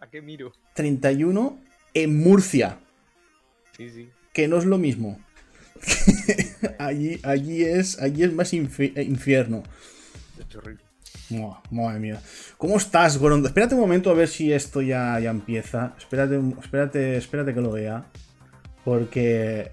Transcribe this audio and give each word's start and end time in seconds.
¿A 0.00 0.08
qué 0.08 0.22
miro? 0.22 0.52
31 0.74 1.58
en 1.94 2.18
Murcia. 2.18 2.78
Sí, 3.76 3.90
sí. 3.90 4.08
Que 4.32 4.48
no 4.48 4.58
es 4.58 4.64
lo 4.64 4.78
mismo. 4.78 5.18
allí, 6.78 7.18
allí, 7.22 7.62
es, 7.62 8.00
allí 8.00 8.22
es 8.24 8.32
más 8.32 8.52
infi- 8.52 8.92
eh, 8.96 9.02
infierno. 9.02 9.62
Es 10.38 10.54
horrible. 10.56 10.84
Madre 11.70 12.00
mía. 12.00 12.20
¿Cómo 12.58 12.76
estás, 12.76 13.16
Gorondo? 13.18 13.46
Espérate 13.46 13.74
un 13.76 13.80
momento 13.80 14.10
a 14.10 14.14
ver 14.14 14.26
si 14.28 14.52
esto 14.52 14.82
ya, 14.82 15.18
ya 15.20 15.30
empieza. 15.30 15.94
Espérate, 15.96 16.40
espérate, 16.60 17.16
espérate 17.16 17.54
que 17.54 17.60
lo 17.60 17.70
vea. 17.72 18.06
Porque 18.84 19.70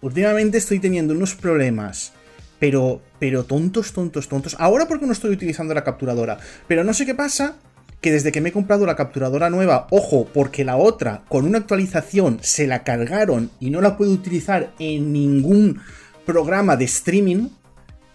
últimamente 0.00 0.58
estoy 0.58 0.78
teniendo 0.78 1.12
unos 1.14 1.34
problemas. 1.34 2.12
Pero, 2.60 3.02
pero 3.18 3.44
tontos, 3.44 3.92
tontos, 3.92 4.28
tontos. 4.28 4.54
Ahora 4.60 4.86
porque 4.86 5.06
no 5.06 5.12
estoy 5.12 5.32
utilizando 5.32 5.74
la 5.74 5.82
capturadora. 5.82 6.38
Pero 6.68 6.84
no 6.84 6.94
sé 6.94 7.04
qué 7.04 7.14
pasa. 7.16 7.56
Que 8.04 8.12
desde 8.12 8.32
que 8.32 8.42
me 8.42 8.50
he 8.50 8.52
comprado 8.52 8.84
la 8.84 8.96
capturadora 8.96 9.48
nueva, 9.48 9.86
ojo, 9.88 10.28
porque 10.30 10.62
la 10.62 10.76
otra, 10.76 11.22
con 11.26 11.46
una 11.46 11.56
actualización, 11.56 12.38
se 12.42 12.66
la 12.66 12.84
cargaron 12.84 13.50
y 13.60 13.70
no 13.70 13.80
la 13.80 13.96
puedo 13.96 14.12
utilizar 14.12 14.74
en 14.78 15.10
ningún 15.10 15.80
programa 16.26 16.76
de 16.76 16.84
streaming. 16.84 17.48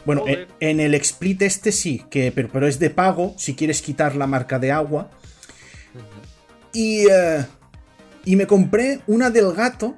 Bueno, 0.05 0.25
en, 0.59 0.79
el 0.79 0.93
split 0.93 1.41
este 1.41 1.71
sí, 1.71 2.05
que, 2.11 2.31
pero, 2.31 2.49
pero 2.53 2.67
es 2.67 2.77
de 2.77 2.91
pago 2.91 3.33
si 3.35 3.55
quieres 3.55 3.81
quitar 3.81 4.15
la 4.15 4.27
marca 4.27 4.59
de 4.59 4.71
agua. 4.71 5.09
Y, 6.71 7.07
eh, 7.09 7.43
y 8.25 8.35
me 8.35 8.45
compré 8.45 9.01
una 9.07 9.31
del 9.31 9.53
gato, 9.53 9.97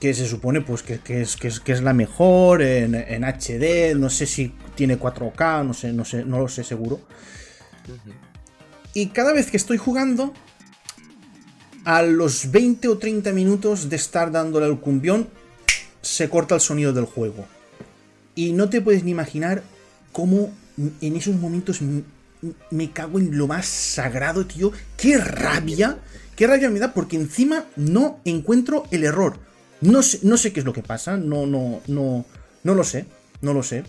que 0.00 0.12
se 0.12 0.26
supone 0.26 0.60
pues 0.60 0.82
que, 0.82 0.98
que 0.98 1.20
es, 1.20 1.36
que, 1.36 1.46
es, 1.46 1.60
que 1.60 1.70
es 1.70 1.82
la 1.82 1.92
mejor 1.92 2.62
en, 2.62 2.96
en 2.96 3.22
HD, 3.22 3.94
no 3.94 4.10
sé 4.10 4.26
si 4.26 4.52
tiene 4.74 4.98
4K, 4.98 5.64
no 5.64 5.72
sé, 5.72 5.92
no 5.92 6.04
sé, 6.04 6.24
no 6.24 6.40
lo 6.40 6.48
sé 6.48 6.64
seguro. 6.64 7.00
Y 8.94 9.08
cada 9.08 9.32
vez 9.32 9.50
que 9.50 9.56
estoy 9.56 9.76
jugando, 9.76 10.34
a 11.84 12.02
los 12.02 12.50
20 12.50 12.88
o 12.88 12.98
30 12.98 13.32
minutos 13.32 13.88
de 13.88 13.96
estar 13.96 14.30
dándole 14.30 14.66
al 14.66 14.80
cumbión, 14.80 15.28
se 16.02 16.28
corta 16.28 16.54
el 16.54 16.60
sonido 16.60 16.92
del 16.92 17.04
juego. 17.04 17.46
Y 18.34 18.52
no 18.52 18.68
te 18.68 18.80
puedes 18.80 19.04
ni 19.04 19.10
imaginar 19.10 19.62
cómo 20.12 20.52
en 21.00 21.16
esos 21.16 21.36
momentos 21.36 21.80
me 22.70 22.90
cago 22.90 23.18
en 23.18 23.36
lo 23.36 23.46
más 23.46 23.66
sagrado, 23.66 24.46
tío. 24.46 24.72
¡Qué 24.96 25.18
rabia! 25.18 25.98
¡Qué 26.36 26.46
rabia 26.46 26.70
me 26.70 26.78
da! 26.78 26.94
Porque 26.94 27.16
encima 27.16 27.66
no 27.76 28.20
encuentro 28.24 28.86
el 28.90 29.04
error. 29.04 29.38
No 29.80 30.02
sé, 30.02 30.20
no 30.22 30.36
sé 30.36 30.52
qué 30.52 30.60
es 30.60 30.66
lo 30.66 30.72
que 30.72 30.82
pasa. 30.82 31.16
No, 31.16 31.46
no, 31.46 31.80
no. 31.86 32.24
No 32.62 32.74
lo 32.74 32.84
sé. 32.84 33.06
No 33.40 33.52
lo 33.52 33.62
sé. 33.62 33.84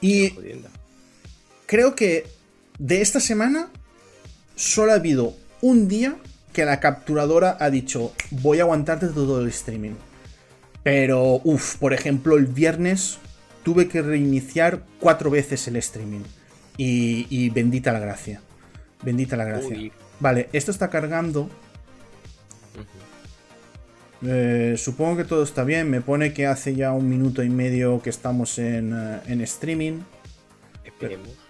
Y 0.00 0.30
Jodienda. 0.30 0.70
creo 1.66 1.94
que 1.94 2.26
de 2.80 3.02
esta 3.02 3.20
semana 3.20 3.68
solo 4.56 4.92
ha 4.92 4.96
habido 4.96 5.34
un 5.60 5.86
día 5.86 6.16
que 6.54 6.64
la 6.64 6.80
capturadora 6.80 7.56
ha 7.60 7.70
dicho 7.70 8.12
voy 8.30 8.58
a 8.58 8.62
aguantarte 8.62 9.08
todo 9.08 9.40
el 9.40 9.48
streaming. 9.48 9.92
Pero, 10.82 11.42
uff, 11.44 11.76
por 11.76 11.92
ejemplo, 11.92 12.38
el 12.38 12.46
viernes 12.46 13.18
tuve 13.62 13.86
que 13.86 14.00
reiniciar 14.00 14.82
cuatro 14.98 15.30
veces 15.30 15.68
el 15.68 15.76
streaming. 15.76 16.22
Y, 16.78 17.26
y 17.28 17.50
bendita 17.50 17.92
la 17.92 18.00
gracia. 18.00 18.40
Bendita 19.02 19.36
la 19.36 19.44
gracia. 19.44 19.76
Uy. 19.76 19.92
Vale, 20.18 20.48
esto 20.54 20.70
está 20.70 20.88
cargando. 20.88 21.50
Eh, 24.22 24.74
supongo 24.78 25.18
que 25.18 25.24
todo 25.24 25.42
está 25.42 25.64
bien. 25.64 25.90
Me 25.90 26.00
pone 26.00 26.32
que 26.32 26.46
hace 26.46 26.74
ya 26.74 26.92
un 26.92 27.10
minuto 27.10 27.42
y 27.42 27.50
medio 27.50 28.00
que 28.00 28.08
estamos 28.08 28.58
en, 28.58 28.94
eh, 28.94 29.20
en 29.26 29.42
streaming. 29.42 30.00
Esperemos. 30.82 31.49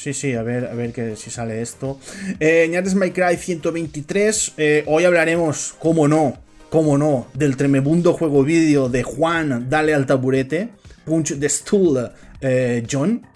Sí, 0.00 0.14
sí, 0.14 0.32
a 0.32 0.42
ver, 0.42 0.64
a 0.64 0.72
ver 0.72 0.94
que, 0.94 1.14
si 1.14 1.30
sale 1.30 1.60
esto. 1.60 2.00
Eh, 2.38 2.66
Ñates 2.70 2.94
My 2.94 3.10
Cry 3.10 3.36
123. 3.36 4.54
eh, 4.56 4.82
hoy 4.86 5.04
hablaremos, 5.04 5.74
cómo 5.78 6.08
no, 6.08 6.38
cómo 6.70 6.96
no, 6.96 7.26
del 7.34 7.58
tremebundo 7.58 8.14
juego 8.14 8.42
vídeo 8.42 8.88
de 8.88 9.02
Juan, 9.02 9.68
Dale 9.68 9.92
al 9.92 10.06
taburete, 10.06 10.70
Punch 11.04 11.38
the 11.38 11.50
Stool, 11.50 12.10
eh, 12.40 12.82
John. 12.90 13.26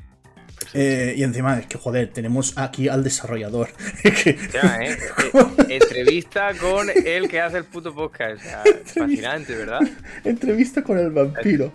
Eh, 0.72 1.12
y 1.18 1.22
encima, 1.22 1.58
es 1.58 1.66
que 1.66 1.76
joder, 1.76 2.10
tenemos 2.14 2.54
aquí 2.56 2.88
al 2.88 3.04
desarrollador. 3.04 3.68
Que- 4.02 4.38
Ya, 4.50 4.78
¿eh? 4.80 4.96
Eh, 5.68 5.80
Entrevista 5.82 6.52
con 6.58 6.88
el 6.88 7.28
que 7.28 7.40
hace 7.42 7.58
el 7.58 7.64
puto 7.64 7.94
podcast. 7.94 8.40
O 8.40 8.42
sea, 8.42 8.62
fascinante, 8.86 9.54
¿verdad? 9.54 9.80
Entrevista 10.24 10.82
con 10.82 10.98
el 10.98 11.10
vampiro. 11.10 11.70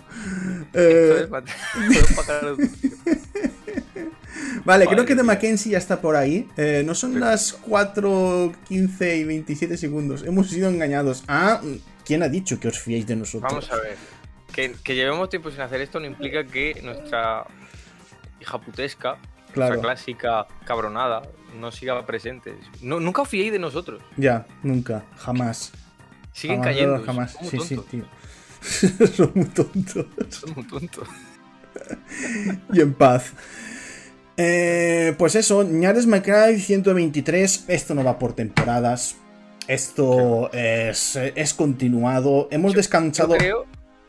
Esto 0.74 1.18
es 1.18 1.30
Vale, 4.66 4.86
Madre 4.86 4.96
creo 4.96 5.06
que 5.06 5.16
de. 5.16 5.24
Mackenzie 5.24 5.72
ya 5.74 5.78
está 5.78 6.02
por 6.02 6.16
ahí. 6.16 6.48
Eh, 6.58 6.84
no 6.86 6.96
son 6.96 7.20
las 7.20 7.54
4, 7.54 8.52
15 8.68 9.18
y 9.18 9.24
27 9.24 9.78
segundos. 9.78 10.24
Hemos 10.24 10.50
sido 10.50 10.70
engañados. 10.70 11.24
Ah, 11.28 11.62
¿quién 12.06 12.24
ha 12.24 12.30
dicho 12.30 12.60
que 12.60 12.68
os 12.68 12.80
fiéis 12.80 13.08
de 13.08 13.16
nosotros? 13.16 13.52
Vamos 13.52 13.72
a 13.72 13.76
ver. 13.78 13.96
Que, 14.54 14.76
que 14.84 14.96
llevemos 14.96 15.30
tiempo 15.30 15.52
sin 15.52 15.62
hacer 15.62 15.80
esto 15.82 16.00
no 16.00 16.08
implica 16.08 16.44
que 16.44 16.82
nuestra 16.84 17.46
hija 18.42 18.58
putesca, 18.60 19.18
Claro. 19.54 19.74
nuestra 19.76 19.94
clásica 19.96 20.48
cabronada, 20.66 21.24
no 21.60 21.72
siga 21.72 22.06
presente. 22.06 22.56
No, 22.82 23.00
nunca 23.00 23.22
os 23.24 23.30
fiéis 23.30 23.52
de 23.52 23.60
nosotros. 23.60 24.02
Ya, 24.18 24.46
nunca, 24.64 25.04
jamás. 25.18 25.72
Siguen 26.34 26.58
jamás, 26.58 26.74
cayendo. 26.76 27.04
Jamás, 27.04 27.32
Son 27.34 27.42
muy 27.44 27.66
sí, 27.68 27.76
sí, 27.76 27.82
tío. 27.90 28.06
son 29.16 29.32
muy 29.36 29.46
tontos. 29.46 30.06
Son 30.30 30.54
muy 30.56 30.64
tontos. 30.66 31.08
y 32.74 32.82
en 32.82 32.94
paz. 32.94 33.34
Eh, 34.42 35.16
pues 35.18 35.36
eso, 35.36 35.64
Ñares 35.64 36.08
My 36.08 36.22
Cry 36.22 36.58
123. 36.60 37.66
Esto 37.68 37.94
no 37.94 38.06
va 38.06 38.18
por 38.18 38.34
temporadas. 38.34 39.18
Esto 39.68 40.50
es, 40.54 41.18
es 41.18 41.54
continuado. 41.54 42.48
Hemos 42.50 42.72
Yo 42.72 42.78
descansado. 42.78 43.36
creo, 43.36 43.66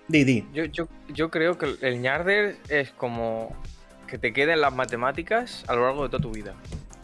Di, 0.06 0.22
di. 0.24 0.46
yo, 0.52 0.64
yo, 0.66 0.88
yo 1.08 1.30
creo 1.30 1.58
que 1.58 1.74
el 1.82 2.00
ñarder 2.00 2.56
es 2.68 2.90
como 2.92 3.54
que 4.06 4.18
te 4.18 4.32
queden 4.32 4.60
las 4.60 4.72
matemáticas 4.72 5.64
a 5.66 5.74
lo 5.74 5.84
largo 5.86 6.04
de 6.04 6.10
toda 6.10 6.22
tu 6.22 6.30
vida. 6.30 6.54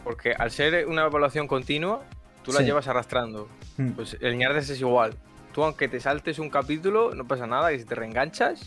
Porque 0.05 0.31
al 0.31 0.49
ser 0.51 0.87
una 0.87 1.05
evaluación 1.05 1.47
continua, 1.47 2.03
tú 2.43 2.53
la 2.53 2.59
Sí. 2.59 2.65
llevas 2.65 2.87
arrastrando. 2.87 3.49
Mm. 3.75 3.89
Pues 3.91 4.15
el 4.21 4.37
ñarder 4.37 4.59
es 4.63 4.79
igual. 4.79 5.15
Tú, 5.53 5.63
aunque 5.65 5.89
te 5.89 5.99
saltes 5.99 6.39
un 6.39 6.49
capítulo, 6.49 7.13
no 7.13 7.27
pasa 7.27 7.45
nada. 7.45 7.73
Y 7.73 7.79
si 7.79 7.83
te 7.85 7.93
reenganchas 7.95 8.61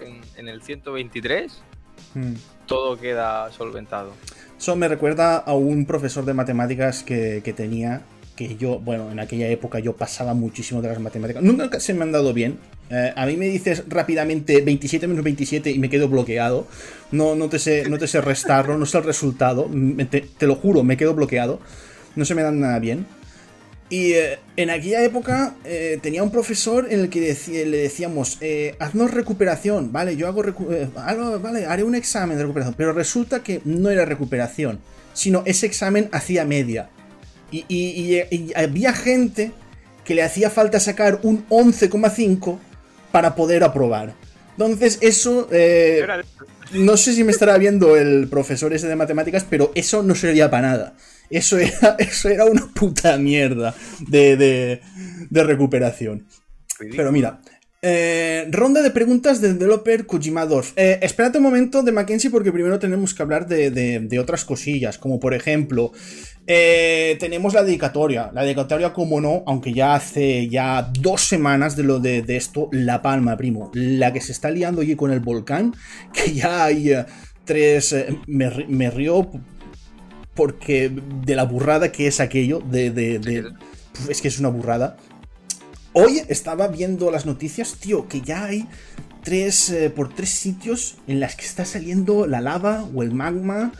en, 0.00 0.20
en 0.36 0.48
el 0.48 0.60
123, 0.62 1.62
Mm. 2.14 2.34
todo 2.66 2.98
queda 2.98 3.50
solventado. 3.52 4.12
Eso 4.58 4.74
me 4.76 4.88
recuerda 4.88 5.36
a 5.36 5.54
un 5.54 5.86
profesor 5.86 6.24
de 6.24 6.34
matemáticas 6.34 7.02
que, 7.02 7.40
que 7.44 7.52
tenía, 7.52 8.02
que 8.36 8.56
yo, 8.56 8.78
bueno, 8.80 9.10
en 9.10 9.20
aquella 9.20 9.48
época 9.48 9.78
yo 9.78 9.94
pasaba 9.96 10.34
muchísimo 10.34 10.82
de 10.82 10.88
las 10.88 11.00
matemáticas. 11.00 11.42
Nunca 11.42 11.78
se 11.80 11.94
me 11.94 12.02
han 12.02 12.12
dado 12.12 12.32
bien. 12.32 12.58
Eh, 12.90 13.12
a 13.14 13.26
mí 13.26 13.36
me 13.36 13.46
dices 13.48 13.84
rápidamente 13.88 14.60
27 14.62 15.06
menos 15.06 15.22
27 15.24 15.70
y 15.70 15.78
me 15.78 15.90
quedo 15.90 16.08
bloqueado. 16.08 16.66
No, 17.12 17.34
no, 17.34 17.48
te, 17.48 17.58
sé, 17.58 17.88
no 17.88 17.98
te 17.98 18.06
sé 18.08 18.20
restarlo, 18.20 18.78
no 18.78 18.86
sé 18.86 18.98
el 18.98 19.04
resultado. 19.04 19.68
Me- 19.68 20.04
te, 20.06 20.22
te 20.22 20.46
lo 20.46 20.54
juro, 20.56 20.82
me 20.82 20.96
quedo 20.96 21.14
bloqueado. 21.14 21.60
No 22.16 22.24
se 22.24 22.34
me 22.34 22.42
dan 22.42 22.58
nada 22.60 22.78
bien. 22.78 23.06
Y 23.90 24.12
eh, 24.12 24.38
en 24.56 24.68
aquella 24.70 25.02
época 25.02 25.54
eh, 25.64 25.98
tenía 26.02 26.22
un 26.22 26.30
profesor 26.30 26.86
en 26.90 27.00
el 27.00 27.08
que 27.08 27.20
deci- 27.32 27.64
le 27.64 27.78
decíamos, 27.78 28.36
eh, 28.42 28.74
haznos 28.80 29.12
recuperación, 29.12 29.92
vale, 29.92 30.14
yo 30.16 30.26
hago, 30.28 30.42
recu- 30.44 30.92
vale, 31.40 31.64
haré 31.66 31.84
un 31.84 31.94
examen 31.94 32.36
de 32.36 32.42
recuperación, 32.42 32.74
pero 32.76 32.92
resulta 32.92 33.42
que 33.42 33.62
no 33.64 33.88
era 33.88 34.04
recuperación, 34.04 34.80
sino 35.14 35.42
ese 35.46 35.64
examen 35.66 36.10
hacía 36.12 36.44
media. 36.44 36.90
Y, 37.50 37.64
y- 37.68 38.20
y- 38.30 38.34
y 38.36 38.52
había 38.54 38.92
gente 38.92 39.52
que 40.04 40.14
le 40.14 40.22
hacía 40.22 40.50
falta 40.50 40.80
sacar 40.80 41.20
un 41.22 41.46
11,5 41.48 42.58
para 43.10 43.34
poder 43.34 43.64
aprobar. 43.64 44.12
Entonces 44.52 44.98
eso... 45.00 45.48
no 46.72 46.96
sé 46.98 47.14
si 47.14 47.24
me 47.24 47.32
estará 47.32 47.56
viendo 47.56 47.96
el 47.96 48.28
profesor 48.28 48.74
ese 48.74 48.86
de 48.88 48.96
matemáticas, 48.96 49.46
pero 49.48 49.72
eso 49.74 50.02
no 50.02 50.14
servía 50.14 50.50
para 50.50 50.68
nada. 50.68 50.96
Eso 51.30 51.58
era, 51.58 51.96
eso 51.98 52.28
era 52.28 52.44
una 52.44 52.66
puta 52.74 53.16
mierda 53.18 53.74
de, 54.06 54.36
de- 54.36 54.80
de 55.30 55.42
recuperación. 55.44 56.26
Pero 56.96 57.10
mira, 57.12 57.40
eh, 57.82 58.46
ronda 58.50 58.82
de 58.82 58.90
preguntas 58.90 59.40
del 59.40 59.58
developer 59.58 60.06
Kojimadorf. 60.06 60.72
Eh, 60.76 60.98
espérate 61.02 61.38
un 61.38 61.44
momento 61.44 61.82
de 61.82 61.92
Mackenzie 61.92 62.30
porque 62.30 62.52
primero 62.52 62.78
tenemos 62.78 63.14
que 63.14 63.22
hablar 63.22 63.46
de, 63.46 63.70
de- 63.70 64.00
de 64.00 64.18
otras 64.18 64.44
cosillas, 64.44 64.96
como 64.98 65.18
por 65.20 65.34
ejemplo, 65.34 65.92
eh, 66.46 67.16
tenemos 67.20 67.52
la 67.54 67.62
dedicatoria. 67.62 68.30
La 68.32 68.42
dedicatoria, 68.42 68.92
como 68.92 69.20
no, 69.20 69.42
aunque 69.46 69.72
ya 69.74 69.94
hace 69.94 70.48
ya 70.48 70.90
dos 71.00 71.22
semanas 71.22 71.76
de 71.76 71.82
lo 71.82 71.98
de, 72.00 72.22
de 72.22 72.36
esto, 72.36 72.68
La 72.72 73.02
Palma, 73.02 73.36
primo. 73.36 73.70
La 73.74 74.12
que 74.12 74.20
se 74.20 74.32
está 74.32 74.50
liando 74.50 74.80
allí 74.80 74.96
con 74.96 75.10
el 75.12 75.20
volcán, 75.20 75.74
que 76.12 76.32
ya 76.32 76.64
hay 76.64 76.92
tres... 77.44 77.94
me, 78.26 78.50
me 78.68 78.90
río 78.90 79.30
porque 80.38 80.88
de 81.26 81.34
la 81.34 81.42
burrada 81.42 81.90
que 81.90 82.06
es 82.06 82.20
aquello, 82.20 82.60
de... 82.60 82.92
de- 82.92 83.18
de- 83.18 83.42
Puf, 83.92 84.08
es 84.08 84.22
que 84.22 84.28
es 84.28 84.38
una 84.38 84.48
burrada. 84.50 84.96
Hoy 85.94 86.22
estaba 86.28 86.68
viendo 86.68 87.10
las 87.10 87.26
noticias, 87.26 87.74
tío, 87.80 88.06
que 88.06 88.20
ya 88.20 88.44
hay 88.44 88.68
tres, 89.24 89.68
eh, 89.70 89.90
por 89.90 90.14
tres 90.14 90.28
sitios 90.30 90.98
en 91.08 91.18
las 91.18 91.34
que 91.34 91.44
está 91.44 91.64
saliendo 91.64 92.28
la 92.28 92.40
lava 92.40 92.84
o 92.94 93.02
el 93.02 93.10
magma, 93.12 93.72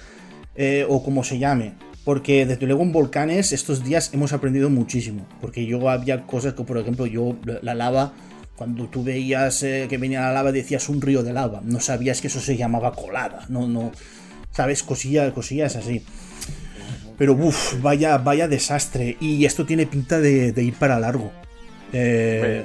eh, 0.56 0.84
o 0.88 1.04
como 1.04 1.22
se 1.22 1.38
llame. 1.38 1.74
Porque 2.04 2.44
desde 2.44 2.66
luego 2.66 2.82
en 2.82 2.90
volcanes 2.90 3.52
estos 3.52 3.84
días 3.84 4.10
hemos 4.12 4.32
aprendido 4.32 4.68
muchísimo. 4.68 5.24
Porque 5.40 5.64
yo 5.64 5.88
había 5.88 6.26
cosas 6.26 6.54
que, 6.54 6.64
por 6.64 6.76
ejemplo, 6.78 7.06
yo 7.06 7.36
la 7.62 7.74
lava, 7.76 8.14
cuando 8.56 8.86
tú 8.88 9.04
veías 9.04 9.62
eh, 9.62 9.86
que 9.88 9.98
venía 9.98 10.22
la 10.22 10.32
lava 10.32 10.50
decías 10.50 10.88
un 10.88 11.00
río 11.00 11.22
de 11.22 11.32
lava. 11.32 11.60
No 11.62 11.78
sabías 11.78 12.20
que 12.20 12.26
eso 12.26 12.40
se 12.40 12.56
llamaba 12.56 12.92
colada. 12.94 13.46
No, 13.48 13.68
no. 13.68 13.92
¿Sabes? 14.50 14.82
Cosillas, 14.82 15.32
cosillas 15.32 15.76
así. 15.76 16.02
Pero 17.18 17.32
uff, 17.34 17.82
vaya, 17.82 18.16
vaya 18.18 18.48
desastre. 18.48 19.16
Y 19.20 19.44
esto 19.44 19.66
tiene 19.66 19.86
pinta 19.86 20.20
de, 20.20 20.54
ir 20.56 20.74
para 20.74 20.98
largo. 21.00 21.32
Eh, 21.92 22.64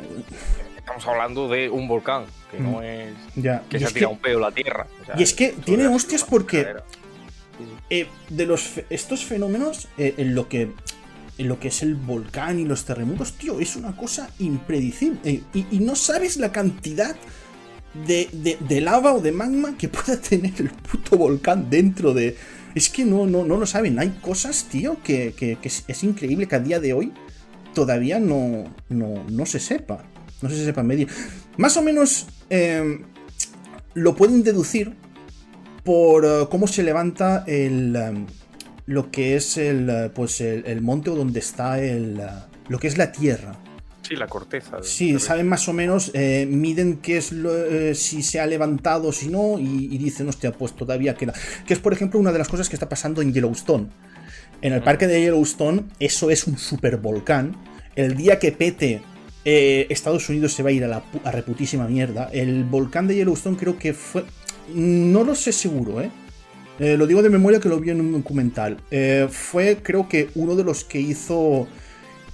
estamos 0.77 1.05
hablando 1.07 1.49
de 1.49 1.69
un 1.69 1.87
volcán, 1.87 2.25
que 2.51 2.59
no 2.59 2.79
mm. 2.79 2.83
es 2.83 3.13
ya. 3.35 3.63
que 3.69 3.79
se 3.79 3.85
ha 3.85 3.89
tirado 3.89 4.13
un 4.13 4.19
pedo 4.19 4.39
la 4.39 4.51
tierra. 4.51 4.85
y 5.17 5.23
es 5.23 5.33
que 5.33 5.49
tiene 5.49 5.87
hostias 5.87 6.23
porque 6.23 6.67
eh, 7.89 8.07
de 8.29 8.45
los 8.45 8.81
estos 8.89 9.25
fenómenos, 9.25 9.87
eh, 9.97 10.13
en 10.17 10.35
lo 10.35 10.47
que 10.47 10.71
en 11.39 11.47
lo 11.47 11.59
que 11.59 11.69
es 11.69 11.81
el 11.81 11.95
volcán 11.95 12.59
y 12.59 12.65
los 12.65 12.85
terremotos, 12.85 13.33
tío, 13.33 13.59
es 13.59 13.75
una 13.75 13.95
cosa 13.95 14.29
impredecible. 14.37 15.41
y, 15.53 15.79
no 15.79 15.95
sabes 15.95 16.37
la 16.37 16.51
cantidad 16.51 17.15
de, 18.05 18.57
de, 18.59 18.81
lava 18.81 19.13
o 19.13 19.19
de 19.19 19.31
magma 19.31 19.75
que 19.77 19.87
pueda 19.87 20.19
tener 20.29 20.53
el 20.59 20.69
puto 20.69 21.17
volcán 21.17 21.69
dentro 21.69 22.13
de, 22.13 22.37
es 22.75 22.89
que 22.89 23.05
no, 23.05 23.25
no, 23.25 23.45
no 23.45 23.57
lo 23.57 23.65
saben. 23.65 23.99
Hay 23.99 24.09
cosas, 24.21 24.65
tío, 24.65 24.97
que, 25.03 25.33
es, 25.61 26.03
increíble 26.03 26.47
que 26.47 26.55
a 26.55 26.59
día 26.59 26.79
de 26.79 26.93
hoy 26.93 27.13
todavía 27.73 28.19
no, 28.19 28.65
no, 28.89 29.45
se 29.45 29.59
sepa. 29.59 30.03
No 30.41 30.49
se 30.49 30.63
sepa 30.65 30.83
medir. 30.83 31.07
Más 31.57 31.77
o 31.77 31.81
menos 31.81 32.27
em, 32.49 33.03
lo 33.93 34.15
pueden 34.15 34.43
deducir 34.43 34.93
por 35.83 36.25
eh, 36.25 36.47
cómo 36.49 36.67
se 36.67 36.83
levanta 36.83 37.43
el, 37.47 37.95
em, 37.95 38.25
lo 38.85 39.11
que 39.11 39.35
es 39.35 39.57
el, 39.57 40.11
pues 40.13 40.41
el, 40.41 40.81
monte 40.81 41.09
o 41.09 41.15
donde 41.15 41.39
está 41.39 41.79
el, 41.81 42.19
lo 42.67 42.79
que 42.79 42.87
es 42.87 42.97
la 42.97 43.11
tierra. 43.11 43.59
Sí, 44.13 44.19
la 44.19 44.27
corteza. 44.27 44.77
Sí, 44.83 45.19
saben 45.19 45.47
más 45.47 45.67
o 45.67 45.73
menos, 45.73 46.11
eh, 46.13 46.45
miden 46.47 46.97
qué 46.97 47.17
es 47.17 47.31
lo, 47.31 47.51
eh, 47.55 47.95
si 47.95 48.21
se 48.21 48.39
ha 48.39 48.45
levantado, 48.45 49.11
si 49.11 49.27
no, 49.27 49.57
y, 49.57 49.97
dicen, 49.97 50.29
hostia, 50.29 50.51
pues 50.51 50.75
todavía 50.75 51.15
queda. 51.15 51.33
Que 51.65 51.73
es, 51.73 51.79
por 51.79 51.93
ejemplo, 51.93 52.19
una 52.19 52.31
de 52.31 52.37
las 52.37 52.47
cosas 52.47 52.69
que 52.69 52.75
está 52.75 52.87
pasando 52.87 53.23
en 53.23 53.33
Yellowstone. 53.33 53.87
En 54.61 54.73
el 54.73 54.83
parque 54.83 55.07
de 55.07 55.19
Yellowstone, 55.19 55.85
eso 55.99 56.29
es 56.29 56.45
un 56.45 56.59
super 56.59 56.97
volcán. 56.97 57.55
El 57.95 58.15
día 58.15 58.37
que 58.37 58.51
pete, 58.51 59.01
eh, 59.45 59.87
Estados 59.89 60.29
Unidos 60.29 60.53
se 60.53 60.61
va 60.61 60.69
a 60.69 60.73
ir 60.73 60.83
a 60.83 60.87
la 60.87 61.03
reputísima 61.31 61.87
mierda. 61.87 62.29
El 62.31 62.65
volcán 62.65 63.07
de 63.07 63.15
Yellowstone 63.15 63.57
creo 63.57 63.79
que 63.79 63.93
fue. 63.93 64.25
No 64.75 65.23
lo 65.23 65.33
sé 65.33 65.51
seguro, 65.51 66.01
¿eh? 66.01 66.11
lo 66.79 67.05
digo 67.05 67.21
de 67.21 67.29
memoria 67.29 67.59
que 67.59 67.69
lo 67.69 67.79
vi 67.79 67.91
en 67.91 67.99
un 67.99 68.11
documental. 68.11 68.77
fue, 69.29 69.79
creo 69.81 70.07
que, 70.07 70.29
uno 70.35 70.55
de 70.55 70.63
los 70.63 70.83
que 70.83 70.99
hizo 70.99 71.67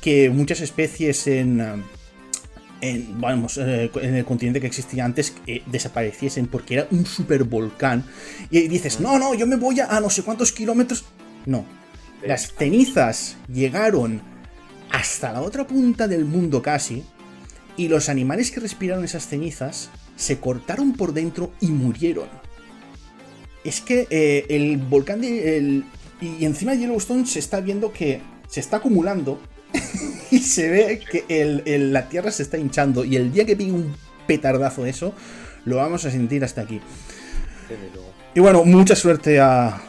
que 0.02 0.30
muchas 0.30 0.62
especies 0.62 1.28
en, 1.28 1.60
eh, 1.60 1.84
en, 2.82 3.20
vamos, 3.20 3.58
eh, 3.58 3.92
en 4.02 4.16
el 4.16 4.26
continente 4.26 4.62
que 4.62 4.68
existía 4.68 5.06
antes 5.06 5.34
eh, 5.46 5.62
desapareciesen 5.66 6.48
porque 6.48 6.76
era 6.76 6.88
un 6.92 7.06
super 7.06 7.44
volcán. 7.44 8.06
Y 8.50 8.68
dices, 8.68 9.00
no, 9.00 9.20
no, 9.20 9.34
yo 9.34 9.46
me 9.48 9.58
voy 9.58 9.80
a, 9.80 10.00
no 10.00 10.10
sé 10.10 10.24
cuántos 10.24 10.52
kilómetros. 10.52 11.06
No. 11.46 11.66
Las 12.24 12.54
cenizas 12.54 13.38
llegaron 13.52 14.22
hasta 14.92 15.32
la 15.32 15.42
otra 15.42 15.68
punta 15.68 16.08
del 16.08 16.26
mundo 16.26 16.62
casi. 16.62 17.04
Y 17.78 17.88
los 17.88 18.10
animales 18.10 18.52
que 18.52 18.60
respiraron 18.60 19.06
esas 19.06 19.28
cenizas 19.28 19.90
se 20.18 20.40
cortaron 20.40 20.94
por 20.94 21.14
dentro 21.14 21.54
y 21.62 21.68
murieron. 21.68 22.28
Es 23.64 23.80
que 23.80 24.46
el 24.50 24.78
volcán 24.78 25.22
de. 25.22 25.84
y 26.20 26.46
encima 26.46 26.74
de 26.74 26.80
Yellowstone 26.80 27.26
se 27.26 27.40
está 27.40 27.62
viendo 27.62 27.94
que 27.94 28.22
se 28.50 28.60
está 28.60 28.78
acumulando 28.78 29.40
y 30.32 30.40
se 30.40 30.70
ve 30.70 31.00
que 31.00 31.82
la 31.92 32.10
Tierra 32.10 32.32
se 32.32 32.44
está 32.44 32.58
hinchando. 32.58 33.06
Y 33.06 33.16
el 33.16 33.32
día 33.32 33.46
que 33.46 33.56
pique 33.56 33.72
un 33.72 33.96
petardazo 34.28 34.86
eso, 34.86 35.14
lo 35.66 35.78
vamos 35.78 36.06
a 36.06 36.12
sentir 36.12 36.44
hasta 36.44 36.62
aquí. 36.62 36.82
Y 38.34 38.40
bueno, 38.40 38.64
mucha 38.64 38.96
suerte 38.96 39.40
a, 39.40 39.82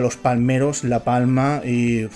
los 0.00 0.16
palmeros, 0.16 0.84
La 0.84 1.04
Palma 1.04 1.60
y 1.64 2.08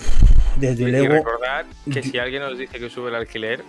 desde 0.58 0.88
luego... 0.88 1.14
recordar 1.14 1.66
que 1.93 2.02
si 2.02 2.19
alguien 2.19 2.43
nos 2.43 2.58
dice 2.58 2.78
que 2.78 2.88
sube 2.88 3.08
el 3.08 3.16
alquiler 3.16 3.64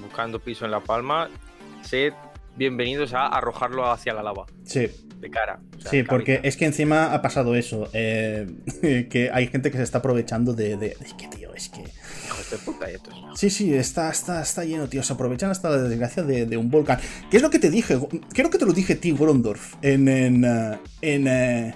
buscando 0.00 0.40
piso 0.40 0.64
en 0.64 0.70
La 0.70 0.80
Palma, 0.80 1.28
sed 1.82 2.12
bienvenidos 2.56 3.14
a 3.14 3.26
arrojarlo 3.26 3.90
hacia 3.90 4.12
la 4.12 4.22
lava. 4.22 4.46
Sí. 4.64 4.88
De 5.18 5.30
cara. 5.30 5.60
sí, 5.90 6.02
porque 6.02 6.40
es 6.44 6.56
que 6.56 6.64
encima 6.64 7.12
ha 7.12 7.20
pasado 7.20 7.54
eso. 7.54 7.88
Eh, 7.92 8.46
que 9.10 9.30
hay 9.32 9.48
gente 9.48 9.70
que 9.70 9.76
se 9.76 9.82
está 9.82 9.98
aprovechando 9.98 10.54
de. 10.54 10.76
de, 10.78 10.96
que, 11.18 11.28
tío, 11.28 11.29
es 11.60 11.68
que. 11.68 11.80
Hijos 12.26 12.50
de 12.50 12.58
puta 12.58 12.86
Sí, 13.34 13.50
sí, 13.50 13.74
está, 13.74 14.10
está, 14.10 14.42
está 14.42 14.64
lleno, 14.64 14.88
tío. 14.88 15.02
Se 15.02 15.12
aprovechan 15.12 15.50
hasta 15.50 15.70
la 15.70 15.78
desgracia 15.82 16.22
de, 16.22 16.56
un 16.56 16.70
volcán. 16.70 16.98
¿Qué 17.30 17.36
es 17.36 17.42
lo 17.42 17.50
que 17.50 17.58
te 17.58 17.70
dije? 17.70 17.98
Creo 18.32 18.50
que 18.50 18.58
te 18.58 18.66
lo 18.66 18.72
dije, 18.72 18.94
tío, 18.94 19.16
Gorondorf. 19.16 19.74
En. 19.82 20.08
En, 20.08 20.44
en, 21.02 21.26
uh, 21.26 21.72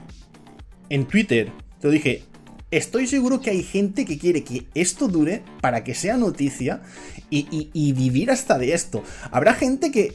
en 0.88 1.04
Twitter. 1.06 1.52
Te 1.80 1.86
lo 1.88 1.92
dije. 1.92 2.24
Estoy 2.70 3.06
seguro 3.06 3.40
que 3.40 3.50
hay 3.50 3.62
gente 3.62 4.04
que 4.04 4.18
quiere 4.18 4.42
que 4.42 4.66
esto 4.74 5.06
dure 5.06 5.44
para 5.60 5.84
que 5.84 5.94
sea 5.94 6.16
noticia 6.16 6.82
y, 7.30 7.70
y 7.72 7.92
vivir 7.92 8.32
hasta 8.32 8.58
de 8.58 8.72
esto. 8.72 9.04
Habrá 9.30 9.54
gente 9.54 9.92
que 9.92 10.12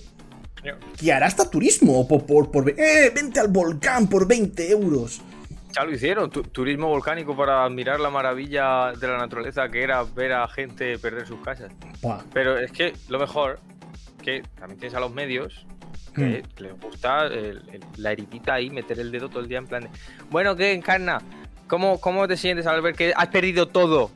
que 0.98 1.13
hará 1.13 1.27
hasta 1.27 1.50
turismo 1.50 2.07
por, 2.07 2.25
por, 2.25 2.51
por 2.51 2.69
eh, 2.69 3.12
vente 3.15 3.39
al 3.39 3.48
volcán 3.48 4.07
por 4.07 4.27
20 4.27 4.72
euros. 4.72 5.22
Ya 5.71 5.83
lo 5.83 5.92
hicieron, 5.92 6.30
turismo 6.30 6.88
volcánico 6.88 7.36
para 7.36 7.63
admirar 7.63 8.00
la 8.00 8.10
maravilla 8.10 8.92
de 8.92 9.07
la 9.07 9.18
naturaleza 9.18 9.69
que 9.69 9.83
era 9.83 10.04
ver 10.04 10.33
a 10.33 10.48
gente 10.48 10.98
perder 10.98 11.27
sus 11.27 11.39
casas. 11.42 11.71
Pero 12.33 12.57
es 12.57 12.71
que 12.71 12.94
lo 13.07 13.19
mejor, 13.19 13.60
que 14.24 14.42
también 14.57 14.80
tienes 14.80 14.95
a 14.95 15.00
los 15.00 15.13
medios, 15.13 15.66
que 16.16 16.44
hmm. 16.44 16.63
les 16.63 16.81
gusta 16.81 17.30
la 17.98 18.12
heridita 18.12 18.56
ahí, 18.56 18.71
meter 18.71 19.00
el 19.00 19.12
dedo 19.12 19.30
todo 19.30 19.42
el 19.42 19.48
día 19.48 19.60
en 19.60 19.68
plan 19.68 19.83
de, 19.83 19.89
bueno, 20.31 20.56
¿qué 20.56 20.74
encarna? 20.74 21.19
¿Cómo, 21.68 22.01
¿Cómo 22.01 22.27
te 22.27 22.36
sientes 22.36 22.65
al 22.65 22.81
ver 22.81 22.95
que 22.95 23.13
has 23.15 23.27
perdido 23.27 23.68
todo? 23.68 24.10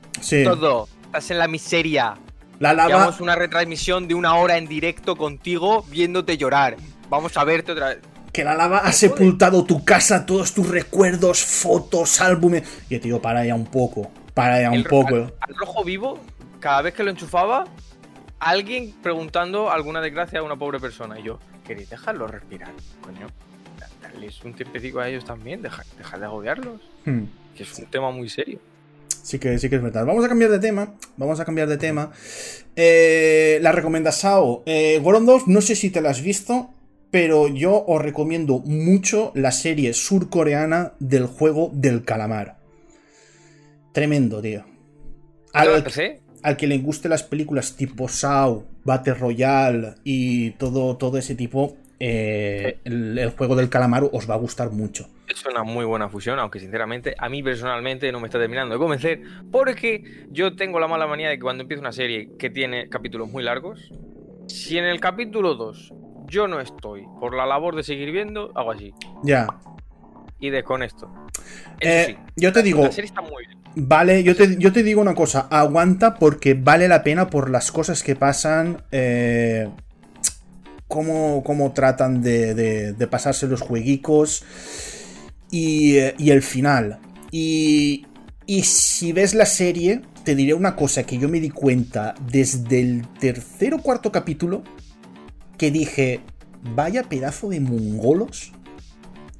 Todo. 0.43 0.87
Estás 1.05 1.29
en 1.29 1.37
la 1.37 1.47
miseria. 1.47 2.15
La 2.59 2.73
lava. 2.73 3.15
una 3.19 3.35
retransmisión 3.35 4.07
de 4.07 4.15
una 4.15 4.35
hora 4.35 4.57
en 4.57 4.67
directo 4.67 5.15
contigo 5.15 5.83
viéndote 5.89 6.37
llorar. 6.37 6.77
Vamos 7.09 7.37
a 7.37 7.43
verte 7.43 7.73
otra 7.73 7.89
vez. 7.89 7.99
Que 8.33 8.43
la 8.43 8.55
lava 8.55 8.79
ha 8.79 8.91
sepultado 8.91 9.63
tu 9.63 9.85
casa, 9.85 10.25
todos 10.25 10.55
tus 10.55 10.67
recuerdos, 10.67 11.43
fotos, 11.43 12.19
álbumes. 12.19 12.63
Y 12.89 12.97
tío, 12.97 13.21
para 13.21 13.45
ya 13.45 13.53
un 13.53 13.67
poco. 13.67 14.09
Para 14.33 14.59
ya 14.59 14.71
un 14.71 14.83
poco. 14.83 15.15
Al, 15.15 15.55
rojo 15.55 15.83
vivo, 15.83 16.19
cada 16.59 16.81
vez 16.81 16.95
que 16.95 17.03
lo 17.03 17.11
enchufaba, 17.11 17.65
alguien 18.39 18.91
preguntando 19.03 19.69
alguna 19.71 20.01
desgracia 20.01 20.39
a 20.39 20.43
una 20.43 20.55
pobre 20.55 20.79
persona. 20.79 21.19
Y 21.19 21.23
yo, 21.23 21.39
¿queréis 21.63 21.91
dejarlo 21.91 22.25
respirar? 22.25 22.73
Coño, 23.01 23.27
darles 24.01 24.43
un 24.43 24.55
tiempecito 24.55 24.99
a 24.99 25.07
ellos 25.07 25.25
también, 25.25 25.61
dejar, 25.61 25.85
de 26.19 26.25
agobiarlos. 26.25 26.81
Hmm. 27.05 27.25
Que 27.55 27.61
es 27.61 27.77
un 27.77 27.85
tema 27.85 28.09
muy 28.09 28.29
serio. 28.29 28.59
Sí 29.21 29.37
que, 29.37 29.59
sí 29.59 29.69
que 29.69 29.75
es 29.75 29.81
verdad. 29.83 30.07
Vamos 30.07 30.25
a 30.25 30.27
cambiar 30.27 30.49
de 30.49 30.59
tema. 30.59 30.95
Vamos 31.17 31.39
a 31.39 31.45
cambiar 31.45 31.67
de 31.67 31.77
tema. 31.77 32.11
Eh, 32.75 33.59
la 33.61 33.71
recomienda 33.71 34.11
Sao. 34.11 34.63
Eh, 34.65 35.01
no 35.45 35.61
sé 35.61 35.75
si 35.75 35.91
te 35.91 36.01
la 36.01 36.09
has 36.09 36.21
visto, 36.21 36.71
pero 37.13 37.47
yo 37.47 37.85
os 37.85 38.01
recomiendo 38.01 38.63
mucho 38.65 39.31
la 39.35 39.51
serie 39.51 39.93
surcoreana 39.93 40.93
del 40.97 41.27
juego 41.27 41.69
del 41.71 42.03
calamar. 42.03 42.57
Tremendo, 43.91 44.41
tío. 44.41 44.65
Al, 45.53 45.85
al 46.41 46.57
que 46.57 46.65
le 46.65 46.79
guste 46.79 47.09
las 47.09 47.21
películas 47.21 47.75
tipo 47.75 48.07
Sao, 48.07 48.65
Battle 48.83 49.13
Royale 49.13 49.93
y 50.03 50.51
todo, 50.53 50.97
todo 50.97 51.19
ese 51.19 51.35
tipo, 51.35 51.77
eh, 51.99 52.79
el, 52.83 53.29
juego 53.37 53.55
del 53.55 53.69
calamar 53.69 54.09
os 54.11 54.27
va 54.27 54.33
a 54.33 54.39
gustar 54.39 54.71
mucho. 54.71 55.07
Es 55.27 55.45
una 55.45 55.61
muy 55.61 55.85
buena 55.85 56.09
fusión, 56.09 56.39
aunque 56.39 56.59
sinceramente 56.59 57.13
a 57.19 57.29
mí 57.29 57.43
personalmente 57.43 58.11
no 58.11 58.21
me 58.21 58.25
está 58.25 58.39
terminando 58.39 58.73
de 58.73 58.79
convencer, 58.79 59.21
porque 59.51 60.25
yo 60.31 60.55
tengo 60.55 60.79
la 60.79 60.87
mala 60.87 61.05
manía 61.05 61.29
de 61.29 61.35
que 61.35 61.43
cuando 61.43 61.61
empiezo 61.61 61.81
una 61.81 61.91
serie 61.91 62.31
que 62.39 62.49
tiene 62.49 62.89
capítulos 62.89 63.29
muy 63.29 63.43
largos, 63.43 63.91
si 64.47 64.79
en 64.79 64.85
el 64.85 64.99
capítulo 64.99 65.53
2 65.53 65.93
yo 66.27 66.47
no 66.47 66.59
estoy 66.59 67.05
por 67.19 67.35
la 67.35 67.45
labor 67.45 67.75
de 67.75 67.83
seguir 67.83 68.11
viendo, 68.11 68.51
hago 68.55 68.71
así. 68.71 68.93
Ya. 69.23 69.47
Y 70.39 70.49
desconecto. 70.49 71.09
Eh, 71.79 72.17
yo 72.35 72.51
te 72.51 72.63
digo. 72.63 72.89
Vale, 73.75 74.23
yo 74.23 74.35
te, 74.35 74.57
yo 74.57 74.71
te, 74.71 74.83
digo 74.83 75.01
una 75.01 75.15
cosa. 75.15 75.47
Aguanta 75.49 76.15
porque 76.15 76.53
vale 76.53 76.87
la 76.87 77.03
pena 77.03 77.29
por 77.29 77.49
las 77.49 77.71
cosas 77.71 78.03
que 78.03 78.15
pasan. 78.15 78.83
Eh, 78.91 79.69
cómo, 80.87 81.71
tratan 81.73 82.21
de, 82.21 82.95
pasarse 83.09 83.47
los 83.47 83.61
jueguicos 83.61 84.43
y, 85.49 85.97
el 85.97 86.41
final. 86.41 86.99
Y, 87.31 88.05
y 88.45 88.63
si 88.63 89.11
ves 89.11 89.33
la 89.33 89.45
serie, 89.45 90.01
te 90.23 90.35
diré 90.35 90.53
una 90.53 90.75
cosa 90.75 91.03
que 91.03 91.17
yo 91.17 91.29
me 91.29 91.39
di 91.39 91.49
cuenta 91.49 92.13
desde 92.31 92.79
el 92.79 93.07
tercer 93.19 93.73
o 93.73 93.81
cuarto 93.81 94.11
capítulo, 94.11 94.63
que 95.63 95.71
dije, 95.71 96.19
vaya 96.75 97.03
pedazo 97.03 97.47
de 97.47 97.61
mongolos 97.61 98.51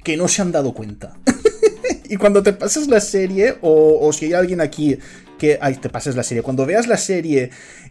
que 0.02 0.16
no 0.16 0.26
se 0.26 0.40
han 0.40 0.52
dado 0.52 0.72
cuenta. 0.72 1.18
y 2.08 2.16
cuando 2.16 2.42
te 2.42 2.54
pasas 2.54 2.88
la 2.88 3.02
serie, 3.02 3.56
o, 3.60 4.10
si 4.14 4.24
hay 4.24 4.32
alguien 4.32 4.62
aquí 4.62 4.96
que. 5.38 5.58
Ay, 5.60 5.74
te 5.74 5.90
pases 5.90 6.16
la 6.16 6.22
serie. 6.22 6.42
Cuando 6.42 6.64
veas 6.64 6.86
la 6.86 6.96
serie 6.96 7.50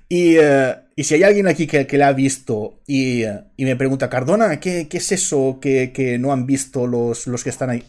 y, 0.09 0.37
eh, 0.37 0.75
si 0.97 1.13
hay 1.13 1.21
alguien 1.21 1.45
aquí 1.45 1.67
que, 1.67 1.87
la 1.95 2.07
ha 2.07 2.13
visto 2.13 2.79
y, 2.87 3.23
me 3.55 3.75
pregunta, 3.75 4.09
Cardona, 4.09 4.59
¿qué, 4.59 4.87
es 4.89 5.11
eso 5.11 5.59
que, 5.61 6.17
no 6.19 6.33
han 6.33 6.47
visto 6.47 6.87
los, 6.87 7.27
los 7.27 7.43
que 7.43 7.51
están 7.51 7.69
ahí? 7.69 7.83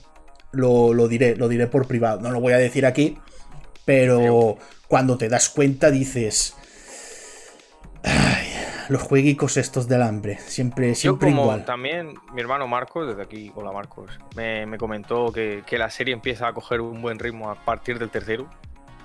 Lo, 0.52 0.92
lo, 0.92 1.08
diré, 1.08 1.36
lo 1.36 1.48
diré 1.48 1.68
por 1.68 1.86
privado. 1.86 2.20
No 2.20 2.30
lo 2.30 2.42
voy 2.42 2.52
a 2.52 2.58
decir 2.58 2.84
aquí, 2.84 3.16
pero 3.86 4.58
cuando 4.88 5.16
te 5.16 5.30
das 5.30 5.48
cuenta 5.48 5.90
dices. 5.90 6.52
Los 8.88 9.02
jueguicos 9.02 9.56
estos 9.56 9.88
del 9.88 10.02
hambre, 10.02 10.38
siempre, 10.38 10.94
siempre 10.94 11.30
Yo 11.30 11.36
como 11.36 11.58
También 11.64 12.14
mi 12.32 12.40
hermano 12.40 12.66
Marcos, 12.66 13.08
desde 13.08 13.22
aquí, 13.22 13.52
hola 13.54 13.72
Marcos, 13.72 14.18
me, 14.36 14.66
comentó 14.78 15.32
que, 15.32 15.64
la 15.72 15.90
serie 15.90 16.14
empieza 16.14 16.48
a 16.48 16.52
coger 16.52 16.80
un 16.80 17.02
buen 17.02 17.18
ritmo 17.18 17.50
a 17.50 17.54
partir 17.54 17.98
del 17.98 18.10
tercero. 18.10 18.48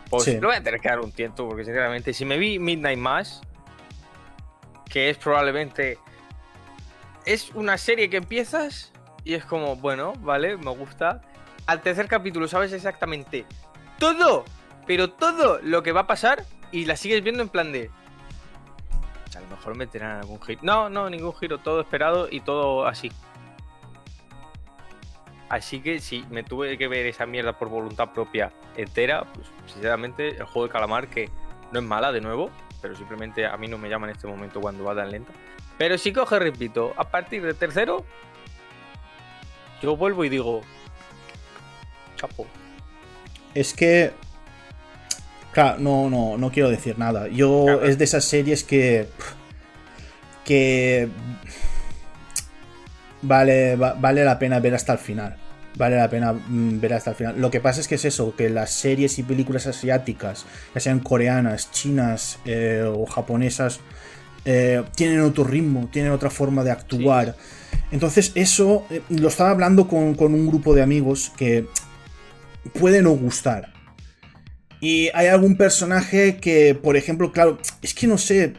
Pues 0.09 0.27
lo 0.41 0.47
voy 0.47 0.57
a 0.57 0.63
tener 0.63 0.79
que 0.79 0.89
dar 0.89 0.99
un 0.99 1.11
tiempo, 1.11 1.47
porque 1.47 1.63
sinceramente, 1.63 2.13
si 2.13 2.25
me 2.25 2.37
vi 2.37 2.57
Midnight 2.57 2.97
Mass, 2.97 3.41
que 4.89 5.09
es 5.09 5.17
probablemente. 5.17 5.97
Es 7.25 7.51
una 7.53 7.77
serie 7.77 8.09
que 8.09 8.17
empiezas 8.17 8.91
y 9.23 9.35
es 9.35 9.45
como, 9.45 9.75
bueno, 9.75 10.13
vale, 10.21 10.57
me 10.57 10.71
gusta. 10.71 11.21
Al 11.67 11.81
tercer 11.81 12.07
capítulo 12.07 12.47
sabes 12.47 12.73
exactamente 12.73 13.45
todo 13.99 14.45
pero 14.89 15.11
todo 15.11 15.59
lo 15.61 15.83
que 15.83 15.91
va 15.91 16.01
a 16.01 16.07
pasar 16.07 16.43
y 16.71 16.85
la 16.85 16.95
sigues 16.95 17.21
viendo 17.21 17.43
en 17.43 17.49
plan 17.49 17.71
de. 17.71 17.91
Mejor 19.49 19.75
meterán 19.75 20.19
algún 20.19 20.41
giro. 20.41 20.61
No, 20.63 20.89
no, 20.89 21.09
ningún 21.09 21.35
giro, 21.35 21.57
todo 21.57 21.81
esperado 21.81 22.27
y 22.29 22.41
todo 22.41 22.85
así. 22.85 23.11
Así 25.49 25.81
que 25.81 25.99
si 25.99 26.23
me 26.29 26.43
tuve 26.43 26.77
que 26.77 26.87
ver 26.87 27.07
esa 27.07 27.25
mierda 27.25 27.57
por 27.57 27.69
voluntad 27.69 28.13
propia 28.13 28.51
entera, 28.75 29.23
pues 29.33 29.47
sinceramente 29.65 30.29
el 30.29 30.43
juego 30.43 30.67
de 30.67 30.71
calamar, 30.71 31.07
que 31.07 31.29
no 31.71 31.79
es 31.79 31.85
mala 31.85 32.11
de 32.11 32.21
nuevo, 32.21 32.51
pero 32.81 32.95
simplemente 32.95 33.47
a 33.47 33.57
mí 33.57 33.67
no 33.67 33.77
me 33.79 33.89
llama 33.89 34.07
en 34.07 34.15
este 34.15 34.27
momento 34.27 34.61
cuando 34.61 34.83
va 34.83 34.95
tan 34.95 35.09
lenta. 35.09 35.31
Pero 35.77 35.97
si 35.97 36.13
coge, 36.13 36.37
repito, 36.37 36.93
a 36.97 37.09
partir 37.09 37.41
del 37.41 37.55
tercero, 37.55 38.05
yo 39.81 39.95
vuelvo 39.95 40.23
y 40.23 40.29
digo, 40.29 40.61
chapo. 42.15 42.45
Es 43.55 43.73
que 43.73 44.13
Claro, 45.51 45.79
no, 45.79 46.09
no, 46.09 46.37
no 46.37 46.51
quiero 46.51 46.69
decir 46.69 46.99
nada. 46.99 47.27
Yo 47.27 47.81
es 47.81 47.97
de 47.97 48.03
esas 48.03 48.23
series 48.23 48.63
que. 48.63 49.07
Que. 50.43 51.09
Vale, 53.21 53.75
vale 53.75 54.23
la 54.23 54.39
pena 54.39 54.59
ver 54.59 54.75
hasta 54.75 54.93
el 54.93 54.99
final. 54.99 55.35
Vale 55.75 55.97
la 55.97 56.09
pena 56.09 56.33
mm, 56.33 56.79
ver 56.79 56.93
hasta 56.93 57.11
el 57.11 57.15
final. 57.15 57.39
Lo 57.39 57.51
que 57.51 57.59
pasa 57.59 57.81
es 57.81 57.87
que 57.87 57.95
es 57.95 58.05
eso, 58.05 58.35
que 58.35 58.49
las 58.49 58.71
series 58.71 59.19
y 59.19 59.23
películas 59.23 59.67
asiáticas, 59.67 60.45
ya 60.73 60.79
sean 60.79 60.99
coreanas, 60.99 61.71
chinas 61.71 62.39
eh, 62.45 62.83
o 62.85 63.05
japonesas, 63.05 63.79
eh, 64.45 64.83
tienen 64.95 65.21
otro 65.21 65.43
ritmo, 65.43 65.89
tienen 65.91 66.11
otra 66.11 66.29
forma 66.29 66.63
de 66.63 66.71
actuar. 66.71 67.35
Entonces 67.91 68.31
eso 68.35 68.85
eh, 68.89 69.01
lo 69.09 69.27
estaba 69.27 69.51
hablando 69.51 69.87
con, 69.87 70.15
con 70.15 70.33
un 70.33 70.47
grupo 70.47 70.73
de 70.73 70.81
amigos 70.81 71.31
que 71.37 71.65
puede 72.73 73.01
no 73.01 73.11
gustar 73.11 73.73
y 74.81 75.09
hay 75.13 75.27
algún 75.27 75.57
personaje 75.57 76.37
que, 76.37 76.73
por 76.75 76.95
ejemplo, 76.95 77.31
claro, 77.31 77.59
es 77.81 77.93
que 77.93 78.07
no 78.07 78.17
sé. 78.17 78.53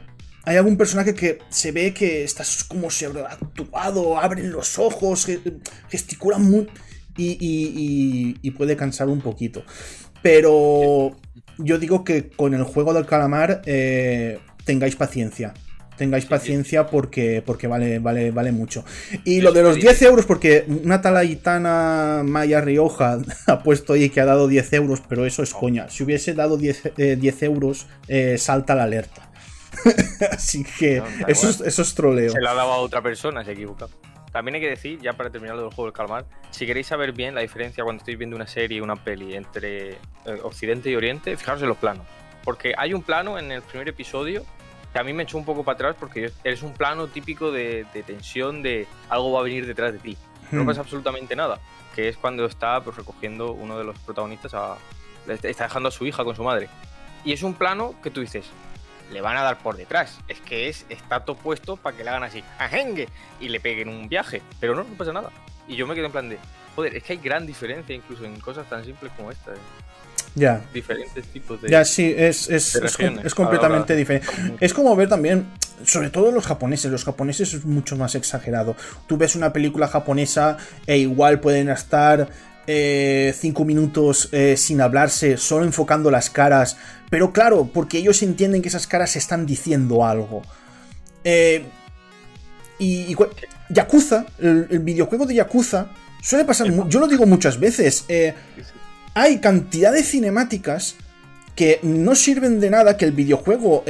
Hay 0.51 0.57
algún 0.57 0.77
personaje 0.77 1.15
que 1.15 1.39
se 1.49 1.71
ve 1.71 1.95
que 1.95 2.25
está 2.25 2.43
como 2.67 2.89
actuado, 2.89 4.19
abren 4.19 4.51
los 4.51 4.81
ojos, 4.81 5.29
gesticula 5.89 6.39
muy. 6.39 6.67
Y, 7.17 8.35
y, 8.43 8.51
puede 8.51 8.75
cansar 8.77 9.09
un 9.09 9.21
poquito. 9.21 9.63
Pero 10.23 11.17
yo 11.59 11.79
digo 11.79 12.03
que 12.03 12.31
con 12.31 12.53
el 12.55 12.65
juego 12.65 12.93
del 12.93 13.07
calamar 13.07 13.63
eh, 13.65 14.41
tengáis 14.65 14.97
paciencia 14.97 15.55
tengáis 15.97 16.25
paciencia 16.25 16.87
porque, 16.87 17.43
porque 17.45 17.67
vale, 17.67 17.99
vale, 17.99 18.31
vale 18.31 18.53
mucho. 18.53 18.87
Y 19.27 19.43
lo 19.43 19.53
de 19.53 19.63
los 19.63 19.77
10 19.77 20.01
euros, 20.03 20.25
porque 20.25 20.65
una 20.67 21.03
talaitana 21.03 22.23
Maya 22.25 22.63
Rioja 22.63 23.19
ha 23.47 23.63
puesto 23.63 23.93
ahí 23.93 24.09
que 24.09 24.23
ha 24.23 24.25
dado 24.25 24.49
10 24.49 24.73
euros, 24.73 25.03
pero 25.07 25.27
eso 25.27 25.43
es 25.43 25.53
coña. 25.53 25.91
Si 25.91 26.03
hubiese 26.03 26.33
dado 26.33 26.57
10, 26.57 26.93
eh, 26.97 27.35
euros, 27.43 27.87
eh, 28.09 28.39
salta 28.39 28.75
la 28.75 28.85
alerta. 28.85 29.30
Así 30.33 30.65
que 30.65 31.03
eso, 31.29 31.49
es, 31.49 31.61
eso, 31.61 31.83
es, 31.83 31.95
troleo. 31.95 32.31
Se 32.31 32.41
lo 32.41 32.51
ha 32.51 32.55
dado 32.55 32.73
a 32.73 32.79
otra 32.79 33.03
persona, 33.03 33.45
se 33.45 33.53
equivoca. 33.53 33.87
También 34.33 34.57
hay 34.57 34.61
que 34.61 34.69
decir, 34.69 35.01
ya 35.01 35.15
para 35.15 35.31
terminar 35.31 35.57
lo 35.57 35.63
del 35.63 35.71
juego 35.71 35.87
del 35.87 35.93
calmar, 35.93 36.25
si 36.51 36.67
queréis 36.67 36.87
saber 36.87 37.13
bien 37.13 37.35
la 37.35 37.41
diferencia 37.41 37.83
cuando 37.83 38.01
estáis 38.01 38.17
viendo 38.17 38.37
una 38.37 38.47
serie, 38.47 38.81
una 38.81 38.97
peli 38.97 39.35
entre 39.35 39.91
eh, 39.91 39.97
Occidente 40.43 40.91
y 40.91 40.95
Oriente, 40.95 41.37
fijaros 41.37 41.63
en 41.63 41.69
los 41.69 41.79
planos. 41.79 42.07
Porque 42.45 42.73
hay 42.77 42.95
un 42.95 43.03
plano 43.03 43.39
en 43.39 43.51
el 43.51 43.63
primer 43.63 43.89
episodio 43.89 44.45
que 44.93 44.99
a 44.99 45.05
mí 45.05 45.13
me 45.13 45.25
echó 45.25 45.37
un 45.37 45.45
poco 45.45 45.65
para 45.65 45.75
atrás 45.75 45.97
porque 45.99 46.33
eres 46.45 46.63
un 46.63 46.73
plano 46.73 47.09
típico 47.09 47.51
de, 47.51 47.87
tensión 48.07 48.63
de 48.63 48.87
algo 49.09 49.33
va 49.33 49.41
a 49.41 49.43
venir 49.43 49.67
detrás 49.67 49.93
de 49.93 49.99
ti. 49.99 50.17
No 50.51 50.63
hmm. 50.63 50.67
pasa 50.67 50.81
absolutamente 50.81 51.37
nada, 51.37 51.61
que 51.95 52.09
es 52.09 52.17
cuando 52.17 52.45
está 52.47 52.83
pues, 52.83 52.97
recogiendo 52.97 53.53
uno 53.53 53.79
de 53.79 53.85
los 53.85 53.99
protagonistas, 53.99 54.55
a, 54.55 54.77
está 55.29 55.65
dejando 55.65 55.89
a 55.89 55.93
su 55.93 56.07
hija 56.07 56.25
con 56.25 56.35
su 56.35 56.43
madre. 56.43 56.69
Y 57.25 57.33
es 57.33 57.43
un 57.43 57.55
plano 57.55 57.95
que 58.03 58.11
tú 58.11 58.21
dices, 58.21 58.47
le 59.11 59.21
van 59.21 59.37
a 59.37 59.43
dar 59.43 59.59
por 59.59 59.77
detrás. 59.77 60.19
Es 60.29 60.41
que 60.41 60.69
es 60.69 60.87
está 60.89 61.21
todo 61.21 61.37
puesto 61.37 61.77
para 61.77 61.97
que 61.97 62.05
le 62.05 62.11
hagan 62.11 62.25
así, 62.25 62.43
ajengue, 62.59 63.09
y 63.41 63.49
le 63.49 63.61
peguen 63.61 63.89
un 63.89 64.09
viaje. 64.09 64.43
Pero 64.61 64.75
no, 64.75 64.85
no 64.85 64.95
pasa 64.95 65.13
nada. 65.13 65.31
Y 65.69 65.77
yo 65.77 65.87
me 65.87 65.95
quedo 65.95 66.07
en 66.07 66.13
plan 66.13 66.29
de, 66.29 66.39
joder, 66.75 66.97
es 66.97 67.03
que 67.03 67.15
hay 67.15 67.19
gran 67.19 67.47
diferencia 67.47 67.95
incluso 67.95 68.25
en 68.25 68.39
cosas 68.41 68.69
tan 68.69 68.85
simples 68.85 69.13
como 69.17 69.31
esta. 69.31 69.53
¿eh? 69.53 69.59
Ya. 70.35 70.63
Diferentes 70.73 71.25
tipos 71.27 71.61
de. 71.61 71.69
Ya, 71.69 71.85
sí, 71.85 72.15
es, 72.17 72.49
es, 72.49 72.77
es, 72.77 73.35
completamente 73.35 73.97
diferente. 73.97 74.29
Es 74.61 74.73
como 74.73 74.95
ver 74.95 75.09
también, 75.09 75.47
sobre 75.85 76.11
todo 76.11 76.31
los 76.31 76.47
japoneses. 76.47 76.91
Los 76.91 77.05
japoneses 77.05 77.55
es 77.55 77.65
mucho 77.65 77.97
más 77.97 78.15
exagerado. 78.15 78.77
Tú 79.07 79.17
ves 79.17 79.35
una 79.35 79.53
película 79.53 79.89
japonesa 79.89 80.57
e 80.87 80.99
igual 80.99 81.41
pueden 81.41 81.69
estar 81.69 82.29
eh, 82.73 83.35
cinco 83.37 83.65
minutos 83.65 84.29
eh, 84.31 84.57
sin 84.57 84.81
hablarse, 84.81 85.37
solo 85.37 85.65
enfocando 85.65 86.09
las 86.09 86.31
caras. 86.31 86.77
Pero 87.11 87.33
claro, 87.33 87.69
porque 87.75 87.99
ellos 87.99 88.23
entienden 88.23 88.63
que 88.63 88.69
esas 88.69 88.87
caras 88.87 89.17
están 89.17 89.45
diciendo 89.45 90.05
algo. 90.07 90.43
Eh, 91.25 91.65
y, 92.79 93.17
Yakuza, 93.71 94.27
el, 94.39 94.79
videojuego 94.79 95.27
de 95.27 95.35
Yakuza, 95.35 95.89
suele 96.23 96.45
pasar. 96.45 96.69
Yo 96.89 97.01
lo 97.01 97.09
digo 97.09 97.27
muchas 97.27 97.59
veces. 97.59 98.05
Eh, 98.07 98.35
hay 99.15 99.39
cantidad 99.39 99.93
de 99.93 100.05
cinemáticas 100.05 100.95
que 101.57 101.81
no 101.83 102.15
sirven 102.15 102.61
de 102.61 102.71
nada, 102.71 102.97
que 102.97 103.05
el 103.05 103.13
videojuego 103.13 103.83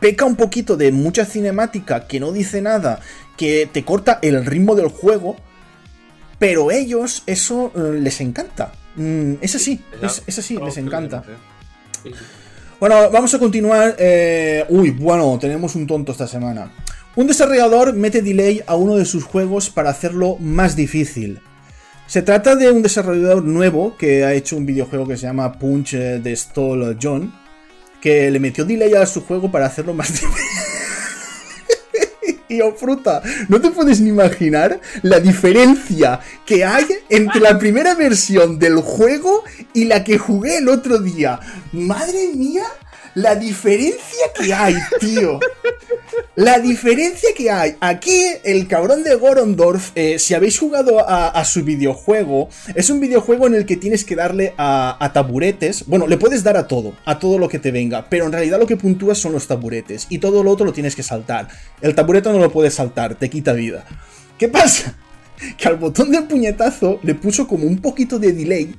peca 0.00 0.26
un 0.26 0.36
poquito 0.36 0.76
de 0.76 0.92
mucha 0.92 1.24
cinemática 1.24 2.06
que 2.06 2.20
no 2.20 2.30
dice 2.30 2.60
nada, 2.60 3.00
que 3.38 3.68
te 3.72 3.86
corta 3.86 4.18
el 4.20 4.44
ritmo 4.44 4.74
del 4.74 4.88
juego, 4.88 5.36
pero 6.40 6.70
ellos 6.70 7.22
eso 7.26 7.70
eh, 7.76 8.00
les 8.00 8.20
encanta. 8.22 8.72
Mm, 8.96 9.34
es 9.42 9.54
así, 9.54 9.78
es, 10.02 10.38
así, 10.38 10.56
les 10.56 10.78
encanta. 10.78 11.22
Bueno, 12.80 13.10
vamos 13.10 13.32
a 13.34 13.38
continuar. 13.38 13.94
Eh, 13.98 14.64
uy, 14.70 14.90
bueno, 14.90 15.38
tenemos 15.38 15.74
un 15.76 15.86
tonto 15.86 16.12
esta 16.12 16.26
semana. 16.26 16.72
Un 17.14 17.26
desarrollador 17.26 17.92
mete 17.92 18.22
delay 18.22 18.62
a 18.66 18.74
uno 18.74 18.96
de 18.96 19.04
sus 19.04 19.22
juegos 19.22 19.68
para 19.68 19.90
hacerlo 19.90 20.38
más 20.40 20.74
difícil. 20.76 21.40
Se 22.06 22.22
trata 22.22 22.56
de 22.56 22.70
un 22.72 22.82
desarrollador 22.82 23.44
nuevo 23.44 23.96
que 23.98 24.24
ha 24.24 24.32
hecho 24.32 24.56
un 24.56 24.64
videojuego 24.64 25.06
que 25.06 25.18
se 25.18 25.26
llama 25.26 25.52
Punch 25.58 25.92
de 25.92 26.34
Stall 26.34 26.96
John, 27.00 27.34
que 28.00 28.30
le 28.30 28.40
metió 28.40 28.64
delay 28.64 28.94
a 28.94 29.04
su 29.04 29.20
juego 29.20 29.52
para 29.52 29.66
hacerlo 29.66 29.92
más 29.92 30.08
difícil. 30.12 30.69
Y 32.50 32.60
oh, 32.60 32.74
fruta, 32.74 33.22
no 33.48 33.60
te 33.60 33.70
puedes 33.70 34.00
ni 34.00 34.10
imaginar 34.10 34.80
la 35.02 35.20
diferencia 35.20 36.20
que 36.44 36.64
hay 36.64 36.84
entre 37.08 37.40
la 37.40 37.58
primera 37.58 37.94
versión 37.94 38.58
del 38.58 38.76
juego 38.76 39.44
y 39.72 39.84
la 39.84 40.02
que 40.04 40.18
jugué 40.18 40.58
el 40.58 40.68
otro 40.68 40.98
día. 40.98 41.38
Madre 41.72 42.32
mía, 42.34 42.64
la 43.14 43.34
diferencia 43.34 44.26
que 44.38 44.52
hay, 44.52 44.74
tío. 45.00 45.40
La 46.36 46.58
diferencia 46.58 47.30
que 47.36 47.50
hay. 47.50 47.76
Aquí, 47.80 48.22
el 48.44 48.66
cabrón 48.66 49.02
de 49.02 49.14
Gorondorf, 49.14 49.90
eh, 49.94 50.18
si 50.18 50.34
habéis 50.34 50.58
jugado 50.58 51.04
a, 51.06 51.44
su 51.44 51.64
videojuego, 51.64 52.48
es 52.74 52.88
un 52.90 53.00
videojuego 53.00 53.46
en 53.46 53.54
el 53.54 53.66
que 53.66 53.76
tienes 53.76 54.04
que 54.04 54.16
darle 54.16 54.54
a, 54.56 55.10
taburetes. 55.12 55.86
Bueno, 55.86 56.06
le 56.06 56.16
puedes 56.16 56.42
dar 56.42 56.56
a 56.56 56.66
todo, 56.68 56.94
a 57.04 57.18
todo 57.18 57.38
lo 57.38 57.48
que 57.48 57.58
te 57.58 57.70
venga, 57.70 58.06
pero 58.08 58.26
en 58.26 58.32
realidad 58.32 58.58
lo 58.58 58.66
que 58.66 58.76
puntúas 58.76 59.18
son 59.18 59.32
los 59.32 59.46
taburetes. 59.46 60.06
Y 60.08 60.18
todo 60.18 60.42
lo 60.42 60.50
otro 60.50 60.66
lo 60.66 60.72
tienes 60.72 60.94
que 60.94 61.02
saltar. 61.02 61.48
El 61.80 61.94
taburete 61.94 62.30
no 62.30 62.38
lo 62.38 62.50
puedes 62.50 62.74
saltar, 62.74 63.16
te 63.16 63.28
quita 63.28 63.52
vida. 63.52 63.84
¿Qué 64.38 64.48
pasa? 64.48 64.96
Que 65.56 65.68
al 65.68 65.76
botón 65.76 66.10
de 66.10 66.20
puñetazo 66.20 67.00
le 67.02 67.14
puso 67.14 67.48
como 67.48 67.64
un 67.64 67.78
poquito 67.78 68.18
de 68.18 68.34
delay 68.34 68.74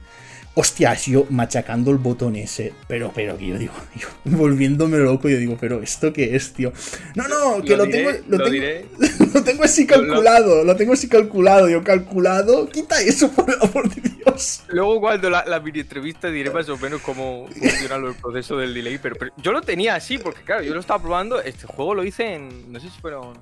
Hostias, 0.53 1.05
yo 1.05 1.25
machacando 1.29 1.91
el 1.91 1.97
botón 1.97 2.35
ese. 2.35 2.73
Pero, 2.87 3.11
pero, 3.15 3.39
yo 3.39 3.57
digo, 3.57 3.73
volviéndome 4.25 4.97
loco, 4.97 5.29
yo 5.29 5.37
digo, 5.37 5.57
pero 5.59 5.81
¿esto 5.81 6.11
qué 6.11 6.35
es, 6.35 6.51
tío? 6.51 6.73
No, 7.15 7.27
no, 7.27 7.61
que 7.63 7.77
lo, 7.77 7.87
tengo. 7.87 8.11
Lo, 8.27 8.43
tengo... 8.43 8.87
lo 9.33 9.43
tengo 9.43 9.63
así 9.63 9.87
calculado, 9.87 10.65
lo, 10.65 10.75
tengo 10.75 10.93
así 10.93 11.07
calculado, 11.07 11.69
yo 11.69 11.83
calculado, 11.83 12.67
quita 12.67 13.01
eso 13.01 13.31
por 13.31 13.49
amor 13.61 13.89
de 13.93 14.01
Dios. 14.09 14.63
Luego 14.67 14.99
cuando 14.99 15.29
la, 15.29 15.45
la 15.45 15.61
mini 15.61 15.79
entrevista 15.79 16.29
diré 16.29 16.49
más 16.49 16.67
o 16.67 16.77
menos 16.77 17.01
cómo 17.01 17.47
funciona 17.47 17.95
el 17.95 18.13
proceso 18.15 18.57
del 18.57 18.73
delay, 18.73 18.97
pero, 18.97 19.15
yo 19.37 19.53
lo 19.53 19.61
tenía 19.61 19.95
así 19.95 20.17
porque 20.17 20.41
claro, 20.41 20.63
yo 20.63 20.73
lo 20.73 20.81
estaba 20.81 21.01
probando, 21.01 21.41
este 21.41 21.65
juego 21.65 21.95
lo 21.95 22.03
hice 22.03 22.33
en, 22.33 22.71
no 22.71 22.79
sé 22.81 22.89
si 22.89 22.99
fueron 22.99 23.39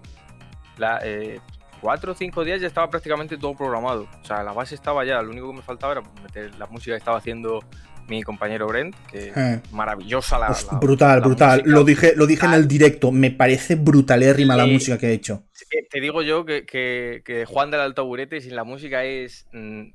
la, 0.77 0.99
eh, 1.03 1.39
cuatro 1.81 2.11
o 2.11 2.15
cinco 2.15 2.43
días 2.43 2.61
ya 2.61 2.67
estaba 2.67 2.89
prácticamente 2.89 3.37
todo 3.37 3.55
programado. 3.55 4.07
O 4.21 4.25
sea, 4.25 4.43
la 4.43 4.53
base 4.53 4.75
estaba 4.75 5.05
ya, 5.05 5.21
lo 5.21 5.31
único 5.31 5.49
que 5.49 5.57
me 5.57 5.61
faltaba 5.63 5.93
era 5.93 6.01
meter 6.23 6.55
la 6.55 6.67
música 6.67 6.93
que 6.93 6.99
estaba 6.99 7.17
haciendo 7.17 7.61
mi 8.09 8.23
compañero 8.23 8.67
Brent, 8.67 8.95
que 9.09 9.31
eh. 9.35 9.61
maravillosa 9.71 10.39
la, 10.39 10.57
Brutal, 10.79 11.21
brutal. 11.21 11.61
Lo 11.65 11.83
dije, 11.83 12.13
lo 12.15 12.25
dije 12.25 12.45
en 12.45 12.53
el 12.53 12.67
directo, 12.67 13.11
me 13.11 13.31
parece 13.31 13.75
brutalérrima 13.75 14.57
la 14.57 14.65
música 14.65 14.97
que 14.97 15.07
ha 15.07 15.11
hecho. 15.11 15.43
Te 15.89 16.01
digo 16.01 16.21
yo 16.21 16.45
que, 16.45 16.65
que, 16.65 17.45
Juan 17.45 17.71
del 17.71 17.81
Alto 17.81 18.05
Burete 18.05 18.41
sin 18.41 18.55
la 18.55 18.63
música 18.63 19.03
es... 19.03 19.45
Mm, 19.53 19.91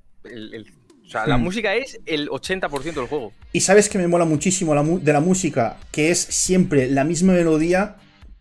o 1.05 1.09
sea, 1.09 1.27
la 1.27 1.37
música 1.37 1.75
es 1.75 2.01
el 2.07 2.29
80% 2.31 2.95
del 2.95 3.07
juego. 3.07 3.33
Y 3.53 3.61
sabes 3.61 3.91
que 3.91 3.99
me 3.99 4.09
mola 4.09 4.25
muchísimo 4.25 4.75
de 4.75 5.13
la 5.13 5.21
música, 5.21 5.77
que 5.93 6.11
es 6.11 6.19
siempre 6.19 6.89
la 6.89 7.05
misma 7.05 7.35
melodía, 7.35 7.97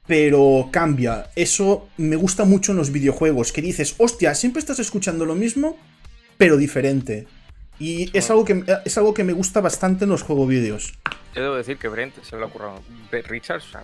pero 0.07 0.69
cambia. 0.71 1.29
Eso 1.35 1.87
me 1.97 2.15
gusta 2.15 2.45
mucho 2.45 2.71
en 2.71 2.77
los 2.77 2.91
videojuegos, 2.91 3.51
que 3.51 3.61
dices, 3.61 3.95
hostia, 3.97 4.35
siempre 4.35 4.59
estás 4.59 4.79
escuchando 4.79 5.25
lo 5.25 5.35
mismo, 5.35 5.77
pero 6.37 6.57
diferente. 6.57 7.27
Y 7.79 8.15
es 8.17 8.29
algo 8.29 8.45
que, 8.45 8.63
es 8.85 8.97
algo 8.97 9.13
que 9.13 9.23
me 9.23 9.33
gusta 9.33 9.61
bastante 9.61 10.03
en 10.05 10.11
los 10.11 10.23
juegos 10.23 10.47
vídeos. 10.47 10.93
Yo 11.35 11.41
debo 11.41 11.55
decir 11.55 11.77
que 11.77 11.87
Brent 11.87 12.13
se 12.23 12.37
lo 12.37 12.45
ha 12.45 12.49
currado. 12.49 12.81
Richards, 13.27 13.65
o 13.67 13.71
sea, 13.71 13.83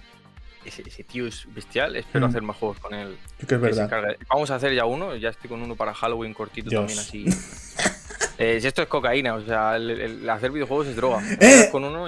ese, 0.66 1.04
tío 1.04 1.28
es 1.28 1.48
bestial. 1.54 1.96
Espero 1.96 2.28
mm. 2.28 2.30
hacer 2.30 2.42
más 2.44 2.58
juegos 2.58 2.80
con 2.80 2.94
él. 2.94 3.18
Que 3.48 3.56
es 3.56 3.62
verdad. 3.62 4.16
Vamos 4.30 4.52
a 4.52 4.56
hacer 4.56 4.74
ya 4.74 4.86
uno. 4.86 5.16
Ya 5.16 5.30
estoy 5.30 5.50
con 5.50 5.62
uno 5.62 5.76
para 5.76 5.94
Halloween 5.94 6.34
cortito 6.34 6.70
también 6.70 7.00
así. 7.00 7.26
eh, 8.38 8.60
esto 8.62 8.84
es 8.84 8.88
cocaína, 8.88 9.34
o 9.34 9.44
sea, 9.44 9.78
el, 9.78 10.30
hacer 10.30 10.52
videojuegos 10.52 10.88
es 10.88 10.96
droga. 10.96 11.24
¡Eh! 11.40 11.70
Con 11.72 11.84
uno 11.84 12.06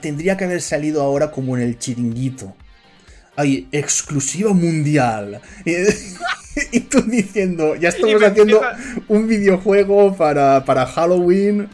Tendría 0.00 0.36
que 0.36 0.44
haber 0.44 0.60
salido 0.60 1.02
ahora 1.02 1.30
como 1.30 1.56
en 1.56 1.62
el 1.62 1.78
chiringuito. 1.78 2.54
Ay, 3.36 3.68
exclusiva 3.70 4.52
mundial. 4.52 5.40
y 6.72 6.80
tú 6.80 7.02
diciendo, 7.02 7.76
ya 7.76 7.90
estamos 7.90 8.22
haciendo 8.22 8.62
un 9.08 9.28
videojuego 9.28 10.16
para, 10.16 10.64
para 10.64 10.86
Halloween. 10.86 11.68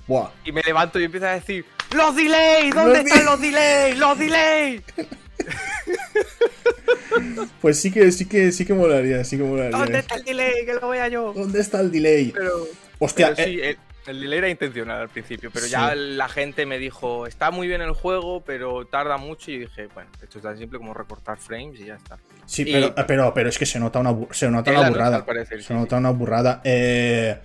Y 0.44 0.52
me 0.52 0.62
levanto 0.62 0.98
y 0.98 1.04
empiezo 1.04 1.26
a 1.26 1.32
decir, 1.32 1.64
¡Los 1.94 2.16
delays! 2.16 2.74
¿Dónde 2.74 3.00
están 3.00 3.24
los 3.24 3.40
delays? 3.40 3.98
¡Los 3.98 4.18
delays! 4.18 4.82
pues 7.60 7.78
sí 7.78 7.90
que, 7.90 8.10
sí 8.12 8.26
que, 8.26 8.52
sí 8.52 8.64
que 8.64 8.72
molaría, 8.72 9.24
sí 9.24 9.36
que 9.36 9.42
molaría. 9.42 9.76
¿Dónde 9.76 9.98
está 9.98 10.14
el 10.14 10.24
delay? 10.24 10.64
Que 10.64 10.74
lo 10.74 10.88
vea 10.88 11.08
yo. 11.08 11.32
¿Dónde 11.34 11.60
está 11.60 11.80
el 11.80 11.90
delay? 11.90 12.32
Pero, 12.32 12.66
Hostia, 12.98 13.34
sí, 13.36 13.60
eh, 13.60 13.70
el 13.70 13.78
delay 14.06 14.38
era 14.38 14.48
intencional 14.48 15.02
al 15.02 15.08
principio, 15.08 15.50
pero 15.52 15.66
ya 15.66 15.94
la 15.94 16.28
gente 16.28 16.66
me 16.66 16.78
dijo, 16.78 17.26
está 17.26 17.50
muy 17.50 17.68
bien 17.68 17.82
el 17.82 17.92
juego, 17.92 18.42
pero 18.44 18.84
tarda 18.86 19.16
mucho 19.16 19.50
y 19.50 19.58
dije, 19.60 19.88
bueno, 19.94 20.10
esto 20.22 20.38
es 20.38 20.42
tan 20.42 20.58
simple 20.58 20.78
como 20.78 20.92
recortar 20.92 21.38
frames 21.38 21.80
y 21.80 21.86
ya 21.86 21.94
está. 21.94 22.18
Sí, 22.46 22.64
pero, 22.64 22.94
pero, 23.06 23.32
pero, 23.32 23.48
es 23.48 23.58
que 23.58 23.66
se 23.66 23.78
nota 23.78 24.00
una, 24.00 24.16
se 24.32 24.50
nota 24.50 24.70
una 24.72 24.88
burrada. 24.88 25.24
se 25.60 25.74
nota 25.74 25.96
una 25.98 26.10
burrada. 26.10 26.60
Eh, 26.64 27.38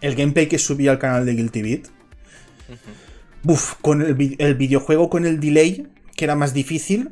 el 0.00 0.14
gameplay 0.14 0.48
que 0.48 0.58
subí 0.58 0.88
al 0.88 0.98
canal 0.98 1.26
de 1.26 1.34
Guilty 1.34 1.62
Beat. 1.62 1.88
Buf, 3.42 3.74
con 3.80 4.02
el, 4.02 4.14
videojuego 4.14 5.10
con 5.10 5.26
el 5.26 5.40
delay, 5.40 5.88
que 6.16 6.24
era 6.24 6.34
más 6.36 6.54
difícil. 6.54 7.10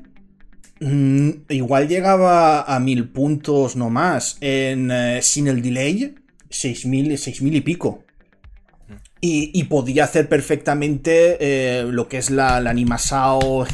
Mm, 0.81 1.31
igual 1.51 1.89
llegaba 1.89 2.63
a 2.63 2.81
mil 2.81 3.09
puntos 3.09 3.77
no 3.77 3.91
más. 3.91 4.39
En, 4.41 4.91
eh, 4.91 5.21
sin 5.23 5.49
el 5.49 5.61
delay, 5.61 6.15
6000 6.49 7.19
mil 7.43 7.57
y 7.57 7.61
pico. 7.61 8.05
Y, 9.23 9.65
podía 9.65 10.05
hacer 10.05 10.29
perfectamente 10.29 11.37
eh, 11.41 11.85
lo 11.85 12.09
que 12.09 12.17
es 12.17 12.31
la, 12.31 12.59
la 12.61 12.71
animasao, 12.71 13.67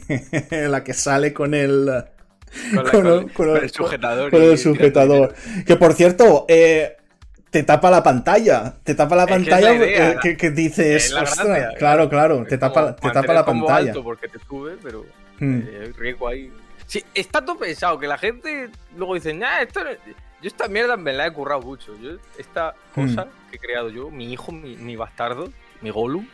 la 0.50 0.84
que 0.84 0.94
sale 0.94 1.32
con 1.32 1.54
el, 1.54 2.04
con, 2.92 3.56
el, 3.56 3.70
sujetador. 3.70 4.30
Con 4.30 4.42
el 4.42 4.58
sujetador. 4.58 5.34
Que 5.66 5.76
por 5.76 5.94
cierto, 5.94 6.44
eh, 6.48 6.96
te 7.50 7.62
tapa 7.62 7.90
la 7.90 8.02
pantalla. 8.02 8.74
Te 8.82 8.94
tapa 8.94 9.16
la 9.16 9.26
pantalla 9.26 10.18
que, 10.20 10.50
dices. 10.50 11.14
claro, 11.78 12.08
claro. 12.08 12.44
Te 12.48 12.58
tapa, 12.58 12.96
te 12.96 13.10
tapa 13.10 13.32
la 13.32 13.44
pantalla. 13.44 13.90
Alto 13.90 14.02
porque 14.02 14.28
te 14.28 14.38
sube, 14.38 14.76
pero 14.82 15.04
hmm. 15.38 15.60
eh, 15.66 15.92
riesgo 15.98 16.28
ahí. 16.28 16.50
Sí, 16.86 17.02
está 17.14 17.44
todo 17.44 17.58
pensado, 17.58 17.98
que 17.98 18.06
la 18.06 18.18
gente 18.18 18.68
luego 18.96 19.14
dice, 19.14 19.32
nah, 19.32 19.60
esto 19.60 19.80
yo 20.42 20.48
esta 20.48 20.66
mierda 20.68 20.96
me 20.96 21.12
la 21.12 21.26
he 21.26 21.32
currado 21.32 21.62
mucho. 21.62 21.96
Yo, 22.00 22.10
esta 22.36 22.74
cosa 22.94 23.24
hmm. 23.24 23.50
que 23.50 23.56
he 23.56 23.58
creado 23.58 23.88
yo, 23.90 24.10
mi 24.10 24.32
hijo, 24.32 24.50
mi, 24.52 24.96
bastardo, 24.96 25.52
mi 25.80 25.90
Gollum, 25.90 26.26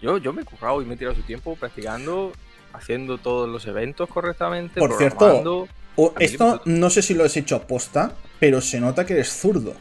yo, 0.00 0.18
yo 0.18 0.32
me 0.32 0.42
he 0.42 0.44
currado 0.44 0.82
y 0.82 0.84
me 0.84 0.94
he 0.94 0.96
tirado 0.96 1.14
su 1.16 1.22
tiempo 1.22 1.54
practicando, 1.56 2.32
haciendo 2.72 3.18
todos 3.18 3.48
los 3.48 3.66
eventos 3.66 4.08
correctamente. 4.08 4.80
Por 4.80 4.98
cierto, 4.98 5.68
esto 6.18 6.60
no 6.64 6.90
sé 6.90 7.02
si 7.02 7.14
lo 7.14 7.24
has 7.24 7.36
hecho 7.36 7.56
a 7.56 7.66
posta, 7.66 8.12
pero 8.40 8.60
se 8.60 8.80
nota 8.80 9.06
que 9.06 9.14
eres 9.14 9.28
zurdo. 9.28 9.74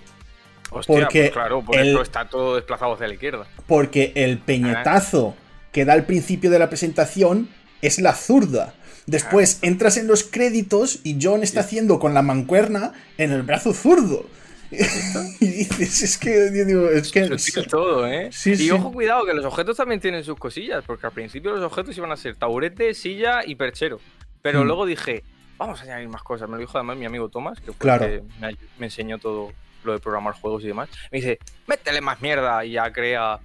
Hostia, 0.71 1.01
porque 1.01 1.21
pues 1.21 1.32
claro, 1.32 1.62
por 1.63 1.78
eso 1.78 2.01
está 2.01 2.25
todo 2.25 2.56
desplazado 2.56 2.93
hacia 2.93 3.08
la 3.08 3.13
izquierda. 3.13 3.47
Porque 3.67 4.13
el 4.15 4.38
peñetazo 4.39 5.36
que 5.71 5.86
da 5.86 5.93
al 5.93 6.06
principio 6.06 6.49
de 6.51 6.60
la 6.60 6.69
presentación 6.69 7.49
es 7.82 7.99
la 7.99 8.13
zurda. 8.13 8.73
Después 9.07 9.59
entras 9.61 9.97
en 9.97 10.07
los 10.07 10.23
créditos 10.23 10.99
y 11.03 11.17
John 11.21 11.43
está 11.43 11.59
haciendo 11.61 11.99
con 11.99 12.13
la 12.13 12.21
mancuerna 12.21 12.93
en 13.17 13.31
el 13.31 13.43
brazo 13.43 13.73
zurdo. 13.73 14.25
y 15.39 15.45
dices, 15.45 16.03
es 16.03 16.17
que, 16.17 16.47
es 16.95 17.51
que... 17.51 17.63
todo, 17.63 18.07
¿eh? 18.07 18.31
y 18.45 18.71
ojo, 18.71 18.91
cuidado, 18.91 19.25
que 19.25 19.33
los 19.33 19.45
objetos 19.45 19.77
también 19.77 20.01
tienen 20.01 20.23
sus 20.23 20.37
cosillas, 20.37 20.83
porque 20.85 21.05
al 21.05 21.13
principio 21.13 21.51
los 21.51 21.63
objetos 21.63 21.95
iban 21.97 22.11
a 22.11 22.17
ser 22.17 22.35
taburete, 22.35 22.93
silla 22.93 23.41
y 23.45 23.55
perchero. 23.55 23.99
Pero 24.41 24.63
hmm. 24.63 24.67
luego 24.67 24.85
dije, 24.85 25.23
vamos 25.57 25.79
a 25.81 25.83
añadir 25.83 26.09
más 26.09 26.23
cosas. 26.23 26.49
Me 26.49 26.55
lo 26.55 26.61
dijo 26.61 26.77
además 26.77 26.97
mi 26.97 27.05
amigo 27.05 27.29
Tomás, 27.29 27.59
que 27.61 27.71
fue 27.71 27.99
que 27.99 28.23
me, 28.39 28.85
enseñó 28.85 29.19
todo 29.19 29.53
lo 29.83 29.93
de 29.93 29.99
programar 29.99 30.33
juegos 30.33 30.63
y 30.63 30.67
demás. 30.67 30.89
Me 31.11 31.19
dice, 31.19 31.37
métele 31.67 32.01
más 32.01 32.21
mierda 32.21 32.65
y 32.65 32.71
ya 32.71 32.91
crea... 32.91 33.39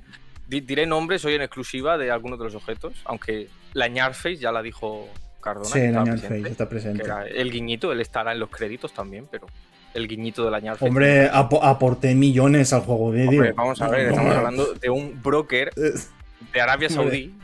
diré 0.48 0.86
nombres 0.86 1.24
hoy 1.26 1.34
en 1.34 1.42
exclusiva 1.42 1.98
de 1.98 2.10
algunos 2.10 2.38
de 2.38 2.46
los 2.46 2.54
objetos, 2.54 2.94
aunque 3.04 3.48
la 3.74 3.88
Ñarface 3.88 4.36
ya 4.36 4.52
la 4.52 4.62
dijo 4.62 5.08
Cardona. 5.40 5.68
Sí, 5.68 5.80
el 5.80 6.02
presente, 6.02 6.48
está 6.48 6.68
presente. 6.68 7.04
el 7.34 7.50
guiñito, 7.50 7.92
él 7.92 8.00
estará 8.00 8.32
en 8.32 8.40
los 8.40 8.50
créditos 8.50 8.92
también, 8.92 9.26
pero 9.30 9.46
el 9.94 10.08
guiñito 10.08 10.44
del 10.44 10.54
año. 10.54 10.74
Hombre, 10.80 11.28
aporté 11.32 12.14
millones 12.14 12.72
al 12.72 12.82
juego 12.82 13.10
vídeo. 13.10 13.52
Vamos 13.54 13.80
a 13.80 13.88
ver, 13.88 14.08
estamos 14.08 14.34
hablando 14.34 14.74
de 14.74 14.90
un 14.90 15.20
broker 15.22 15.72
de 15.74 16.60
Arabia 16.60 16.88
Saudí. 16.88 17.34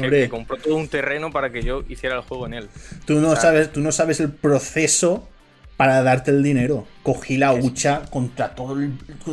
Que, 0.00 0.28
compró 0.28 0.56
todo 0.56 0.74
un 0.74 0.88
terreno 0.88 1.30
para 1.30 1.52
que 1.52 1.62
yo 1.62 1.84
hiciera 1.88 2.16
el 2.16 2.22
juego 2.22 2.46
en 2.46 2.54
él. 2.54 2.68
Tú 3.04 3.20
no, 3.20 3.36
sabes, 3.36 3.70
tú 3.70 3.80
no 3.80 3.92
sabes 3.92 4.18
el 4.18 4.32
proceso 4.32 5.28
para 5.76 6.02
darte 6.02 6.32
el 6.32 6.42
dinero. 6.42 6.88
Cogí 7.04 7.36
la 7.36 7.52
hucha 7.52 8.02
contra 8.10 8.54
todo 8.54 8.76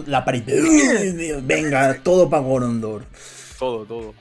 la 0.05 0.23
pared. 0.23 0.43
Venga, 1.41 1.97
todo 2.03 2.29
para 2.29 2.43
Gorondor. 2.43 3.05
Todo, 3.57 3.83
todo. 3.85 4.13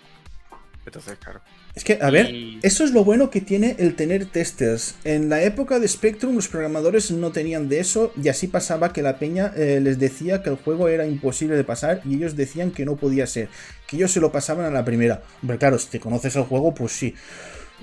Entonces, 0.87 1.19
claro. 1.19 1.41
Es 1.75 1.85
que, 1.85 1.99
a 2.03 2.11
ver, 2.11 2.31
eso 2.63 2.85
es 2.85 2.93
lo 2.93 3.03
bueno 3.03 3.31
que 3.31 3.41
tiene 3.41 3.77
el 3.79 3.97
tener 3.97 4.27
testers. 4.27 4.95
En 5.05 5.31
la 5.31 5.43
época 5.43 5.79
de 5.79 5.89
Spectrum 5.89 6.35
los 6.35 6.49
programadores 6.49 7.11
no 7.11 7.33
tenían 7.33 7.71
de 7.71 7.81
eso 7.81 8.13
y 8.23 8.29
así 8.29 8.47
pasaba 8.47 8.93
que 8.93 9.01
la 9.01 9.19
peña 9.19 9.53
eh, 9.57 9.81
les 9.83 9.99
decía 9.99 10.43
que 10.43 10.51
el 10.51 10.57
juego 10.57 10.89
era 10.89 11.07
imposible 11.07 11.57
de 11.57 11.65
pasar 11.65 12.03
y 12.05 12.17
ellos 12.17 12.37
decían 12.37 12.73
que 12.73 12.85
no 12.85 12.97
podía 12.97 13.27
ser, 13.27 13.49
que 13.87 13.97
ellos 13.97 14.13
se 14.13 14.21
lo 14.21 14.31
pasaban 14.31 14.67
a 14.67 14.71
la 14.71 14.85
primera. 14.85 15.23
Hombre, 15.41 15.57
claro, 15.57 15.79
si 15.79 15.89
te 15.89 15.99
conoces 15.99 16.37
el 16.37 16.43
juego, 16.43 16.75
pues 16.75 16.93
sí. 16.93 17.15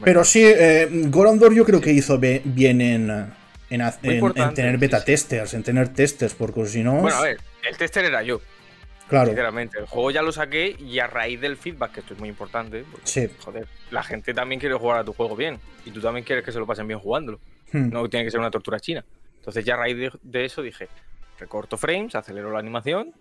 Pero 0.04 0.24
sí, 0.24 0.44
eh, 0.46 0.88
Gorondor 1.08 1.54
yo 1.56 1.66
creo 1.66 1.82
que 1.82 1.92
hizo 1.92 2.20
bien 2.20 2.82
en, 2.82 3.34
en, 3.72 4.54
tener 4.54 4.78
beta 4.78 5.04
testers, 5.04 5.56
en 5.56 5.64
tener 5.64 5.90
testers, 5.90 6.36
porque 6.36 6.66
si 6.68 6.84
no... 6.84 7.02
Bueno, 7.02 7.18
a 7.18 7.22
ver, 7.24 7.38
el 7.68 7.76
tester 7.76 8.06
era 8.06 8.22
yo. 8.22 8.40
Claro. 9.10 9.26
Sinceramente, 9.26 9.80
el 9.80 9.88
juego 9.88 10.12
ya 10.12 10.22
lo 10.22 10.32
saqué 10.32 10.76
y 10.80 11.00
a 11.00 11.08
raíz 11.08 11.42
del 11.42 11.58
feedback, 11.58 11.94
que 11.94 12.00
esto 12.02 12.14
es 12.14 12.20
muy 12.20 12.30
importante, 12.30 12.86
sí. 13.04 13.28
joder, 13.40 13.68
la 13.90 14.04
gente 14.04 14.36
también 14.36 14.60
quiere 14.60 14.76
jugar 14.76 15.00
a 15.00 15.04
tu 15.04 15.14
juego 15.14 15.36
bien 15.36 15.60
y 15.84 15.90
tú 15.90 16.00
también 16.00 16.24
quieres 16.24 16.46
que 16.46 16.52
se 16.52 16.60
lo 16.60 16.68
pasen 16.68 16.88
bien 16.88 17.00
jugándolo. 17.00 17.40
Hmm. 17.72 17.90
No 17.90 18.08
tiene 18.08 18.26
que 18.26 18.32
ser 18.32 18.40
una 18.40 18.52
tortura 18.52 18.80
china. 18.80 19.04
Entonces 19.38 19.66
ya 19.66 19.74
a 19.74 19.78
raíz 19.78 20.12
de, 20.22 20.46
eso 20.46 20.62
dije, 20.62 20.90
recorto 21.40 21.76
frames, 21.76 22.14
acelero 22.14 22.52
la 22.52 22.60
animación 22.60 23.14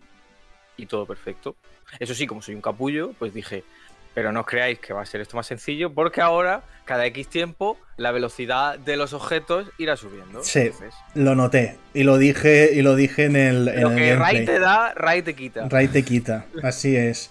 y 0.76 0.84
todo 0.84 1.06
perfecto. 1.06 1.56
Eso 1.98 2.14
sí, 2.14 2.26
como 2.26 2.42
soy 2.42 2.54
un 2.54 2.60
capullo, 2.60 3.14
pues 3.18 3.32
dije, 3.32 3.64
pero 4.14 4.32
no 4.32 4.40
os 4.40 4.46
creáis 4.46 4.78
que 4.78 4.92
va 4.92 5.02
a 5.02 5.06
ser 5.06 5.20
esto 5.20 5.36
más 5.36 5.46
sencillo 5.46 5.92
porque 5.92 6.20
ahora, 6.20 6.62
cada 6.84 7.06
X 7.06 7.28
tiempo, 7.28 7.78
la 7.96 8.10
velocidad 8.10 8.78
de 8.78 8.96
los 8.96 9.12
objetos 9.12 9.70
irá 9.78 9.96
subiendo. 9.96 10.42
Sí, 10.42 10.70
lo 11.14 11.34
noté. 11.34 11.78
Y 11.94 12.04
lo 12.04 12.18
dije, 12.18 12.70
y 12.72 12.82
lo 12.82 12.96
dije 12.96 13.24
en 13.24 13.36
el. 13.36 13.64
Lo 13.80 13.94
que 13.94 14.16
Ray 14.16 14.44
te 14.44 14.58
da, 14.58 14.94
Ray 14.94 15.22
te 15.22 15.34
quita. 15.34 15.68
Ray 15.68 15.88
te 15.88 16.04
quita, 16.04 16.46
así 16.62 16.96
es. 16.96 17.30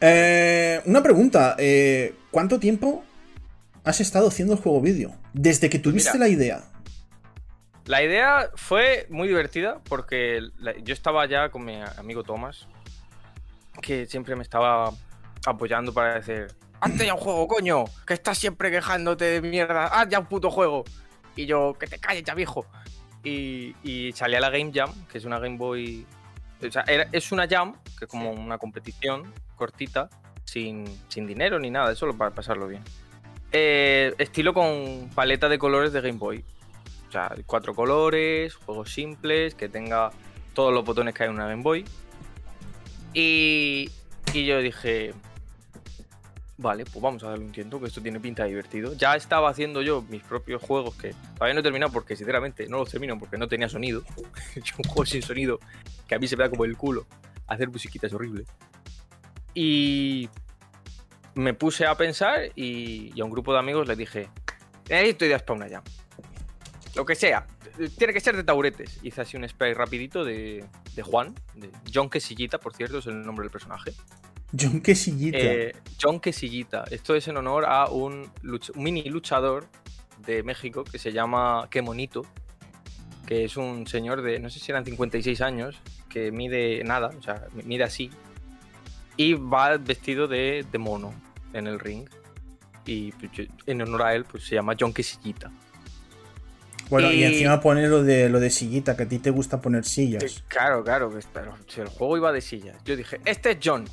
Eh, 0.00 0.80
una 0.84 1.02
pregunta. 1.02 1.56
Eh, 1.58 2.14
¿Cuánto 2.30 2.58
tiempo 2.58 3.04
has 3.84 4.00
estado 4.00 4.28
haciendo 4.28 4.54
el 4.54 4.60
juego 4.60 4.80
vídeo? 4.80 5.14
Desde 5.32 5.70
que 5.70 5.78
tuviste 5.78 6.18
la 6.18 6.28
idea. 6.28 6.62
La 7.86 8.02
idea 8.02 8.50
fue 8.54 9.06
muy 9.08 9.28
divertida 9.28 9.80
porque 9.88 10.42
yo 10.84 10.92
estaba 10.92 11.24
ya 11.24 11.48
con 11.48 11.64
mi 11.64 11.80
amigo 11.96 12.22
Thomas, 12.22 12.66
que 13.80 14.04
siempre 14.04 14.36
me 14.36 14.42
estaba 14.42 14.92
apoyando 15.50 15.92
para 15.92 16.14
decir, 16.14 16.48
hazte 16.80 17.06
ya 17.06 17.14
un 17.14 17.20
juego, 17.20 17.48
coño, 17.48 17.84
que 18.06 18.14
estás 18.14 18.38
siempre 18.38 18.70
quejándote 18.70 19.24
de 19.24 19.40
mierda, 19.42 19.86
haz 19.86 20.08
ya 20.08 20.18
un 20.18 20.26
puto 20.26 20.50
juego. 20.50 20.84
Y 21.36 21.46
yo, 21.46 21.76
que 21.78 21.86
te 21.86 21.98
calles 21.98 22.24
ya, 22.24 22.34
viejo. 22.34 22.66
Y, 23.22 23.74
y 23.82 24.12
salía 24.12 24.40
la 24.40 24.50
Game 24.50 24.72
Jam, 24.74 24.92
que 25.10 25.18
es 25.18 25.24
una 25.24 25.38
Game 25.38 25.56
Boy... 25.56 26.06
O 26.66 26.70
sea, 26.70 26.82
es 26.82 27.30
una 27.30 27.46
Jam, 27.46 27.74
que 27.96 28.06
es 28.06 28.10
como 28.10 28.32
una 28.32 28.58
competición 28.58 29.32
cortita, 29.54 30.10
sin, 30.44 30.86
dinero 31.14 31.58
ni 31.58 31.70
nada, 31.70 31.94
solo 31.94 32.16
para 32.16 32.30
pasarlo 32.30 32.66
bien. 32.66 32.82
Eh, 33.52 34.14
estilo 34.18 34.54
con 34.54 35.10
paleta 35.14 35.48
de 35.48 35.58
colores 35.58 35.92
de 35.92 36.00
Game 36.00 36.18
Boy. 36.18 36.44
O 37.08 37.12
sea, 37.12 37.32
cuatro 37.46 37.74
colores, 37.74 38.54
juegos 38.54 38.92
simples, 38.92 39.54
que 39.54 39.68
tenga 39.68 40.10
todos 40.54 40.72
los 40.72 40.84
botones 40.84 41.14
que 41.14 41.22
hay 41.22 41.28
en 41.28 41.36
una 41.36 41.46
Game 41.46 41.62
Boy. 41.62 41.84
Y, 43.14 43.90
y 44.32 44.46
yo 44.46 44.60
dije, 44.60 45.14
vale, 46.58 46.84
pues 46.84 47.00
vamos 47.00 47.22
a 47.22 47.30
darle 47.30 47.46
un 47.46 47.52
tiento, 47.52 47.80
que 47.80 47.86
esto 47.86 48.02
tiene 48.02 48.20
pinta 48.20 48.44
divertido. 48.44 48.92
Ya 48.94 49.14
estaba 49.16 49.48
haciendo 49.48 49.80
yo 49.80 50.02
mis 50.02 50.22
propios 50.22 50.60
juegos 50.60 50.94
que 50.96 51.14
todavía 51.34 51.54
no 51.54 51.60
he 51.60 51.62
terminado 51.62 51.92
porque 51.92 52.16
sinceramente 52.16 52.66
no 52.68 52.78
los 52.78 52.90
termino 52.90 53.18
porque 53.18 53.38
no 53.38 53.48
tenía 53.48 53.68
sonido. 53.68 54.02
es 54.54 54.72
un 54.76 54.84
juego 54.84 55.06
sin 55.06 55.22
sonido 55.22 55.58
que 56.06 56.14
a 56.14 56.18
mí 56.18 56.26
se 56.26 56.36
me 56.36 56.44
da 56.44 56.50
como 56.50 56.64
el 56.64 56.76
culo. 56.76 57.06
Hacer 57.46 57.70
musiquita 57.70 58.08
es 58.08 58.12
horrible. 58.12 58.44
Y 59.54 60.28
me 61.34 61.54
puse 61.54 61.86
a 61.86 61.94
pensar 61.94 62.50
y, 62.56 63.18
a 63.18 63.24
un 63.24 63.30
grupo 63.30 63.52
de 63.52 63.60
amigos 63.60 63.86
les 63.86 63.96
dije, 63.96 64.28
necesito 64.88 65.24
ideas 65.24 65.42
para 65.42 65.56
una 65.60 65.68
jam. 65.68 65.84
Lo 66.94 67.06
que 67.06 67.14
sea. 67.14 67.46
Tiene 67.96 68.12
que 68.12 68.18
ser 68.18 68.36
de 68.36 68.42
tauretes. 68.42 68.98
Hice 69.04 69.20
así 69.20 69.36
un 69.36 69.48
spray 69.48 69.72
rapidito 69.72 70.24
de, 70.24 70.64
Juan, 71.04 71.32
de 71.54 71.70
John 71.94 72.10
Quesillita, 72.10 72.58
por 72.58 72.74
cierto, 72.74 72.98
es 72.98 73.06
el 73.06 73.22
nombre 73.22 73.44
del 73.44 73.52
personaje. 73.52 73.92
John 74.56 74.80
Quesillita. 74.80 75.38
Eh, 75.38 75.72
John 76.00 76.20
Quesillita. 76.20 76.84
Esto 76.90 77.14
es 77.14 77.28
en 77.28 77.36
honor 77.36 77.64
a 77.66 77.88
un, 77.90 78.30
mini 78.74 79.04
luchador 79.04 79.66
de 80.24 80.42
México 80.42 80.84
que 80.84 80.98
se 80.98 81.12
llama 81.12 81.68
Qué 81.70 81.82
Monito, 81.82 82.22
que 83.26 83.44
es 83.44 83.56
un 83.56 83.86
señor 83.86 84.22
de, 84.22 84.38
no 84.38 84.50
sé 84.50 84.58
si 84.58 84.70
eran 84.72 84.84
56 84.84 85.40
años, 85.42 85.76
que 86.08 86.32
mide 86.32 86.82
nada, 86.84 87.10
o 87.18 87.22
sea, 87.22 87.46
mide 87.64 87.84
así, 87.84 88.10
y 89.16 89.34
va 89.34 89.76
vestido 89.76 90.28
de, 90.28 90.64
de 90.70 90.78
mono 90.78 91.12
en 91.52 91.66
el 91.66 91.78
ring. 91.78 92.08
Y 92.86 93.12
pues, 93.12 93.48
en 93.66 93.82
honor 93.82 94.02
a 94.02 94.14
él, 94.14 94.24
pues 94.24 94.44
se 94.44 94.54
llama 94.54 94.74
John 94.78 94.94
Quesillita. 94.94 95.50
Bueno, 96.88 97.12
y... 97.12 97.22
encima 97.22 97.60
poner 97.60 97.88
lo 97.88 98.02
de, 98.02 98.28
lo 98.28 98.40
de 98.40 98.48
sillita, 98.48 98.96
que 98.96 99.02
a 99.02 99.08
ti 99.08 99.18
te 99.18 99.30
gusta 99.30 99.60
poner 99.60 99.84
sillas. 99.84 100.42
Claro, 100.48 100.82
claro, 100.82 101.12
pero 101.34 101.54
si 101.66 101.80
el 101.80 101.88
juego 101.88 102.16
iba 102.16 102.32
de 102.32 102.40
sillas. 102.40 102.76
Yo 102.84 102.96
dije, 102.96 103.20
este 103.26 103.52
es 103.52 103.58
John. 103.62 103.84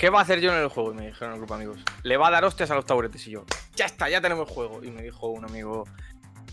¿Qué 0.00 0.08
va 0.08 0.20
a 0.20 0.22
hacer 0.22 0.40
John 0.42 0.56
en 0.56 0.62
el 0.62 0.68
juego? 0.68 0.92
Y 0.92 0.94
me 0.94 1.06
dijeron 1.08 1.34
el 1.34 1.38
grupo 1.40 1.58
de 1.58 1.64
amigos. 1.64 1.84
Le 2.04 2.16
va 2.16 2.28
a 2.28 2.30
dar 2.30 2.42
hostias 2.42 2.70
a 2.70 2.74
los 2.74 2.86
taburetes. 2.86 3.26
Y 3.26 3.32
yo, 3.32 3.44
ya 3.76 3.84
está, 3.84 4.08
ya 4.08 4.18
tenemos 4.22 4.48
el 4.48 4.54
juego. 4.54 4.82
Y 4.82 4.90
me 4.90 5.02
dijo 5.02 5.28
un 5.28 5.44
amigo, 5.44 5.84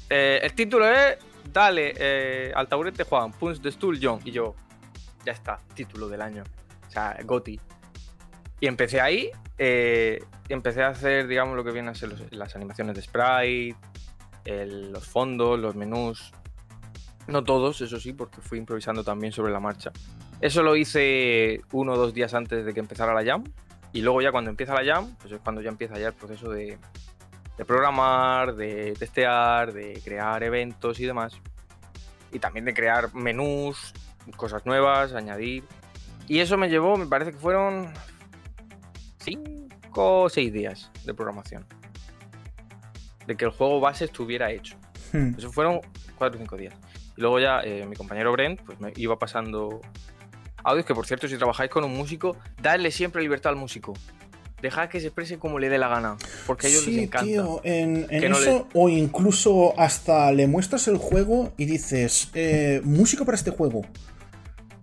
eh, 0.10 0.42
el 0.44 0.54
título 0.54 0.86
es, 0.86 1.18
dale 1.54 1.94
eh, 1.98 2.52
al 2.54 2.68
taburete 2.68 3.06
Juan, 3.06 3.32
Punch 3.32 3.62
the 3.62 3.72
Stool 3.72 4.00
John. 4.02 4.20
Y 4.26 4.32
yo, 4.32 4.54
ya 5.24 5.32
está, 5.32 5.62
título 5.74 6.10
del 6.10 6.24
año. 6.24 6.44
O 6.90 6.92
sea, 6.92 7.18
Goti. 7.24 7.58
Y 8.60 8.68
empecé 8.68 9.00
ahí, 9.00 9.32
eh, 9.58 10.22
empecé 10.50 10.84
a 10.84 10.90
hacer, 10.90 11.26
digamos, 11.26 11.56
lo 11.56 11.64
que 11.64 11.72
vienen 11.72 11.92
a 11.92 11.96
ser 11.96 12.34
las 12.34 12.54
animaciones 12.54 12.96
de 12.98 13.02
sprite, 13.02 13.78
los 14.44 15.08
fondos, 15.08 15.58
los 15.58 15.74
menús. 15.74 16.34
No 17.28 17.46
todos, 17.46 17.80
eso 17.80 17.98
sí, 17.98 18.12
porque 18.12 18.42
fui 18.42 18.58
improvisando 18.58 19.06
también 19.06 19.32
sobre 19.32 19.54
la 19.54 19.62
marcha. 19.62 19.94
Eso 20.42 20.64
lo 20.64 20.76
hice 20.76 21.62
uno 21.72 21.94
o 21.94 21.98
dos 21.98 22.14
días 22.14 22.34
antes 22.34 22.66
de 22.66 22.74
que 22.74 22.80
empezara 22.80 23.14
la 23.14 23.24
jam. 23.24 23.44
Y 23.94 24.02
luego 24.02 24.22
ya 24.22 24.32
cuando 24.32 24.50
empieza 24.50 24.74
la 24.74 24.86
jam, 24.86 25.16
pues 25.20 25.34
es 25.34 25.40
cuando 25.40 25.62
ya 25.62 25.70
empieza 25.70 25.98
ya 25.98 26.08
el 26.08 26.14
proceso 26.14 26.50
de, 26.50 26.78
programar, 27.66 28.56
de 28.56 28.94
testear, 28.94 29.74
de 29.74 30.00
crear 30.04 30.44
eventos 30.44 31.00
y 31.00 31.06
demás. 31.06 31.34
Y 32.32 32.40
también 32.40 32.66
de 32.66 32.74
crear 32.74 33.14
menús, 33.16 33.94
cosas 34.36 34.66
nuevas, 34.66 35.14
añadir. 35.14 35.64
Y 36.28 36.40
eso 36.40 36.58
me 36.58 36.70
llevó, 36.70 36.98
me 36.98 37.08
parece 37.08 37.32
que 37.32 37.38
fueron 37.38 37.92
cinco 39.20 40.24
o 40.24 40.30
seis 40.30 40.54
días 40.54 40.92
de 41.06 41.14
programación 41.14 41.66
de 43.28 43.36
que 43.36 43.46
el 43.46 43.52
juego 43.52 43.80
base 43.80 44.06
estuviera 44.06 44.52
hecho. 44.52 44.78
Hmm. 45.12 45.34
Eso 45.38 45.52
fueron 45.52 45.82
cuatro 46.16 46.40
o 46.40 46.42
cinco 46.42 46.58
días. 46.58 46.74
Y 47.16 47.22
luego 47.22 47.40
ya 47.40 47.60
eh, 47.62 47.86
mi 47.86 47.96
compañero 47.96 48.32
Brent 48.32 48.62
pues 48.62 48.80
me 48.80 48.94
iba 48.96 49.20
pasando 49.20 49.82
audios, 50.68 50.86
que 50.86 50.94
por 50.94 51.06
cierto, 51.06 51.28
si 51.28 51.38
trabajáis 51.38 51.70
con 51.70 51.84
un 51.84 51.96
músico, 51.96 52.38
dadle 52.62 52.92
siempre 52.92 53.22
libertad 53.22 53.52
al 53.52 53.58
músico. 53.58 53.94
Dejad 54.62 54.90
que 54.90 55.00
se 55.00 55.08
exprese 55.08 55.38
como 55.38 55.60
le 55.60 55.70
dé 55.70 55.78
la 55.78 55.88
gana, 55.88 56.18
porque 56.48 56.68
a 56.68 56.70
ellos 56.70 56.88
les 56.88 57.04
encanta. 57.04 57.26
Tío, 57.26 57.62
en, 57.64 58.08
eso, 58.10 58.68
o 58.74 58.90
incluso 58.90 59.80
hasta 59.80 60.32
le 60.32 60.48
muestras 60.48 60.88
el 60.88 60.98
juego 60.98 61.54
y 61.58 61.66
dices, 61.66 62.30
eh, 62.34 62.82
músico 62.84 63.24
para 63.24 63.36
este 63.36 63.52
juego. 63.52 63.84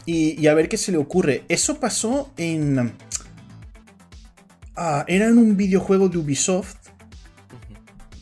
Y, 0.07 0.41
y, 0.41 0.47
a 0.47 0.55
ver 0.55 0.69
qué 0.69 0.77
se 0.77 0.93
le 0.93 0.99
ocurre. 0.99 1.45
Eso 1.49 1.81
pasó 1.81 2.31
en... 2.37 2.95
Ah, 4.77 5.05
era 5.09 5.29
en 5.29 5.39
un 5.39 5.57
videojuego 5.57 6.09
de 6.09 6.19
Ubisoft 6.19 6.85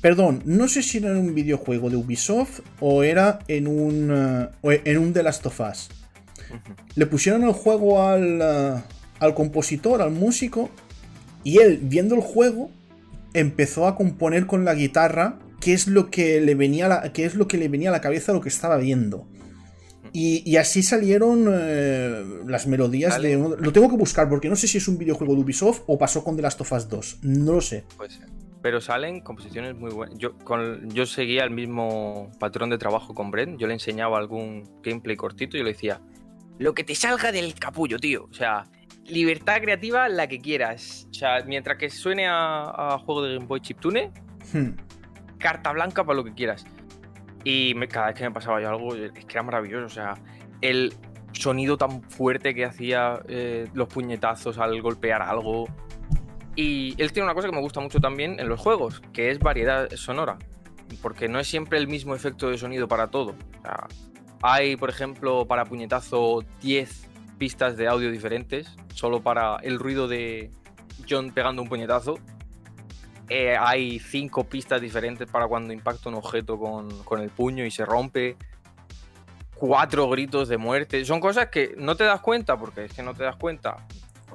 Perdón, 0.02 0.42
no 0.44 0.66
sé 0.66 0.82
si 0.82 0.98
era 0.98 1.10
en 1.10 1.18
un 1.18 1.32
videojuego 1.32 1.88
de 1.88 1.94
Ubisoft 1.94 2.58
o 2.80 3.04
era 3.04 3.38
en 3.46 3.68
un, 3.68 4.10
uh, 4.10 4.70
en 4.70 4.98
un 4.98 5.12
The 5.12 5.22
Last 5.22 5.46
of 5.46 5.60
Us. 5.60 5.90
Le 6.94 7.06
pusieron 7.06 7.44
el 7.44 7.52
juego 7.52 8.02
al, 8.02 8.40
uh, 8.40 9.24
al 9.24 9.34
compositor, 9.34 10.02
al 10.02 10.10
músico, 10.10 10.70
y 11.44 11.58
él, 11.58 11.78
viendo 11.82 12.14
el 12.14 12.20
juego, 12.20 12.70
empezó 13.34 13.86
a 13.86 13.96
componer 13.96 14.46
con 14.46 14.64
la 14.64 14.74
guitarra 14.74 15.38
qué 15.60 15.72
es 15.72 15.86
lo 15.86 16.10
que 16.10 16.40
le 16.40 16.54
venía 16.54 16.86
a 16.86 16.88
la, 16.88 17.12
qué 17.12 17.24
es 17.24 17.34
lo 17.34 17.48
que 17.48 17.56
le 17.56 17.68
venía 17.68 17.88
a 17.88 17.92
la 17.92 18.00
cabeza 18.00 18.32
lo 18.32 18.40
que 18.40 18.48
estaba 18.48 18.76
viendo. 18.76 19.26
Y, 20.14 20.56
así 20.56 20.82
salieron 20.82 21.48
uh, 21.48 22.46
las 22.46 22.66
melodías 22.66 23.20
de... 23.22 23.36
Lo 23.36 23.72
tengo 23.72 23.88
que 23.88 23.96
buscar 23.96 24.28
porque 24.28 24.50
no 24.50 24.56
sé 24.56 24.68
si 24.68 24.76
es 24.76 24.86
un 24.86 24.98
videojuego 24.98 25.34
de 25.34 25.40
Ubisoft 25.40 25.84
o 25.86 25.96
pasó 25.96 26.22
con 26.22 26.36
The 26.36 26.42
Last 26.42 26.60
of 26.60 26.70
Us 26.70 26.86
2. 26.86 27.18
No 27.22 27.54
lo 27.54 27.60
sé. 27.62 27.84
Puede 27.96 28.10
ser 28.10 28.28
pero 28.62 28.80
salen 28.80 29.20
composiciones 29.20 29.76
muy 29.76 29.90
buenas. 29.90 30.16
Yo, 30.18 30.38
con, 30.38 30.88
yo 30.90 31.04
seguía 31.04 31.42
el 31.42 31.50
mismo 31.50 32.30
patrón 32.38 32.70
de 32.70 32.78
trabajo 32.78 33.12
con 33.12 33.30
Brent, 33.30 33.58
yo 33.58 33.66
le 33.66 33.74
enseñaba 33.74 34.18
algún 34.18 34.64
gameplay 34.82 35.16
cortito 35.16 35.56
y 35.56 35.60
yo 35.60 35.64
le 35.64 35.72
decía, 35.72 36.00
lo 36.58 36.74
que 36.74 36.84
te 36.84 36.94
salga 36.94 37.32
del 37.32 37.54
capullo, 37.54 37.98
tío. 37.98 38.24
O 38.30 38.34
sea, 38.34 38.64
libertad 39.06 39.60
creativa 39.60 40.08
la 40.08 40.26
que 40.26 40.38
quieras. 40.38 41.08
O 41.10 41.14
sea, 41.14 41.42
mientras 41.46 41.78
que 41.78 41.90
suene 41.90 42.26
a, 42.28 42.98
juego 43.04 43.22
de 43.22 43.34
Game 43.34 43.46
Boy 43.46 43.60
Chiptune, 43.60 44.12
hmm. 44.52 44.70
carta 45.38 45.72
blanca 45.72 46.04
para 46.04 46.16
lo 46.16 46.24
que 46.24 46.34
quieras. 46.34 46.64
Y 47.44 47.74
cada 47.86 48.06
vez 48.06 48.16
que 48.16 48.24
me 48.24 48.30
pasaba 48.30 48.60
yo 48.60 48.68
algo, 48.68 48.94
es 48.94 49.12
que 49.12 49.32
era 49.32 49.42
maravilloso. 49.42 49.86
O 49.86 49.88
sea, 49.88 50.14
el 50.60 50.94
sonido 51.32 51.76
tan 51.76 52.02
fuerte 52.02 52.54
que 52.54 52.64
hacía 52.64 53.20
eh, 53.28 53.68
los 53.74 53.88
puñetazos 53.88 54.58
al 54.58 54.80
golpear 54.80 55.22
algo. 55.22 55.66
Y 56.54 56.94
él 56.98 57.12
tiene 57.12 57.24
una 57.24 57.34
cosa 57.34 57.48
que 57.48 57.54
me 57.54 57.62
gusta 57.62 57.80
mucho 57.80 57.98
también 57.98 58.38
en 58.38 58.48
los 58.48 58.60
juegos, 58.60 59.02
que 59.12 59.30
es 59.30 59.38
variedad 59.38 59.90
sonora. 59.92 60.38
Porque 61.00 61.28
no 61.28 61.40
es 61.40 61.48
siempre 61.48 61.78
el 61.78 61.88
mismo 61.88 62.14
efecto 62.14 62.50
de 62.50 62.58
sonido 62.58 62.86
para 62.86 63.08
todo. 63.08 63.34
Hay, 64.42 64.76
por 64.76 64.90
ejemplo, 64.90 65.46
para 65.46 65.64
puñetazo 65.64 66.44
10 66.60 67.08
pistas 67.38 67.76
de 67.76 67.88
audio 67.88 68.10
diferentes, 68.10 68.68
solo 68.94 69.22
para 69.22 69.56
el 69.62 69.78
ruido 69.78 70.08
de 70.08 70.50
John 71.08 71.32
pegando 71.32 71.62
un 71.62 71.68
puñetazo. 71.68 72.18
Eh, 73.28 73.56
hay 73.58 73.98
5 73.98 74.44
pistas 74.44 74.80
diferentes 74.80 75.30
para 75.30 75.46
cuando 75.46 75.72
impacta 75.72 76.08
un 76.08 76.16
objeto 76.16 76.58
con, 76.58 77.04
con 77.04 77.20
el 77.20 77.30
puño 77.30 77.64
y 77.64 77.70
se 77.70 77.84
rompe. 77.84 78.36
Cuatro 79.54 80.08
gritos 80.10 80.48
de 80.48 80.58
muerte. 80.58 81.04
Son 81.04 81.20
cosas 81.20 81.46
que 81.46 81.74
no 81.76 81.94
te 81.94 82.02
das 82.02 82.20
cuenta, 82.20 82.58
porque 82.58 82.86
es 82.86 82.92
que 82.92 83.02
no 83.02 83.14
te 83.14 83.22
das 83.22 83.36
cuenta 83.36 83.86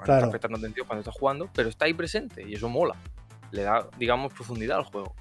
claro. 0.03 0.29
prestando 0.29 0.57
atención 0.57 0.87
cuando 0.87 1.01
estás 1.01 1.15
jugando, 1.15 1.49
pero 1.53 1.67
está 1.67 1.85
ahí 1.85 1.93
presente 1.93 2.47
y 2.47 2.53
eso 2.53 2.69
mola. 2.69 2.95
Le 3.51 3.63
da, 3.63 3.87
digamos, 3.97 4.33
profundidad 4.33 4.77
al 4.77 4.85
juego. 4.85 5.13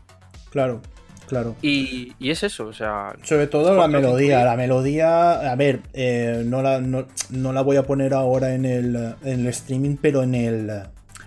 Claro, 0.50 0.80
claro. 1.26 1.56
Y, 1.62 2.14
es 2.20 2.42
eso, 2.42 2.66
o 2.66 2.72
sea. 2.72 3.14
Sobre 3.22 3.46
todo 3.46 3.74
la 3.74 3.88
melodía. 3.88 4.44
La 4.44 4.56
melodía, 4.56 5.50
a 5.50 5.56
ver, 5.56 5.80
eh, 5.92 6.42
no, 6.44 6.62
la, 6.62 6.80
no, 6.80 7.52
la 7.52 7.60
voy 7.62 7.76
a 7.76 7.82
poner 7.82 8.14
ahora 8.14 8.54
en 8.54 8.64
el, 8.64 8.96
en 9.22 9.40
el 9.40 9.46
streaming, 9.48 9.96
pero 10.00 10.22
en 10.22 10.34
el 10.34 10.82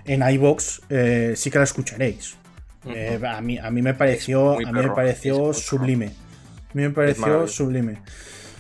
en 0.06 0.28
iBox 0.28 0.82
eh, 0.90 1.34
sí 1.36 1.52
que 1.52 1.58
la 1.60 1.66
escucharéis. 1.66 2.36
Eh, 2.88 3.20
a, 3.24 3.42
mí, 3.42 3.58
a 3.58 3.70
mí 3.70 3.82
me 3.82 3.94
pareció, 3.94 4.54
a 4.54 4.72
mí 4.72 4.82
me 4.82 4.90
pareció 4.90 5.54
sublime. 5.54 6.08
A 6.08 6.74
mí 6.74 6.84
me 6.84 6.90
pareció 6.90 7.48
sublime. 7.48 8.02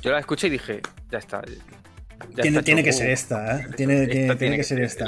Yo 0.02 0.12
la 0.12 0.19
escuché 0.19 0.47
y 0.47 0.52
dije, 0.52 0.82
ya 1.12 1.17
está. 1.17 1.41
Tiene, 2.41 2.84
que 2.84 2.93
ser 2.93 3.10
esta, 3.10 3.60
¿eh? 3.60 3.67
Tiene, 3.75 4.08
tiene, 4.08 4.58
que, 4.58 4.63
ser 4.63 4.82
esta. 4.82 5.05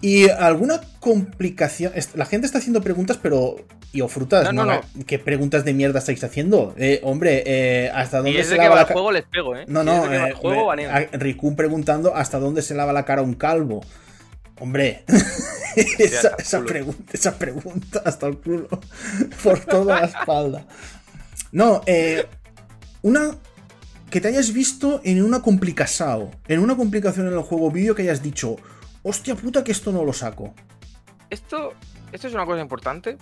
Y 0.00 0.28
alguna 0.28 0.80
complicación. 1.00 1.92
La 2.14 2.26
gente 2.26 2.46
está 2.46 2.58
haciendo 2.58 2.82
preguntas, 2.82 3.18
pero. 3.20 3.56
Y 3.92 4.00
o 4.00 4.08
frutas, 4.08 4.52
no, 4.52 4.64
no, 4.64 4.80
¿Qué 5.06 5.20
preguntas 5.20 5.64
de 5.64 5.72
mierda 5.72 6.00
estáis 6.00 6.22
haciendo? 6.24 6.74
Eh, 6.76 7.00
hombre, 7.04 7.44
eh, 7.46 7.92
¿hasta 7.94 8.18
dónde 8.22 8.42
se 8.42 8.56
lava 8.56 8.74
la 8.74 8.82
cara? 8.82 8.92
juego 8.92 9.12
les 9.12 9.22
pego, 9.22 9.56
¿eh? 9.56 9.66
No, 9.68 9.84
no. 9.84 10.12
Eh, 10.12 11.08
Rikun 11.12 11.54
preguntando 11.54 12.12
¿hasta 12.12 12.40
dónde 12.40 12.62
se 12.62 12.74
lava 12.74 12.92
la 12.92 13.04
cara 13.04 13.22
un 13.22 13.34
calvo? 13.34 13.82
Hombre, 14.58 15.04
esa, 15.76 16.64
pregunta, 16.64 17.04
esa 17.12 17.38
pregunta 17.38 18.02
hasta 18.04 18.26
el 18.26 18.38
culo. 18.38 18.68
Por 19.44 19.60
toda 19.60 20.00
la 20.00 20.06
espalda. 20.06 20.66
No, 21.52 21.82
eh. 21.86 22.26
Una 23.02 23.36
que 24.14 24.20
te 24.20 24.28
hayas 24.28 24.52
visto 24.52 25.00
en 25.02 25.24
una 25.24 25.42
complicación, 25.42 26.30
en 26.46 26.60
una 26.60 26.76
complicación 26.76 27.26
en 27.26 27.32
el 27.32 27.40
juego 27.40 27.72
vídeo 27.72 27.96
que 27.96 28.02
hayas 28.02 28.22
dicho, 28.22 28.54
hostia 29.02 29.34
puta 29.34 29.64
que 29.64 29.72
esto 29.72 29.90
no 29.90 30.04
lo 30.04 30.12
saco. 30.12 30.54
Esto, 31.30 31.72
esto 32.12 32.28
es 32.28 32.34
una 32.34 32.46
cosa 32.46 32.60
importante 32.60 33.18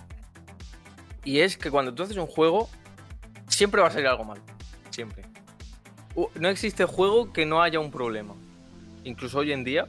y 1.25 1.39
es 1.39 1.57
que 1.57 1.71
cuando 1.71 1.95
tú 1.95 2.03
haces 2.03 2.19
un 2.19 2.27
juego 2.27 2.69
siempre 3.49 3.81
va 3.81 3.87
a 3.89 3.91
salir 3.91 4.07
algo 4.07 4.25
mal, 4.25 4.43
siempre. 4.91 5.25
No 6.39 6.51
existe 6.51 6.85
juego 6.85 7.33
que 7.33 7.47
no 7.47 7.63
haya 7.63 7.81
un 7.81 7.91
problema. 7.91 8.35
Incluso 9.05 9.39
hoy 9.39 9.53
en 9.53 9.65
día, 9.65 9.87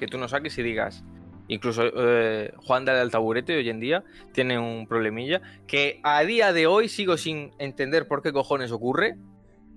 que 0.00 0.08
tú 0.08 0.18
no 0.18 0.26
saques 0.26 0.58
y 0.58 0.64
digas, 0.64 1.04
incluso 1.46 1.84
eh, 1.84 2.52
Juan 2.56 2.84
de 2.84 2.92
del 2.92 3.12
taburete 3.12 3.56
hoy 3.56 3.70
en 3.70 3.78
día 3.78 4.02
tiene 4.32 4.58
un 4.58 4.88
problemilla 4.88 5.40
que 5.68 6.00
a 6.02 6.24
día 6.24 6.52
de 6.52 6.66
hoy 6.66 6.88
sigo 6.88 7.16
sin 7.16 7.52
entender 7.60 8.08
por 8.08 8.20
qué 8.20 8.32
cojones 8.32 8.72
ocurre, 8.72 9.16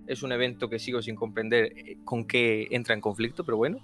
es 0.07 0.23
un 0.23 0.31
evento 0.31 0.69
que 0.69 0.79
sigo 0.79 1.01
sin 1.01 1.15
comprender 1.15 1.73
eh, 1.75 1.97
con 2.03 2.25
qué 2.25 2.67
entra 2.71 2.93
en 2.93 3.01
conflicto, 3.01 3.43
pero 3.43 3.57
bueno. 3.57 3.79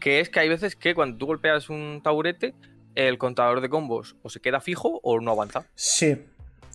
Que 0.00 0.20
es 0.20 0.28
que 0.28 0.40
hay 0.40 0.48
veces 0.48 0.74
que 0.74 0.94
cuando 0.94 1.16
tú 1.16 1.26
golpeas 1.26 1.70
un 1.70 2.00
taburete, 2.02 2.54
el 2.94 3.18
contador 3.18 3.60
de 3.60 3.68
combos 3.68 4.16
o 4.22 4.28
se 4.28 4.40
queda 4.40 4.60
fijo 4.60 5.00
o 5.02 5.20
no 5.20 5.30
avanza. 5.30 5.66
Sí, 5.74 6.16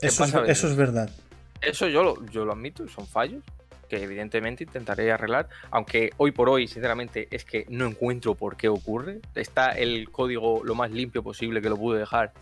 eso 0.01 0.23
es, 0.23 0.33
eso 0.47 0.67
es, 0.67 0.75
verdad. 0.75 1.09
Eso 1.61 1.87
yo 1.87 2.03
lo, 2.03 2.25
yo 2.27 2.45
lo 2.45 2.53
admito, 2.53 2.87
son 2.87 3.05
fallos 3.05 3.43
que 3.89 4.03
evidentemente 4.03 4.65
intentaré 4.65 5.11
arreglar, 5.13 5.47
aunque 5.71 6.09
hoy 6.17 6.31
por 6.31 6.49
hoy, 6.49 6.67
sinceramente, 6.67 7.29
es 7.31 7.45
que 7.45 7.65
no 7.69 7.85
encuentro 7.85 8.35
por 8.35 8.57
qué 8.57 8.67
ocurre. 8.67 9.21
Está 9.33 9.71
el 9.71 10.09
código 10.11 10.61
lo 10.65 10.75
más 10.75 10.91
limpio 10.91 11.23
posible 11.23 11.61
que 11.61 11.69
lo 11.69 11.77
pude 11.77 11.99
dejar 11.99 12.33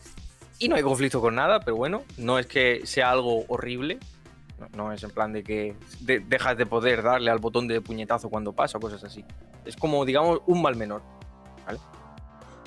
y 0.58 0.70
no 0.70 0.76
hay 0.76 0.84
conflicto 0.84 1.20
con 1.20 1.36
nada, 1.36 1.60
pero 1.60 1.76
bueno, 1.76 2.04
no 2.18 2.40
es 2.40 2.48
que 2.48 2.82
sea 2.86 3.12
algo 3.12 3.46
horrible, 3.48 4.00
no, 4.74 4.91
es 4.91 5.04
en 5.04 5.12
plan 5.12 5.34
de 5.34 5.44
que 5.44 5.76
dejas 6.02 6.58
de 6.58 6.65
poder 6.65 7.04
darle 7.04 7.30
al 7.30 7.39
botón 7.39 7.68
de 7.68 7.82
puñetazo 7.82 8.30
cuando 8.30 8.54
pasa 8.54 8.80
cosas 8.80 9.04
así. 9.04 9.26
Es 9.65 9.76
como, 9.76 10.06
digamos, 10.06 10.41
un 10.46 10.62
mal 10.62 10.76
menor. 10.76 11.02
¿vale? 11.65 11.80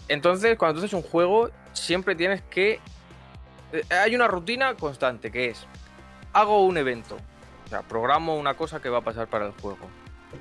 Entonces, 0.08 0.58
cuando 0.58 0.80
tú 0.80 0.84
haces 0.84 0.94
un 0.94 1.02
juego, 1.02 1.50
siempre 1.72 2.14
tienes 2.14 2.42
que. 2.42 2.80
Eh, 3.72 3.82
hay 3.90 4.14
una 4.14 4.28
rutina 4.28 4.74
constante 4.74 5.30
que 5.30 5.50
es: 5.50 5.66
hago 6.32 6.64
un 6.64 6.76
evento. 6.76 7.16
O 7.64 7.68
sea, 7.68 7.82
programo 7.82 8.36
una 8.36 8.54
cosa 8.54 8.80
que 8.80 8.88
va 8.88 8.98
a 8.98 9.02
pasar 9.02 9.28
para 9.28 9.46
el 9.46 9.52
juego. 9.52 9.88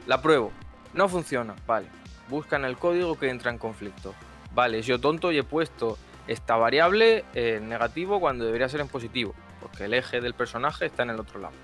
La 0.05 0.21
pruebo. 0.21 0.51
No 0.93 1.07
funciona. 1.07 1.55
Vale. 1.65 1.87
Buscan 2.29 2.65
el 2.65 2.77
código 2.77 3.17
que 3.17 3.29
entra 3.29 3.51
en 3.51 3.57
conflicto. 3.57 4.13
Vale, 4.53 4.81
yo 4.81 4.99
tonto 4.99 5.31
y 5.31 5.37
he 5.37 5.43
puesto 5.43 5.97
esta 6.27 6.57
variable 6.57 7.23
en 7.33 7.69
negativo 7.69 8.19
cuando 8.19 8.43
debería 8.43 8.67
ser 8.67 8.81
en 8.81 8.89
positivo 8.89 9.33
porque 9.61 9.85
el 9.85 9.93
eje 9.93 10.21
del 10.21 10.33
personaje 10.33 10.85
está 10.85 11.03
en 11.03 11.11
el 11.11 11.19
otro 11.19 11.39
lado. 11.39 11.55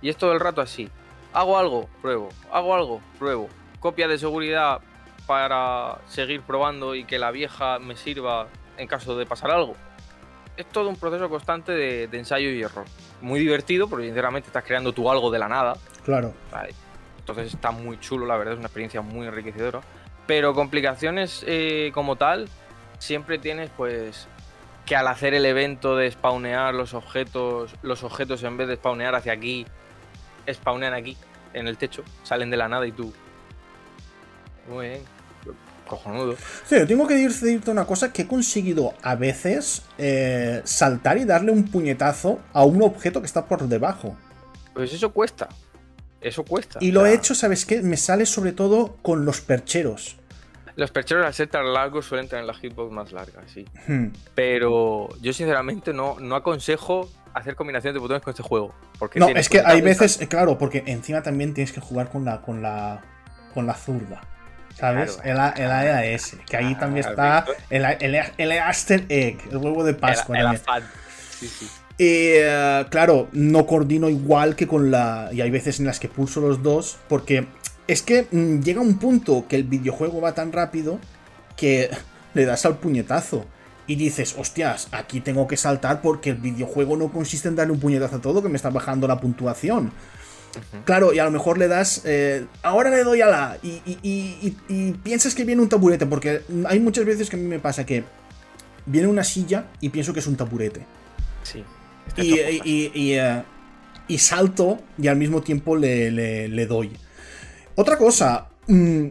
Y 0.00 0.08
es 0.08 0.16
todo 0.16 0.32
el 0.32 0.40
rato 0.40 0.60
así. 0.60 0.90
Hago 1.32 1.58
algo, 1.58 1.88
pruebo. 2.00 2.28
Hago 2.52 2.74
algo, 2.74 3.00
pruebo. 3.18 3.48
Copia 3.80 4.06
de 4.08 4.18
seguridad 4.18 4.80
para 5.26 5.98
seguir 6.06 6.42
probando 6.42 6.94
y 6.94 7.04
que 7.04 7.18
la 7.18 7.30
vieja 7.30 7.78
me 7.78 7.96
sirva 7.96 8.48
en 8.76 8.86
caso 8.86 9.16
de 9.16 9.26
pasar 9.26 9.50
algo. 9.50 9.74
Es 10.56 10.66
todo 10.66 10.88
un 10.88 10.96
proceso 10.96 11.28
constante 11.28 11.72
de, 11.72 12.04
ensayo 12.12 12.50
y 12.50 12.62
error. 12.62 12.84
Muy 13.20 13.40
divertido 13.40 13.88
porque 13.88 14.06
sinceramente 14.06 14.48
estás 14.48 14.64
creando 14.64 14.92
tú 14.92 15.10
algo 15.10 15.30
de 15.30 15.38
la 15.38 15.48
nada. 15.48 15.76
Claro. 16.04 16.32
Entonces 17.18 17.54
está 17.54 17.70
muy 17.70 17.98
chulo, 17.98 18.26
la 18.26 18.36
verdad, 18.36 18.54
es 18.54 18.58
una 18.58 18.68
experiencia 18.68 19.00
muy 19.00 19.26
enriquecedora. 19.26 19.80
Pero 20.26 20.54
complicaciones 20.54 21.44
eh, 21.46 21.90
como 21.92 22.16
tal, 22.16 22.48
siempre 22.98 23.38
tienes 23.38 23.70
pues 23.76 24.28
que 24.86 24.96
al 24.96 25.08
hacer 25.08 25.34
el 25.34 25.46
evento 25.46 25.96
de 25.96 26.10
spawnear 26.10 26.74
los 26.74 26.94
objetos, 26.94 27.74
los 27.82 28.02
objetos 28.02 28.42
en 28.42 28.56
vez 28.56 28.68
de 28.68 28.76
spawnear 28.76 29.14
hacia 29.14 29.32
aquí, 29.32 29.66
spawnean 30.50 30.94
aquí, 30.94 31.16
en 31.54 31.68
el 31.68 31.78
techo, 31.78 32.04
salen 32.22 32.50
de 32.50 32.56
la 32.56 32.68
nada 32.68 32.86
y 32.86 32.92
tú. 32.92 33.12
Muy 34.68 34.88
bien. 34.88 35.00
Cojonudo. 35.86 36.36
Sí, 36.64 36.76
tengo 36.86 37.06
que 37.06 37.14
decirte 37.14 37.70
una 37.70 37.84
cosa 37.84 38.10
que 38.12 38.22
he 38.22 38.26
conseguido 38.26 38.94
a 39.02 39.16
veces 39.16 39.82
eh, 39.98 40.62
saltar 40.64 41.18
y 41.18 41.24
darle 41.24 41.52
un 41.52 41.70
puñetazo 41.70 42.40
a 42.54 42.64
un 42.64 42.82
objeto 42.82 43.20
que 43.20 43.26
está 43.26 43.44
por 43.44 43.68
debajo. 43.68 44.16
Pues 44.72 44.92
eso 44.92 45.12
cuesta. 45.12 45.48
Eso 46.22 46.42
cuesta. 46.42 46.78
Y 46.80 46.90
lo 46.90 47.04
he 47.04 47.12
hecho, 47.12 47.34
¿sabes 47.34 47.66
qué? 47.66 47.82
Me 47.82 47.98
sale 47.98 48.24
sobre 48.24 48.52
todo 48.52 48.96
con 49.02 49.26
los 49.26 49.42
percheros. 49.42 50.16
Los 50.76 50.90
percheros 50.90 51.24
al 51.24 51.34
ser 51.34 51.48
tan 51.48 51.72
largos 51.72 52.06
suelen 52.06 52.28
tener 52.28 52.44
la 52.44 52.54
hitbox 52.54 52.92
más 52.92 53.12
larga, 53.12 53.42
sí. 53.46 53.64
Hmm. 53.86 54.08
Pero 54.34 55.08
yo 55.20 55.32
sinceramente 55.32 55.92
no, 55.92 56.16
no 56.18 56.34
aconsejo 56.34 57.08
hacer 57.32 57.54
combinaciones 57.54 57.94
de 57.94 58.00
botones 58.00 58.22
con 58.22 58.32
este 58.32 58.42
juego. 58.42 58.74
Porque 58.98 59.18
no, 59.20 59.28
es 59.28 59.48
que 59.48 59.62
hay 59.64 59.80
veces, 59.80 60.18
claro, 60.28 60.58
porque 60.58 60.82
encima 60.86 61.22
también 61.22 61.54
tienes 61.54 61.72
que 61.72 61.80
jugar 61.80 62.10
con 62.10 62.24
la, 62.24 62.40
con 62.40 62.62
la, 62.62 63.02
con 63.52 63.66
la 63.66 63.74
zurda. 63.74 64.22
¿Sabes? 64.74 65.20
el, 65.22 65.36
el 65.36 65.70
AES, 65.70 66.36
que 66.50 66.56
ahí 66.56 66.74
también 66.74 67.06
está 67.06 67.46
el, 67.70 67.84
el, 67.84 68.16
el 68.38 68.52
Egg, 68.52 69.38
el 69.48 69.56
huevo 69.56 69.84
de 69.84 69.94
Pascua. 69.94 70.36
El, 70.36 70.58
Sí, 71.30 71.48
sí. 71.48 71.68
Y 71.96 72.06
eh, 72.08 72.86
claro, 72.90 73.28
no 73.32 73.66
coordino 73.66 74.08
igual 74.08 74.56
que 74.56 74.66
con 74.66 74.90
la. 74.90 75.28
Y 75.32 75.40
hay 75.40 75.50
veces 75.50 75.78
en 75.78 75.86
las 75.86 76.00
que 76.00 76.08
pulso 76.08 76.40
los 76.40 76.62
dos, 76.62 76.98
porque 77.08 77.46
es 77.86 78.02
que 78.02 78.26
mm, 78.30 78.60
llega 78.60 78.80
un 78.80 78.98
punto 78.98 79.46
que 79.48 79.56
el 79.56 79.64
videojuego 79.64 80.20
va 80.20 80.34
tan 80.34 80.52
rápido 80.52 80.98
que 81.56 81.90
le 82.34 82.44
das 82.44 82.64
al 82.66 82.78
puñetazo. 82.78 83.46
Y 83.86 83.96
dices, 83.96 84.34
hostias, 84.38 84.88
aquí 84.92 85.20
tengo 85.20 85.46
que 85.46 85.58
saltar 85.58 86.00
porque 86.00 86.30
el 86.30 86.36
videojuego 86.36 86.96
no 86.96 87.12
consiste 87.12 87.48
en 87.48 87.56
darle 87.56 87.74
un 87.74 87.80
puñetazo 87.80 88.16
a 88.16 88.20
todo 88.20 88.42
que 88.42 88.48
me 88.48 88.56
está 88.56 88.70
bajando 88.70 89.06
la 89.06 89.20
puntuación. 89.20 89.92
Claro, 90.84 91.12
y 91.12 91.18
a 91.18 91.24
lo 91.24 91.30
mejor 91.30 91.58
le 91.58 91.68
das. 91.68 92.00
Eh, 92.04 92.46
ahora 92.62 92.88
le 92.88 93.04
doy 93.04 93.20
a 93.20 93.26
la. 93.26 93.58
Y, 93.62 94.92
piensas 95.02 95.34
que 95.34 95.44
viene 95.44 95.60
un 95.60 95.68
taburete, 95.68 96.06
porque 96.06 96.42
hay 96.66 96.80
muchas 96.80 97.04
veces 97.04 97.28
que 97.28 97.36
a 97.36 97.38
mí 97.38 97.46
me 97.46 97.58
pasa 97.58 97.84
que 97.84 98.04
viene 98.86 99.08
una 99.08 99.24
silla 99.24 99.66
y 99.80 99.88
pienso 99.90 100.14
que 100.14 100.20
es 100.20 100.26
un 100.26 100.36
taburete. 100.36 100.86
Sí. 101.42 101.64
Y, 102.16 102.38
eh, 102.38 103.42
y, 104.06 104.18
salto 104.18 104.78
y 104.96 105.08
al 105.08 105.16
mismo 105.16 105.42
tiempo 105.42 105.76
le, 105.76 106.10
le 106.48 106.66
doy. 106.66 106.96
Otra 107.76 107.98
cosa, 107.98 108.48
mm, 108.68 109.08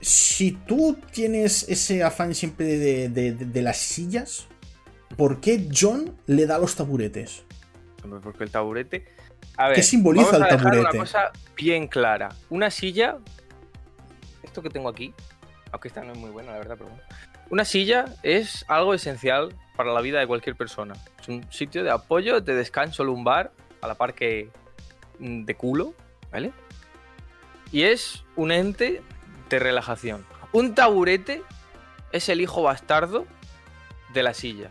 si 0.00 0.52
tú 0.52 0.96
tienes 1.12 1.68
ese 1.68 2.04
afán 2.04 2.34
siempre 2.34 2.78
de, 3.08 3.62
las 3.62 3.78
sillas, 3.78 4.46
¿por 5.16 5.40
qué 5.40 5.68
John 5.74 6.16
le 6.26 6.46
da 6.46 6.58
los 6.58 6.76
taburetes? 6.76 7.44
Porque 8.22 8.44
el 8.44 8.50
taburete. 8.50 9.06
¿Qué 9.74 9.82
simboliza 9.82 10.36
el 10.36 10.46
taburete? 10.46 10.80
Una 10.80 10.90
cosa 10.90 11.32
bien 11.56 11.88
clara. 11.88 12.28
Una 12.50 12.70
silla. 12.70 13.18
Esto 14.42 14.62
que 14.62 14.68
tengo 14.68 14.88
aquí, 14.88 15.14
aunque 15.72 15.88
esta 15.88 16.04
no 16.04 16.12
es 16.12 16.18
muy 16.18 16.30
buena, 16.30 16.52
la 16.52 16.58
verdad, 16.58 16.76
pero 16.76 16.90
bueno. 16.90 17.02
Una 17.50 17.64
silla 17.64 18.04
es 18.22 18.64
algo 18.68 18.94
esencial 18.94 19.54
para 19.76 19.92
la 19.92 20.00
vida 20.00 20.20
de 20.20 20.26
cualquier 20.26 20.54
persona. 20.54 20.94
Es 21.20 21.28
un 21.28 21.50
sitio 21.50 21.82
de 21.82 21.90
apoyo, 21.90 22.40
de 22.40 22.54
descanso 22.54 23.04
lumbar, 23.04 23.52
a 23.80 23.88
la 23.88 23.94
par 23.94 24.14
que 24.14 24.50
mm, 25.18 25.44
de 25.44 25.54
culo, 25.54 25.94
¿vale? 26.30 26.52
Y 27.74 27.82
es 27.82 28.22
un 28.36 28.52
ente 28.52 29.02
de 29.50 29.58
relajación. 29.58 30.24
Un 30.52 30.76
taburete 30.76 31.42
es 32.12 32.28
el 32.28 32.40
hijo 32.40 32.62
bastardo 32.62 33.26
de 34.12 34.22
la 34.22 34.32
silla. 34.32 34.70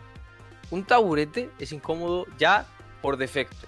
Un 0.72 0.86
taburete 0.86 1.50
es 1.60 1.74
incómodo 1.74 2.26
ya 2.38 2.66
por 3.02 3.18
defecto. 3.18 3.68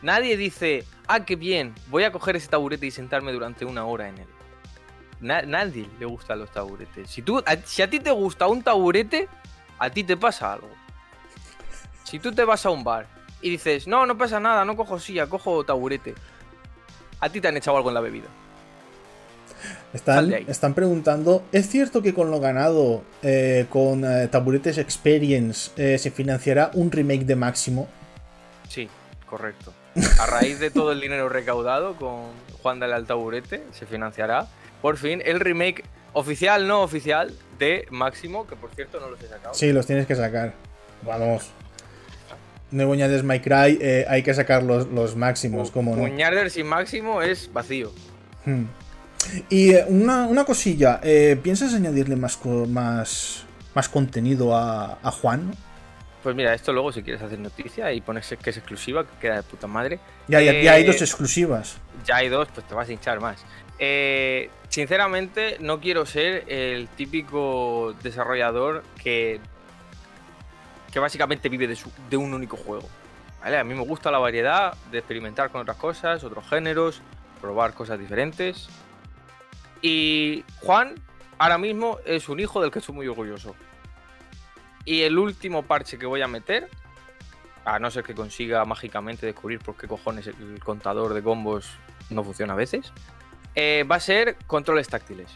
Nadie 0.00 0.38
dice, 0.38 0.86
ah, 1.06 1.26
qué 1.26 1.36
bien, 1.36 1.74
voy 1.88 2.04
a 2.04 2.12
coger 2.12 2.34
ese 2.34 2.48
taburete 2.48 2.86
y 2.86 2.90
sentarme 2.90 3.30
durante 3.30 3.66
una 3.66 3.84
hora 3.84 4.08
en 4.08 4.16
él. 4.16 4.28
nadie 5.20 5.86
le 5.98 6.06
gustan 6.06 6.38
los 6.38 6.50
taburetes. 6.50 7.10
Si, 7.10 7.20
tú, 7.20 7.44
si 7.66 7.82
a 7.82 7.90
ti 7.90 8.00
te 8.00 8.10
gusta 8.10 8.46
un 8.46 8.62
taburete, 8.62 9.28
a 9.78 9.90
ti 9.90 10.02
te 10.02 10.16
pasa 10.16 10.54
algo. 10.54 10.70
Si 12.04 12.18
tú 12.18 12.32
te 12.32 12.44
vas 12.44 12.64
a 12.64 12.70
un 12.70 12.84
bar 12.84 13.06
y 13.42 13.50
dices, 13.50 13.86
no, 13.86 14.06
no 14.06 14.16
pasa 14.16 14.40
nada, 14.40 14.64
no 14.64 14.78
cojo 14.78 14.98
silla, 14.98 15.26
cojo 15.26 15.62
taburete 15.62 16.14
a 17.20 17.28
ti 17.28 17.40
te 17.40 17.48
han 17.48 17.56
echado 17.56 17.76
algo 17.76 17.90
en 17.90 17.94
la 17.94 18.00
bebida. 18.00 18.28
Están, 19.92 20.32
están 20.32 20.74
preguntando, 20.74 21.42
¿es 21.52 21.68
cierto 21.68 22.00
que 22.00 22.14
con 22.14 22.30
lo 22.30 22.40
ganado 22.40 23.02
eh, 23.22 23.66
con 23.68 24.04
eh, 24.04 24.28
Taburetes 24.28 24.78
Experience 24.78 25.72
eh, 25.76 25.98
se 25.98 26.10
financiará 26.10 26.70
un 26.74 26.90
remake 26.90 27.24
de 27.24 27.36
Máximo? 27.36 27.88
Sí, 28.68 28.88
correcto. 29.26 29.74
A 30.20 30.26
raíz 30.26 30.60
de 30.60 30.70
todo 30.70 30.92
el 30.92 31.00
dinero 31.00 31.28
recaudado 31.28 31.96
con 31.96 32.26
Juan 32.62 32.78
del 32.78 32.92
Altaburete, 32.92 33.64
se 33.72 33.86
financiará 33.86 34.46
por 34.80 34.96
fin 34.96 35.20
el 35.24 35.40
remake 35.40 35.84
oficial, 36.12 36.66
no 36.66 36.82
oficial, 36.82 37.34
de 37.58 37.86
Máximo, 37.90 38.46
que 38.46 38.56
por 38.56 38.70
cierto 38.70 39.00
no 39.00 39.10
los 39.10 39.20
he 39.20 39.28
sacado. 39.28 39.54
Sí, 39.54 39.72
los 39.72 39.86
tienes 39.86 40.06
que 40.06 40.14
sacar. 40.14 40.54
Vamos. 41.02 41.50
Nuevo 42.70 42.92
añades 42.92 43.24
My 43.24 43.40
Cry, 43.40 43.78
eh, 43.80 44.06
hay 44.08 44.22
que 44.22 44.32
sacar 44.32 44.62
los, 44.62 45.16
máximos, 45.16 45.70
como 45.70 45.96
no. 45.96 46.50
sin 46.50 46.66
máximo 46.66 47.20
es 47.20 47.52
vacío. 47.52 47.92
Hmm. 48.44 48.64
Y 49.48 49.72
eh, 49.74 49.84
una, 49.88 50.44
cosilla, 50.44 51.00
eh, 51.02 51.36
¿piensas 51.42 51.74
añadirle 51.74 52.16
más, 52.16 52.38
más, 52.44 53.44
más 53.74 53.88
contenido 53.88 54.56
a, 54.56 54.98
Juan? 55.10 55.52
Pues 56.22 56.36
mira, 56.36 56.54
esto 56.54 56.72
luego 56.72 56.92
si 56.92 57.02
quieres 57.02 57.22
hacer 57.22 57.38
noticia 57.38 57.92
y 57.92 58.00
pones 58.02 58.28
que 58.40 58.50
es 58.50 58.56
exclusiva, 58.56 59.04
que 59.04 59.18
queda 59.20 59.36
de 59.36 59.42
puta 59.42 59.66
madre. 59.66 59.98
Ya, 60.28 60.40
ya, 60.40 60.72
hay 60.72 60.84
dos 60.84 61.00
exclusivas. 61.00 61.78
Ya 62.04 62.16
hay 62.16 62.28
dos, 62.28 62.48
pues 62.54 62.66
te 62.68 62.74
vas 62.74 62.88
a 62.88 62.92
hinchar 62.92 63.20
más. 63.20 63.44
sinceramente, 64.68 65.56
no 65.60 65.80
quiero 65.80 66.06
ser 66.06 66.44
el 66.46 66.88
típico 66.88 67.96
desarrollador 68.02 68.84
que 69.02 69.40
que 70.92 70.98
básicamente 70.98 71.48
vive 71.48 71.66
de, 71.66 72.16
un 72.16 72.34
único 72.34 72.56
juego. 72.56 72.88
A 73.42 73.64
mí 73.64 73.74
me 73.74 73.84
gusta 73.84 74.10
la 74.10 74.18
variedad 74.18 74.74
de 74.90 74.98
experimentar 74.98 75.50
con 75.50 75.62
otras 75.62 75.76
cosas, 75.76 76.22
otros 76.24 76.46
géneros, 76.48 77.00
probar 77.40 77.74
cosas 77.74 77.98
diferentes. 77.98 78.68
Y 79.80 80.44
Juan 80.60 80.94
ahora 81.38 81.56
mismo 81.56 81.98
es 82.04 82.28
un 82.28 82.38
hijo 82.38 82.60
del 82.60 82.70
que 82.70 82.80
estoy 82.80 82.94
muy 82.94 83.08
orgulloso. 83.08 83.54
Y 84.84 85.02
el 85.02 85.18
último 85.18 85.62
parche 85.62 85.98
que 85.98 86.06
voy 86.06 86.20
a 86.22 86.28
meter, 86.28 86.68
a 87.64 87.78
no 87.78 87.90
ser 87.90 88.04
que 88.04 88.14
consiga 88.14 88.64
mágicamente 88.64 89.26
descubrir 89.26 89.60
por 89.60 89.76
qué 89.76 89.86
cojones 89.86 90.26
el 90.26 90.60
contador 90.62 91.14
de 91.14 91.22
combos 91.22 91.70
no 92.10 92.24
funciona 92.24 92.52
a 92.52 92.56
veces, 92.56 92.92
eh, 93.54 93.84
va 93.90 93.96
a 93.96 94.00
ser 94.00 94.36
controles 94.46 94.88
táctiles 94.88 95.30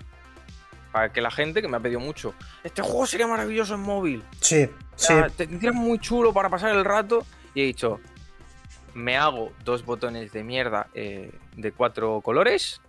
para 0.95 1.13
que 1.13 1.21
la 1.21 1.33
gente 1.33 1.61
que 1.61 1.67
me 1.67 1.77
ha 1.77 1.81
pedido 1.81 1.99
mucho, 1.99 2.35
este 2.63 2.81
juego 2.81 3.05
sería 3.05 3.27
maravilloso 3.27 3.75
en 3.75 3.81
móvil. 3.81 4.23
Sí, 4.41 4.71
sí. 4.95 5.13
Te 5.37 5.73
muy 5.73 5.99
chulo 5.99 6.33
para 6.33 6.49
pasar 6.49 6.71
el 6.71 6.85
rato. 6.85 7.27
Y 7.53 7.63
he 7.63 7.65
dicho, 7.65 7.99
me 8.95 9.17
hago 9.17 9.51
dos 9.65 9.85
botones 9.85 10.31
de 10.31 10.45
mierda 10.45 10.87
eh, 10.95 11.33
de 11.57 11.73
cuatro 11.73 12.21
colores, 12.21 12.81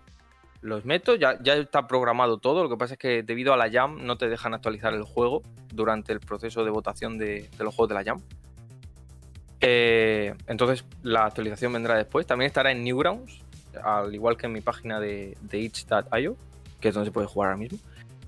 los 0.62 0.86
meto, 0.86 1.16
ya, 1.16 1.42
ya 1.42 1.56
está 1.56 1.88
programado 1.88 2.38
todo. 2.38 2.62
Lo 2.62 2.70
que 2.70 2.78
pasa 2.78 2.94
es 2.94 3.00
que 3.00 3.24
debido 3.24 3.54
a 3.54 3.58
la 3.58 3.72
Jam 3.72 4.06
no 4.06 4.20
te 4.20 4.30
dejan 4.30 4.54
actualizar 4.54 4.94
el 4.94 5.02
juego 5.02 5.42
durante 5.74 6.14
el 6.14 6.20
proceso 6.20 6.64
de 6.64 6.70
votación 6.70 7.18
de, 7.18 7.50
los 7.58 7.74
juegos 7.74 7.90
de 7.90 7.96
la 7.96 8.04
Jam. 8.04 8.22
Eh, 9.62 10.36
entonces 10.46 10.86
la 11.02 11.26
actualización 11.26 11.74
vendrá 11.74 11.98
después. 11.98 12.28
También 12.28 12.46
estará 12.46 12.70
en 12.70 12.84
Newgrounds, 12.84 13.42
al 13.84 14.14
igual 14.14 14.38
que 14.38 14.46
en 14.46 14.54
mi 14.54 14.62
página 14.62 15.00
de, 15.00 15.36
de 15.42 15.58
itch.io, 15.58 16.38
que 16.80 16.90
es 16.90 16.94
donde 16.94 17.10
se 17.10 17.12
puede 17.12 17.26
jugar 17.26 17.50
ahora 17.50 17.58
mismo. 17.58 17.80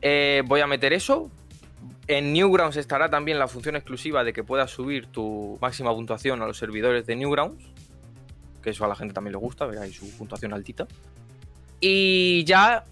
Eh, 0.01 0.43
voy 0.45 0.61
a 0.61 0.67
meter 0.67 0.93
eso. 0.93 1.29
En 2.07 2.31
Newgrounds 2.31 2.77
estará 2.77 3.09
también 3.09 3.37
la 3.37 3.47
función 3.47 3.75
exclusiva 3.75 4.23
de 4.23 4.31
que 4.31 4.43
puedas 4.43 4.71
subir 4.71 5.07
tu 5.07 5.57
máxima 5.61 5.93
puntuación 5.93 6.41
a 6.41 6.47
los 6.47 6.57
servidores 6.57 7.05
de 7.05 7.15
Newgrounds. 7.15 7.63
Que 8.61 8.69
eso 8.69 8.85
a 8.85 8.87
la 8.87 8.95
gente 8.95 9.13
también 9.13 9.33
le 9.33 9.39
gusta, 9.39 9.65
ver 9.65 9.79
ahí 9.79 9.91
su 9.91 10.09
puntuación 10.17 10.53
altita. 10.53 10.87
Y 11.79 12.43
ya, 12.45 12.85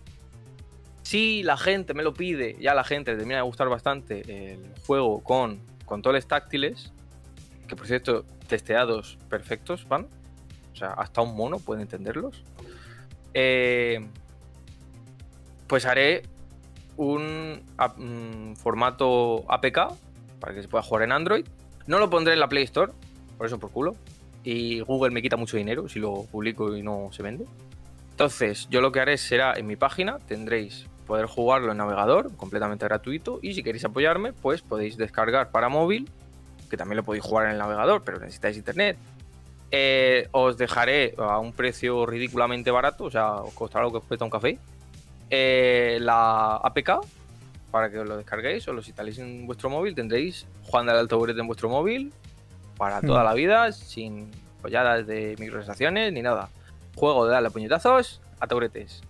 si 1.02 1.44
la 1.44 1.58
gente 1.58 1.94
me 1.94 2.04
lo 2.04 2.14
pide, 2.14 2.58
ya 2.60 2.74
la 2.74 2.84
gente 2.84 3.12
le 3.12 3.18
termina 3.18 3.38
de 3.38 3.44
gustar 3.44 3.70
bastante 3.70 4.54
el 4.54 4.60
juego 4.86 5.24
con 5.24 5.60
controles 5.86 6.28
táctiles, 6.28 6.92
que 7.68 7.76
por 7.76 7.88
cierto, 7.88 8.26
testeados 8.48 9.18
perfectos 9.30 9.88
van. 9.88 10.08
O 10.74 10.76
sea, 10.76 10.92
hasta 10.92 11.22
un 11.22 11.36
mono 11.36 11.60
puede 11.60 11.82
entenderlos. 11.84 12.44
Eh, 13.34 14.06
pues 15.68 15.86
haré 15.86 16.24
un 16.98 17.62
mm, 17.98 18.56
formato 18.56 19.46
APK 19.52 19.94
para 20.40 20.54
que 20.54 20.62
se 20.62 20.68
pueda 20.68 20.84
jugar 20.84 21.04
en 21.04 21.12
Android. 21.12 21.46
No 21.88 22.00
lo 22.00 22.10
pondré 22.10 22.34
en 22.34 22.40
la 22.40 22.48
Play 22.48 22.64
Store, 22.64 22.92
por 23.38 23.48
eso 23.48 23.60
por 23.60 23.72
culo. 23.72 23.96
Y 24.44 24.82
Google 24.82 25.12
me 25.12 25.22
quita 25.22 25.38
mucho 25.38 25.58
dinero 25.58 25.90
si 25.90 26.00
lo 26.00 26.24
publico 26.24 26.76
y 26.76 26.84
no 26.84 27.10
se 27.12 27.24
vende. 27.24 27.46
Entonces, 28.12 28.68
yo 28.70 28.82
lo 28.82 28.92
que 28.92 29.00
haré 29.00 29.18
será 29.18 29.54
en 29.58 29.68
mi 29.68 29.76
página, 29.76 30.20
tendréis 30.20 30.86
poder 31.08 31.26
jugarlo 31.26 31.72
en 31.72 31.78
navegador, 31.78 32.36
completamente 32.36 32.86
gratuito. 32.86 33.40
Y 33.42 33.54
si 33.54 33.64
queréis 33.64 33.86
apoyarme, 33.86 34.34
pues 34.34 34.62
podéis 34.62 34.98
descargar 34.98 35.50
para 35.50 35.70
móvil, 35.70 36.10
que 36.70 36.78
también 36.78 36.98
lo 36.98 37.04
podéis 37.04 37.24
jugar 37.24 37.48
en 37.48 37.54
el 37.54 37.58
navegador, 37.58 38.04
pero 38.04 38.20
necesitáis 38.20 38.58
internet. 38.58 38.98
Eh, 39.72 40.28
os 40.32 40.58
dejaré 40.58 41.16
a 41.18 41.40
un 41.40 41.52
precio 41.52 42.06
ridículamente 42.06 42.72
barato, 42.72 43.06
o 43.06 43.12
sea, 43.12 43.36
os 43.38 43.54
costará 43.54 43.84
lo 43.84 43.92
que 43.92 43.98
os 43.98 44.04
cuesta 44.04 44.24
un 44.24 44.32
café 44.32 44.60
eh, 45.30 45.98
la 46.02 46.58
APK 46.58 47.02
para 47.72 47.92
que 47.92 48.00
os 48.00 48.08
lo 48.08 48.18
descarguéis 48.18 48.68
o 48.68 48.74
lo 48.74 48.80
instaléis 48.80 49.20
en 49.20 49.46
vuestro 49.46 49.70
móvil. 49.70 49.96
Tendréis 49.96 50.46
Juan 50.64 50.86
del 50.86 50.96
Alto 50.96 51.28
en 51.28 51.48
vuestro 51.48 51.70
móvil 51.70 52.14
para 52.78 53.02
toda 53.02 53.22
hmm. 53.22 53.26
la 53.26 53.34
vida, 53.34 53.72
sin 53.72 54.32
folladas 54.62 55.06
de 55.08 55.36
microtransacciones 55.40 56.14
ni 56.14 56.22
nada. 56.22 56.50
Juego 56.96 57.26
de 57.26 57.34
darle 57.34 57.50
puñetazos 57.50 58.22
a 58.40 58.48
tauretes. 58.48 59.02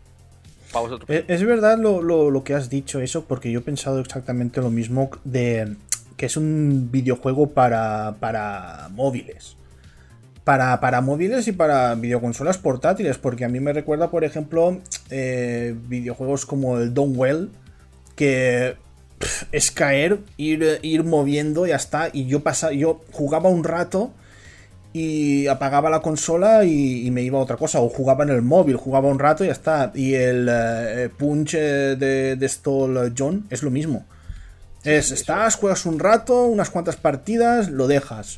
Para 0.72 0.82
vosotros. 0.82 1.10
Eh, 1.10 1.26
es 1.28 1.44
verdad 1.44 1.78
lo, 1.78 2.44
que 2.44 2.56
has 2.56 2.70
dicho 2.70 3.00
eso, 3.00 3.26
porque 3.26 3.52
yo 3.52 3.60
he 3.60 3.64
pensado 3.64 4.00
exactamente 4.00 4.62
lo 4.62 4.72
mismo 4.72 5.12
de 5.24 5.76
que 6.18 6.26
es 6.26 6.38
un 6.38 6.90
videojuego 6.92 7.52
para, 7.52 8.16
para 8.20 8.90
móviles 8.92 9.58
para, 10.46 11.02
móviles 11.02 11.48
y 11.48 11.52
para 11.52 11.96
videoconsolas 11.96 12.60
portátiles, 12.60 13.18
porque 13.18 13.46
a 13.46 13.50
mí 13.50 13.60
me 13.60 13.74
recuerda, 13.74 14.12
por 14.12 14.24
ejemplo, 14.24 14.80
eh, 15.10 15.76
videojuegos 15.88 16.46
como 16.46 16.78
el 16.78 16.94
Well, 16.96 17.50
que 18.16 18.76
es 19.52 19.72
caer, 19.72 20.20
ir, 20.38 20.80
ir 20.84 21.04
moviendo 21.04 21.66
y 21.66 21.70
ya 21.70 21.76
está. 21.76 22.10
Y 22.14 22.28
yo, 22.28 22.42
pasaba, 22.42 22.74
yo 22.74 23.02
jugaba 23.12 23.50
un 23.50 23.64
rato 23.64 24.14
y 24.94 25.48
apagaba 25.48 25.90
la 25.90 26.02
consola 26.02 26.64
y, 26.64 27.10
me 27.10 27.24
iba 27.24 27.40
a 27.40 27.42
otra 27.42 27.58
cosa. 27.58 27.82
O 27.82 27.90
jugaba 27.90 28.24
en 28.24 28.30
el 28.30 28.44
móvil, 28.44 28.76
jugaba 28.76 29.10
un 29.10 29.18
rato 29.18 29.44
y 29.44 29.48
ya 29.48 29.54
está. 29.54 29.92
Y 29.96 30.14
el 30.14 30.48
eh, 30.48 31.10
Punch 31.18 31.54
de, 31.54 32.36
de 32.36 32.50
Stall 32.50 33.16
John 33.18 33.48
es 33.50 33.64
lo 33.64 33.72
mismo. 33.72 34.06
es, 34.84 35.10
estás, 35.10 35.56
juegas 35.56 35.88
un 35.88 35.98
rato, 35.98 36.44
unas 36.46 36.70
cuantas 36.70 36.98
partidas, 36.98 37.72
lo 37.72 37.88
dejas. 37.88 38.38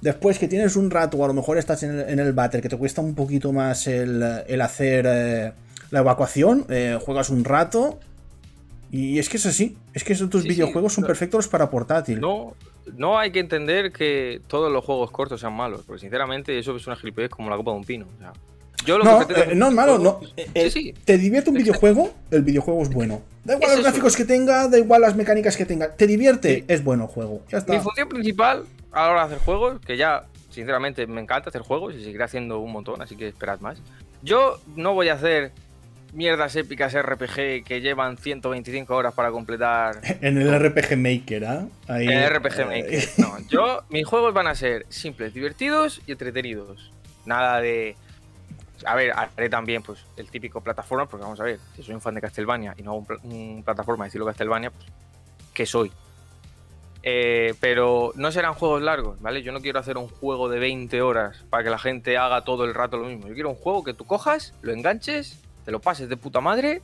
Después 0.00 0.38
que 0.38 0.46
tienes 0.46 0.76
un 0.76 0.90
rato, 0.90 1.16
o 1.16 1.24
a 1.24 1.28
lo 1.28 1.34
mejor 1.34 1.58
estás 1.58 1.82
en 1.82 1.98
el, 1.98 2.28
en 2.28 2.60
que 2.62 2.68
te 2.68 2.76
cuesta 2.76 3.00
un 3.00 3.14
poquito 3.14 3.52
más 3.52 3.86
el, 3.88 4.22
hacer 4.60 5.06
eh, 5.08 5.52
la 5.90 6.00
evacuación, 6.00 6.66
eh, 6.68 6.98
juegas 7.00 7.30
un 7.30 7.44
rato. 7.44 7.98
Y 8.90 9.18
es 9.18 9.28
que 9.28 9.36
es 9.36 9.44
así, 9.44 9.76
es 9.92 10.02
que 10.04 10.14
estos 10.14 10.44
videojuegos 10.44 10.94
son 10.94 11.04
perfectos 11.04 11.48
para 11.48 11.68
portátil. 11.68 12.20
No, 12.20 12.54
no 12.96 13.18
hay 13.18 13.32
que 13.32 13.40
entender 13.40 13.92
que 13.92 14.40
todos 14.46 14.72
los 14.72 14.84
juegos 14.84 15.10
cortos 15.10 15.40
sean 15.40 15.52
malos, 15.52 15.82
porque 15.84 16.00
sinceramente 16.00 16.58
eso 16.58 16.74
es 16.74 16.86
una 16.86 16.96
gilipollez 16.96 17.30
como 17.30 17.50
la 17.50 17.56
copa 17.56 17.72
de 17.72 17.76
un 17.76 17.84
pino. 17.84 18.06
yo 18.86 18.96
lo 18.96 19.04
no, 19.04 19.22
eh, 19.22 19.54
no 19.54 19.68
es 19.68 19.74
malo, 19.74 19.98
no. 19.98 20.20
te 21.04 21.18
divierte 21.18 21.50
un 21.50 21.56
videojuego, 21.56 22.12
el 22.30 22.42
videojuego 22.42 22.82
es 22.82 22.88
bueno. 22.88 23.20
Da 23.44 23.56
igual 23.56 23.72
los 23.72 23.82
gráficos 23.82 24.16
que 24.16 24.24
tenga, 24.24 24.68
da 24.68 24.78
igual 24.78 25.02
las 25.02 25.16
mecánicas 25.16 25.56
que 25.56 25.66
tenga. 25.66 25.94
Te 25.94 26.06
divierte, 26.06 26.64
es 26.68 26.82
bueno 26.82 27.04
el 27.04 27.10
juego. 27.10 27.42
Ya 27.50 27.58
está. 27.58 27.74
Mi 27.74 27.80
función 27.80 28.08
principal 28.08 28.64
a 28.92 29.02
la 29.02 29.10
hora 29.10 29.20
de 29.20 29.34
hacer 29.34 29.44
juegos, 29.44 29.80
que 29.80 29.96
ya 29.96 30.24
sinceramente 30.50 31.06
me 31.06 31.20
encanta 31.20 31.50
hacer 31.50 31.62
juegos 31.62 31.94
y 31.94 32.02
seguiré 32.02 32.24
haciendo 32.24 32.58
un 32.58 32.72
montón, 32.72 33.00
así 33.02 33.16
que 33.16 33.28
esperad 33.28 33.60
más. 33.60 33.78
Yo 34.22 34.58
no 34.74 34.94
voy 34.94 35.08
a 35.08 35.14
hacer 35.14 35.52
mierdas 36.12 36.56
épicas 36.56 36.94
RPG 36.94 37.64
que 37.64 37.80
llevan 37.80 38.16
125 38.16 38.94
horas 38.94 39.14
para 39.14 39.30
completar. 39.30 40.00
En 40.20 40.38
el 40.38 40.58
RPG 40.58 40.96
Maker, 40.96 41.44
¿ah? 41.44 41.66
En 41.88 42.10
el 42.10 42.30
RPG 42.30 42.66
Maker. 42.66 43.08
No, 43.18 43.38
yo, 43.48 43.84
mis 43.90 44.06
juegos 44.06 44.32
van 44.34 44.46
a 44.46 44.54
ser 44.54 44.86
simples, 44.88 45.34
divertidos 45.34 46.00
y 46.06 46.12
entretenidos. 46.12 46.92
Nada 47.24 47.60
de. 47.60 47.96
A 48.86 48.94
ver, 48.94 49.12
haré 49.12 49.48
también 49.48 49.82
pues 49.82 50.04
el 50.16 50.30
típico 50.30 50.60
plataforma, 50.60 51.06
porque 51.06 51.24
vamos 51.24 51.40
a 51.40 51.44
ver, 51.44 51.58
si 51.74 51.82
soy 51.82 51.94
un 51.94 52.00
fan 52.00 52.14
de 52.14 52.20
Castlevania 52.20 52.74
y 52.76 52.82
no 52.82 52.92
hago 52.92 53.06
un, 53.24 53.62
plataforma 53.64 54.04
de 54.04 54.08
estilo 54.08 54.24
Castlevania, 54.24 54.70
pues, 54.70 54.86
¿qué 55.52 55.66
soy? 55.66 55.90
Eh, 57.02 57.54
pero 57.60 58.12
no 58.16 58.32
serán 58.32 58.54
juegos 58.54 58.82
largos, 58.82 59.20
¿vale? 59.20 59.42
Yo 59.42 59.52
no 59.52 59.60
quiero 59.60 59.78
hacer 59.78 59.96
un 59.96 60.08
juego 60.08 60.48
de 60.48 60.58
20 60.58 61.00
horas 61.00 61.44
para 61.48 61.62
que 61.62 61.70
la 61.70 61.78
gente 61.78 62.16
haga 62.16 62.44
todo 62.44 62.64
el 62.64 62.74
rato 62.74 62.96
lo 62.96 63.06
mismo. 63.06 63.28
Yo 63.28 63.34
quiero 63.34 63.50
un 63.50 63.56
juego 63.56 63.84
que 63.84 63.94
tú 63.94 64.04
cojas, 64.04 64.54
lo 64.62 64.72
enganches, 64.72 65.40
te 65.64 65.70
lo 65.70 65.80
pases 65.80 66.08
de 66.08 66.16
puta 66.16 66.40
madre 66.40 66.82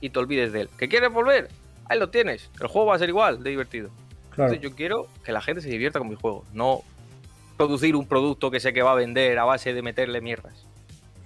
y 0.00 0.10
te 0.10 0.18
olvides 0.18 0.52
de 0.52 0.62
él. 0.62 0.68
¿Que 0.78 0.88
quieres 0.88 1.12
volver? 1.12 1.48
Ahí 1.88 1.98
lo 1.98 2.08
tienes. 2.08 2.50
El 2.60 2.68
juego 2.68 2.88
va 2.88 2.96
a 2.96 2.98
ser 2.98 3.10
igual 3.10 3.42
de 3.42 3.50
divertido. 3.50 3.90
Entonces 4.30 4.60
yo 4.60 4.74
quiero 4.74 5.08
que 5.24 5.32
la 5.32 5.42
gente 5.42 5.60
se 5.60 5.68
divierta 5.68 5.98
con 5.98 6.08
mi 6.08 6.14
juego, 6.14 6.46
no 6.54 6.82
producir 7.58 7.94
un 7.96 8.06
producto 8.06 8.50
que 8.50 8.60
sé 8.60 8.72
que 8.72 8.80
va 8.80 8.92
a 8.92 8.94
vender 8.94 9.38
a 9.38 9.44
base 9.44 9.74
de 9.74 9.82
meterle 9.82 10.22
mierdas 10.22 10.64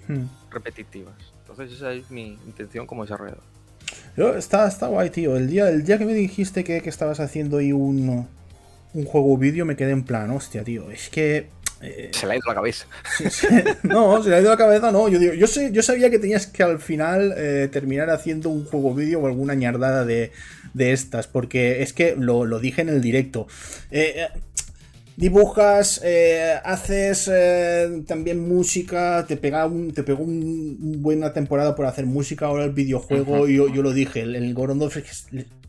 hmm. 0.09 0.24
repetitivas. 0.51 1.14
Entonces 1.42 1.70
esa 1.70 1.92
es 1.92 2.11
mi 2.11 2.36
intención 2.46 2.84
como 2.86 3.03
desarrollador 3.03 3.55
está, 4.36 4.66
está 4.66 4.86
guay, 4.88 5.10
tío. 5.10 5.36
El 5.36 5.48
día, 5.48 5.68
el 5.68 5.84
día 5.84 5.98
que 5.98 6.06
me 6.06 6.14
dijiste 6.14 6.64
que, 6.64 6.78
estabas 6.78 7.20
haciendo 7.20 7.58
ahí 7.58 7.72
un, 7.72 8.26
un 8.94 9.04
juego 9.04 9.36
vídeo, 9.36 9.64
me 9.64 9.76
quedé 9.76 9.90
en 9.92 10.04
plan, 10.04 10.30
hostia, 10.30 10.64
tío. 10.64 10.90
Es 10.90 11.08
que 11.08 11.48
Eh, 11.82 12.10
se 12.12 12.26
le 12.26 12.32
ha 12.32 12.36
ido 12.36 12.44
la 12.48 12.54
cabeza. 12.54 12.86
no, 13.82 14.22
se 14.22 14.30
le 14.30 14.36
ha 14.36 14.40
ido 14.40 14.50
la 14.50 14.56
cabeza, 14.56 14.90
no. 14.90 15.08
Yo, 15.08 15.18
digo, 15.18 15.34
yo, 15.34 15.46
sé, 15.46 15.70
yo 15.72 15.82
sabía 15.82 16.08
que 16.08 16.18
tenías 16.18 16.46
que 16.46 16.62
al 16.62 16.80
final 16.80 17.34
eh, 17.36 17.68
terminar 17.70 18.08
haciendo 18.08 18.48
un 18.48 18.64
juego 18.64 18.94
vídeo 18.94 19.20
o 19.20 19.26
alguna 19.26 19.54
ñardada 19.54 20.06
de, 20.06 20.32
de 20.72 20.92
estas, 20.92 21.26
porque 21.26 21.82
es 21.82 21.92
que 21.92 22.16
lo, 22.16 22.46
lo 22.46 22.58
dije 22.58 22.80
en 22.80 22.88
el 22.88 23.02
directo. 23.02 23.46
Eh, 23.90 24.28
dibujas, 25.16 26.00
eh, 26.04 26.60
haces 26.64 27.30
eh, 27.32 28.02
también 28.06 28.46
música, 28.46 29.24
te 29.26 29.36
pega 29.36 29.66
un, 29.66 29.92
te 29.92 30.02
pegó 30.02 30.22
un, 30.22 31.02
buena 31.02 31.32
temporada 31.32 31.74
por 31.74 31.86
hacer 31.86 32.06
música, 32.06 32.46
ahora 32.46 32.64
el 32.64 32.72
videojuego, 32.72 33.48
yo, 33.48 33.68
yo, 33.68 33.82
lo 33.82 33.92
dije, 33.92 34.20
el, 34.22 34.36
el 34.36 34.52
Gorondov 34.54 34.92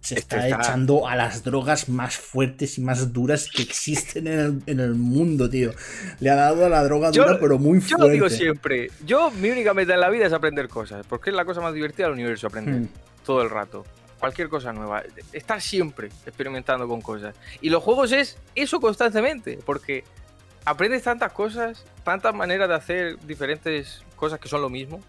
se 0.02 0.16
está, 0.16 0.48
echando 0.48 1.08
a 1.08 1.16
las 1.16 1.44
drogas 1.44 1.90
más 1.90 2.18
fuertes 2.18 2.78
y 2.78 2.82
más 2.82 3.12
duras 3.14 3.50
que 3.54 3.62
existen 3.62 4.28
en 4.28 4.40
el, 4.40 4.62
en 4.66 4.80
el 4.80 4.96
mundo, 4.96 5.50
tío. 5.50 5.72
Le 6.20 6.30
ha 6.30 6.36
dado 6.36 6.66
a 6.66 6.70
la 6.70 6.84
droga 6.84 7.12
dura, 7.12 7.38
pero 7.40 7.58
muy 7.58 7.80
fuerte. 7.80 7.90
Yo 7.90 7.98
lo 7.98 8.10
digo 8.10 8.30
siempre, 8.30 8.92
yo 9.06 9.32
mi 9.32 9.50
única 9.50 9.74
meta 9.74 9.94
en 9.94 10.02
la 10.02 10.10
vida 10.10 10.28
es 10.28 10.34
aprender 10.34 10.68
cosas, 10.68 11.06
porque 11.08 11.30
es 11.30 11.36
la 11.36 11.46
cosa 11.46 11.62
más 11.62 11.74
divertida 11.74 12.08
del 12.08 12.14
universo, 12.14 12.48
aprender 12.48 12.82
hmm. 12.82 12.90
todo 13.26 13.42
el 13.42 13.50
rato 13.50 13.86
cualquier 14.20 14.50
cosa 14.50 14.74
nueva. 14.74 15.04
Estar 15.34 15.62
siempre 15.62 16.10
experimentando 16.26 16.88
con 16.88 17.02
cosas. 17.02 17.36
Y 17.62 17.70
los 17.70 17.84
juegos 17.84 18.12
es 18.12 18.38
eso 18.56 18.80
constantemente, 18.80 19.60
porque 19.66 20.04
aprendes 20.66 21.04
tantas 21.04 21.32
cosas, 21.32 21.84
tantas 22.04 22.34
maneras 22.34 22.68
de 22.70 22.76
hacer 22.76 23.20
diferentes 23.26 24.04
cosas 24.16 24.40
que 24.40 24.50
son 24.50 24.62
lo 24.62 24.70
mismo. 24.70 25.02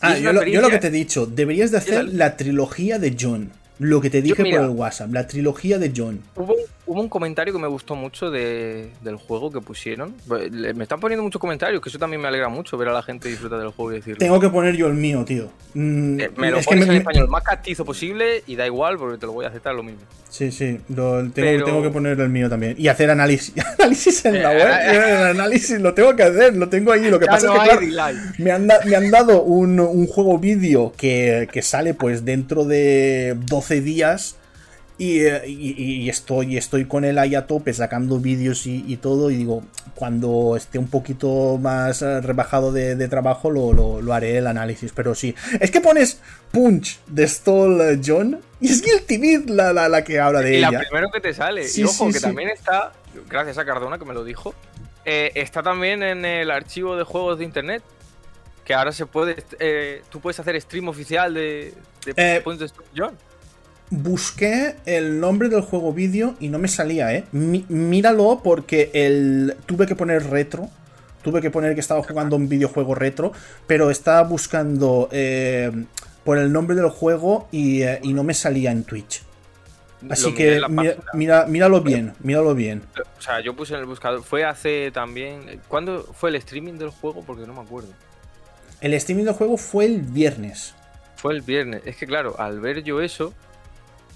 Ah, 0.00 0.16
yo 0.16 0.32
lo, 0.32 0.44
yo 0.44 0.60
lo, 0.62 0.70
que 0.70 0.78
te 0.78 0.86
he 0.86 0.90
dicho, 0.90 1.26
deberías 1.26 1.70
de 1.70 1.78
hacer 1.78 2.08
la 2.14 2.36
trilogía 2.36 2.98
de 2.98 3.16
John. 3.18 3.52
Lo 3.78 4.00
que 4.00 4.10
te 4.10 4.20
dije 4.20 4.36
por 4.36 4.46
el 4.46 4.70
WhatsApp, 4.70 5.12
la 5.12 5.26
trilogía 5.26 5.78
de 5.78 5.92
John. 5.96 6.22
Hubo, 6.36 6.54
un 6.98 7.08
comentario 7.08 7.52
que 7.52 7.58
me 7.58 7.68
gustó 7.68 7.94
mucho 7.94 8.30
del 8.30 9.16
juego 9.26 9.50
que 9.50 9.60
pusieron. 9.60 10.14
Me 10.26 10.82
están 10.82 10.98
poniendo 10.98 11.22
muchos 11.22 11.40
comentarios, 11.40 11.80
que 11.80 11.88
eso 11.88 11.98
también 11.98 12.20
me 12.20 12.28
alegra 12.28 12.48
mucho 12.48 12.76
ver 12.76 12.88
a 12.88 12.92
la 12.92 13.02
gente 13.02 13.28
disfrutar 13.28 13.58
del 13.60 13.70
juego 13.70 13.92
y 13.92 13.96
decirlo. 13.96 14.18
Tengo 14.18 14.40
que 14.40 14.48
poner 14.48 14.76
yo 14.76 14.86
el 14.86 14.94
mío, 14.94 15.24
tío. 15.24 15.50
Mm, 15.74 16.20
eh, 16.20 16.30
me 16.36 16.50
lo 16.50 16.60
pones 16.60 16.88
en 16.88 16.94
español 16.96 17.28
más 17.28 17.44
castizo 17.44 17.84
posible 17.84 18.42
y 18.46 18.56
da 18.56 18.66
igual 18.66 18.98
porque 18.98 19.18
te 19.18 19.26
lo 19.26 19.32
voy 19.32 19.44
a 19.44 19.48
aceptar 19.48 19.74
lo 19.74 19.82
mismo. 19.82 20.00
Sí, 20.28 20.52
sí, 20.52 20.80
tengo, 20.86 21.30
tengo, 21.32 21.82
que 21.82 21.90
poner 21.90 22.20
el 22.20 22.28
mío 22.28 22.48
también. 22.48 22.74
Y 22.78 22.88
hacer 22.88 23.10
análisis, 23.10 23.54
análisis 23.78 24.24
en 24.24 24.42
la 24.42 24.50
web. 24.50 24.68
el 24.94 25.26
análisis 25.26 25.80
lo 25.80 25.94
tengo 25.94 26.14
que 26.14 26.22
hacer, 26.22 26.56
lo 26.56 26.68
tengo 26.68 26.92
ahí. 26.92 27.10
Lo 27.10 27.18
que 27.18 27.26
pasa 27.26 27.52
es 27.52 27.78
que, 27.78 27.88
claro, 27.88 28.18
me 28.38 28.52
han, 28.52 28.66
me 28.66 28.96
han 28.96 29.10
dado 29.10 29.42
un, 29.42 29.80
un 29.80 30.06
juego 30.06 30.38
vídeo 30.38 30.92
que, 30.96 31.48
que 31.52 31.62
sale 31.62 31.94
pues 31.94 32.24
dentro 32.24 32.64
de 32.64 33.36
12 33.46 33.80
días 33.80 34.36
eh, 35.02 35.48
y, 35.48 36.10
estoy, 36.10 36.58
estoy 36.58 36.84
con 36.84 37.06
él 37.06 37.16
ahí 37.16 37.34
a 37.34 37.46
tope 37.46 37.72
sacando 37.72 38.18
vídeos 38.18 38.66
y, 38.66 38.98
todo 38.98 39.30
y 39.30 39.36
digo, 39.36 39.62
cuando 39.94 40.56
esté 40.58 40.78
un 40.78 40.88
poquito 40.88 41.56
más 41.56 42.02
eh, 42.02 42.20
rebajado 42.20 42.70
de, 42.70 43.08
trabajo 43.08 43.50
lo, 43.50 44.12
haré 44.12 44.36
el 44.36 44.46
análisis, 44.46 44.92
pero 44.94 45.14
sí. 45.14 45.34
Es 45.58 45.70
que 45.70 45.80
pones 45.80 46.20
Punch 46.52 47.00
de 47.06 47.26
Stall 47.26 47.80
eh, 47.80 48.00
John 48.04 48.42
y 48.60 48.68
es 48.68 48.82
Guilty 48.82 49.16
Beat 49.16 49.48
la, 49.48 49.88
la, 49.88 50.04
que 50.04 50.20
habla 50.20 50.40
de 50.40 50.52
y 50.52 50.56
ella. 50.58 50.70
la 50.70 50.80
primero 50.80 51.08
que 51.10 51.20
te 51.20 51.32
sale. 51.32 51.64
y 51.74 51.82
ojo, 51.82 52.12
que 52.12 52.20
también 52.20 52.50
está, 52.50 52.92
gracias 53.26 53.56
a 53.56 53.64
Cardona 53.64 53.98
que 53.98 54.04
me 54.04 54.12
lo 54.12 54.22
dijo, 54.22 54.54
está 55.06 55.62
también 55.62 56.02
en 56.02 56.26
el 56.26 56.50
archivo 56.50 56.94
de 56.96 57.04
juegos 57.04 57.38
de 57.38 57.46
internet 57.46 57.82
que 58.66 58.74
ahora 58.74 58.92
se 58.92 59.06
puede, 59.06 59.42
tú 60.10 60.20
puedes 60.20 60.38
hacer 60.38 60.60
stream 60.60 60.88
oficial 60.88 61.32
de, 61.32 61.72
de 62.04 62.40
Punch 62.42 62.58
de 62.58 62.68
Stall 62.68 62.84
John 62.94 63.29
busqué 63.90 64.76
el 64.86 65.20
nombre 65.20 65.48
del 65.48 65.60
juego 65.62 65.92
vídeo 65.92 66.36
y 66.40 66.48
no 66.48 66.58
me 66.58 66.68
salía, 66.68 67.12
¿eh? 67.12 67.24
míralo 67.32 68.40
porque 68.42 68.90
el... 68.94 69.56
tuve 69.66 69.86
que 69.86 69.96
poner 69.96 70.30
retro. 70.30 70.70
Tuve 71.22 71.42
que 71.42 71.50
poner 71.50 71.74
que 71.74 71.80
estaba 71.80 72.02
jugando 72.02 72.34
un 72.36 72.48
videojuego 72.48 72.94
retro, 72.94 73.32
pero 73.66 73.90
estaba 73.90 74.26
buscando 74.26 75.10
eh, 75.12 75.70
por 76.24 76.38
el 76.38 76.50
nombre 76.50 76.74
del 76.74 76.88
juego 76.88 77.46
eh, 77.52 78.00
y, 78.02 78.14
no 78.14 78.24
me 78.24 78.32
salía 78.32 78.72
en 78.72 78.84
Twitch. 78.84 79.22
Así 80.08 80.32
que 80.32 80.62
mira, 81.12 81.44
míralo 81.44 81.82
bien, 81.82 82.14
míralo 82.20 82.54
bien. 82.54 82.82
O 83.18 83.20
sea, 83.20 83.40
yo 83.40 83.54
puse 83.54 83.74
en 83.74 83.80
el 83.80 83.86
buscador. 83.86 84.22
Fue 84.22 84.44
hace 84.44 84.90
también. 84.92 85.60
¿Cuándo 85.68 86.04
fue 86.14 86.30
el 86.30 86.36
streaming 86.36 86.78
del 86.78 86.88
juego? 86.88 87.22
Porque 87.22 87.46
no 87.46 87.52
me 87.52 87.60
acuerdo. 87.60 87.90
El 88.80 88.94
streaming 88.94 89.24
del 89.24 89.34
juego 89.34 89.58
fue 89.58 89.84
el 89.84 90.00
viernes. 90.00 90.74
Fue 91.16 91.34
el 91.34 91.42
viernes. 91.42 91.82
Es 91.84 91.96
que 91.96 92.06
claro, 92.06 92.40
al 92.40 92.60
ver 92.60 92.82
yo 92.82 93.02
eso, 93.02 93.34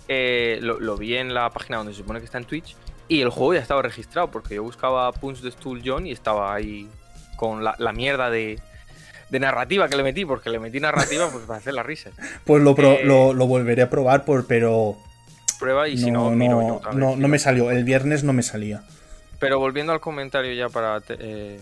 eh, 0.09 0.59
lo, 0.61 0.97
vi 0.97 1.17
en 1.17 1.33
la 1.33 1.51
página 1.51 1.79
donde 1.79 1.93
se 1.93 1.99
supone 1.99 2.19
que 2.19 2.27
está 2.27 2.39
en 2.39 2.45
Twitch 2.45 2.77
y 3.09 3.23
el 3.23 3.31
juego 3.31 3.55
ya 3.55 3.61
estaba 3.61 3.81
registrado 3.83 4.31
porque 4.31 4.57
yo 4.57 4.63
buscaba 4.63 5.11
Punch 5.13 5.41
de 5.41 5.51
Stool 5.51 5.83
John 5.85 6.07
y 6.07 6.13
estaba 6.13 6.55
ahí 6.55 6.89
con 7.37 7.65
la, 7.65 7.93
mierda 7.93 8.31
de, 8.31 8.59
narrativa 9.31 9.89
que 9.89 9.97
le 9.97 10.03
metí, 10.03 10.25
porque 10.25 10.51
le 10.51 10.59
metí 10.59 10.79
narrativa 10.79 11.29
pues 11.31 11.45
para 11.45 11.59
hacer 11.59 11.75
las 11.75 11.85
risas. 11.87 12.13
Pues 12.45 12.63
lo, 12.63 12.77
eh, 12.79 13.05
lo, 13.05 13.47
volveré 13.47 13.83
a 13.83 13.91
probar, 13.91 14.25
por, 14.25 14.47
pero... 14.47 14.97
Prueba 15.59 15.89
y 15.89 15.97
si 15.97 16.11
no, 16.11 16.35
no, 16.35 16.81
no, 16.93 17.17
no 17.17 17.29
me 17.29 17.39
salió, 17.39 17.71
el 17.71 17.85
viernes 17.85 18.25
no 18.25 18.33
me 18.33 18.43
salía. 18.43 18.83
Pero 19.39 19.59
volviendo 19.59 19.93
al 19.93 20.01
comentario 20.01 20.53
ya 20.53 20.69
para, 20.69 21.01
eh, 21.09 21.61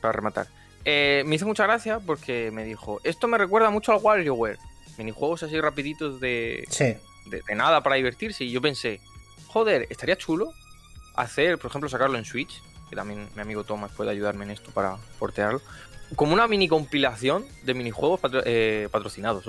para 0.00 0.12
rematar. 0.12 0.46
me 0.84 1.34
hizo 1.34 1.46
mucha 1.46 1.64
gracia 1.64 2.00
porque 2.00 2.50
me 2.52 2.64
dijo, 2.64 3.00
esto 3.02 3.28
me 3.28 3.38
recuerda 3.38 3.70
mucho 3.70 3.92
al 3.92 3.98
WarioWare. 4.02 4.58
Minijuegos 4.98 5.42
así 5.42 5.60
rapiditos 5.60 6.20
de... 6.20 6.64
Sí 6.68 6.96
de, 7.30 7.42
nada 7.54 7.82
para 7.82 7.96
divertirse. 7.96 8.44
Y 8.44 8.50
yo 8.50 8.60
pensé, 8.60 9.00
joder, 9.46 9.86
estaría 9.90 10.16
chulo 10.16 10.52
hacer, 11.14 11.58
por 11.58 11.70
ejemplo, 11.70 11.88
sacarlo 11.88 12.18
en 12.18 12.24
Switch, 12.24 12.62
que 12.88 12.96
también 12.96 13.28
mi 13.34 13.42
amigo 13.42 13.64
Thomas 13.64 13.92
puede 13.96 14.10
ayudarme 14.10 14.44
en 14.44 14.50
esto 14.50 14.70
para 14.72 14.96
portearlo, 15.18 15.60
como 16.16 16.32
una 16.32 16.48
mini 16.48 16.68
compilación 16.68 17.44
de 17.62 17.74
minijuegos 17.74 18.20
eh, 18.44 18.88
patrocinados, 18.90 19.44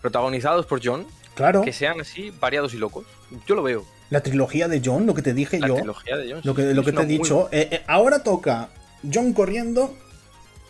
protagonizados 0.00 0.66
por 0.66 0.80
John. 0.82 1.06
Claro. 1.34 1.62
Que 1.62 1.72
sean 1.72 2.00
así 2.00 2.32
variados 2.40 2.74
y 2.74 2.78
locos. 2.78 3.06
Yo 3.46 3.54
lo 3.54 3.62
veo. 3.62 3.84
La 4.10 4.22
trilogía 4.22 4.66
de 4.68 4.80
John, 4.84 5.06
lo 5.06 5.14
que 5.14 5.22
te 5.22 5.34
dije 5.34 5.60
yo. 5.60 5.76
Trilogía 5.76 6.16
de 6.16 6.32
John, 6.32 6.40
lo 6.42 6.54
que, 6.54 6.74
lo 6.74 6.82
que 6.82 6.92
te 6.92 7.02
he 7.02 7.06
dicho. 7.06 7.48
Eh, 7.52 7.68
eh, 7.70 7.84
ahora 7.86 8.22
toca 8.22 8.70
John 9.12 9.32
corriendo 9.32 9.94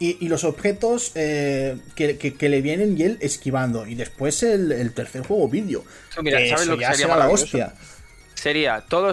y, 0.01 0.29
los 0.29 0.45
objetos 0.45 1.13
eh, 1.15 1.79
que, 1.95 2.49
le 2.49 2.63
vienen 2.63 2.97
y 2.99 3.03
él 3.03 3.19
esquivando. 3.21 3.87
Y 3.87 3.95
después 3.95 4.43
el, 4.43 4.93
tercer 4.95 5.27
juego 5.27 5.49
vídeo. 5.49 5.85
mira, 6.23 6.39
¿sabes 6.49 6.67
lo 6.67 6.79
que 6.79 6.87
sería 6.87 7.17
la 7.17 7.29
hostia? 7.29 7.75
Sería, 8.35 8.85
todo 8.89 9.13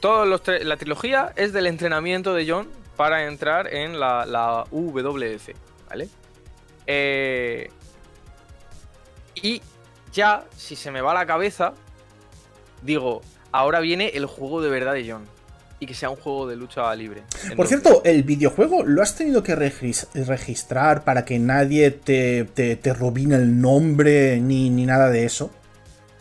todos 0.00 0.26
los 0.26 0.42
la 0.64 0.76
trilogía 0.76 1.32
es 1.36 1.52
del 1.52 1.68
entrenamiento 1.68 2.34
de 2.34 2.50
John 2.50 2.68
para 2.96 3.26
entrar 3.26 3.72
en 3.72 4.00
la, 4.00 4.26
la 4.26 4.64
WF, 4.72 5.50
¿vale? 5.88 6.08
Eh, 6.86 7.70
y 9.36 9.62
ya, 10.12 10.44
si 10.56 10.74
se 10.74 10.90
me 10.90 11.00
va 11.00 11.14
la 11.14 11.26
cabeza, 11.26 11.74
digo, 12.82 13.22
ahora 13.52 13.78
viene 13.78 14.08
el 14.14 14.26
juego 14.26 14.60
de 14.60 14.70
verdad 14.70 14.94
de 14.94 15.10
John 15.10 15.33
y 15.84 15.86
que 15.86 15.94
sea 15.94 16.10
un 16.10 16.16
juego 16.16 16.48
de 16.48 16.56
lucha 16.56 16.94
libre. 16.94 17.22
Por 17.54 17.66
cierto, 17.66 18.02
el 18.04 18.22
videojuego 18.22 18.84
lo 18.84 19.02
has 19.02 19.14
tenido 19.14 19.42
que 19.42 19.54
registrar 19.54 21.04
para 21.04 21.24
que 21.24 21.38
nadie 21.38 21.90
te, 21.90 22.44
te, 22.44 22.92
robine 22.94 23.36
el 23.36 23.60
nombre 23.60 24.40
ni, 24.40 24.70
ni 24.70 24.86
nada 24.86 25.10
de 25.10 25.24
eso. 25.24 25.50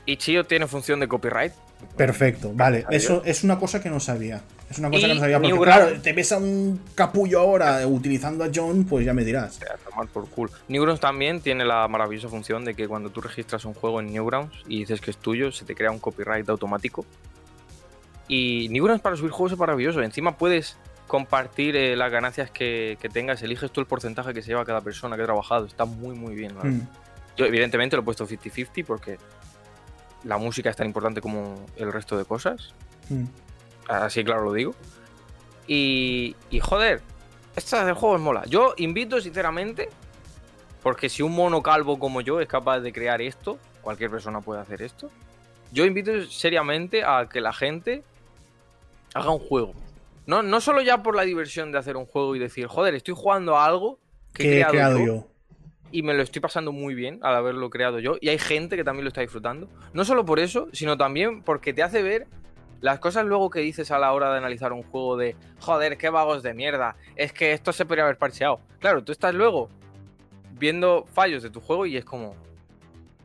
Y 0.05 0.17
Chio 0.17 0.45
tiene 0.45 0.67
función 0.67 0.99
de 0.99 1.07
copyright. 1.07 1.53
Perfecto, 1.95 2.51
vale. 2.53 2.85
Eso 2.89 3.21
es 3.25 3.43
una 3.43 3.57
cosa 3.57 3.81
que 3.81 3.89
no 3.89 3.99
sabía. 3.99 4.41
Es 4.69 4.79
una 4.79 4.89
cosa 4.89 5.07
que 5.07 5.13
no 5.13 5.19
sabía. 5.19 5.39
Porque, 5.39 5.57
claro, 5.59 6.01
te 6.01 6.11
ves 6.11 6.31
a 6.33 6.37
un 6.37 6.81
capullo 6.93 7.39
ahora 7.39 7.87
utilizando 7.87 8.43
a 8.43 8.49
John, 8.53 8.83
pues 8.83 9.05
ya 9.05 9.13
me 9.13 9.23
dirás. 9.23 9.59
tomar 9.89 10.07
por 10.07 10.27
cool. 10.29 10.49
Newgrounds 10.67 10.99
también 10.99 11.39
tiene 11.39 11.63
la 11.63 11.87
maravillosa 11.87 12.27
función 12.27 12.65
de 12.65 12.73
que 12.73 12.87
cuando 12.87 13.11
tú 13.11 13.21
registras 13.21 13.63
un 13.63 13.73
juego 13.73 14.01
en 14.01 14.11
Newgrounds 14.11 14.55
y 14.67 14.79
dices 14.79 14.99
que 14.99 15.11
es 15.11 15.17
tuyo, 15.17 15.51
se 15.51 15.63
te 15.63 15.73
crea 15.73 15.91
un 15.91 15.99
copyright 15.99 16.49
automático 16.49 17.05
y 18.27 18.67
Newgrounds 18.69 19.01
para 19.01 19.15
subir 19.15 19.31
juegos 19.31 19.51
es 19.53 19.57
maravilloso. 19.57 20.01
Encima 20.01 20.37
puedes 20.37 20.77
compartir 21.07 21.75
eh, 21.75 21.95
las 21.95 22.11
ganancias 22.11 22.49
que, 22.49 22.97
tengas, 23.11 23.41
eliges 23.43 23.71
tú 23.71 23.81
el 23.81 23.87
porcentaje 23.87 24.33
que 24.33 24.41
se 24.41 24.49
lleva 24.49 24.65
cada 24.65 24.81
persona 24.81 25.15
que 25.15 25.23
ha 25.23 25.25
trabajado. 25.25 25.65
Está 25.65 25.85
muy, 25.85 26.15
muy 26.15 26.35
bien. 26.35 26.53
Hmm. 26.61 26.87
Yo, 27.35 27.45
evidentemente, 27.45 27.95
lo 27.95 28.01
he 28.01 28.05
puesto 28.05 28.27
50-50 28.27 28.85
porque 28.85 29.17
la 30.23 30.37
música 30.37 30.69
es 30.69 30.75
tan 30.75 30.87
importante 30.87 31.21
como 31.21 31.65
el 31.75 31.91
resto 31.91 32.17
de 32.17 32.25
cosas. 32.25 32.73
Hmm. 33.09 33.25
Así, 33.87 34.23
claro, 34.23 34.45
lo 34.45 34.53
digo. 34.53 34.73
Y, 35.67 36.35
y 36.49 36.59
joder, 36.59 37.01
esta 37.55 37.85
del 37.85 37.95
juego 37.95 38.15
es 38.15 38.21
mola. 38.21 38.43
Yo 38.45 38.73
invito, 38.77 39.19
sinceramente, 39.21 39.89
porque 40.81 41.09
si 41.09 41.21
un 41.21 41.33
mono 41.33 41.61
calvo 41.61 41.99
como 41.99 42.21
yo 42.21 42.39
es 42.41 42.47
capaz 42.47 42.79
de 42.79 42.91
crear 42.91 43.21
esto, 43.21 43.59
cualquier 43.81 44.09
persona 44.09 44.41
puede 44.41 44.61
hacer 44.61 44.81
esto. 44.81 45.11
Yo 45.71 45.85
invito 45.85 46.25
seriamente 46.25 47.03
a 47.03 47.27
que 47.29 47.41
la 47.41 47.53
gente 47.53 48.03
haga 49.13 49.31
un 49.31 49.39
juego. 49.39 49.73
No, 50.25 50.41
no 50.41 50.61
solo 50.61 50.81
ya 50.81 51.03
por 51.03 51.15
la 51.15 51.23
diversión 51.23 51.71
de 51.71 51.77
hacer 51.77 51.97
un 51.97 52.05
juego 52.05 52.35
y 52.35 52.39
decir, 52.39 52.67
joder, 52.67 52.95
estoy 52.95 53.13
jugando 53.15 53.57
a 53.57 53.65
algo 53.65 53.99
que 54.33 54.61
he 54.61 54.65
creado, 54.65 54.99
yo, 54.99 55.27
Y 55.91 56.01
me 56.01 56.13
lo 56.13 56.23
estoy 56.23 56.41
pasando 56.41 56.71
muy 56.71 56.95
bien 56.95 57.19
al 57.21 57.35
haberlo 57.35 57.69
creado 57.69 57.99
yo. 57.99 58.15
Y 58.21 58.29
hay 58.29 58.37
gente 58.37 58.75
que 58.75 58.83
también 58.83 59.03
lo 59.03 59.09
está 59.09 59.21
disfrutando. 59.21 59.67
No 59.93 60.05
solo 60.05 60.25
por 60.25 60.39
eso, 60.39 60.69
sino 60.71 60.97
también 60.97 61.43
porque 61.43 61.73
te 61.73 61.83
hace 61.83 62.01
ver 62.01 62.27
las 62.79 62.99
cosas 62.99 63.25
luego 63.25 63.49
que 63.49 63.59
dices 63.59 63.91
a 63.91 63.99
la 63.99 64.11
hora 64.11 64.31
de 64.31 64.37
analizar 64.37 64.73
un 64.73 64.83
juego 64.83 65.17
de, 65.17 65.35
joder, 65.59 65.97
qué 65.97 66.09
vagos 66.09 66.43
de 66.43 66.53
mierda, 66.53 66.97
es 67.15 67.31
que 67.31 67.53
esto 67.53 67.71
se 67.71 67.85
podría 67.85 68.03
haber 68.03 68.17
parcheado. 68.17 68.59
Claro, 68.79 69.03
tú 69.03 69.11
estás 69.11 69.33
luego 69.33 69.69
viendo 70.53 71.05
fallos 71.13 71.43
de 71.43 71.49
tu 71.49 71.61
juego 71.61 71.85
y 71.85 71.95
es 71.95 72.03
como, 72.03 72.35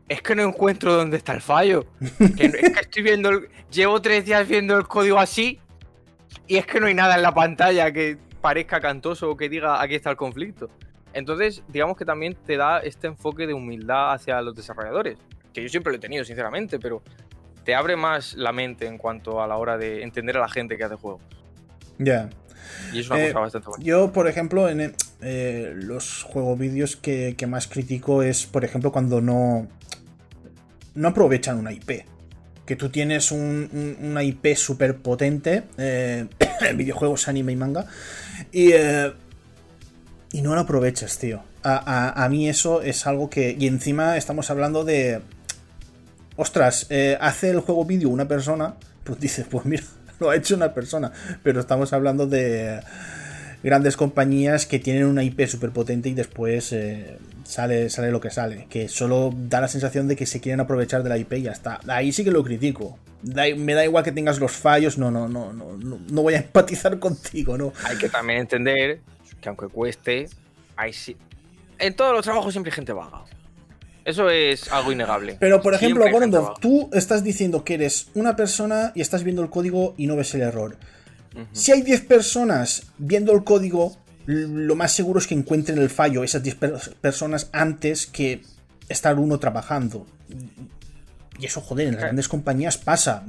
es 0.09 0.23
que 0.23 0.35
no 0.35 0.43
encuentro 0.43 0.95
dónde 0.95 1.17
está 1.17 1.33
el 1.33 1.41
fallo. 1.41 1.87
es 2.21 2.53
que 2.53 2.81
estoy 2.81 3.03
viendo, 3.03 3.31
llevo 3.71 4.01
tres 4.01 4.25
días 4.25 4.47
viendo 4.47 4.77
el 4.77 4.87
código 4.87 5.19
así 5.19 5.59
y 6.47 6.57
es 6.57 6.67
que 6.67 6.81
no 6.81 6.87
hay 6.87 6.95
nada 6.95 7.17
en 7.17 7.23
la 7.23 7.33
pantalla 7.33 7.93
que 7.93 8.19
parezca 8.41 8.81
cantoso 8.81 9.31
o 9.31 9.37
que 9.37 9.49
diga 9.49 9.83
aquí 9.83 9.95
está 9.95 10.11
el 10.11 10.17
conflicto. 10.17 10.71
Entonces, 11.13 11.63
digamos 11.69 11.97
que 11.97 12.05
también 12.05 12.37
te 12.47 12.57
da 12.57 12.79
este 12.81 13.07
enfoque 13.07 13.47
de 13.47 13.55
humildad 13.55 14.13
hacia 14.13 14.41
los 14.43 14.55
desarrolladores, 14.55 15.19
que 15.53 15.63
yo 15.63 15.69
siempre 15.69 15.93
lo 15.93 15.97
he 15.97 16.01
tenido, 16.01 16.25
sinceramente, 16.25 16.79
pero 16.79 17.03
te 17.65 17.75
abre 17.75 17.97
más 17.97 18.35
la 18.35 18.53
mente 18.53 18.87
en 18.87 18.99
cuanto 18.99 19.43
a 19.43 19.47
la 19.47 19.57
hora 19.57 19.77
de 19.77 20.03
entender 20.03 20.37
a 20.37 20.41
la 20.41 20.49
gente 20.49 20.77
que 20.77 20.85
hace 20.85 20.97
juegos. 20.97 21.23
Ya. 21.99 22.31
Y 22.93 23.01
es 23.01 23.11
una 23.11 23.19
cosa 23.19 23.29
eh, 23.29 23.33
bastante 23.33 23.69
buena. 23.69 23.85
Yo, 23.85 24.13
por 24.13 24.29
ejemplo, 24.29 24.69
en 24.69 24.95
eh, 25.21 25.73
los 25.75 26.23
juegos 26.23 26.59
vídeos 26.59 26.97
que, 26.97 27.35
más 27.49 27.67
critico 27.67 28.23
es, 28.23 28.47
por 28.47 28.65
ejemplo, 28.65 28.93
cuando 28.93 29.21
no, 29.21 29.67
no 30.95 31.09
aprovechan 31.09 31.59
una 31.59 31.73
IP. 31.73 32.07
Que 32.69 32.77
tú 32.77 32.91
tienes 32.91 33.33
una 33.33 34.23
IP 34.23 34.55
súper 34.55 34.99
potente, 34.99 35.63
eh, 35.79 36.27
videojuegos, 36.77 37.27
anime 37.27 37.53
y 37.53 37.57
manga, 37.57 37.87
y, 38.53 38.73
y 40.33 40.43
no 40.43 40.55
la 40.55 40.61
aprovechas, 40.61 41.17
tío. 41.19 41.43
A, 41.63 42.23
a, 42.23 42.29
mí 42.29 42.47
eso 42.47 42.83
es 42.83 43.07
algo 43.07 43.31
que... 43.31 43.57
Y 43.59 43.67
encima 43.67 44.19
estamos 44.19 44.51
hablando 44.51 44.85
de 44.85 45.23
ostras, 46.39 46.87
eh, 46.89 47.19
hace 47.21 47.51
el 47.51 47.61
juego 47.61 47.85
vídeo 47.85 48.09
una 48.09 48.29
persona, 48.29 48.75
pues 49.03 49.19
dices, 49.19 49.47
pues 49.51 49.67
mira, 49.67 49.83
lo 50.21 50.31
ha 50.31 50.37
hecho 50.37 50.55
una 50.55 50.73
persona, 50.73 51.13
pero 51.43 51.61
estamos 51.61 51.93
hablando 51.93 52.27
de 52.27 52.81
grandes 53.63 53.97
compañías 53.97 54.65
que 54.65 54.79
tienen 54.79 55.05
una 55.07 55.25
IP 55.25 55.47
súper 55.47 55.71
potente 55.71 56.09
y 56.09 56.15
después 56.15 56.73
eh, 56.73 57.19
sale, 57.49 57.89
sale 57.89 58.11
lo 58.11 58.21
que 58.21 58.31
sale, 58.31 58.67
que 58.69 58.89
solo 58.89 59.33
da 59.35 59.63
la 59.63 59.69
sensación 59.69 60.07
de 60.07 60.17
que 60.17 60.27
se 60.27 60.41
quieren 60.41 60.61
aprovechar 60.61 61.03
de 61.03 61.09
la 61.09 61.17
IP 61.17 61.33
y 61.33 61.43
ya 61.43 61.53
está. 61.53 61.81
Ahí 61.89 62.13
sí 62.13 62.23
que 62.23 62.31
lo 62.31 62.45
critico. 62.45 62.99
me 63.23 63.75
da 63.75 63.85
igual 63.85 64.05
que 64.05 64.13
tengas 64.13 64.39
los 64.39 64.53
fallos, 64.53 64.99
no, 64.99 65.11
no, 65.11 65.29
no, 65.29 65.55
no, 65.55 65.77
no, 65.79 66.23
voy 66.23 66.35
a 66.35 66.37
empatizar 66.45 66.99
contigo, 66.99 67.57
no. 67.57 67.73
Hay 67.85 67.97
que 67.97 68.11
también 68.11 68.41
entender 68.41 69.01
que 69.41 69.49
aunque 69.49 69.67
cueste, 69.69 70.29
hay 70.77 70.93
en 71.79 71.95
todos 71.95 72.13
los 72.13 72.25
trabajos 72.25 72.53
siempre 72.53 72.71
hay 72.71 72.77
gente 72.77 72.93
vaga. 72.93 73.25
Eso 74.05 74.29
es 74.31 74.71
algo 74.73 74.93
innegable. 74.93 75.37
Pero, 75.39 75.61
por 75.63 75.75
ejemplo, 75.75 76.05
Gorondov, 76.11 76.59
tú 76.61 76.91
estás 76.93 77.23
diciendo 77.25 77.65
que 77.65 77.75
eres 77.75 78.09
una 78.15 78.37
persona 78.37 78.93
y 78.95 79.01
estás 79.01 79.23
viendo 79.23 79.43
el 79.43 79.51
código 79.51 79.95
y 79.97 80.07
no 80.07 80.17
ves 80.17 80.35
el 80.35 80.43
error. 80.43 80.77
Si 81.53 81.73
hay 81.73 81.83
10 81.83 82.01
personas 82.03 82.91
viendo 82.99 83.33
el 83.33 83.45
código, 83.45 83.97
lo 84.29 84.77
más 84.77 84.93
seguro 84.93 85.19
es 85.19 85.27
que 85.27 85.35
encuentren 85.35 85.79
el 85.79 85.89
fallo, 85.89 86.23
esas 86.23 86.43
10 86.43 86.57
personas, 87.01 87.49
antes 87.53 88.07
que 88.07 88.43
estar 88.91 89.19
uno 89.19 89.39
trabajando. 89.39 90.07
Y 91.39 91.47
eso, 91.47 91.63
joder, 91.63 91.89
en 91.89 91.95
las 91.95 92.03
grandes 92.03 92.29
compañías 92.29 92.77
pasa. 92.77 93.25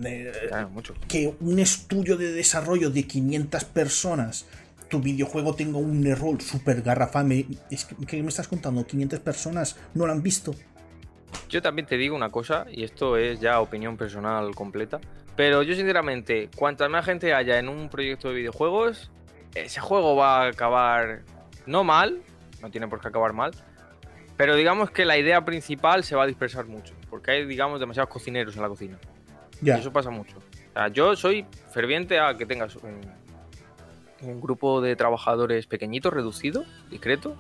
Que 1.08 1.34
un 1.40 1.60
estudio 1.60 2.18
de 2.18 2.34
desarrollo 2.34 2.90
de 2.90 3.04
500 3.04 3.64
personas 3.66 4.46
tu 4.90 5.00
videojuego 5.00 5.56
tenga 5.56 5.78
un 5.78 6.06
error 6.06 6.42
súper 6.42 6.82
garrafame. 6.82 7.46
¿Qué 8.06 8.22
me 8.22 8.30
estás 8.30 8.50
contando? 8.50 8.86
¿500 8.86 9.20
personas 9.20 9.78
no 9.94 10.06
lo 10.06 10.12
han 10.12 10.22
visto? 10.22 10.54
Yo 11.48 11.62
también 11.62 11.86
te 11.86 11.96
digo 11.96 12.14
una 12.14 12.30
cosa, 12.30 12.66
y 12.70 12.84
esto 12.84 13.16
es 13.16 13.40
ya 13.40 13.62
opinión 13.62 13.96
personal 13.96 14.54
completa, 14.54 15.00
pero 15.38 15.64
yo 15.64 15.76
sinceramente, 15.76 16.50
cuanta 16.56 16.90
más 16.90 17.06
gente 17.06 17.34
haya 17.34 17.60
en 17.60 17.70
un 17.70 17.88
proyecto 17.88 18.30
de 18.30 18.36
videojuegos, 18.36 19.12
ese 19.56 19.80
juego 19.80 20.16
va 20.16 20.44
a 20.44 20.48
acabar 20.48 21.22
no 21.66 21.84
mal, 21.84 22.22
no 22.62 22.70
tiene 22.70 22.88
por 22.88 23.02
qué 23.02 23.08
acabar 23.08 23.34
mal, 23.34 23.52
pero 24.38 24.56
digamos 24.56 24.92
que 24.92 25.06
la 25.06 25.18
idea 25.18 25.44
principal 25.44 26.04
se 26.04 26.16
va 26.16 26.24
a 26.24 26.28
dispersar 26.28 26.66
mucho, 26.66 26.94
porque 27.10 27.32
hay, 27.32 27.46
digamos, 27.46 27.80
demasiados 27.80 28.10
cocineros 28.10 28.56
en 28.56 28.62
la 28.62 28.70
cocina. 28.70 28.98
Y 29.62 29.70
eso 29.72 29.92
pasa 29.92 30.10
mucho. 30.10 30.38
yo 30.94 31.16
soy 31.16 31.46
ferviente 31.72 32.20
a 32.20 32.36
que 32.38 32.46
tengas 32.46 32.78
un, 32.78 33.02
un 34.22 34.42
grupo 34.42 34.80
de 34.82 34.96
trabajadores 34.96 35.68
pequeñito, 35.68 36.10
reducido, 36.10 36.64
discreto, 36.90 37.36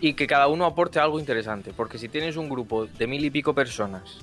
y 0.00 0.14
que 0.14 0.26
cada 0.26 0.46
uno 0.46 0.64
aporte 0.64 1.00
algo 1.00 1.18
interesante. 1.18 1.72
Porque 1.76 1.98
si 1.98 2.08
tienes 2.08 2.36
un 2.36 2.48
grupo 2.48 2.86
de 2.86 3.06
mil 3.06 3.24
y 3.24 3.30
pico 3.30 3.54
personas 3.54 4.18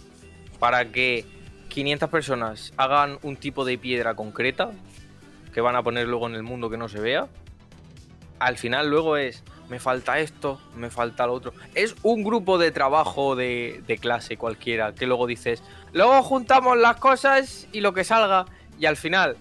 para 0.59 0.85
que 0.85 1.25
500 1.69 2.09
personas 2.09 2.73
hagan 2.77 3.17
un 3.23 3.35
tipo 3.35 3.65
de 3.65 3.77
piedra 3.77 4.15
concreta 4.15 4.71
que 5.53 5.61
van 5.61 5.75
a 5.75 5.83
poner 5.83 6.07
luego 6.07 6.27
en 6.27 6.35
el 6.35 6.43
mundo 6.43 6.69
que 6.69 6.77
no 6.77 6.89
se 6.89 6.99
vea, 6.99 7.27
al 8.39 8.57
final 8.57 8.89
luego 8.89 9.17
es, 9.17 9.43
me 9.69 9.79
falta 9.79 10.19
esto, 10.19 10.59
me 10.75 10.89
falta 10.89 11.25
lo 11.27 11.33
otro. 11.33 11.53
Es 11.75 11.95
un 12.03 12.23
grupo 12.23 12.57
de 12.57 12.71
trabajo 12.71 13.35
de, 13.35 13.83
clase 14.01 14.37
cualquiera 14.37 14.93
que 14.93 15.07
luego 15.07 15.27
dices, 15.27 15.63
luego 15.93 16.21
juntamos 16.23 16.77
las 16.77 16.97
cosas 16.97 17.67
y 17.71 17.81
lo 17.81 17.93
que 17.93 18.03
salga. 18.03 18.45
Y 18.79 18.85
al 18.85 18.97
final 18.97 19.37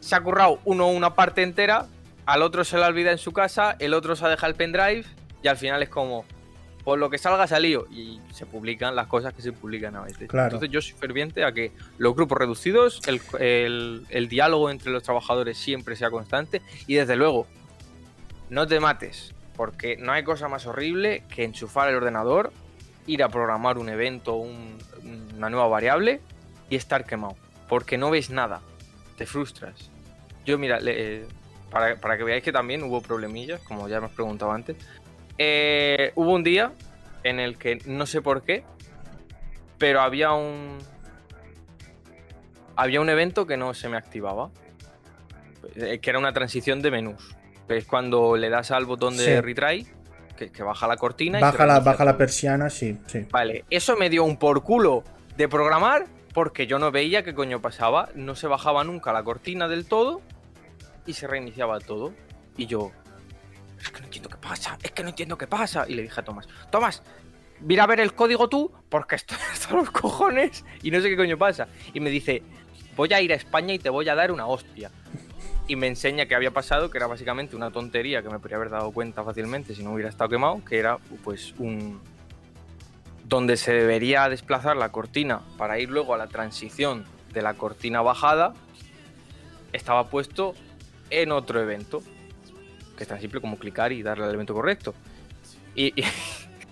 se 0.00 0.16
ha 0.16 0.20
currado 0.20 0.58
uno 0.64 0.88
una 0.88 1.14
parte 1.14 1.42
entera, 1.42 1.86
al 2.24 2.42
otro 2.42 2.64
se 2.64 2.78
la 2.78 2.86
olvida 2.86 3.12
en 3.12 3.18
su 3.18 3.32
casa, 3.32 3.76
el 3.78 3.94
otro 3.94 4.16
se 4.16 4.24
ha 4.24 4.28
dejado 4.28 4.50
el 4.50 4.56
pendrive 4.56 5.04
y 5.42 5.48
al 5.48 5.56
final 5.56 5.82
es 5.82 5.88
como, 5.88 6.24
por 6.86 7.00
lo 7.00 7.10
que 7.10 7.18
salga 7.18 7.48
salió 7.48 7.88
y 7.90 8.20
se 8.32 8.46
publican 8.46 8.94
las 8.94 9.08
cosas 9.08 9.34
que 9.34 9.42
se 9.42 9.50
publican 9.50 9.96
a 9.96 10.02
veces. 10.02 10.28
Entonces 10.32 10.70
yo 10.70 10.80
soy 10.80 10.92
ferviente 10.92 11.44
a 11.44 11.50
que 11.50 11.72
los 11.98 12.14
grupos 12.14 12.38
reducidos, 12.38 13.00
el, 13.08 14.28
diálogo 14.30 14.70
entre 14.70 14.92
los 14.92 15.02
trabajadores 15.02 15.58
siempre 15.58 15.96
sea 15.96 16.12
constante 16.12 16.62
y 16.86 16.94
desde 16.94 17.16
luego, 17.16 17.48
no 18.50 18.68
te 18.68 18.78
mates, 18.78 19.34
porque 19.56 19.96
no 19.96 20.12
hay 20.12 20.22
cosa 20.22 20.46
más 20.46 20.64
horrible 20.66 21.24
que 21.28 21.42
enchufar 21.42 21.88
el 21.88 21.96
ordenador, 21.96 22.52
ir 23.08 23.24
a 23.24 23.30
programar 23.30 23.78
un 23.78 23.88
evento, 23.88 24.36
una 24.36 25.50
nueva 25.50 25.66
variable 25.66 26.20
y 26.70 26.76
estar 26.76 27.04
quemado, 27.04 27.34
porque 27.68 27.98
no 27.98 28.10
ves 28.10 28.30
nada, 28.30 28.60
te 29.18 29.26
frustras. 29.26 29.90
Yo, 30.44 30.56
mira, 30.56 30.78
eh, 30.86 31.26
para, 31.68 32.16
que 32.16 32.22
veáis 32.22 32.44
que 32.44 32.52
también 32.52 32.84
hubo 32.84 33.00
problemillas, 33.00 33.60
como 33.62 33.88
ya 33.88 33.96
hemos 33.96 34.12
preguntado 34.12 34.52
antes. 34.52 34.76
Eh, 35.38 36.12
hubo 36.14 36.32
un 36.32 36.42
día 36.42 36.72
en 37.22 37.40
el 37.40 37.58
que 37.58 37.78
no 37.86 38.06
sé 38.06 38.22
por 38.22 38.42
qué, 38.42 38.64
pero 39.78 40.00
había 40.00 40.32
un. 40.32 40.78
Había 42.76 43.00
un 43.00 43.08
evento 43.08 43.46
que 43.46 43.56
no 43.56 43.74
se 43.74 43.88
me 43.88 43.96
activaba. 43.96 44.50
Eh, 45.74 45.98
que 45.98 46.10
era 46.10 46.18
una 46.18 46.32
transición 46.32 46.82
de 46.82 46.90
menús. 46.90 47.36
Es 47.68 47.84
cuando 47.84 48.36
le 48.36 48.48
das 48.48 48.70
al 48.70 48.84
botón 48.84 49.16
de 49.16 49.42
retry, 49.42 49.86
que, 50.36 50.62
baja 50.62 50.86
la 50.86 50.96
cortina. 50.96 51.40
Baja, 51.40 51.66
la, 51.66 51.80
baja 51.80 52.04
la 52.04 52.16
persiana, 52.16 52.70
sí, 52.70 52.98
sí. 53.06 53.26
Vale, 53.30 53.64
eso 53.70 53.96
me 53.96 54.08
dio 54.08 54.24
un 54.24 54.36
por 54.36 54.62
culo 54.62 55.02
de 55.36 55.48
programar 55.48 56.06
porque 56.32 56.66
yo 56.66 56.78
no 56.78 56.92
veía 56.92 57.24
qué 57.24 57.34
coño 57.34 57.60
pasaba. 57.60 58.10
No 58.14 58.36
se 58.36 58.46
bajaba 58.46 58.84
nunca 58.84 59.12
la 59.12 59.24
cortina 59.24 59.68
del 59.68 59.86
todo 59.86 60.20
y 61.06 61.14
se 61.14 61.26
reiniciaba 61.26 61.80
todo. 61.80 62.12
Y 62.56 62.66
yo, 62.66 62.92
es 63.80 63.90
que 63.90 64.00
no 64.00 64.06
entiendo 64.06 64.28
qué 64.28 64.36
pasa, 64.36 64.78
es 64.82 64.90
que 64.90 65.02
no 65.02 65.10
entiendo 65.10 65.38
qué 65.38 65.46
pasa. 65.46 65.84
Y 65.88 65.94
le 65.94 66.02
dije 66.02 66.20
a 66.20 66.24
Tomás, 66.24 66.48
Tomás, 66.70 67.02
mira 67.60 67.84
a 67.84 67.86
ver 67.86 68.00
el 68.00 68.14
código 68.14 68.48
tú, 68.48 68.72
porque 68.88 69.16
estoy 69.16 69.38
hasta 69.52 69.74
los 69.76 69.90
cojones 69.90 70.64
y 70.82 70.90
no 70.90 71.00
sé 71.00 71.08
qué 71.08 71.16
coño 71.16 71.38
pasa. 71.38 71.68
Y 71.92 72.00
me 72.00 72.10
dice, 72.10 72.42
voy 72.96 73.12
a 73.12 73.20
ir 73.20 73.32
a 73.32 73.36
España 73.36 73.74
y 73.74 73.78
te 73.78 73.90
voy 73.90 74.08
a 74.08 74.14
dar 74.14 74.32
una 74.32 74.46
hostia. 74.46 74.90
Y 75.68 75.76
me 75.76 75.88
enseña 75.88 76.26
qué 76.26 76.34
había 76.34 76.52
pasado, 76.52 76.90
que 76.90 76.98
era 76.98 77.06
básicamente 77.06 77.56
una 77.56 77.70
tontería 77.70 78.22
que 78.22 78.28
me 78.28 78.38
podría 78.38 78.56
haber 78.56 78.70
dado 78.70 78.92
cuenta 78.92 79.24
fácilmente 79.24 79.74
si 79.74 79.82
no 79.82 79.92
hubiera 79.92 80.08
estado 80.08 80.30
quemado, 80.30 80.64
que 80.64 80.78
era 80.78 80.98
pues 81.24 81.54
un... 81.58 82.00
donde 83.24 83.56
se 83.56 83.72
debería 83.72 84.28
desplazar 84.28 84.76
la 84.76 84.92
cortina 84.92 85.40
para 85.58 85.78
ir 85.80 85.90
luego 85.90 86.14
a 86.14 86.18
la 86.18 86.28
transición 86.28 87.04
de 87.32 87.42
la 87.42 87.54
cortina 87.54 88.00
bajada, 88.00 88.54
estaba 89.72 90.08
puesto 90.08 90.54
en 91.10 91.32
otro 91.32 91.60
evento. 91.60 92.00
Que 92.96 93.04
es 93.04 93.08
tan 93.08 93.20
simple 93.20 93.40
como 93.40 93.58
clicar 93.58 93.92
y 93.92 94.02
darle 94.02 94.24
al 94.24 94.34
evento 94.34 94.54
correcto. 94.54 94.94
Y, 95.74 95.92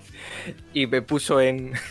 y, 0.73 0.87
me 0.87 1.03
puso 1.03 1.41
en. 1.41 1.73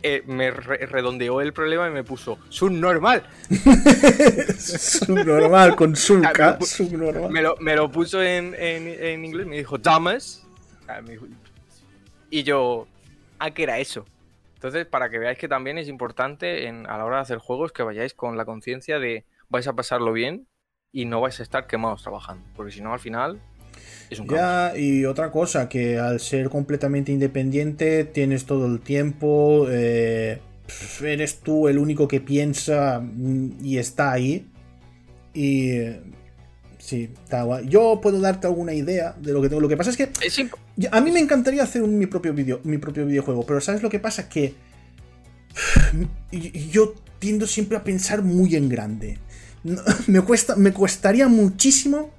Eh, 0.00 0.22
me 0.26 0.52
redondeó 0.52 1.40
el 1.40 1.52
problema 1.52 1.88
y 1.88 1.90
me 1.90 2.04
puso 2.04 2.38
subnormal. 2.50 3.24
subnormal, 4.56 5.74
con 5.74 5.96
sulca. 5.96 6.56
Me, 7.28 7.42
lo, 7.42 7.56
me 7.58 7.74
lo 7.74 7.90
puso 7.90 8.22
en, 8.22 8.54
en, 8.56 9.24
inglés, 9.24 9.44
me 9.44 9.56
dijo 9.56 9.80
Thomas. 9.80 10.46
Ah, 10.86 11.00
y 12.30 12.44
yo, 12.44 12.86
¿a 13.40 13.50
qué 13.50 13.64
era 13.64 13.80
eso? 13.80 14.06
Entonces, 14.54 14.86
para 14.86 15.10
que 15.10 15.18
veáis 15.18 15.36
que 15.36 15.48
también 15.48 15.78
es 15.78 15.88
importante 15.88 16.68
en, 16.68 16.88
a 16.88 16.96
la 16.96 17.04
hora 17.04 17.16
de 17.16 17.22
hacer 17.22 17.38
juegos 17.38 17.72
que 17.72 17.82
vayáis 17.82 18.14
con 18.14 18.36
la 18.36 18.44
conciencia 18.44 19.00
de 19.00 19.24
vais 19.48 19.66
a 19.66 19.72
pasarlo 19.72 20.12
bien 20.12 20.46
y 20.92 21.04
no 21.06 21.20
vais 21.20 21.40
a 21.40 21.42
estar 21.42 21.66
quemados 21.66 22.02
trabajando, 22.02 22.44
porque 22.54 22.72
si 22.72 22.80
no 22.80 22.92
al 22.92 23.00
final 23.00 23.40
es 24.10 24.20
un 24.20 24.28
Ya, 24.28 24.76
y 24.76 25.04
otra 25.04 25.30
cosa, 25.30 25.68
que 25.68 25.98
al 25.98 26.20
ser 26.20 26.50
completamente 26.50 27.12
independiente 27.12 28.04
tienes 28.04 28.44
todo 28.44 28.66
el 28.66 28.80
tiempo, 28.80 29.66
eh, 29.70 30.40
eres 31.02 31.40
tú 31.40 31.68
el 31.68 31.78
único 31.78 32.06
que 32.06 32.20
piensa 32.20 33.00
mm, 33.00 33.64
y 33.64 33.78
está 33.78 34.12
ahí. 34.12 34.46
Y 35.34 35.78
Sí, 36.82 37.08
está 37.22 37.44
guay. 37.44 37.68
Yo 37.68 38.00
puedo 38.02 38.20
darte 38.20 38.48
alguna 38.48 38.74
idea 38.74 39.14
de 39.20 39.32
lo 39.32 39.40
que 39.40 39.48
tengo. 39.48 39.60
Lo 39.60 39.68
que 39.68 39.76
pasa 39.76 39.90
es 39.90 39.96
que. 39.96 40.10
a 40.90 41.00
mí 41.00 41.12
me 41.12 41.20
encantaría 41.20 41.62
hacer 41.62 41.82
mi, 41.82 42.06
propio 42.06 42.34
video, 42.34 42.60
mi 42.64 42.76
propio 42.76 43.06
videojuego, 43.06 43.46
pero 43.46 43.60
¿sabes 43.60 43.84
lo 43.84 43.88
que 43.88 44.00
pasa? 44.00 44.28
Que. 44.28 44.54
Yo 46.72 46.94
tiendo 47.20 47.46
siempre 47.46 47.76
a 47.76 47.84
pensar 47.84 48.22
muy 48.22 48.56
en 48.56 48.68
grande. 48.68 49.18
Me, 50.06 50.20
cuesta, 50.22 50.56
me 50.56 50.72
costaría 50.72 51.28
muchísimo 51.28 52.10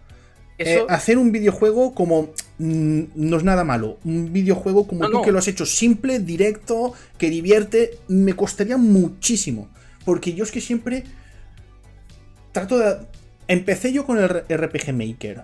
eh, 0.58 0.86
hacer 0.88 1.18
un 1.18 1.32
videojuego 1.32 1.94
como. 1.94 2.30
Mm, 2.58 3.04
no 3.16 3.38
es 3.38 3.44
nada 3.44 3.64
malo. 3.64 4.00
Un 4.06 4.32
videojuego 4.32 4.88
como 4.88 5.10
tú 5.10 5.22
que 5.22 5.32
lo 5.32 5.40
has 5.40 5.48
hecho 5.48 5.66
simple, 5.66 6.20
directo, 6.20 6.94
que 7.18 7.30
divierte. 7.30 7.98
Me 8.08 8.34
costaría 8.34 8.78
muchísimo. 8.78 9.70
Porque 10.06 10.34
yo 10.34 10.44
es 10.44 10.52
que 10.52 10.62
siempre. 10.62 11.04
Trato 12.52 12.78
de 12.78 12.98
Empecé 13.48 13.92
yo 13.92 14.06
con 14.06 14.18
el 14.20 14.30
RPG 14.30 14.94
Maker. 14.94 15.44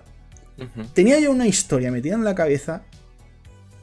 Tenía 0.94 1.18
yo 1.20 1.30
una 1.30 1.46
historia 1.46 1.90
metida 1.90 2.14
en 2.14 2.24
la 2.24 2.34
cabeza. 2.34 2.82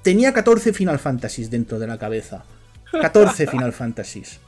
Tenía 0.03 0.34
14 0.34 0.74
Final 0.74 0.99
Fantasies 0.99 1.49
dentro 1.49 1.80
de 1.80 1.88
la 1.88 1.97
cabeza. 1.97 2.45
14 2.91 3.47
Final 3.51 3.74
Fantasies. 3.74 4.39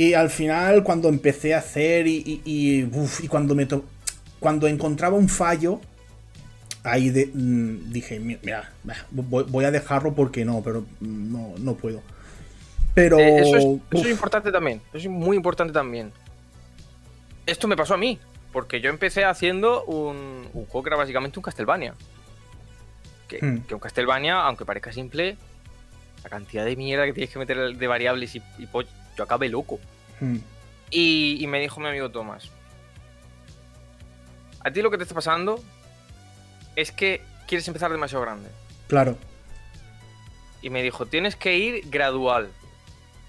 Y 0.00 0.14
al 0.14 0.30
final, 0.30 0.82
cuando 0.82 1.10
empecé 1.10 1.52
a 1.52 1.58
hacer 1.58 2.06
y, 2.06 2.40
y, 2.42 2.84
cuando 3.28 3.54
me 3.54 3.68
cuando 4.38 4.66
encontraba 4.66 5.14
un 5.14 5.28
fallo, 5.28 5.78
ahí 6.82 7.10
mm, 7.10 7.92
dije, 7.92 8.18
mira, 8.18 8.72
voy, 9.10 9.64
a 9.66 9.70
dejarlo 9.70 10.14
porque 10.14 10.42
no, 10.42 10.62
pero 10.62 10.86
no, 11.00 11.52
no 11.58 11.74
puedo. 11.74 12.00
Pero... 12.94 13.18
Eh, 13.18 13.40
eso, 13.42 13.78
es, 13.90 14.06
importante 14.06 14.50
también, 14.50 14.80
eso 14.94 15.06
es 15.06 15.08
muy 15.08 15.36
importante 15.36 15.74
también. 15.74 16.12
Esto 17.44 17.68
me 17.68 17.76
pasó 17.76 17.92
a 17.92 17.98
mí. 17.98 18.18
Porque 18.54 18.80
yo 18.80 18.88
empecé 18.88 19.26
haciendo 19.26 19.84
un, 19.84 20.48
juego 20.54 20.82
que 20.82 20.88
era 20.88 20.96
básicamente 20.96 21.38
un 21.38 21.42
Castlevania. 21.42 21.92
Hmm. 23.42 23.58
Que, 23.58 23.74
un 23.74 23.80
Castlevania, 23.80 24.40
aunque 24.40 24.64
parezca 24.64 24.94
simple, 24.94 25.36
la 26.22 26.30
cantidad 26.30 26.64
de 26.64 26.76
mierda 26.76 27.06
que 27.06 27.12
tienes 27.12 27.30
que 27.30 27.38
meter 27.38 27.76
de 27.76 27.86
variables 27.86 28.34
y, 28.36 28.42
yo 29.16 29.24
acabé 29.24 29.48
loco. 29.48 29.78
Hmm. 30.20 30.38
Y, 30.90 31.44
me 31.46 31.60
dijo 31.60 31.80
mi 31.80 31.88
amigo 31.88 32.10
Tomás, 32.10 32.50
a 34.62 34.70
ti 34.70 34.82
lo 34.82 34.90
que 34.90 34.96
te 34.96 35.04
está 35.04 35.14
pasando 35.14 35.62
es 36.76 36.92
que 36.92 37.22
quieres 37.46 37.66
empezar 37.68 37.90
demasiado 37.90 38.22
grande. 38.22 38.50
Claro. 38.88 39.16
Y 40.62 40.70
me 40.70 40.82
dijo, 40.82 41.06
tienes 41.06 41.36
que 41.36 41.56
ir 41.56 41.88
gradual. 41.88 42.50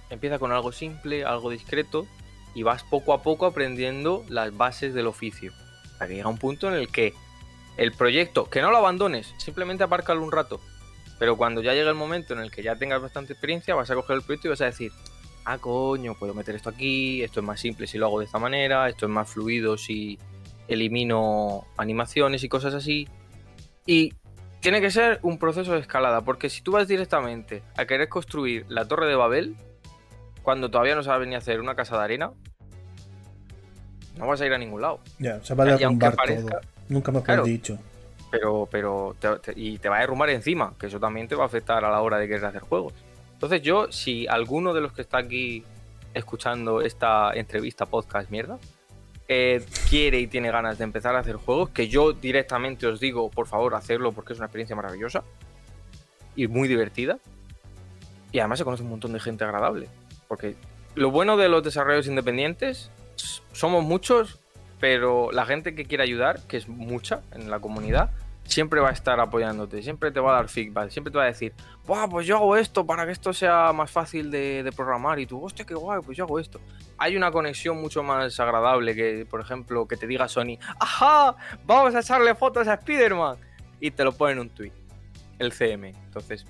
Empieza 0.09 0.39
con 0.39 0.51
algo 0.51 0.71
simple, 0.71 1.23
algo 1.23 1.49
discreto, 1.49 2.05
y 2.53 2.63
vas 2.63 2.83
poco 2.83 3.13
a 3.13 3.23
poco 3.23 3.45
aprendiendo 3.45 4.25
las 4.27 4.55
bases 4.55 4.93
del 4.93 5.07
oficio. 5.07 5.53
Hasta 5.93 6.07
que 6.07 6.15
llega 6.15 6.27
un 6.27 6.37
punto 6.37 6.67
en 6.67 6.73
el 6.73 6.89
que 6.89 7.13
el 7.77 7.93
proyecto, 7.93 8.49
que 8.49 8.61
no 8.61 8.71
lo 8.71 8.77
abandones, 8.77 9.33
simplemente 9.37 9.83
apárcalo 9.83 10.23
un 10.23 10.31
rato. 10.31 10.59
Pero 11.21 11.37
cuando 11.37 11.61
ya 11.61 11.73
llegue 11.73 11.87
el 11.87 11.93
momento 11.93 12.33
en 12.33 12.39
el 12.39 12.49
que 12.49 12.63
ya 12.63 12.75
tengas 12.75 12.99
bastante 12.99 13.33
experiencia, 13.33 13.75
vas 13.75 13.91
a 13.91 13.93
coger 13.93 14.15
el 14.15 14.23
proyecto 14.23 14.47
y 14.47 14.49
vas 14.49 14.61
a 14.61 14.65
decir, 14.65 14.91
ah, 15.45 15.59
coño, 15.59 16.15
puedo 16.15 16.33
meter 16.33 16.55
esto 16.55 16.69
aquí, 16.69 17.21
esto 17.21 17.41
es 17.41 17.45
más 17.45 17.59
simple 17.59 17.85
si 17.85 17.99
lo 17.99 18.07
hago 18.07 18.17
de 18.17 18.25
esta 18.25 18.39
manera, 18.39 18.89
esto 18.89 19.05
es 19.05 19.11
más 19.11 19.29
fluido 19.29 19.77
si 19.77 20.17
elimino 20.67 21.67
animaciones 21.77 22.43
y 22.43 22.49
cosas 22.49 22.73
así. 22.73 23.07
Y 23.85 24.15
tiene 24.61 24.81
que 24.81 24.89
ser 24.89 25.19
un 25.21 25.37
proceso 25.37 25.73
de 25.73 25.81
escalada, 25.81 26.21
porque 26.21 26.49
si 26.49 26.63
tú 26.63 26.71
vas 26.71 26.87
directamente 26.87 27.61
a 27.77 27.85
querer 27.85 28.09
construir 28.09 28.65
la 28.67 28.87
torre 28.87 29.05
de 29.05 29.13
Babel, 29.13 29.55
cuando 30.41 30.71
todavía 30.71 30.95
no 30.95 31.03
sabes 31.03 31.27
ni 31.27 31.35
hacer 31.35 31.59
una 31.59 31.75
casa 31.75 31.99
de 31.99 32.03
arena, 32.03 32.31
no 34.17 34.25
vas 34.25 34.41
a 34.41 34.45
ir 34.47 34.53
a 34.53 34.57
ningún 34.57 34.81
lado. 34.81 35.01
Ya, 35.19 35.39
se 35.43 35.53
va 35.53 35.65
a 35.65 35.77
derrumbar 35.77 36.15
todo. 36.15 36.61
Nunca 36.89 37.11
me 37.11 37.19
has 37.19 37.43
dicho. 37.43 37.77
Pero, 38.31 38.67
pero, 38.71 39.15
y 39.55 39.77
te 39.77 39.89
va 39.89 39.97
a 39.97 39.99
derrumbar 39.99 40.29
encima, 40.29 40.73
que 40.79 40.87
eso 40.87 40.99
también 40.99 41.27
te 41.27 41.35
va 41.35 41.43
a 41.43 41.47
afectar 41.47 41.83
a 41.83 41.91
la 41.91 42.01
hora 42.01 42.17
de 42.17 42.27
querer 42.27 42.45
hacer 42.45 42.61
juegos. 42.61 42.93
Entonces 43.33 43.61
yo, 43.61 43.91
si 43.91 44.25
alguno 44.27 44.73
de 44.73 44.81
los 44.81 44.93
que 44.93 45.01
está 45.01 45.17
aquí 45.17 45.63
escuchando 46.13 46.81
esta 46.81 47.31
entrevista, 47.33 47.85
podcast, 47.85 48.29
mierda, 48.29 48.57
eh, 49.27 49.65
quiere 49.89 50.19
y 50.19 50.27
tiene 50.27 50.51
ganas 50.51 50.77
de 50.77 50.83
empezar 50.83 51.15
a 51.15 51.19
hacer 51.19 51.37
juegos, 51.37 51.69
que 51.69 51.87
yo 51.87 52.11
directamente 52.11 52.85
os 52.85 52.99
digo, 52.99 53.29
por 53.29 53.47
favor, 53.47 53.75
hacerlo 53.75 54.11
porque 54.11 54.33
es 54.33 54.39
una 54.39 54.47
experiencia 54.47 54.75
maravillosa 54.75 55.23
y 56.35 56.47
muy 56.47 56.67
divertida. 56.67 57.17
Y 58.33 58.39
además 58.39 58.59
se 58.59 58.65
conoce 58.65 58.83
un 58.83 58.89
montón 58.89 59.13
de 59.13 59.21
gente 59.21 59.45
agradable. 59.45 59.87
Porque 60.27 60.55
lo 60.95 61.11
bueno 61.11 61.37
de 61.37 61.47
los 61.47 61.63
desarrollos 61.63 62.07
independientes, 62.07 62.91
somos 63.53 63.85
muchos, 63.85 64.40
pero 64.81 65.31
la 65.31 65.45
gente 65.45 65.75
que 65.75 65.85
quiere 65.85 66.03
ayudar, 66.03 66.41
que 66.47 66.57
es 66.57 66.67
mucha 66.67 67.21
en 67.31 67.49
la 67.49 67.59
comunidad, 67.59 68.09
siempre 68.43 68.81
va 68.81 68.89
a 68.89 68.91
estar 68.91 69.19
apoyándote, 69.19 69.81
siempre 69.83 70.11
te 70.11 70.19
va 70.19 70.31
a 70.31 70.35
dar 70.37 70.49
feedback, 70.49 70.89
siempre 70.89 71.11
te 71.11 71.17
va 71.19 71.23
a 71.23 71.27
decir, 71.27 71.53
Buah, 71.85 72.09
pues 72.09 72.25
yo 72.25 72.35
hago 72.37 72.57
esto 72.57 72.85
para 72.85 73.05
que 73.05 73.11
esto 73.11 73.31
sea 73.31 73.71
más 73.73 73.91
fácil 73.91 74.31
de, 74.31 74.69
programar 74.75 75.19
y 75.19 75.27
tú, 75.27 75.43
hostia, 75.43 75.65
qué 75.65 75.75
guay, 75.75 76.01
pues 76.03 76.17
yo 76.17 76.25
hago 76.25 76.39
esto. 76.39 76.59
Hay 76.97 77.15
una 77.15 77.31
conexión 77.31 77.79
mucho 77.79 78.01
más 78.01 78.39
agradable 78.39 78.95
que, 78.95 79.25
por 79.29 79.39
ejemplo, 79.39 79.87
que 79.87 79.97
te 79.97 80.07
diga 80.07 80.27
Sony, 80.27 80.57
ajá, 80.79 81.35
vamos 81.63 81.93
a 81.93 81.99
echarle 81.99 82.33
fotos 82.33 82.67
a 82.67 82.73
Spider-Man 82.73 83.37
y 83.79 83.91
te 83.91 84.03
lo 84.03 84.11
pone 84.11 84.33
en 84.33 84.39
un 84.39 84.49
tweet, 84.49 84.73
el 85.37 85.53
CM. 85.53 85.89
Entonces, 85.89 86.45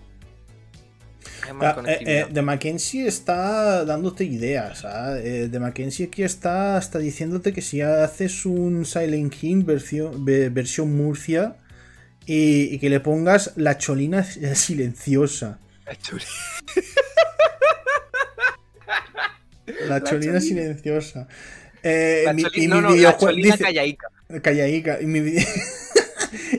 Ah, 1.60 1.84
eh, 1.88 2.00
eh, 2.06 2.28
de 2.30 2.42
Mackenzie 2.42 3.08
está 3.08 3.86
dándote 3.86 4.24
ideas. 4.24 4.86
¿ah? 4.86 5.18
Eh, 5.20 5.48
de 5.50 5.60
Mackenzie 5.60 6.08
aquí 6.08 6.24
está 6.24 6.78
hasta 6.78 7.00
diciéndote 7.00 7.54
que 7.54 7.62
si 7.62 7.82
haces 7.82 8.46
un 8.46 8.86
Silent 8.86 9.34
King 9.34 9.66
versión, 9.66 10.26
versión 10.26 10.96
Murcia 10.96 11.56
y, 12.26 12.78
que 12.80 12.90
le 12.90 13.00
pongas 13.00 13.54
la 13.56 13.78
cholina 13.78 14.24
silenciosa. 14.56 15.60
La 15.86 15.96
cholina. 15.96 16.30
la, 19.88 20.04
cholina, 20.04 20.40
silenciosa. 20.40 21.28
la 21.84 22.36
cholina, 22.36 22.82
no, 22.82 22.96
la 22.96 23.18
cholina 23.18 23.58
callaica. 23.58 24.08
Callaica. 24.42 25.02
Y 25.02 25.06
mi, 25.06 25.36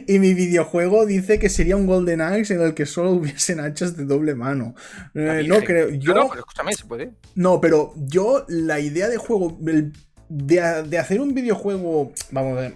y 0.07 0.19
mi 0.19 0.35
videojuego 0.35 1.07
dice 1.07 1.39
que 1.39 1.49
sería 1.49 1.77
un 1.77 1.87
Golden 1.87 2.21
Axe 2.21 2.55
en 2.55 2.63
el 2.63 2.75
que 2.75 2.87
solo 2.87 3.11
hubiesen 3.13 3.61
hachas 3.61 3.97
de 3.97 4.05
doble 4.05 4.35
mano. 4.35 4.75
Eh, 5.15 5.45
no 5.47 5.61
creo. 5.61 5.91
Yo, 5.91 6.15
no, 6.15 6.29
pero 6.29 6.45
se 6.77 6.85
puede. 6.85 7.13
No, 7.35 7.61
pero 7.61 7.95
yo 7.97 8.45
la 8.49 8.81
idea 8.81 9.09
de 9.09 9.17
juego. 9.17 9.59
de, 10.29 10.99
hacer 10.99 11.21
un 11.21 11.35
videojuego. 11.35 12.13
Vamos 12.31 12.59
a 12.59 12.61
ver. 12.61 12.75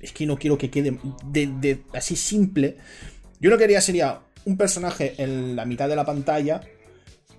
Es 0.00 0.12
que 0.12 0.26
no 0.26 0.38
quiero 0.38 0.58
que 0.58 0.70
quede 0.70 0.98
de, 1.30 1.82
así 1.92 2.16
simple. 2.16 2.76
Yo 3.40 3.50
lo 3.50 3.58
que 3.58 3.64
haría 3.64 3.80
sería 3.80 4.20
un 4.44 4.56
personaje 4.56 5.14
en 5.18 5.56
la 5.56 5.64
mitad 5.64 5.88
de 5.88 5.96
la 5.96 6.04
pantalla, 6.04 6.60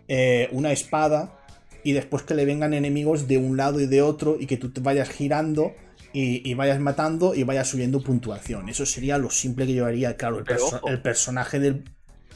eh, 0.07 0.49
una 0.51 0.71
espada, 0.71 1.39
y 1.83 1.93
después 1.93 2.23
que 2.23 2.33
le 2.33 2.45
vengan 2.45 2.73
enemigos 2.73 3.27
de 3.27 3.37
un 3.37 3.57
lado 3.57 3.79
y 3.79 3.87
de 3.87 4.01
otro, 4.01 4.37
y 4.39 4.47
que 4.47 4.57
tú 4.57 4.71
te 4.71 4.81
vayas 4.81 5.09
girando 5.09 5.73
y, 6.13 6.53
vayas 6.53 6.79
matando 6.79 7.33
y 7.33 7.43
vayas 7.43 7.67
subiendo 7.67 8.01
puntuación. 8.01 8.69
Eso 8.69 8.85
sería 8.85 9.17
lo 9.17 9.31
simple 9.31 9.65
que 9.65 9.73
yo 9.73 9.85
haría. 9.85 10.15
Claro, 10.15 10.43
el, 10.87 11.01
personaje 11.01 11.59
del, 11.59 11.83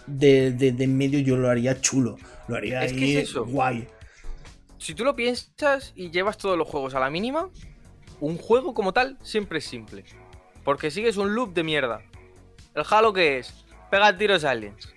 de, 0.07 0.88
medio 0.88 1.19
yo 1.19 1.38
lo 1.38 1.49
haría 1.49 1.80
chulo. 1.80 2.17
Lo 2.47 2.55
haría 2.55 2.80
ahí 2.80 3.23
guay. 3.45 3.88
Si 4.80 4.95
tú 4.95 5.03
lo 5.03 5.15
piensas 5.15 5.93
y 5.95 6.09
llevas 6.09 6.38
todos 6.38 6.57
los 6.57 6.67
juegos 6.67 6.95
a 6.95 6.99
la 6.99 7.09
mínima, 7.09 7.49
un 8.19 8.38
juego 8.38 8.73
como 8.73 8.93
tal 8.93 9.17
siempre 9.21 9.59
es 9.59 9.65
simple. 9.65 10.03
Porque 10.63 10.89
sigues 10.89 11.17
un 11.17 11.36
loop 11.36 11.53
de 11.53 11.63
mierda. 11.63 12.01
¿El 12.73 12.84
Halo 12.89 13.13
qué 13.13 13.38
es? 13.38 13.65
Pega 13.91 14.17
tiros 14.17 14.43
aliens. 14.43 14.93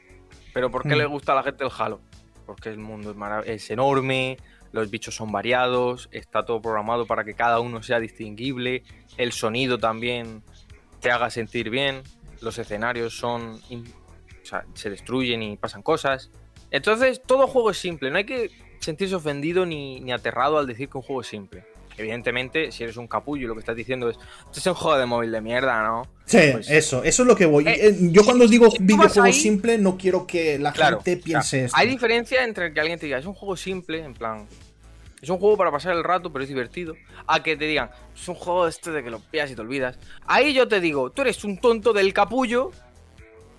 ¿Pero 0.54 0.70
por 0.70 0.82
qué 0.82 0.96
le 0.96 1.06
mm. 1.06 1.10
gusta 1.10 1.32
a 1.32 1.36
la 1.36 1.42
gente 1.42 1.64
el 1.64 1.70
Halo? 1.76 2.00
Porque 2.46 2.70
el 2.70 2.78
mundo 2.78 3.14
es, 3.44 3.46
es 3.46 3.70
enorme, 3.70 4.38
los 4.72 4.90
bichos 4.90 5.14
son 5.14 5.32
variados, 5.32 6.08
está 6.12 6.44
todo 6.44 6.60
programado 6.60 7.06
para 7.06 7.24
que 7.24 7.34
cada 7.34 7.60
uno 7.60 7.82
sea 7.82 8.00
distinguible, 8.00 8.82
el 9.16 9.32
sonido 9.32 9.78
también 9.78 10.42
te 11.00 11.10
haga 11.10 11.30
sentir 11.30 11.70
bien, 11.70 12.02
los 12.40 12.58
escenarios 12.58 13.16
son... 13.16 13.60
Se 14.74 14.90
destruyen 14.90 15.44
y 15.44 15.56
pasan 15.56 15.80
cosas. 15.80 16.32
Entonces, 16.72 17.22
todo 17.24 17.46
juego 17.46 17.70
es 17.70 17.78
simple, 17.78 18.10
no 18.10 18.16
hay 18.16 18.24
que 18.24 18.50
sentirse 18.80 19.14
ofendido 19.14 19.64
ni, 19.64 20.10
aterrado 20.10 20.58
al 20.58 20.66
decir 20.66 20.88
que 20.88 20.98
un 20.98 21.04
juego 21.04 21.20
es 21.20 21.28
simple. 21.28 21.64
Evidentemente, 22.01 22.72
si 22.72 22.82
eres 22.82 22.96
un 22.96 23.07
capullo, 23.07 23.46
lo 23.46 23.53
que 23.53 23.61
estás 23.61 23.76
diciendo 23.76 24.09
es, 24.09 24.16
esto 24.16 24.59
es 24.59 24.66
un 24.66 24.74
juego 24.74 24.96
de 24.96 25.05
móvil 25.05 25.30
de 25.30 25.42
mierda, 25.42 25.82
¿no? 25.82 26.09
Sí, 26.24 26.38
pues 26.53 26.70
eso, 26.70 27.05
eso 27.05 27.22
es 27.22 27.26
lo 27.26 27.36
que 27.36 27.44
voy. 27.44 27.68
Eh, 27.68 27.88
eh, 27.88 27.96
yo 28.11 28.24
cuando 28.24 28.44
os 28.44 28.51
digo 28.51 28.68
videojuego 28.80 29.30
simple, 29.34 29.76
no 29.76 29.98
quiero 29.98 30.26
que 30.26 30.59
la 30.59 30.72
gente 30.72 31.18
piense 31.18 31.68
Hay 31.74 31.88
diferencia 31.88 32.42
entre 32.42 32.72
que 32.72 32.80
alguien 32.80 32.98
te 32.98 33.05
diga, 33.05 33.18
es 33.18 33.26
un 33.26 33.34
juego 33.34 33.55
simple, 33.55 34.03
en 34.03 34.14
plan, 34.14 34.46
es 35.20 35.28
un 35.28 35.38
juego 35.38 35.59
para 35.59 35.70
pasar 35.70 35.94
el 35.94 36.03
rato, 36.03 36.32
pero 36.32 36.42
es 36.42 36.48
divertido. 36.48 36.94
A 37.26 37.42
que 37.42 37.55
te 37.55 37.66
digan, 37.66 37.90
es 38.14 38.26
un 38.28 38.34
juego 38.34 38.66
este 38.66 38.90
de 38.90 39.05
que 39.05 39.11
lo 39.11 39.20
pillas 39.20 39.51
y 39.51 39.55
te 39.55 39.61
olvidas. 39.61 39.98
Ahí 40.26 40.55
yo 40.55 40.68
te 40.68 40.80
digo, 40.80 41.11
tú 41.11 41.20
eres 41.20 41.44
un 41.44 41.59
tonto 41.59 41.92
del 41.92 42.14
capullo 42.14 42.70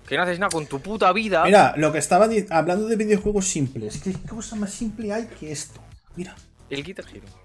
Que 0.08 0.16
no 0.16 0.24
haces 0.24 0.40
nada 0.40 0.50
con 0.50 0.66
tu 0.66 0.80
puta 0.80 1.12
vida. 1.12 1.44
Mira, 1.44 1.74
lo 1.76 1.92
que 1.92 1.98
estaba 1.98 2.28
hablando 2.50 2.88
de 2.88 2.96
videojuegos 2.96 3.46
simples. 3.46 4.00
¿Qué 4.02 4.14
cosa 4.28 4.56
más 4.56 4.72
simple 4.72 5.12
hay 5.12 5.26
que 5.26 5.52
esto? 5.52 5.80
Mira. 6.16 6.34
El 6.68 6.82
Guitar 6.82 7.04
Hero. 7.14 7.41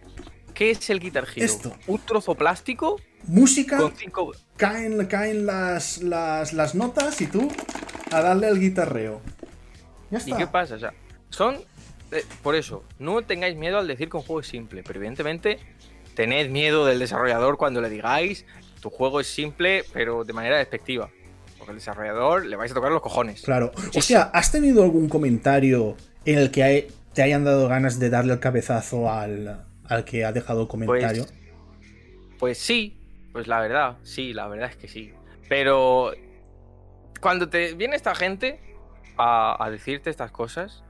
¿Qué 0.58 0.72
es 0.72 0.90
el 0.90 1.00
Guitar 1.00 1.28
Hero? 1.36 1.46
Esto. 1.46 1.72
¿Un 1.86 2.00
trozo 2.00 2.34
plástico? 2.34 3.00
Música. 3.28 3.78
Caen, 4.56 5.06
caen 5.06 5.46
las, 5.46 6.02
las, 6.02 6.74
notas 6.74 7.22
y 7.22 7.28
tú 7.28 7.52
a 8.12 8.22
darle 8.22 8.48
al 8.48 8.60
guitarreo. 8.60 9.22
Ya 10.10 10.18
está. 10.18 10.32
¿Y 10.32 10.34
qué 10.34 10.48
pasa? 10.48 10.74
O 10.74 10.80
sea, 10.80 10.94
son. 11.30 11.58
Eh, 12.12 12.26
por 12.42 12.56
eso, 12.56 12.84
no 12.98 13.22
tengáis 13.22 13.56
miedo 13.56 13.78
al 13.78 13.86
decir 13.86 14.10
que 14.10 14.18
un 14.18 14.24
juego 14.24 14.40
es 14.40 14.48
simple, 14.48 14.82
pero 14.82 14.98
evidentemente 14.98 15.60
tened 16.16 16.50
miedo 16.50 16.88
del 16.88 16.98
desarrollador 16.98 17.58
cuando 17.58 17.80
le 17.80 17.92
digáis 17.92 18.44
tu 18.82 18.90
juego 18.90 19.20
es 19.20 19.28
simple, 19.28 19.84
pero 19.94 20.24
de 20.24 20.34
manera 20.34 20.58
despectiva. 20.58 21.12
Porque 21.60 21.70
al 21.70 21.78
desarrollador 21.78 22.48
le 22.48 22.56
vais 22.56 22.72
a 22.72 22.74
tocar 22.74 22.92
los 22.92 23.04
cojones. 23.04 23.44
Claro. 23.44 23.72
O 23.96 24.02
sea, 24.02 24.24
¿has 24.34 24.52
tenido 24.52 24.82
algún 24.82 25.08
comentario 25.08 25.98
en 26.26 26.40
el 26.40 26.50
que 26.50 26.88
te 27.14 27.22
hayan 27.22 27.44
dado 27.44 27.68
ganas 27.68 28.00
de 28.00 28.10
darle 28.10 28.34
el 28.34 28.40
cabezazo 28.40 29.12
al, 29.12 29.67
que 30.06 30.26
ha 30.26 30.32
dejado 30.32 30.68
comentario? 30.68 31.24
Pues, 31.24 32.38
pues, 32.40 32.58
sí, 32.58 33.00
pues 33.32 33.48
la 33.48 33.60
verdad, 33.60 33.98
sí, 34.04 34.34
la 34.34 34.48
verdad 34.48 34.70
es 34.70 34.76
que 34.76 34.88
sí. 34.88 35.14
Pero 35.50 36.12
cuando 37.22 37.50
te 37.50 37.74
viene 37.74 37.96
esta 37.96 38.16
gente 38.16 38.60
a, 39.18 39.64
a 39.64 39.70
decirte 39.70 40.10
estas 40.10 40.32
cosas, 40.32 40.84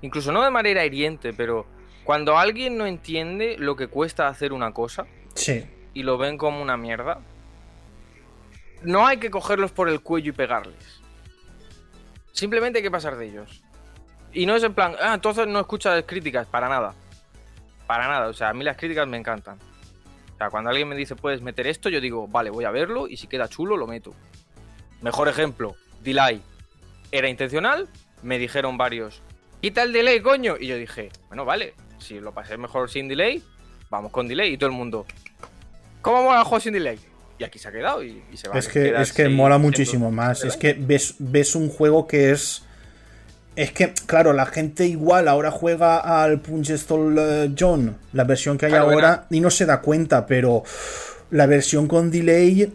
incluso 0.00 0.32
no 0.32 0.42
de 0.42 0.50
manera 0.50 0.84
hiriente, 0.84 1.32
pero 1.32 1.66
cuando 2.04 2.36
alguien 2.36 2.76
no 2.76 2.86
entiende 2.86 3.56
lo 3.58 3.76
que 3.76 3.86
cuesta 3.86 4.28
hacer 4.28 4.52
una 4.52 4.72
cosa 4.72 5.06
sí. 5.34 5.64
y 5.94 6.02
lo 6.02 6.18
ven 6.18 6.36
como 6.36 6.60
una 6.60 6.76
mierda, 6.76 7.20
no 8.82 9.06
hay 9.06 9.18
que 9.18 9.30
cogerlos 9.30 9.70
por 9.70 9.88
el 9.88 10.00
cuello 10.00 10.30
y 10.30 10.32
pegarles. 10.32 11.00
Simplemente 12.32 12.78
hay 12.78 12.82
que 12.82 12.90
pasar 12.90 13.16
de 13.16 13.26
ellos. 13.26 13.62
Y 14.32 14.46
no 14.46 14.56
es 14.56 14.62
en 14.64 14.74
plan, 14.74 14.94
ah, 15.00 15.14
entonces 15.14 15.46
no 15.46 15.60
escuchas 15.60 16.02
críticas, 16.06 16.46
para 16.46 16.68
nada. 16.68 16.94
Para 17.92 18.08
nada, 18.08 18.28
o 18.28 18.32
sea, 18.32 18.48
a 18.48 18.54
mí 18.54 18.64
las 18.64 18.78
críticas 18.78 19.06
me 19.06 19.18
encantan. 19.18 19.58
O 20.32 20.38
sea, 20.38 20.48
cuando 20.48 20.70
alguien 20.70 20.88
me 20.88 20.96
dice, 20.96 21.14
puedes 21.14 21.42
meter 21.42 21.66
esto, 21.66 21.90
yo 21.90 22.00
digo, 22.00 22.26
vale, 22.26 22.48
voy 22.48 22.64
a 22.64 22.70
verlo 22.70 23.06
y 23.06 23.18
si 23.18 23.26
queda 23.26 23.48
chulo, 23.48 23.76
lo 23.76 23.86
meto. 23.86 24.14
Mejor 25.02 25.28
ejemplo, 25.28 25.76
delay. 26.02 26.40
¿Era 27.10 27.28
intencional? 27.28 27.90
Me 28.22 28.38
dijeron 28.38 28.78
varios, 28.78 29.20
quita 29.60 29.82
el 29.82 29.92
delay, 29.92 30.22
coño. 30.22 30.56
Y 30.58 30.68
yo 30.68 30.76
dije, 30.78 31.10
bueno, 31.28 31.44
vale, 31.44 31.74
si 31.98 32.18
lo 32.18 32.32
pasé 32.32 32.56
mejor 32.56 32.88
sin 32.88 33.08
delay, 33.08 33.42
vamos 33.90 34.10
con 34.10 34.26
delay. 34.26 34.54
Y 34.54 34.56
todo 34.56 34.70
el 34.70 34.74
mundo, 34.74 35.04
¿cómo 36.00 36.22
mola 36.22 36.38
el 36.38 36.44
juego 36.44 36.60
sin 36.60 36.72
delay? 36.72 36.98
Y 37.38 37.44
aquí 37.44 37.58
se 37.58 37.68
ha 37.68 37.72
quedado 37.72 38.02
y, 38.02 38.22
se 38.36 38.48
va 38.48 38.58
Es 38.58 38.68
que, 38.68 38.94
es 39.02 39.12
que 39.12 39.28
mola 39.28 39.58
muchísimo 39.58 40.10
más. 40.10 40.44
Es 40.44 40.56
que 40.56 40.72
ves, 40.72 41.16
ves 41.18 41.54
un 41.54 41.68
juego 41.68 42.06
que 42.06 42.30
es. 42.30 42.64
Es 43.54 43.72
que, 43.72 43.92
claro, 44.06 44.32
la 44.32 44.46
gente 44.46 44.86
igual 44.86 45.28
ahora 45.28 45.50
juega 45.50 46.22
al 46.22 46.40
Punch 46.40 46.70
Stall 46.70 47.54
John, 47.58 47.98
la 48.12 48.24
versión 48.24 48.56
que 48.56 48.66
hay 48.66 48.72
ahora, 48.72 49.26
y 49.30 49.40
no 49.40 49.50
se 49.50 49.66
da 49.66 49.82
cuenta, 49.82 50.26
pero 50.26 50.62
la 51.30 51.46
versión 51.46 51.86
con 51.86 52.10
delay 52.10 52.72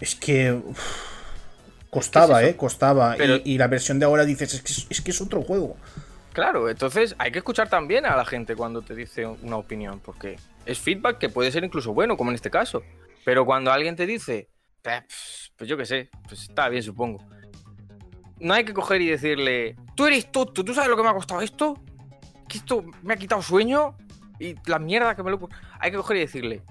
es 0.00 0.14
que. 0.16 0.60
costaba, 1.90 2.42
¿eh? 2.44 2.56
Costaba. 2.56 3.16
Y, 3.44 3.58
la 3.58 3.68
versión 3.68 3.98
de 3.98 4.06
ahora 4.06 4.24
dices, 4.24 4.54
es 4.54 4.62
que 4.62 4.72
es, 4.94 5.00
que 5.00 5.10
es 5.12 5.20
otro 5.20 5.42
juego. 5.42 5.76
Claro, 6.32 6.68
entonces 6.68 7.14
hay 7.18 7.32
que 7.32 7.38
escuchar 7.38 7.68
también 7.68 8.04
a 8.04 8.16
la 8.16 8.24
gente 8.24 8.56
cuando 8.56 8.82
te 8.82 8.94
dice 8.94 9.24
una 9.26 9.56
opinión, 9.56 10.00
porque 10.00 10.36
es 10.66 10.78
feedback 10.78 11.18
que 11.18 11.28
puede 11.28 11.50
ser 11.50 11.64
incluso 11.64 11.94
bueno, 11.94 12.16
como 12.16 12.30
en 12.30 12.34
este 12.34 12.50
caso. 12.50 12.82
Pero 13.24 13.46
cuando 13.46 13.72
alguien 13.72 13.96
te 13.96 14.06
dice, 14.06 14.48
pues 15.56 15.68
yo 15.68 15.76
qué 15.76 15.86
sé, 15.86 16.10
pues 16.28 16.42
está 16.42 16.68
bien, 16.68 16.82
supongo. 16.82 17.24
No 18.38 18.54
hay 18.54 18.64
que 18.64 18.74
coger 18.74 19.00
y 19.00 19.08
decirle, 19.08 19.76
tú 19.94 20.06
eres 20.06 20.30
tonto, 20.30 20.64
¿tú 20.64 20.74
sabes 20.74 20.90
lo 20.90 20.96
que 20.96 21.02
me 21.02 21.08
ha 21.08 21.14
costado 21.14 21.40
esto? 21.40 21.82
Que 22.48 22.58
esto 22.58 22.84
me 23.02 23.14
ha 23.14 23.16
quitado 23.16 23.42
sueño 23.42 23.96
y 24.38 24.54
la 24.66 24.78
mierda 24.78 25.14
que 25.14 25.22
me 25.22 25.30
lo... 25.30 25.48
Hay 25.78 25.90
que 25.90 25.96
coger 25.96 26.18
y 26.18 26.20
decirle, 26.20 26.62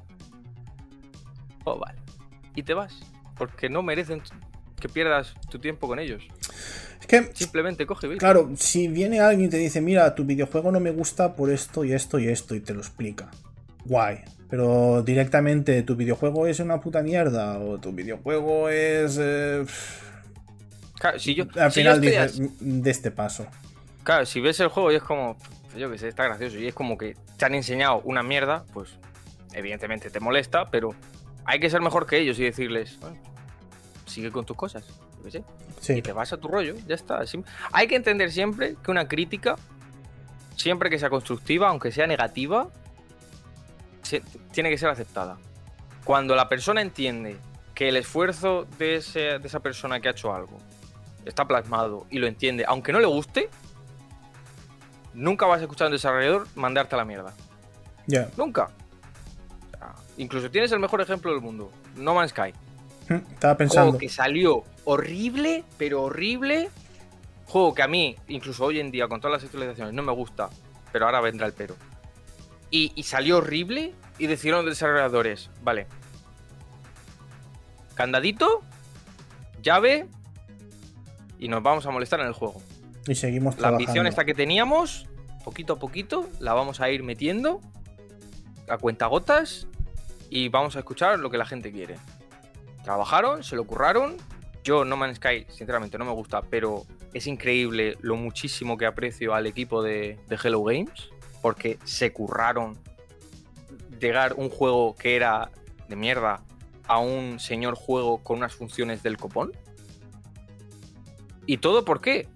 oh, 1.64 1.80
vale. 1.80 2.00
Y 2.56 2.64
te 2.64 2.74
vas, 2.74 3.00
porque 3.38 3.70
no 3.70 3.82
merecen 3.82 4.22
que 4.80 4.90
pierdas 4.90 5.34
tu 5.50 5.60
tiempo 5.60 5.88
con 5.88 6.00
ellos. 6.00 6.24
Es 7.00 7.08
que. 7.08 7.30
Simplemente 7.34 7.86
coge 7.86 8.14
y 8.14 8.18
Claro, 8.18 8.52
si 8.56 8.88
viene 8.88 9.20
alguien 9.20 9.48
y 9.48 9.50
te 9.50 9.58
dice, 9.58 9.82
mira, 9.82 10.16
tu 10.16 10.26
videojuego 10.26 10.72
no 10.72 10.80
me 10.80 10.92
gusta 10.92 11.36
por 11.36 11.50
esto 11.50 11.84
y 11.84 11.94
esto 11.94 12.20
y 12.20 12.28
esto, 12.28 12.56
y 12.56 12.60
te 12.60 12.74
lo 12.74 12.80
explica. 12.80 13.32
Guay. 13.86 14.20
Pero 14.50 15.02
directamente, 15.02 15.82
tu 15.84 15.96
videojuego 15.96 16.48
es 16.48 16.60
una 16.60 16.80
puta 16.80 17.02
mierda. 17.02 17.60
O 17.60 17.80
tu 17.80 17.92
videojuego 17.92 18.70
es. 18.70 19.18
Eh, 19.20 19.66
claro, 21.00 21.20
si 21.20 21.36
yo. 21.36 21.46
Al 21.56 21.72
final 21.72 22.02
dices, 22.02 22.40
mm, 22.40 22.82
de 22.82 22.92
este 22.92 23.12
paso. 23.12 23.48
Claro, 24.04 24.26
si 24.26 24.40
ves 24.42 24.60
el 24.60 24.68
juego 24.70 24.92
y 24.92 24.96
es 24.96 25.04
como. 25.04 25.38
Yo 25.78 25.92
que 25.92 25.98
sé, 25.98 26.08
está 26.08 26.24
gracioso. 26.24 26.58
Y 26.58 26.68
es 26.68 26.74
como 26.74 26.98
que 26.98 27.16
te 27.38 27.46
han 27.46 27.56
enseñado 27.56 28.02
una 28.04 28.24
mierda, 28.24 28.64
pues. 28.74 28.98
Evidentemente 29.54 30.10
te 30.10 30.20
molesta, 30.20 30.70
pero 30.70 30.94
hay 31.46 31.60
que 31.60 31.70
ser 31.70 31.82
mejor 31.82 32.06
que 32.06 32.18
ellos 32.18 32.40
y 32.40 32.44
decirles. 32.44 32.98
sigue 34.06 34.32
con 34.32 34.46
tus 34.46 34.56
cosas. 34.56 34.86
Y 35.88 36.02
te 36.02 36.12
vas 36.14 36.34
a 36.34 36.38
tu 36.38 36.48
rollo, 36.48 36.76
ya 36.88 36.96
está. 36.96 37.20
Hay 37.72 37.88
que 37.88 37.96
entender 37.96 38.32
siempre 38.32 38.76
que 38.84 38.92
una 38.92 39.08
crítica, 39.08 39.56
siempre 40.56 40.90
que 40.90 41.00
sea 41.00 41.10
constructiva, 41.10 41.70
aunque 41.70 41.92
sea 41.92 42.08
negativa, 42.08 42.70
tiene 44.52 44.70
que 44.70 44.78
ser 44.78 44.90
aceptada. 44.90 45.38
Cuando 46.04 46.36
la 46.36 46.48
persona 46.48 46.82
entiende 46.82 47.38
que 47.74 47.90
el 47.90 47.98
esfuerzo 47.98 48.68
de, 48.78 48.96
esa 48.96 49.60
persona 49.60 50.00
que 50.00 50.08
ha 50.08 50.12
hecho 50.12 50.34
algo 50.34 50.60
está 51.26 51.48
plasmado 51.48 52.06
y 52.10 52.20
lo 52.20 52.28
entiende, 52.28 52.66
aunque 52.68 52.94
no 52.94 53.00
le 53.00 53.08
guste, 53.08 53.50
nunca 55.14 55.46
vas 55.46 55.60
a 55.60 55.64
escuchar 55.64 55.86
a 55.86 55.88
un 55.90 55.94
desarrollador 55.94 56.48
mandarte 56.56 56.96
a 56.96 56.98
la 57.00 57.06
mierda. 57.06 57.34
Ya. 58.08 58.30
Nunca. 58.38 58.70
incluso 60.18 60.50
tienes 60.50 60.72
el 60.72 60.80
mejor 60.80 61.02
ejemplo 61.02 61.32
del 61.32 61.42
mundo, 61.42 61.72
No 61.96 62.14
Man's 62.14 62.32
Sky. 62.32 62.54
Estaba 63.10 63.56
pensando. 63.58 63.92
Juego 63.92 64.00
que 64.00 64.10
salió 64.10 64.64
horrible, 64.86 65.64
pero 65.78 66.04
horrible. 66.04 66.70
Juego 67.48 67.74
que 67.76 67.84
a 67.84 67.88
mí, 67.88 68.16
incluso 68.28 68.66
hoy 68.66 68.80
en 68.80 68.92
día, 68.92 69.08
con 69.08 69.22
todas 69.22 69.42
las 69.42 69.44
actualizaciones, 69.44 69.94
no 69.94 70.02
me 70.02 70.12
gusta. 70.12 70.50
Pero 70.92 71.06
ahora 71.06 71.22
vendrá 71.22 71.46
el 71.46 71.54
pero. 71.54 71.76
Y, 72.72 73.04
salió 73.04 73.38
horrible. 73.38 73.94
Y 74.18 74.28
decidieron 74.28 74.66
los 74.66 74.74
desarrolladores: 74.74 75.50
Vale. 75.62 75.88
Candadito. 77.94 78.64
Llave. 79.62 80.08
Y 81.46 81.48
nos 81.48 81.62
vamos 81.62 81.86
a 81.86 81.92
molestar 81.92 82.20
en 82.22 82.26
el 82.26 82.34
juego. 82.34 82.60
Y 83.08 83.14
seguimos 83.14 83.60
La 83.60 83.68
ambición 83.68 84.08
esta 84.08 84.26
que 84.26 84.34
teníamos, 84.34 85.06
poquito 85.44 85.74
a 85.74 85.76
poquito, 85.78 86.28
la 86.40 86.56
vamos 86.56 86.82
a 86.82 86.90
ir 86.90 87.04
metiendo 87.04 87.62
a 88.68 88.80
cuentagotas 88.80 89.68
y 90.32 90.50
vamos 90.50 90.76
a 90.76 90.80
escuchar 90.80 91.20
lo 91.20 91.30
que 91.30 91.38
la 91.38 91.46
gente 91.46 91.72
quiere. 91.72 91.98
Trabajaron, 92.84 93.44
se 93.44 93.56
lo 93.56 93.64
curraron. 93.64 94.18
Yo, 94.64 94.86
No 94.86 94.98
Man's 94.98 95.18
Sky, 95.18 95.46
sinceramente 95.50 96.00
no 96.00 96.06
me 96.06 96.14
gusta, 96.14 96.42
pero 96.42 96.84
es 97.14 97.28
increíble 97.28 97.96
lo 98.02 98.16
muchísimo 98.16 98.76
que 98.76 98.88
aprecio 98.88 99.36
al 99.36 99.46
equipo 99.46 99.84
de, 99.84 100.18
Hello 100.44 100.64
Games, 100.64 101.12
porque 101.44 101.78
se 101.84 102.12
curraron 102.12 102.76
llegar 104.00 104.34
un 104.34 104.50
juego 104.50 104.96
que 104.96 105.16
era 105.16 105.52
de 105.88 105.96
mierda 105.96 106.42
a 106.88 106.98
un 106.98 107.40
señor 107.40 107.76
juego 107.76 108.18
con 108.24 108.40
unas 108.40 108.56
funciones 108.56 109.04
del 109.04 109.18
copón. 109.18 109.52
¿Y 111.46 111.58
todo 111.58 111.86
por 111.86 112.02
qué? 112.02 112.28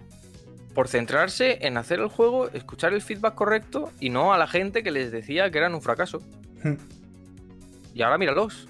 Por 0.74 0.88
centrarse 0.88 1.66
en 1.66 1.78
hacer 1.78 2.00
el 2.00 2.08
juego, 2.08 2.50
escuchar 2.50 2.94
el 2.94 3.02
feedback 3.02 3.36
correcto 3.36 3.92
y 4.00 4.10
no 4.10 4.34
a 4.34 4.38
la 4.38 4.48
gente 4.48 4.84
que 4.84 4.92
les 4.92 5.12
decía 5.12 5.50
que 5.52 5.58
eran 5.58 5.74
un 5.74 5.82
fracaso. 5.82 6.22
Hmm. 6.64 6.76
y 7.94 8.02
ahora 8.02 8.18
míralos. 8.18 8.68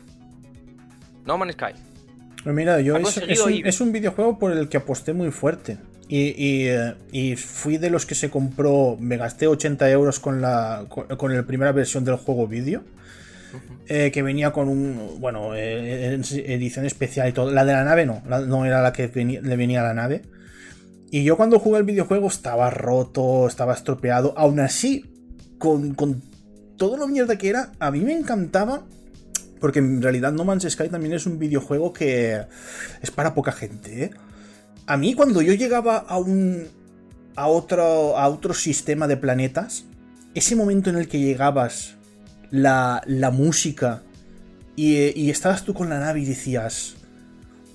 No 1.26 1.38
Man's 1.38 1.54
Sky. 1.54 1.74
Pues 2.44 2.56
mira, 2.56 2.80
yo 2.82 2.96
es, 2.98 3.82
un, 3.82 3.92
videojuego 3.92 4.40
por 4.40 4.52
el 4.52 4.70
que 4.70 4.78
aposté 4.78 5.14
muy 5.14 5.32
fuerte. 5.32 5.78
Eh, 6.10 6.96
y, 7.12 7.36
fui 7.36 7.78
de 7.78 7.90
los 7.90 8.06
que 8.06 8.16
se 8.16 8.30
compró, 8.30 8.98
me 9.00 9.18
gasté 9.18 9.48
80 9.48 9.92
euros 9.92 10.20
con 10.20 10.42
la, 10.42 10.86
con, 10.90 11.36
la 11.36 11.44
primera 11.44 11.72
versión 11.72 12.06
del 12.06 12.16
juego 12.16 12.48
vídeo. 12.48 12.84
Eh, 13.88 14.12
que 14.12 14.22
venía 14.22 14.52
con 14.52 14.70
un, 14.70 15.18
bueno, 15.20 15.56
eh, 15.56 16.14
edición 16.14 16.86
especial 16.86 17.30
y 17.30 17.32
todo. 17.32 17.52
La 17.52 17.66
de 17.66 17.74
la 17.74 17.84
nave 17.84 18.06
no, 18.06 18.22
no 18.26 18.66
era 18.66 18.82
la 18.82 18.94
que 18.94 19.08
le 19.08 19.56
venía 19.56 19.82
a 19.82 19.84
la 19.84 19.94
nave. 19.94 20.24
Y 21.12 21.24
yo 21.24 21.38
cuando 21.38 21.60
jugué 21.60 21.80
el 21.80 21.86
videojuego 21.86 22.28
estaba 22.28 22.70
roto, 22.70 23.48
estaba 23.48 23.74
estropeado. 23.74 24.34
Aún 24.38 24.60
así, 24.60 25.06
con, 25.58 25.96
con 25.96 26.22
todo 26.78 26.98
lo 26.98 27.08
mierda 27.08 27.38
que 27.38 27.50
era, 27.50 27.72
a 27.80 27.90
mí 27.90 28.02
me 28.02 28.14
encantaba 28.14 28.84
porque 29.60 29.80
en 29.80 30.02
realidad 30.02 30.32
No 30.32 30.46
Man's 30.46 30.68
Sky 30.70 30.90
también 30.90 31.14
es 31.14 31.26
un 31.26 31.38
videojuego 31.38 31.94
que 31.94 32.46
es 33.02 33.12
para 33.12 33.34
poca 33.34 33.52
gente. 33.52 34.06
¿eh? 34.06 34.12
A 34.88 34.98
mí 34.98 35.14
cuando 35.14 35.42
yo 35.42 35.54
llegaba 35.54 35.98
a 35.98 36.18
un... 36.18 36.68
A 37.36 37.48
otro, 37.48 38.18
a 38.18 38.28
otro 38.28 38.54
sistema 38.54 39.08
de 39.08 39.16
planetas, 39.16 39.86
ese 40.34 40.58
momento 40.58 40.90
en 40.90 40.98
el 40.98 41.08
que 41.08 41.20
llegabas, 41.20 41.96
la, 42.52 43.02
la 43.06 43.32
música, 43.32 44.02
y, 44.82 45.30
estabas 45.30 45.66
tú 45.66 45.74
con 45.74 45.90
la 45.90 46.00
nave 46.00 46.22
y 46.22 46.26
decías, 46.26 46.96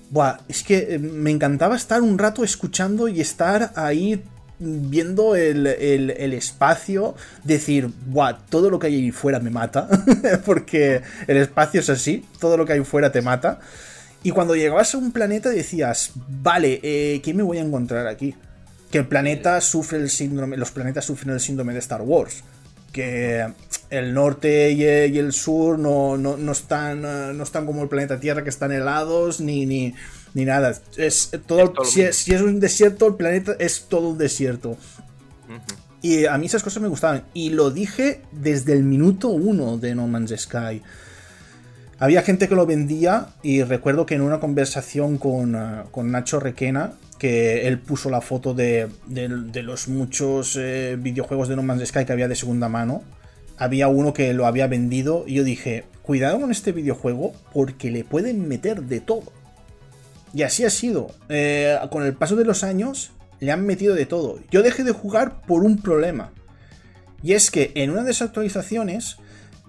Buah, 0.09 0.39
es 0.47 0.63
que 0.63 0.95
eh, 0.95 0.97
me 0.97 1.29
encantaba 1.29 1.75
estar 1.75 2.01
un 2.01 2.17
rato 2.17 2.43
escuchando 2.43 3.07
y 3.07 3.21
estar 3.21 3.73
ahí 3.75 4.23
viendo 4.57 5.35
el, 5.35 5.67
espacio, 6.33 7.13
decir, 7.43 7.91
Buah, 8.07 8.39
todo 8.49 8.71
lo 8.71 8.79
que 8.79 8.87
hay 8.87 8.95
ahí 8.95 9.11
fuera 9.11 9.39
me 9.39 9.51
mata, 9.51 9.87
porque 10.45 11.03
el 11.27 11.37
espacio 11.37 11.81
es 11.81 11.91
así, 11.91 12.25
todo 12.39 12.57
lo 12.57 12.65
que 12.65 12.73
hay 12.73 12.83
fuera 12.83 13.11
te 13.11 13.21
mata. 13.21 13.59
Y 14.23 14.31
cuando 14.31 14.55
llegabas 14.55 14.95
a 14.95 14.97
un 14.97 15.11
planeta 15.11 15.49
decías, 15.49 16.13
vale, 16.27 16.79
eh, 16.81 17.21
¿qué 17.23 17.35
me 17.35 17.43
voy 17.43 17.59
a 17.59 17.61
encontrar 17.61 18.07
aquí? 18.07 18.33
Que 18.89 18.97
el 18.97 19.07
planeta 19.07 19.61
sufre 19.61 19.99
el 19.99 20.09
síndrome, 20.09 20.57
los 20.57 20.71
planetas 20.71 21.05
sufren 21.05 21.35
el 21.35 21.39
síndrome 21.39 21.73
de 21.73 21.79
Star 21.79 22.01
Wars. 22.01 22.43
Que 22.95 23.45
el 23.89 24.13
norte 24.13 24.71
y 24.71 24.83
el 24.83 25.33
sur 25.33 25.77
no, 25.77 26.17
no, 26.17 26.51
están, 26.51 27.01
no 27.01 27.43
están 27.43 27.65
como 27.65 27.83
el 27.83 27.89
planeta 27.89 28.19
Tierra, 28.19 28.43
que 28.43 28.49
están 28.49 28.71
helados, 28.71 29.41
ni, 29.41 29.65
ni, 29.65 29.93
ni 30.33 30.45
nada. 30.45 30.73
Es 30.95 31.31
todo, 31.45 31.73
si, 31.83 32.01
es, 32.01 32.27
un 32.41 32.61
desierto, 32.61 33.07
el 33.07 33.15
planeta 33.15 33.55
es 33.59 33.87
todo 33.89 34.09
un 34.09 34.17
desierto. 34.17 34.77
Y 36.01 36.25
a 36.25 36.37
mí 36.37 36.45
esas 36.45 36.63
cosas 36.63 36.81
me 36.81 36.87
gustaban. 36.87 37.23
Y 37.33 37.49
lo 37.49 37.71
dije 37.71 38.21
desde 38.31 38.73
el 38.73 38.83
minuto 38.83 39.29
uno 39.29 39.77
de 39.77 39.95
No 39.95 40.07
Man's 40.07 40.33
Sky. 40.37 40.81
Había 41.97 42.21
gente 42.21 42.49
que 42.49 42.55
lo 42.55 42.65
vendía 42.65 43.29
y 43.41 43.63
recuerdo 43.63 44.05
que 44.05 44.15
en 44.15 44.21
una 44.21 44.39
conversación 44.39 45.17
con, 45.17 45.55
uh, 45.55 46.03
Nacho 46.03 46.39
Requena, 46.39 46.93
que 47.25 47.67
él 47.67 47.79
puso 47.79 48.11
la 48.11 48.21
foto 48.21 48.53
de, 48.53 48.87
los 49.63 49.87
muchos 49.87 50.55
eh, 50.57 50.95
videojuegos 50.99 51.49
de 51.49 51.55
No 51.55 51.63
Man's 51.63 51.87
Sky 51.87 52.05
que 52.05 52.13
había 52.13 52.27
de 52.27 52.35
segunda 52.35 52.69
mano, 52.69 53.01
había 53.57 53.87
uno 53.87 54.13
que 54.13 54.31
lo 54.35 54.45
había 54.45 54.67
vendido 54.67 55.23
y 55.25 55.33
yo 55.33 55.43
dije, 55.43 55.85
cuidado 56.03 56.39
con 56.39 56.51
este 56.51 56.71
videojuego 56.71 57.33
porque 57.51 57.89
le 57.89 58.03
pueden 58.03 58.47
meter 58.47 58.83
de 58.83 58.99
todo. 58.99 59.33
Y 60.35 60.43
así 60.43 60.65
ha 60.65 60.69
sido. 60.69 61.07
Eh, 61.29 61.75
con 61.89 62.03
el 62.03 62.13
paso 62.13 62.35
de 62.35 62.45
los 62.45 62.63
años 62.63 63.09
le 63.39 63.51
han 63.51 63.65
metido 63.65 63.95
de 63.95 64.05
todo. 64.05 64.37
Yo 64.51 64.61
dejé 64.61 64.83
de 64.83 64.91
jugar 64.91 65.41
por 65.47 65.63
un 65.63 65.81
problema. 65.81 66.31
Y 67.23 67.33
es 67.33 67.49
que 67.49 67.71
en 67.73 67.89
una 67.89 68.03
de 68.03 68.11
esas 68.11 68.27
actualizaciones 68.27 69.17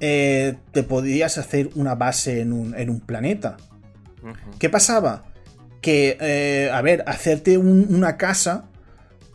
eh, 0.01 0.57
te 0.73 0.83
podías 0.83 1.39
hacer 1.39 1.71
una 1.75 1.95
base 1.95 2.43
en 2.43 2.53
un, 2.53 3.01
planeta. 3.01 3.57
¿Qué 4.59 4.69
pasaba? 4.69 5.25
Que, 5.87 6.19
eh, 6.21 6.69
a 6.73 6.83
ver, 6.83 7.05
hacerte 7.07 7.59
una 7.59 8.17
casa, 8.17 8.69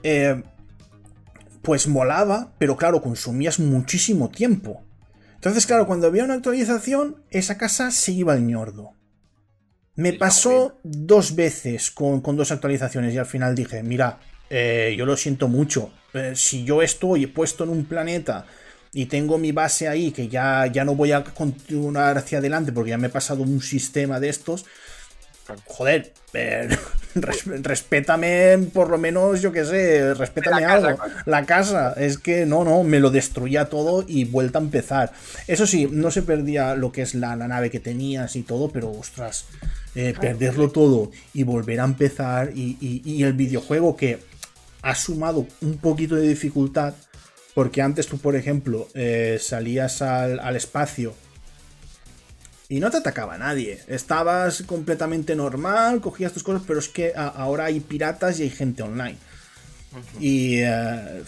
eh, 0.04 0.44
pues 1.62 1.88
molaba, 1.88 2.52
pero 2.58 2.76
claro, 2.76 3.02
consumías 3.02 3.58
muchísimo 3.58 4.30
tiempo. 4.30 4.84
Entonces, 5.36 5.66
claro, 5.66 5.88
cuando 5.88 6.08
había 6.08 6.26
una 6.26 6.34
actualización, 6.34 7.24
esa 7.30 7.58
casa 7.58 7.90
se 7.90 8.12
iba 8.12 8.34
al 8.34 8.46
ñordo. 8.46 8.98
Me 9.96 10.12
pasó 10.12 10.78
dos 10.84 11.36
veces 11.36 11.90
con, 11.90 12.22
dos 12.22 12.52
actualizaciones 12.52 13.14
y 13.14 13.18
al 13.18 13.28
final 13.28 13.56
dije, 13.56 13.82
mira, 13.82 14.20
yo 14.50 15.06
lo 15.06 15.16
siento 15.16 15.48
mucho. 15.48 15.94
si 16.34 16.66
yo 16.66 16.82
estoy 16.82 17.28
puesto 17.28 17.64
en 17.64 17.70
un 17.70 17.86
planeta 17.86 18.46
y 18.92 19.06
tengo 19.06 19.38
mi 19.38 19.54
base 19.54 19.88
ahí 19.88 20.12
que 20.12 20.28
ya, 20.28 20.68
ya 20.68 20.84
no 20.84 20.96
voy 20.96 21.14
a 21.14 21.24
continuar 21.24 22.18
hacia 22.18 22.40
adelante 22.40 22.74
porque 22.74 22.90
ya 22.90 22.98
me 22.98 23.08
he 23.08 23.10
pasado 23.10 23.42
un 23.42 23.62
sistema 23.62 24.20
de 24.20 24.28
estos. 24.28 24.66
Joder, 25.66 26.14
respétame 27.16 28.58
por 28.74 28.90
lo 28.90 28.98
menos, 28.98 29.42
yo 29.42 29.52
qué 29.52 29.66
sé, 29.66 30.14
respétame 30.14 30.66
algo. 30.66 30.98
la 31.26 31.46
casa, 31.46 31.94
es 31.98 32.18
que 32.18 32.46
no, 32.46 32.64
no, 32.64 32.84
me 32.84 33.00
lo 33.00 33.10
destruía 33.10 33.66
todo 33.66 34.06
y 34.08 34.26
vuelta 34.26 34.60
a 34.60 34.62
empezar. 34.62 35.12
Eso 35.48 35.66
sí, 35.68 35.88
no 35.92 36.12
se 36.12 36.22
perdía 36.22 36.76
lo 36.76 36.92
que 36.92 37.02
es 37.02 37.16
la, 37.16 37.36
nave 37.36 37.70
que 37.70 37.80
tenías 37.80 38.36
y 38.36 38.44
todo, 38.44 38.70
pero 38.70 38.92
ostras, 38.92 39.46
eh, 39.96 40.14
perderlo 40.20 40.72
todo 40.72 41.12
y 41.34 41.44
volver 41.44 41.82
a 41.82 41.86
empezar 41.86 42.52
y, 42.56 42.78
y 42.80 43.24
el 43.24 43.34
videojuego 43.34 43.96
que 43.96 44.20
ha 44.82 44.96
sumado 44.96 45.46
un 45.62 45.78
poquito 45.78 46.16
de 46.16 46.28
dificultad 46.28 46.94
porque 47.54 47.82
antes 47.82 48.08
tú, 48.08 48.18
por 48.18 48.36
ejemplo, 48.36 48.88
eh, 48.94 49.38
salías 49.40 50.02
al, 50.02 50.56
espacio 50.56 51.14
y 52.72 52.80
no 52.80 52.90
te 52.90 52.98
atacaba 52.98 53.38
nadie. 53.38 53.82
Estabas 53.88 54.64
completamente 54.64 55.36
normal, 55.36 56.00
cogías 56.00 56.32
tus 56.32 56.42
cosas, 56.42 56.62
pero 56.66 56.80
es 56.80 56.88
que 56.88 57.12
ahora 57.14 57.66
hay 57.66 57.82
piratas 57.82 58.40
y 58.40 58.44
hay 58.44 58.50
gente 58.50 58.82
online. 58.82 59.18
Y 60.22 60.60
eh, 60.60 61.22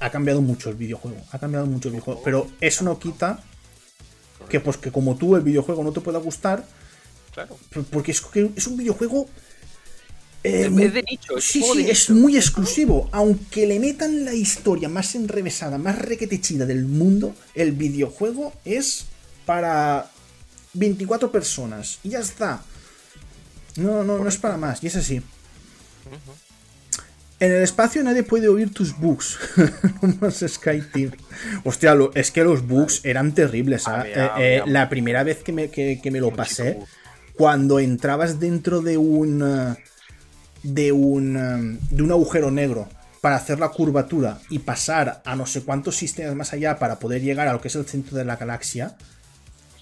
ha 0.00 0.10
cambiado 0.10 0.42
mucho 0.42 0.70
el 0.70 0.74
videojuego. 0.74 1.18
Ha 1.30 1.38
cambiado 1.38 1.66
mucho 1.66 1.86
el 1.86 1.92
videojuego. 1.92 2.20
Pero 2.24 2.48
eso 2.60 2.82
no 2.82 2.98
quita 2.98 3.44
que, 4.48 4.58
pues, 4.58 4.76
que 4.76 4.90
como 4.90 5.14
tú 5.14 5.36
el 5.36 5.42
videojuego 5.42 5.84
no 5.84 5.92
te 5.92 6.00
pueda 6.00 6.18
gustar. 6.18 6.64
Claro. 7.32 7.56
Porque 7.92 8.10
es, 8.10 8.20
es 8.56 8.66
un 8.66 8.76
videojuego 8.76 9.28
eh, 10.42 10.68
es 10.68 10.94
de 10.94 11.02
nicho. 11.08 11.38
Es 11.38 11.44
sí, 11.44 11.62
sí, 11.62 11.88
es 11.88 12.10
muy 12.10 12.36
exclusivo. 12.36 13.08
Aunque 13.12 13.68
le 13.68 13.78
metan 13.78 14.24
la 14.24 14.34
historia 14.34 14.88
más 14.88 15.14
enrevesada, 15.14 15.78
más 15.78 15.96
requetechida 15.96 16.66
del 16.66 16.86
mundo, 16.86 17.36
el 17.54 17.70
videojuego 17.70 18.52
es 18.64 19.06
para 19.46 20.10
24 20.74 21.30
personas. 21.30 21.98
Y 22.02 22.10
ya 22.10 22.20
está. 22.20 22.62
No, 23.76 24.04
no, 24.04 24.18
no 24.18 24.28
es 24.28 24.36
para 24.36 24.56
más. 24.56 24.82
Y 24.82 24.86
es 24.88 24.96
así. 24.96 25.22
En 27.40 27.50
el 27.50 27.62
espacio 27.62 28.04
nadie 28.04 28.22
puede 28.22 28.48
oír 28.48 28.72
tus 28.72 28.96
bugs. 28.96 29.38
Sky 30.48 30.82
Team. 30.92 31.12
Hostia, 31.64 31.96
es 32.14 32.30
que 32.30 32.44
los 32.44 32.66
bugs 32.66 33.00
eran 33.04 33.32
terribles. 33.32 33.88
¿ah? 33.88 34.04
Eh, 34.06 34.30
eh, 34.38 34.62
la 34.66 34.88
primera 34.88 35.24
vez 35.24 35.42
que 35.42 35.52
me, 35.52 35.70
que 35.70 36.10
me 36.10 36.20
lo 36.20 36.30
pasé, 36.32 36.78
cuando 37.34 37.80
entrabas 37.80 38.38
dentro 38.38 38.80
de 38.80 38.98
un 38.98 39.76
de 40.62 40.92
un, 40.92 41.78
de 41.90 42.02
un 42.02 42.12
agujero 42.12 42.50
negro 42.50 42.88
para 43.20 43.36
hacer 43.36 43.58
la 43.60 43.68
curvatura 43.68 44.38
y 44.50 44.60
pasar 44.60 45.22
a 45.24 45.36
no 45.36 45.46
sé 45.46 45.62
cuántos 45.62 45.96
sistemas 45.96 46.34
más 46.34 46.52
allá 46.52 46.78
para 46.78 46.98
poder 46.98 47.22
llegar 47.22 47.48
a 47.48 47.52
lo 47.52 47.60
que 47.60 47.68
es 47.68 47.76
el 47.76 47.86
centro 47.86 48.16
de 48.16 48.24
la 48.24 48.36
galaxia, 48.36 48.96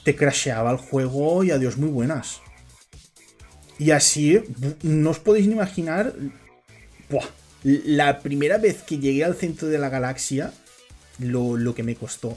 te 0.05 0.17
crasheaba 0.17 0.71
el 0.71 0.79
juego 0.79 1.45
y 1.45 1.51
adiós 1.51 1.77
muy 1.77 1.91
buenas. 1.91 2.41
Y 3.79 3.93
así, 3.93 4.43
no 4.83 5.11
os 5.11 5.19
podéis 5.19 5.47
ni 5.47 5.55
imaginar 5.55 6.13
la 7.63 8.21
primera 8.21 8.59
vez 8.59 8.83
que 8.83 8.99
llegué 8.99 9.25
al 9.25 9.35
centro 9.35 9.69
de 9.69 9.79
la 9.79 9.89
galaxia, 9.89 10.53
lo, 11.19 11.75
que 11.75 11.83
me 11.83 11.95
costó. 11.95 12.37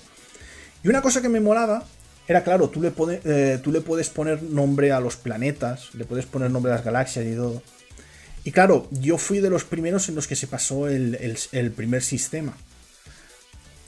Y 0.83 0.87
una 0.87 1.01
cosa 1.01 1.21
que 1.21 1.29
me 1.29 1.39
molaba 1.39 1.83
era, 2.27 2.43
claro, 2.43 2.69
tú 2.69 2.81
le, 2.81 2.93
eh, 3.25 3.59
tú 3.61 3.71
le 3.71 3.81
puedes 3.81 4.09
poner 4.09 4.41
nombre 4.43 4.91
a 4.91 4.99
los 4.99 5.15
planetas, 5.17 5.93
le 5.93 6.05
puedes 6.05 6.25
poner 6.25 6.51
nombre 6.51 6.71
a 6.71 6.75
las 6.75 6.85
galaxias 6.85 7.25
y 7.25 7.35
todo. 7.35 7.61
Y 8.45 8.51
claro, 8.51 8.87
yo 8.91 9.17
fui 9.17 9.39
de 9.39 9.49
los 9.49 9.63
primeros 9.63 10.09
en 10.09 10.15
los 10.15 10.27
que 10.27 10.35
se 10.35 10.47
pasó 10.47 10.87
el, 10.87 11.73
primer 11.75 12.01
sistema. 12.01 12.55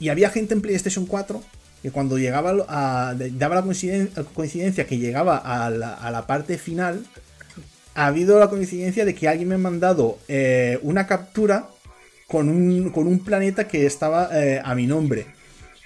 Y 0.00 0.08
había 0.08 0.30
gente 0.30 0.54
en 0.54 0.62
PlayStation 0.62 1.06
4 1.06 1.42
que 1.86 1.92
cuando 1.92 2.18
llegaba 2.18 2.52
a, 2.68 3.14
daba 3.14 3.54
la 3.54 3.62
coincidencia, 3.62 4.88
que 4.88 4.98
llegaba 4.98 5.36
a 5.36 5.70
la, 5.70 6.26
parte 6.26 6.58
final, 6.58 7.06
ha 7.94 8.06
habido 8.06 8.40
la 8.40 8.50
coincidencia 8.50 9.04
de 9.04 9.14
que 9.14 9.28
alguien 9.28 9.50
me 9.50 9.54
ha 9.54 9.58
mandado 9.58 10.18
eh, 10.26 10.80
una 10.82 11.06
captura 11.06 11.68
con 12.26 12.48
un, 12.48 12.90
con 12.90 13.06
un, 13.06 13.20
planeta 13.20 13.68
que 13.68 13.86
estaba 13.86 14.30
eh, 14.32 14.60
a 14.64 14.74
mi 14.74 14.88
nombre. 14.88 15.26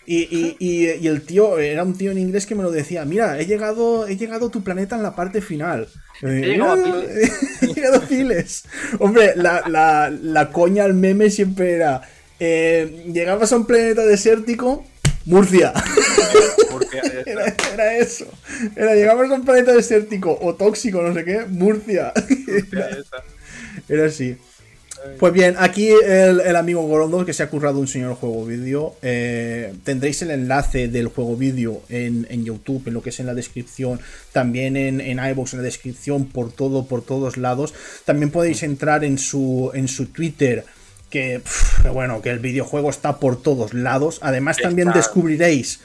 Y, 0.07 0.87
el 1.07 1.21
tío, 1.21 1.59
era 1.59 1.85
un 1.85 1.99
tío 1.99 2.13
en 2.13 2.19
inglés 2.19 2.47
que 2.47 2.55
me 2.55 2.63
lo 2.63 2.71
decía, 2.71 3.05
mira, 3.05 3.39
he 3.39 3.45
llegado, 3.45 4.07
he 4.07 4.17
llegado 4.17 4.47
a 4.47 4.51
tu 4.51 4.63
planeta 4.63 4.97
en 4.97 5.03
la 5.03 5.15
parte 5.15 5.43
final. 5.43 5.87
He 6.23 6.57
llegado, 6.57 7.97
a 7.97 8.01
Piles. 8.09 8.65
Hombre, 8.99 9.35
la, 9.37 10.49
coña 10.51 10.85
al 10.85 10.95
meme 10.95 11.29
siempre 11.29 11.75
era, 11.75 12.01
eh, 12.39 13.05
llegabas 13.13 13.53
a 13.53 13.57
un 13.57 13.67
planeta 13.67 14.07
desértico, 14.07 14.87
Murcia. 15.27 15.73
era, 17.27 17.97
eso. 17.97 18.27
Era, 18.77 18.95
llegabas 18.95 19.31
a 19.31 19.35
un 19.35 19.45
planeta 19.45 19.73
desértico 19.73 20.39
o 20.41 20.55
tóxico, 20.55 21.03
no 21.03 21.15
sé 21.15 21.25
qué, 21.25 21.45
Murcia. 21.49 22.13
era 23.89 24.07
así. 24.07 24.37
Pues 25.19 25.33
bien, 25.33 25.55
aquí 25.59 25.89
el, 25.89 26.57
amigo 26.57 26.83
Gorondo 26.83 27.25
que 27.25 27.33
se 27.33 27.43
ha 27.43 27.49
currado 27.49 27.79
un 27.79 27.89
señor 27.89 28.15
juego 28.15 28.45
vídeo. 28.45 28.97
Eh, 29.03 29.73
tendréis 29.83 30.21
el 30.23 30.31
enlace 30.31 30.89
del 30.89 31.09
juego 31.09 31.37
vídeo 31.37 31.83
en, 31.89 32.45
YouTube, 32.45 32.87
en 32.87 32.95
lo 32.95 33.03
que 33.03 33.11
es 33.11 33.21
en 33.21 33.27
la 33.27 33.35
descripción, 33.35 34.01
también 34.33 34.77
en, 34.77 35.01
en 35.01 35.19
iVoox, 35.19 35.55
en 35.55 35.61
la 35.61 35.65
descripción, 35.65 36.27
por 36.27 36.53
todo, 36.53 36.87
por 36.87 37.03
todos 37.03 37.39
lados. 37.39 37.73
También 38.05 38.31
podéis 38.31 38.63
entrar 38.63 39.05
en 39.05 39.17
su, 39.17 39.71
en 39.75 39.89
su 39.89 40.07
Twitter, 40.07 40.65
que 41.11 41.43
bueno, 41.93 42.23
que 42.23 42.31
el 42.31 42.39
videojuego 42.39 42.89
está 42.89 43.19
por 43.19 43.43
todos 43.43 43.75
lados. 43.75 44.19
Además, 44.23 44.57
también 44.57 44.91
descubriréis 44.95 45.81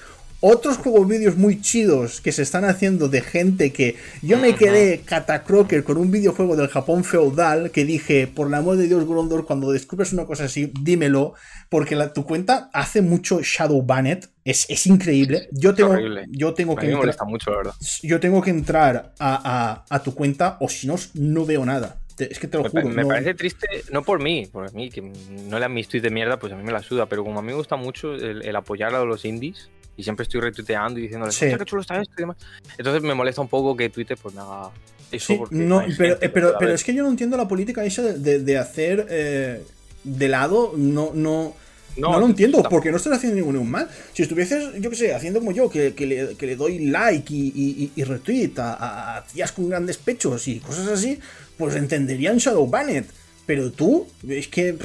otros 0.48 0.78
juegos 0.78 1.08
vídeos 1.08 1.38
muy 1.38 1.60
chidos 1.60 2.22
que 2.22 2.32
se 2.32 2.44
están 2.44 2.66
haciendo 2.66 3.10
de 3.10 3.22
gente 3.22 3.74
que 3.74 3.96
yo 4.22 4.38
me 4.38 4.54
quedé 4.56 5.02
catacroker 5.02 5.84
con 5.84 5.98
un 5.98 6.12
videojuego 6.12 6.56
del 6.56 6.68
Japón 6.68 7.04
feudal 7.04 7.72
que 7.72 7.84
dije, 7.84 8.28
por 8.28 8.48
el 8.48 8.54
amor 8.54 8.78
de 8.78 8.88
Dios, 8.88 9.08
Grondor, 9.08 9.48
cuando 9.48 9.72
descubres 9.72 10.14
una 10.14 10.26
cosa 10.26 10.44
así, 10.44 10.72
dímelo, 10.82 11.34
porque 11.70 11.96
la, 11.96 12.14
tu 12.14 12.26
cuenta 12.26 12.70
hace 12.74 13.02
mucho 13.02 13.40
Shadow 13.42 13.82
Bannet, 13.82 14.30
es, 14.44 14.68
es 14.70 14.86
increíble. 14.86 15.48
Yo 15.52 15.74
tengo, 15.74 15.96
yo 16.30 16.54
tengo 16.54 16.76
que 16.76 16.92
entrar, 16.92 17.28
mucho, 17.28 17.50
la 17.50 17.58
verdad. 17.58 17.74
Yo 18.04 18.20
tengo 18.20 18.42
que 18.44 18.52
entrar 18.52 19.14
a, 19.18 19.84
a, 19.90 19.96
a 19.96 20.04
tu 20.04 20.14
cuenta 20.14 20.58
o 20.60 20.70
si 20.70 20.86
no, 20.86 20.96
no 21.16 21.46
veo 21.48 21.66
nada. 21.66 21.98
Es 22.18 22.40
que 22.40 22.48
te 22.48 22.58
lo 22.58 22.70
juro. 22.70 22.88
Me, 22.90 23.06
parece 23.06 23.34
triste, 23.34 23.68
no 23.92 24.04
por 24.04 24.22
mí, 24.22 24.48
por 24.52 24.74
mí, 24.74 24.90
que 24.90 25.02
no 25.02 25.60
le 25.60 25.66
han 25.66 25.74
mis 25.74 25.88
tweets 25.88 26.04
de 26.04 26.10
mierda, 26.10 26.40
pues 26.40 26.54
a 26.54 26.56
mí 26.56 26.64
me 26.64 26.72
la 26.72 26.82
suda, 26.82 27.08
pero 27.08 27.24
como 27.24 27.40
a 27.40 27.42
mí 27.42 27.50
me 27.50 27.56
gusta 27.56 27.76
mucho 27.76 28.14
el, 28.16 28.56
apoyar 28.56 28.96
a 28.96 29.04
los 29.04 29.26
indies, 29.26 29.70
y 29.98 30.04
siempre 30.04 30.24
estoy 30.24 30.42
retuiteando 30.42 31.00
y 31.00 31.04
diciéndoles, 31.04 31.36
sí. 31.36 31.48
qué 31.58 31.66
chulo 31.66 31.82
está 31.82 32.02
esto 32.02 32.14
y 32.18 32.22
demás. 32.22 32.38
Entonces 32.78 33.02
me 33.02 33.14
molesta 33.14 33.42
un 33.42 33.50
poco 33.50 33.76
que 33.76 33.90
Twitter 33.90 34.18
pues 34.22 34.34
me 34.34 34.42
haga 34.42 34.72
eso. 35.12 35.38
porque 35.38 35.56
no, 35.56 35.84
pero, 35.98 36.18
pero, 36.34 36.56
pero, 36.58 36.74
es 36.74 36.84
que 36.84 36.94
yo 36.94 37.04
no 37.04 37.10
entiendo 37.10 37.38
la 37.38 37.48
política 37.48 37.84
esa 37.84 38.02
de, 38.02 38.40
de, 38.40 38.58
hacer 38.58 39.08
eh, 39.10 39.64
de 40.04 40.28
lado, 40.30 40.74
no, 40.76 41.12
no, 41.14 41.54
no, 41.98 42.20
lo 42.20 42.26
entiendo, 42.26 42.62
porque 42.70 42.92
no 42.92 42.98
estás 42.98 43.14
haciendo 43.14 43.38
ningún 43.38 43.70
mal. 43.70 43.90
Si 44.14 44.24
estuvieses, 44.24 44.82
yo 44.82 44.90
qué 44.90 44.96
sé, 44.96 45.14
haciendo 45.14 45.40
como 45.40 45.52
yo, 45.52 45.70
que, 45.70 45.94
que, 45.94 46.06
le, 46.06 46.36
que 46.36 46.46
le, 46.46 46.56
doy 46.56 46.88
like 46.88 47.34
y, 47.34 47.92
y, 47.96 48.04
retweet 48.04 48.54
a, 48.58 49.18
a, 49.18 49.26
tías 49.26 49.52
con 49.52 49.70
grandes 49.70 49.98
pechos 49.98 50.48
y 50.48 50.60
cosas 50.60 50.88
así, 50.88 51.20
pues 51.58 51.76
entenderían 51.76 52.38
Shadow 52.38 52.68
Bannet. 52.68 53.06
Pero 53.46 53.72
tú, 53.72 54.08
es 54.28 54.48
que. 54.48 54.78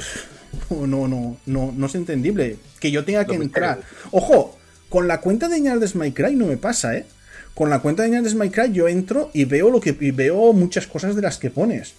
No, 0.69 1.07
no, 1.07 1.37
no, 1.45 1.73
no 1.75 1.85
es 1.85 1.95
entendible. 1.95 2.57
Que 2.79 2.91
yo 2.91 3.05
tenga 3.05 3.25
que 3.25 3.35
entrar. 3.35 3.81
Ojo, 4.11 4.57
con 4.89 5.07
la 5.07 5.21
cuenta 5.21 5.47
de 5.47 5.59
Ñardes 5.59 5.95
My 5.95 6.11
Cry 6.11 6.35
no 6.35 6.45
me 6.45 6.57
pasa, 6.57 6.97
¿eh? 6.97 7.05
Con 7.53 7.69
la 7.69 7.79
cuenta 7.79 8.03
de 8.03 8.09
Ñardes 8.09 8.35
My 8.35 8.49
Cry 8.49 8.71
yo 8.73 8.87
entro 8.87 9.31
y 9.33 9.45
veo 9.45 9.69
lo 9.69 9.79
que 9.79 9.95
y 9.99 10.11
veo 10.11 10.51
muchas 10.53 10.87
cosas 10.87 11.15
de 11.15 11.21
las 11.21 11.37
que 11.37 11.49
pones. 11.49 11.93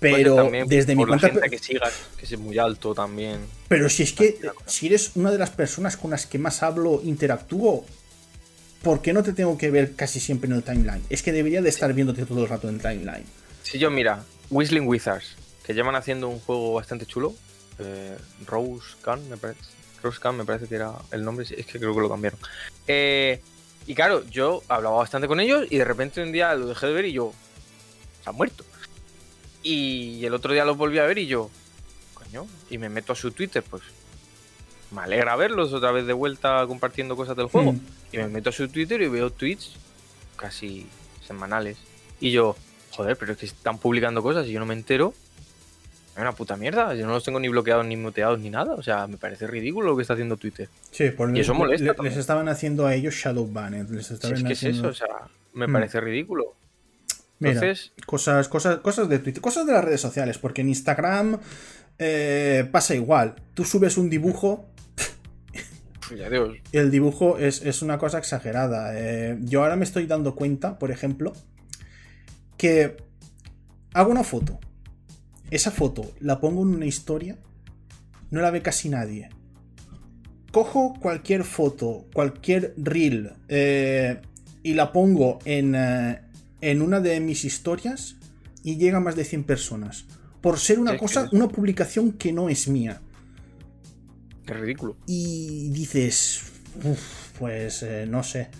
Pero 0.00 0.50
desde 0.66 0.96
mi 0.96 1.04
cuenta. 1.04 1.30
que 1.30 1.58
sigas, 1.58 1.92
que 2.16 2.24
es 2.24 2.38
muy 2.38 2.58
alto 2.58 2.94
también. 2.94 3.38
Pero 3.68 3.88
si 3.88 4.02
es 4.02 4.12
que 4.12 4.38
si 4.66 4.86
eres 4.86 5.12
una 5.14 5.30
de 5.30 5.38
las 5.38 5.50
personas 5.50 5.96
con 5.96 6.10
las 6.10 6.26
que 6.26 6.38
más 6.38 6.62
hablo, 6.62 7.00
interactúo, 7.04 7.84
¿por 8.82 9.00
qué 9.00 9.12
no 9.12 9.22
te 9.22 9.32
tengo 9.32 9.56
que 9.56 9.70
ver 9.70 9.94
casi 9.94 10.18
siempre 10.18 10.50
en 10.50 10.56
el 10.56 10.62
timeline? 10.62 11.02
Es 11.08 11.22
que 11.22 11.32
debería 11.32 11.62
de 11.62 11.68
estar 11.68 11.92
viéndote 11.94 12.26
todo 12.26 12.42
el 12.42 12.48
rato 12.48 12.68
en 12.68 12.76
el 12.76 12.80
timeline. 12.80 13.24
Si 13.62 13.78
yo, 13.78 13.90
mira, 13.90 14.24
Whistling 14.50 14.86
Wizards, 14.86 15.36
que 15.64 15.74
llevan 15.74 15.94
haciendo 15.94 16.28
un 16.28 16.40
juego 16.40 16.74
bastante 16.74 17.06
chulo. 17.06 17.34
Eh, 17.78 18.16
Rose 18.46 18.96
Gun, 19.04 19.28
me 19.28 19.36
parece. 19.36 19.60
Rose 20.02 20.20
Gun, 20.22 20.36
me 20.36 20.44
parece 20.44 20.66
que 20.66 20.74
era 20.74 20.92
el 21.10 21.24
nombre, 21.24 21.46
es 21.48 21.66
que 21.66 21.78
creo 21.78 21.94
que 21.94 22.00
lo 22.00 22.08
cambiaron. 22.08 22.38
Eh, 22.86 23.40
y 23.86 23.94
claro, 23.94 24.24
yo 24.28 24.62
hablaba 24.68 24.96
bastante 24.96 25.28
con 25.28 25.40
ellos 25.40 25.66
y 25.70 25.78
de 25.78 25.84
repente 25.84 26.22
un 26.22 26.32
día 26.32 26.54
lo 26.54 26.66
dejé 26.66 26.86
de 26.86 26.92
ver 26.92 27.04
y 27.06 27.12
yo. 27.12 27.32
Se 28.22 28.30
ha 28.30 28.32
muerto. 28.32 28.64
Y 29.62 30.24
el 30.24 30.34
otro 30.34 30.52
día 30.52 30.64
los 30.64 30.76
volví 30.76 30.98
a 30.98 31.04
ver 31.04 31.18
y 31.18 31.26
yo, 31.26 31.50
coño, 32.14 32.46
y 32.68 32.78
me 32.78 32.88
meto 32.88 33.12
a 33.12 33.16
su 33.16 33.30
Twitter, 33.30 33.62
pues 33.62 33.82
me 34.90 35.02
alegra 35.02 35.36
verlos 35.36 35.72
otra 35.72 35.90
vez 35.92 36.06
de 36.06 36.12
vuelta 36.12 36.64
compartiendo 36.66 37.16
cosas 37.16 37.36
del 37.36 37.46
juego. 37.46 37.72
Hmm. 37.72 37.80
Y 38.12 38.16
me 38.18 38.28
meto 38.28 38.50
a 38.50 38.52
su 38.52 38.68
Twitter 38.68 39.00
y 39.02 39.08
veo 39.08 39.30
tweets 39.30 39.72
casi 40.36 40.86
semanales. 41.26 41.78
Y 42.20 42.30
yo, 42.30 42.56
joder, 42.92 43.16
pero 43.16 43.32
es 43.32 43.38
que 43.38 43.46
están 43.46 43.78
publicando 43.78 44.22
cosas 44.22 44.46
y 44.46 44.52
yo 44.52 44.60
no 44.60 44.66
me 44.66 44.74
entero. 44.74 45.14
Es 46.14 46.20
una 46.20 46.32
puta 46.32 46.56
mierda. 46.56 46.94
Yo 46.94 47.06
no 47.06 47.12
los 47.12 47.24
tengo 47.24 47.40
ni 47.40 47.48
bloqueados, 47.48 47.86
ni 47.86 47.96
muteados, 47.96 48.38
ni 48.38 48.50
nada. 48.50 48.74
O 48.74 48.82
sea, 48.82 49.06
me 49.06 49.16
parece 49.16 49.46
ridículo 49.46 49.90
lo 49.90 49.96
que 49.96 50.02
está 50.02 50.12
haciendo 50.12 50.36
Twitter. 50.36 50.68
Sí, 50.90 51.10
por 51.10 51.34
y 51.34 51.40
eso 51.40 51.54
molesta. 51.54 51.94
les 52.02 52.16
estaban 52.16 52.48
haciendo 52.48 52.86
a 52.86 52.94
ellos 52.94 53.14
Shadow 53.14 53.50
Banned. 53.50 53.88
Les 53.90 54.10
estaban 54.10 54.36
es 54.36 54.44
que 54.44 54.52
es 54.52 54.62
eso, 54.62 54.88
o 54.88 54.94
sea, 54.94 55.08
me 55.54 55.66
hmm. 55.66 55.72
parece 55.72 56.00
ridículo. 56.00 56.54
Entonces, 57.40 57.92
cosas, 58.06 58.48
cosas, 58.48 58.78
cosas 58.78 59.08
de 59.08 59.18
Twitter, 59.18 59.40
cosas 59.40 59.66
de 59.66 59.72
las 59.72 59.84
redes 59.84 60.00
sociales, 60.00 60.38
porque 60.38 60.60
en 60.60 60.68
Instagram 60.68 61.38
eh, 61.98 62.68
pasa 62.70 62.94
igual. 62.94 63.34
Tú 63.54 63.64
subes 63.64 63.96
un 63.96 64.10
dibujo. 64.10 64.66
Dios. 66.10 66.56
El 66.72 66.90
dibujo 66.90 67.38
es, 67.38 67.82
una 67.82 67.98
cosa 67.98 68.18
exagerada. 68.18 68.92
Eh, 68.94 69.38
yo 69.40 69.62
ahora 69.62 69.76
me 69.76 69.84
estoy 69.84 70.06
dando 70.06 70.34
cuenta, 70.34 70.78
por 70.78 70.90
ejemplo, 70.90 71.32
que 72.62 72.96
hago 73.92 74.12
una 74.12 74.22
foto. 74.22 74.60
Esa 75.50 75.72
foto 75.72 76.12
la 76.20 76.38
pongo 76.38 76.62
en 76.62 76.68
una 76.68 76.86
historia, 76.86 77.36
no 78.30 78.40
la 78.40 78.52
ve 78.52 78.62
casi 78.62 78.88
nadie. 78.88 79.30
Cojo 80.52 80.94
cualquier 81.00 81.42
foto, 81.42 82.06
cualquier 82.14 82.72
reel, 82.76 83.32
eh, 83.48 84.20
y 84.62 84.74
la 84.74 84.92
pongo 84.92 85.40
en, 85.44 85.74
en 85.74 86.82
una 86.82 87.00
de 87.00 87.18
mis 87.18 87.44
historias 87.44 88.14
y 88.62 88.76
llega 88.76 88.98
a 88.98 89.00
más 89.00 89.16
de 89.16 89.24
100 89.24 89.42
personas. 89.42 90.04
Por 90.40 90.60
ser 90.60 90.78
una 90.78 90.96
cosa, 90.96 91.28
una 91.32 91.48
publicación 91.48 92.12
que 92.12 92.32
no 92.32 92.48
es 92.48 92.68
mía. 92.68 93.00
Qué 94.46 94.54
ridículo. 94.54 94.96
Y 95.08 95.70
dices, 95.70 96.42
pues 97.40 97.82
eh, 97.82 98.06
no 98.08 98.22
sé. 98.22 98.50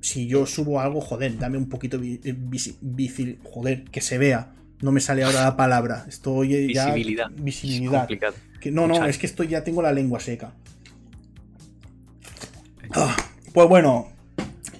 Si 0.00 0.26
yo 0.26 0.46
subo 0.46 0.80
algo, 0.80 1.00
joder, 1.00 1.38
dame 1.38 1.58
un 1.58 1.68
poquito 1.68 1.98
de 1.98 3.38
joder, 3.44 3.84
que 3.84 4.00
se 4.00 4.18
vea. 4.18 4.54
No 4.80 4.92
me 4.92 5.00
sale 5.00 5.24
ahora 5.24 5.42
la 5.42 5.56
palabra. 5.56 6.06
Estoy 6.08 6.72
ya. 6.72 6.86
Visibilidad. 6.86 7.30
Visibilidad. 7.36 8.08
que, 8.60 8.70
no, 8.70 8.86
no, 8.86 9.04
es 9.06 9.18
que 9.18 9.26
estoy 9.26 9.48
ya 9.48 9.62
tengo 9.62 9.82
la 9.82 9.92
lengua 9.92 10.20
seca. 10.20 10.54
Ah, 12.92 13.14
pues 13.52 13.68
bueno, 13.68 14.08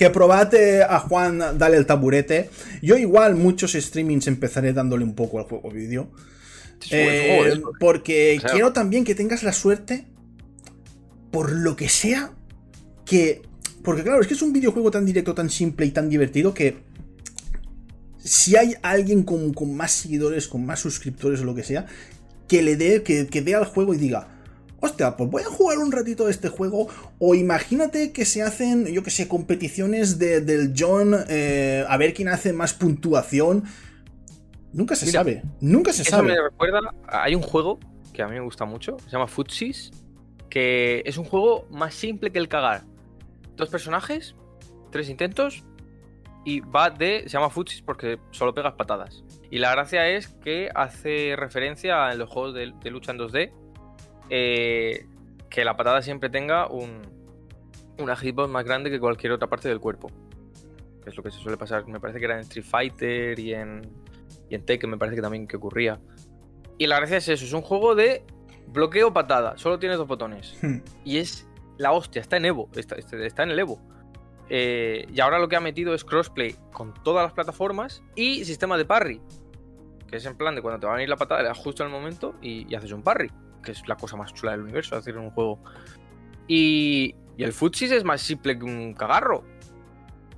que 0.01 0.09
probate 0.09 0.83
a 0.83 0.99
Juan, 1.01 1.59
dale 1.59 1.77
el 1.77 1.85
taburete. 1.85 2.49
Yo 2.81 2.97
igual 2.97 3.37
muchos 3.37 3.73
streamings 3.73 4.27
empezaré 4.27 4.73
dándole 4.73 5.05
un 5.05 5.15
poco 5.15 5.39
al 5.39 5.45
juego 5.45 5.71
vídeo. 5.71 6.11
Eh, 6.91 7.61
porque 7.79 8.41
quiero 8.51 8.73
también 8.73 9.05
que 9.05 9.15
tengas 9.15 9.43
la 9.43 9.53
suerte, 9.53 10.07
por 11.31 11.53
lo 11.53 11.77
que 11.77 11.91
sea, 11.91 12.33
que... 13.05 13.43
Porque 13.83 14.03
claro, 14.03 14.21
es 14.21 14.27
que 14.27 14.35
es 14.35 14.43
un 14.43 14.53
videojuego 14.53 14.91
tan 14.91 15.07
directo, 15.07 15.35
tan 15.35 15.51
simple 15.51 15.87
y 15.87 15.91
tan 15.91 16.09
divertido 16.09 16.55
que... 16.55 16.89
Si 18.19 18.55
hay 18.55 18.75
alguien 18.83 19.23
con, 19.23 19.55
más 19.75 19.93
seguidores, 19.93 20.47
con 20.47 20.67
más 20.67 20.81
suscriptores 20.81 21.41
o 21.41 21.45
lo 21.45 21.55
que 21.55 21.63
sea, 21.63 21.87
que 22.49 22.63
le 22.63 22.77
dé, 22.77 23.03
que, 23.03 23.27
que 23.29 23.41
dé 23.41 23.55
al 23.55 23.65
juego 23.65 23.95
y 23.95 23.97
diga, 23.97 24.29
hostia, 24.81 25.17
pues 25.17 25.31
voy 25.31 25.43
a 25.43 25.47
jugar 25.47 25.79
un 25.79 25.93
ratito 25.93 26.27
de 26.27 26.33
este 26.33 26.49
juego. 26.49 26.89
O 27.19 27.35
imagínate 27.35 28.13
que 28.13 28.25
se 28.25 28.43
hacen, 28.43 28.87
yo 28.87 29.03
que 29.03 29.11
sé, 29.11 29.29
competiciones 29.29 30.19
de, 30.19 30.41
del 30.41 30.75
John, 30.77 31.15
eh, 31.29 31.85
a 31.89 31.97
ver 31.97 32.15
quién 32.15 32.29
hace 32.29 32.53
más 32.53 32.75
puntuación. 32.75 33.65
Nunca 34.73 34.95
se 34.95 35.11
sabe, 35.11 35.43
nunca 35.61 35.93
se 35.93 36.05
sabe. 36.05 36.29
me 36.29 36.41
recuerda, 36.41 36.79
hay 37.09 37.35
un 37.35 37.43
juego 37.43 37.81
que 38.13 38.23
a 38.23 38.29
mí 38.29 38.35
me 38.35 38.41
gusta 38.41 38.65
mucho, 38.65 38.99
se 39.05 39.11
llama 39.11 39.27
Futsis, 39.27 39.91
que 40.49 41.03
es 41.05 41.19
un 41.19 41.25
juego 41.25 41.67
más 41.71 41.95
simple 41.95 42.31
que 42.31 42.39
el 42.39 42.49
cagar. 42.49 42.85
Dos 43.61 43.69
personajes, 43.69 44.35
tres 44.91 45.09
intentos, 45.11 45.65
y 46.45 46.61
va 46.61 46.91
de. 46.91 47.25
Se 47.25 47.29
llama 47.29 47.51
Futsis 47.51 47.83
porque 47.83 48.19
solo 48.31 48.55
pegas 48.55 48.75
patadas. 48.75 49.23
Y 49.51 49.59
la 49.59 49.71
gracia 49.73 50.09
es 50.09 50.29
que 50.29 50.71
hace 50.75 51.35
referencia 51.37 52.07
a 52.07 52.15
los 52.15 52.29
juegos 52.31 52.55
de, 52.55 52.73
de 52.83 52.91
lucha 52.91 53.13
en 53.13 53.19
2D 53.19 53.53
eh, 54.31 55.07
que 55.51 55.65
la 55.65 55.77
patada 55.77 56.01
siempre 56.01 56.31
tenga 56.31 56.69
un, 56.69 57.03
una 57.99 58.17
hitbox 58.17 58.49
más 58.49 58.65
grande 58.65 58.91
que 58.91 59.01
cualquier 59.01 59.33
otra 59.33 59.49
parte 59.49 59.69
del 59.69 59.81
cuerpo. 59.81 60.09
Que 61.03 61.11
es 61.11 61.17
lo 61.17 61.23
que 61.23 61.31
se 61.31 61.39
suele 61.39 61.57
pasar. 61.57 61.87
Me 61.87 62.01
parece 62.01 62.19
que 62.19 62.25
era 62.25 62.35
en 62.35 62.41
Street 62.41 62.65
Fighter 62.65 63.39
y 63.39 63.53
en, 63.53 63.83
y 64.49 64.55
en 64.55 64.65
Tekken, 64.65 64.89
me 64.89 64.97
parece 64.97 65.17
que 65.17 65.23
también 65.23 65.47
que 65.47 65.57
ocurría. 65.57 66.01
Y 66.79 66.87
la 66.87 66.97
gracia 66.99 67.19
es 67.19 67.29
eso: 67.29 67.45
es 67.45 67.53
un 67.53 67.63
juego 67.63 67.95
de 67.95 68.25
bloqueo 68.69 69.13
patada. 69.13 69.59
Solo 69.59 69.79
tienes 69.79 69.99
dos 69.99 70.07
botones. 70.07 70.57
Hmm. 70.63 70.79
Y 71.05 71.19
es 71.19 71.49
la 71.81 71.93
hostia, 71.93 72.21
está 72.21 72.37
en 72.37 72.45
Evo. 72.45 72.69
Está, 72.77 72.97
está 72.97 73.43
en 73.43 73.51
el 73.51 73.59
Evo. 73.59 73.81
Eh, 74.49 75.07
y 75.13 75.21
ahora 75.21 75.39
lo 75.39 75.49
que 75.49 75.57
ha 75.57 75.61
metido 75.61 75.95
es 75.95 76.05
crossplay 76.05 76.57
con 76.73 76.93
todas 77.03 77.25
las 77.25 77.33
plataformas 77.33 78.03
y 78.15 78.45
sistema 78.45 78.77
de 78.77 78.85
parry. 78.85 79.21
Que 80.07 80.17
es 80.17 80.27
en 80.27 80.37
plan 80.37 80.55
de 80.55 80.63
cuando 80.63 80.81
te 80.81 80.87
va 80.87 80.93
a 80.93 80.97
venir 80.97 81.09
la 81.09 81.17
patada, 81.17 81.43
le 81.43 81.55
justo 81.55 81.83
en 81.83 81.89
el 81.89 81.93
momento 81.93 82.35
y 82.43 82.75
haces 82.75 82.93
un 82.93 83.03
parry 83.03 83.31
que 83.63 83.73
es 83.73 83.87
la 83.87 83.97
cosa 83.97 84.17
más 84.17 84.33
chula 84.33 84.53
del 84.53 84.63
universo, 84.63 84.97
hacer 84.97 85.17
un 85.17 85.31
juego. 85.31 85.59
Y, 86.49 87.15
y 87.37 87.45
el 87.45 87.53
Futsis 87.53 87.91
es 87.91 88.05
más 88.05 88.21
simple 88.21 88.59
que 88.59 88.65
un 88.65 88.95
cagarro. 88.95 89.45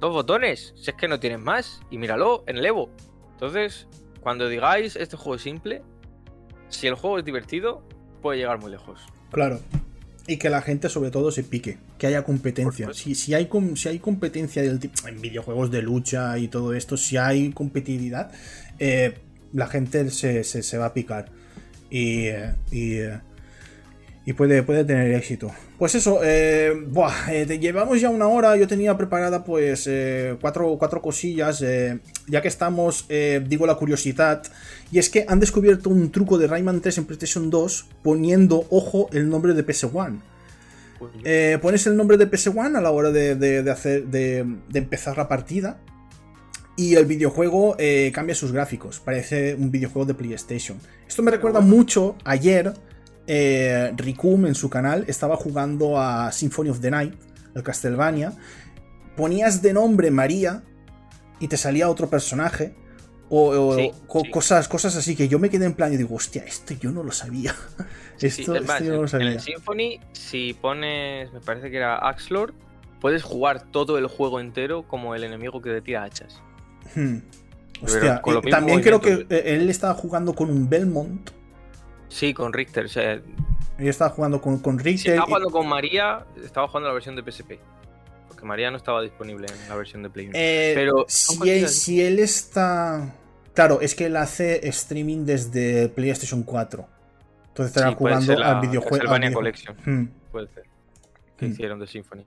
Dos 0.00 0.12
botones, 0.12 0.74
si 0.76 0.90
es 0.90 0.96
que 0.96 1.08
no 1.08 1.20
tienes 1.20 1.40
más. 1.40 1.80
Y 1.90 1.98
míralo 1.98 2.44
en 2.46 2.58
el 2.58 2.66
Evo. 2.66 2.90
Entonces, 3.32 3.88
cuando 4.20 4.48
digáis 4.48 4.96
este 4.96 5.16
juego 5.16 5.36
es 5.36 5.42
simple, 5.42 5.82
si 6.68 6.86
el 6.86 6.94
juego 6.94 7.18
es 7.18 7.24
divertido, 7.24 7.82
puede 8.20 8.38
llegar 8.38 8.60
muy 8.60 8.70
lejos. 8.70 9.06
Claro. 9.30 9.60
Y 10.26 10.36
que 10.36 10.50
la 10.50 10.62
gente 10.62 10.88
sobre 10.88 11.10
todo 11.10 11.32
se 11.32 11.42
pique, 11.42 11.78
que 11.98 12.06
haya 12.06 12.22
competencia. 12.22 12.92
Si, 12.94 13.14
si, 13.14 13.34
hay, 13.34 13.48
si 13.74 13.88
hay 13.88 13.98
competencia 13.98 14.62
del 14.62 14.78
en 15.08 15.20
videojuegos 15.20 15.70
de 15.70 15.82
lucha 15.82 16.38
y 16.38 16.48
todo 16.48 16.74
esto, 16.74 16.96
si 16.96 17.16
hay 17.16 17.50
competitividad, 17.50 18.30
eh, 18.78 19.14
la 19.52 19.66
gente 19.66 20.10
se, 20.10 20.44
se, 20.44 20.62
se 20.62 20.78
va 20.78 20.86
a 20.86 20.94
picar. 20.94 21.30
Y, 21.90 22.28
y 22.70 23.00
puede, 24.32 24.62
puede 24.62 24.84
tener 24.84 25.12
éxito. 25.14 25.50
Pues 25.78 25.96
eso, 25.96 26.20
eh, 26.22 26.72
eh 27.28 27.58
llevamos 27.60 28.00
ya 28.00 28.08
una 28.08 28.28
hora, 28.28 28.56
yo 28.56 28.68
tenía 28.68 28.96
preparada 28.96 29.42
pues 29.42 29.88
eh, 29.88 30.36
cuatro, 30.40 30.76
cuatro, 30.78 31.02
cosillas, 31.02 31.60
eh, 31.62 31.98
ya 32.28 32.40
que 32.40 32.46
estamos, 32.46 33.08
digo 33.08 33.66
la 33.66 33.74
curiosidad, 33.74 34.44
y 34.92 35.00
es 35.00 35.10
que 35.10 35.24
han 35.28 35.40
descubierto 35.40 35.90
un 35.90 36.12
truco 36.12 36.38
de 36.38 36.46
Rayman 36.46 36.80
3 36.80 36.98
en 36.98 37.04
PlayStation 37.06 37.50
2 37.50 37.86
poniendo, 38.02 38.64
ojo, 38.70 39.08
el 39.12 39.28
nombre 39.28 39.54
de 39.54 39.66
PS1. 39.66 40.20
pones 41.60 41.86
el 41.88 41.96
nombre 41.96 42.16
de 42.16 42.30
PS1 42.30 42.76
a 42.76 42.80
la 42.80 42.92
hora 42.92 43.10
de, 43.10 43.68
hacer, 43.68 44.04
de, 44.06 44.46
empezar 44.72 45.16
la 45.16 45.26
partida 45.26 45.80
y 46.76 46.94
el 46.94 47.06
videojuego 47.06 47.76
cambia 48.12 48.36
sus 48.36 48.52
gráficos, 48.52 49.00
parece 49.00 49.56
un 49.56 49.72
videojuego 49.72 50.06
de 50.06 50.14
PlayStation. 50.14 50.78
Esto 51.08 51.24
me 51.24 51.32
recuerda 51.32 51.58
mucho 51.58 52.14
ayer 52.24 52.72
eh, 53.26 53.92
Ricum 53.96 54.46
en 54.46 54.54
su 54.54 54.68
canal 54.68 55.04
estaba 55.06 55.36
jugando 55.36 56.00
a 56.00 56.32
Symphony 56.32 56.70
of 56.70 56.80
the 56.80 56.90
Night, 56.90 57.14
el 57.54 57.62
Castlevania. 57.62 58.32
Ponías 59.16 59.62
de 59.62 59.72
nombre 59.72 60.10
María 60.10 60.62
y 61.38 61.48
te 61.48 61.56
salía 61.56 61.88
otro 61.88 62.08
personaje. 62.08 62.74
O, 63.34 63.78
Cosas, 64.30 64.68
cosas 64.68 64.94
así 64.96 65.16
que 65.16 65.26
yo 65.26 65.38
me 65.38 65.48
quedé 65.48 65.64
en 65.64 65.72
plan 65.72 65.90
y 65.92 65.96
digo, 65.96 66.16
hostia, 66.16 66.44
esto 66.44 66.74
yo 66.74 66.92
no 66.92 67.02
lo 67.02 67.12
sabía. 67.12 67.54
esto, 68.20 68.54
yo 68.54 68.92
no 68.92 69.02
lo 69.02 69.08
sabía. 69.08 69.28
En 69.28 69.32
el 69.34 69.40
Symphony, 69.40 70.00
si 70.12 70.52
pones, 70.52 71.32
me 71.32 71.40
parece 71.40 71.70
que 71.70 71.78
era 71.78 71.96
Axlord, 71.96 72.52
puedes 73.00 73.22
jugar 73.22 73.70
todo 73.70 73.96
el 73.96 74.06
juego 74.06 74.38
entero 74.38 74.86
como 74.86 75.14
el 75.14 75.24
enemigo 75.24 75.62
que 75.62 75.70
te 75.70 75.80
tira 75.80 76.04
hachas. 76.04 76.42
Hmm. 76.94 77.18
Hostia, 77.82 78.20
también 78.50 78.80
creo 78.80 79.00
que 79.00 79.26
él 79.30 79.70
estaba 79.70 79.94
jugando 79.94 80.34
con 80.34 80.50
un 80.50 80.68
Belmont 80.68 81.30
Sí, 82.12 82.34
con 82.34 82.52
Richter. 82.52 82.84
O 82.84 82.88
sea, 82.88 83.20
Yo 83.78 83.90
estaba 83.90 84.10
jugando 84.10 84.40
con, 84.40 84.58
con 84.58 84.78
Richter. 84.78 85.14
estaba 85.14 85.26
jugando 85.26 85.50
con 85.50 85.66
María, 85.66 86.26
estaba 86.44 86.68
jugando 86.68 86.88
la 86.88 86.94
versión 86.94 87.16
de 87.16 87.22
PSP. 87.22 87.52
Porque 88.28 88.44
María 88.44 88.70
no 88.70 88.76
estaba 88.76 89.00
disponible 89.00 89.46
en 89.50 89.68
la 89.68 89.74
versión 89.74 90.02
de 90.02 90.10
Play 90.10 90.30
eh, 90.34 90.72
Pero 90.74 91.06
si 91.08 92.02
él, 92.02 92.18
está. 92.18 93.14
Claro, 93.54 93.80
es 93.80 93.94
que 93.94 94.06
él 94.06 94.16
hace 94.16 94.66
streaming 94.68 95.24
desde 95.24 95.88
PlayStation 95.88 96.42
4. 96.42 96.86
Entonces 97.48 97.74
estará 97.74 97.94
jugando 97.94 98.32
al 98.32 98.60
videojuego. 98.60 98.98
Castlevania 98.98 99.32
Collection. 99.32 99.76
Hmm. 99.84 100.08
Puede 100.30 100.48
ser. 100.48 100.64
Que 101.36 101.46
hmm. 101.46 101.52
hicieron 101.52 101.78
de 101.80 101.86
Symphony. 101.86 102.26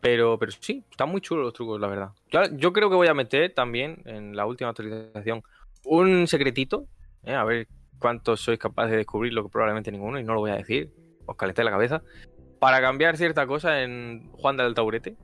Pero, 0.00 0.38
pero 0.38 0.50
sí, 0.58 0.84
están 0.90 1.08
muy 1.08 1.20
chulos 1.20 1.44
los 1.44 1.54
trucos, 1.54 1.80
la 1.80 1.86
verdad. 1.86 2.10
Yo, 2.30 2.40
yo, 2.56 2.72
creo 2.72 2.88
que 2.88 2.96
voy 2.96 3.08
a 3.08 3.14
meter 3.14 3.52
también 3.52 4.02
en 4.06 4.34
la 4.34 4.46
última 4.46 4.70
actualización 4.70 5.42
un 5.84 6.26
secretito. 6.26 6.86
Eh, 7.22 7.34
a 7.34 7.44
ver 7.44 7.68
cuántos 8.00 8.40
sois 8.40 8.58
capaces 8.58 8.90
de 8.90 8.96
descubrir 8.96 9.32
lo 9.32 9.44
que 9.44 9.50
probablemente 9.50 9.92
ninguno, 9.92 10.18
y 10.18 10.24
no 10.24 10.34
lo 10.34 10.40
voy 10.40 10.50
a 10.50 10.56
decir, 10.56 10.90
os 11.26 11.36
calenté 11.36 11.62
la 11.62 11.70
cabeza, 11.70 12.02
para 12.58 12.80
cambiar 12.80 13.16
cierta 13.16 13.46
cosa 13.46 13.82
en 13.82 14.28
Juan 14.32 14.56
del 14.56 14.74
Taurete, 14.74 15.14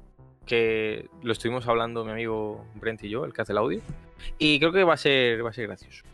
que 0.47 1.09
lo 1.23 1.33
estuvimos 1.33 1.67
hablando 1.67 2.05
mi 2.05 2.13
amigo 2.13 2.65
Brent 2.77 3.03
y 3.03 3.09
yo, 3.09 3.25
el 3.25 3.33
que 3.33 3.43
hace 3.43 3.51
el 3.51 3.59
audio, 3.59 3.81
y 4.39 4.61
creo 4.61 4.71
que 4.71 4.85
va 4.85 4.95
a 4.95 4.97
ser, 4.97 5.45
va 5.45 5.51
a 5.51 5.53
ser 5.53 5.67
gracioso, 5.67 6.05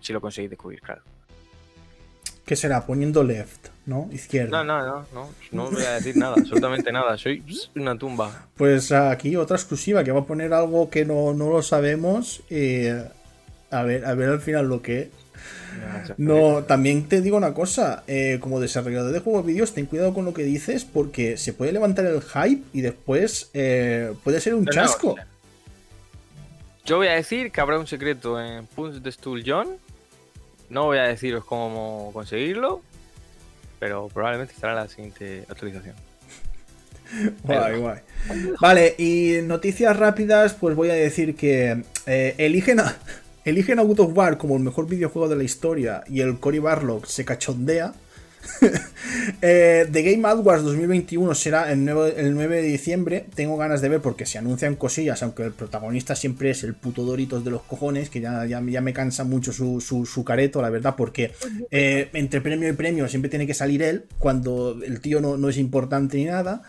si 0.00 0.14
lo 0.14 0.20
conseguís 0.22 0.48
descubrir, 0.48 0.80
claro. 0.80 1.02
¿Qué 2.46 2.56
será? 2.56 2.84
Poniendo 2.84 3.22
left, 3.22 3.68
¿no? 3.86 4.08
Izquierda. 4.10 4.64
No, 4.64 4.64
no, 4.64 4.84
no, 4.84 5.06
no, 5.12 5.28
no 5.52 5.70
voy 5.70 5.84
a 5.84 5.92
decir 5.92 6.16
nada, 6.16 6.34
absolutamente 6.36 6.90
nada, 6.90 7.16
soy 7.16 7.44
una 7.76 7.96
tumba. 7.96 8.48
Pues 8.56 8.90
aquí 8.90 9.36
otra 9.36 9.56
exclusiva, 9.56 10.02
que 10.02 10.10
va 10.10 10.20
a 10.20 10.24
poner 10.24 10.52
algo 10.52 10.90
que 10.90 11.04
no, 11.04 11.32
no 11.32 11.50
lo 11.50 11.62
sabemos, 11.62 12.42
y 12.50 12.88
a 12.88 13.82
ver, 13.84 14.04
a 14.04 14.14
ver 14.14 14.30
al 14.30 14.40
final 14.40 14.66
lo 14.68 14.82
que 14.82 15.10
no, 16.16 16.64
también 16.64 17.08
te 17.08 17.20
digo 17.20 17.36
una 17.36 17.54
cosa, 17.54 18.02
eh, 18.06 18.38
como 18.40 18.60
desarrollador 18.60 19.12
de 19.12 19.20
juegos 19.20 19.46
vídeos, 19.46 19.72
ten 19.72 19.86
cuidado 19.86 20.14
con 20.14 20.24
lo 20.24 20.34
que 20.34 20.42
dices 20.42 20.84
porque 20.84 21.36
se 21.36 21.52
puede 21.52 21.72
levantar 21.72 22.06
el 22.06 22.22
hype 22.22 22.62
y 22.72 22.80
después 22.80 23.50
eh, 23.54 24.12
puede 24.24 24.40
ser 24.40 24.54
un 24.54 24.66
chasco. 24.66 25.16
yo 26.84 26.96
voy 26.96 27.08
a 27.08 27.14
decir 27.14 27.50
que 27.50 27.60
habrá 27.60 27.78
un 27.78 27.86
secreto 27.86 28.40
en 28.40 28.66
Punch 28.66 28.96
de 28.96 29.12
Stool 29.12 29.42
John. 29.46 29.68
No 30.68 30.84
voy 30.84 30.98
a 30.98 31.02
deciros 31.04 31.44
cómo 31.44 32.10
conseguirlo, 32.12 32.80
pero 33.78 34.08
probablemente 34.08 34.54
estará 34.54 34.74
en 34.74 34.78
la 34.78 34.88
siguiente 34.88 35.44
actualización. 35.48 35.96
guay, 37.42 37.78
guay. 37.78 37.98
Vale, 38.60 38.94
y 38.98 39.38
noticias 39.42 39.96
rápidas, 39.96 40.54
pues 40.54 40.76
voy 40.76 40.90
a 40.90 40.94
decir 40.94 41.34
que 41.34 41.82
eh, 42.06 42.34
eligen 42.38 42.80
a 42.80 42.96
eligen 43.44 43.78
a 43.78 43.82
God 43.82 44.00
of 44.00 44.16
War 44.16 44.38
como 44.38 44.56
el 44.56 44.62
mejor 44.62 44.86
videojuego 44.86 45.28
de 45.28 45.36
la 45.36 45.44
historia 45.44 46.04
y 46.08 46.20
el 46.20 46.38
Cory 46.38 46.58
Barlog 46.58 47.06
se 47.06 47.24
cachondea, 47.24 47.94
eh, 49.42 49.86
The 49.90 50.02
Game 50.02 50.26
Awards 50.26 50.64
2021 50.64 51.34
será 51.34 51.70
el 51.70 51.84
9, 51.84 52.56
de 52.56 52.62
diciembre. 52.62 53.26
Tengo 53.34 53.56
ganas 53.56 53.80
de 53.80 53.88
ver 53.88 54.00
porque 54.00 54.26
se 54.26 54.38
anuncian 54.38 54.76
cosillas, 54.76 55.22
aunque 55.22 55.44
el 55.44 55.52
protagonista 55.52 56.14
siempre 56.14 56.50
es 56.50 56.64
el 56.64 56.74
puto 56.74 57.04
Doritos 57.04 57.44
de 57.44 57.50
los 57.50 57.62
cojones, 57.62 58.10
que 58.10 58.20
ya, 58.20 58.46
ya, 58.46 58.60
me 58.60 58.92
cansa 58.92 59.24
mucho 59.24 59.52
su, 59.52 60.24
careto, 60.24 60.62
la 60.62 60.70
verdad, 60.70 60.94
porque 60.96 61.32
eh, 61.70 62.08
entre 62.12 62.40
premio 62.40 62.68
y 62.68 62.72
premio 62.72 63.08
siempre 63.08 63.28
tiene 63.28 63.46
que 63.46 63.54
salir 63.54 63.82
él, 63.82 64.04
cuando 64.18 64.78
el 64.82 65.00
tío 65.00 65.20
no, 65.20 65.36
no 65.36 65.48
es 65.48 65.58
importante 65.58 66.16
ni 66.16 66.24
nada. 66.24 66.62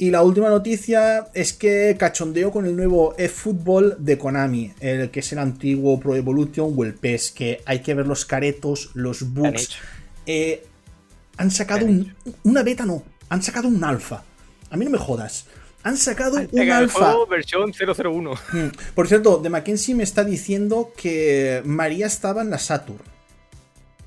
Y 0.00 0.10
la 0.10 0.22
última 0.22 0.48
noticia 0.48 1.26
es 1.34 1.52
que 1.52 1.94
cachondeo 1.98 2.50
con 2.50 2.64
el 2.64 2.74
nuevo 2.74 3.14
eFootball 3.18 3.96
de 3.98 4.16
Konami, 4.16 4.72
el 4.80 5.10
que 5.10 5.20
es 5.20 5.30
el 5.32 5.38
antiguo 5.38 6.00
Pro 6.00 6.16
Evolution 6.16 6.72
o 6.74 6.84
el 6.84 6.94
PES, 6.94 7.32
que 7.32 7.60
hay 7.66 7.80
que 7.80 7.92
ver 7.92 8.06
los 8.06 8.24
caretos, 8.24 8.92
los 8.94 9.34
bugs. 9.34 9.76
Eh, 10.24 10.64
han 11.36 11.50
sacado 11.50 11.86
una 12.44 12.62
beta, 12.62 12.86
no, 12.86 13.02
han 13.28 13.42
sacado 13.42 13.68
un 13.68 13.84
alfa. 13.84 14.24
A 14.70 14.78
mí 14.78 14.86
no 14.86 14.90
me 14.90 14.96
jodas. 14.96 15.44
Han 15.82 15.98
sacado 15.98 16.38
un 16.50 16.70
alfa. 16.70 17.16
versión 17.28 17.70
001. 17.70 18.32
Hmm. 18.52 18.68
Por 18.94 19.06
cierto, 19.06 19.36
de 19.36 19.50
Mackenzie 19.50 19.94
me 19.94 20.04
está 20.04 20.24
diciendo 20.24 20.94
que 20.96 21.60
María 21.66 22.06
estaba 22.06 22.40
en 22.40 22.48
la 22.48 22.58
Saturn. 22.58 23.02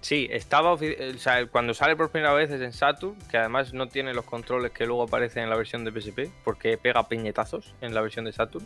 Sí, 0.03 0.27
estaba. 0.29 0.73
O 0.73 0.79
sea, 1.17 1.47
cuando 1.47 1.73
sale 1.73 1.95
por 1.95 2.11
primera 2.11 2.33
vez 2.33 2.51
es 2.51 2.61
en 2.61 2.73
Saturn, 2.73 3.15
que 3.31 3.37
además 3.37 3.73
no 3.73 3.87
tiene 3.87 4.13
los 4.13 4.25
controles 4.25 4.71
que 4.73 4.85
luego 4.85 5.03
aparecen 5.03 5.43
en 5.43 5.49
la 5.49 5.55
versión 5.55 5.85
de 5.85 5.91
PSP, 5.91 6.29
porque 6.43 6.77
pega 6.77 7.07
peñetazos 7.07 7.73
en 7.79 7.93
la 7.93 8.01
versión 8.01 8.25
de 8.25 8.33
Saturn. 8.33 8.65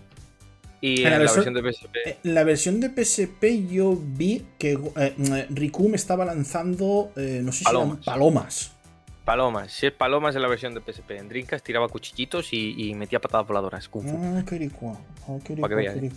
Y 0.81 1.03
en, 1.03 1.11
la, 1.11 1.19
versión, 1.19 1.53
de 1.53 1.71
PSP. 1.71 1.95
En 2.23 2.33
la 2.33 2.43
versión 2.43 2.79
de 2.79 2.89
PSP 2.89 3.69
yo 3.69 3.95
vi 3.95 4.47
que 4.57 4.79
eh, 4.95 5.47
Riku 5.49 5.89
me 5.89 5.95
estaba 5.95 6.25
lanzando, 6.25 7.11
eh, 7.15 7.41
no 7.43 7.51
sé 7.51 7.59
si 7.59 7.65
palomas. 7.65 8.03
palomas. 8.03 8.71
Palomas, 9.23 9.71
si 9.71 9.85
es 9.85 9.91
palomas 9.91 10.35
en 10.35 10.41
la 10.41 10.47
versión 10.47 10.73
de 10.73 10.81
PSP. 10.81 11.11
En 11.11 11.29
Dreamcast 11.29 11.63
tiraba 11.63 11.88
cuchillitos 11.88 12.51
y, 12.51 12.95
metía 12.95 13.19
patadas 13.19 13.45
voladoras. 13.45 13.88
Ah, 13.93 14.43
qué 14.47 14.71
ah, 15.27 15.39
qué 15.43 16.09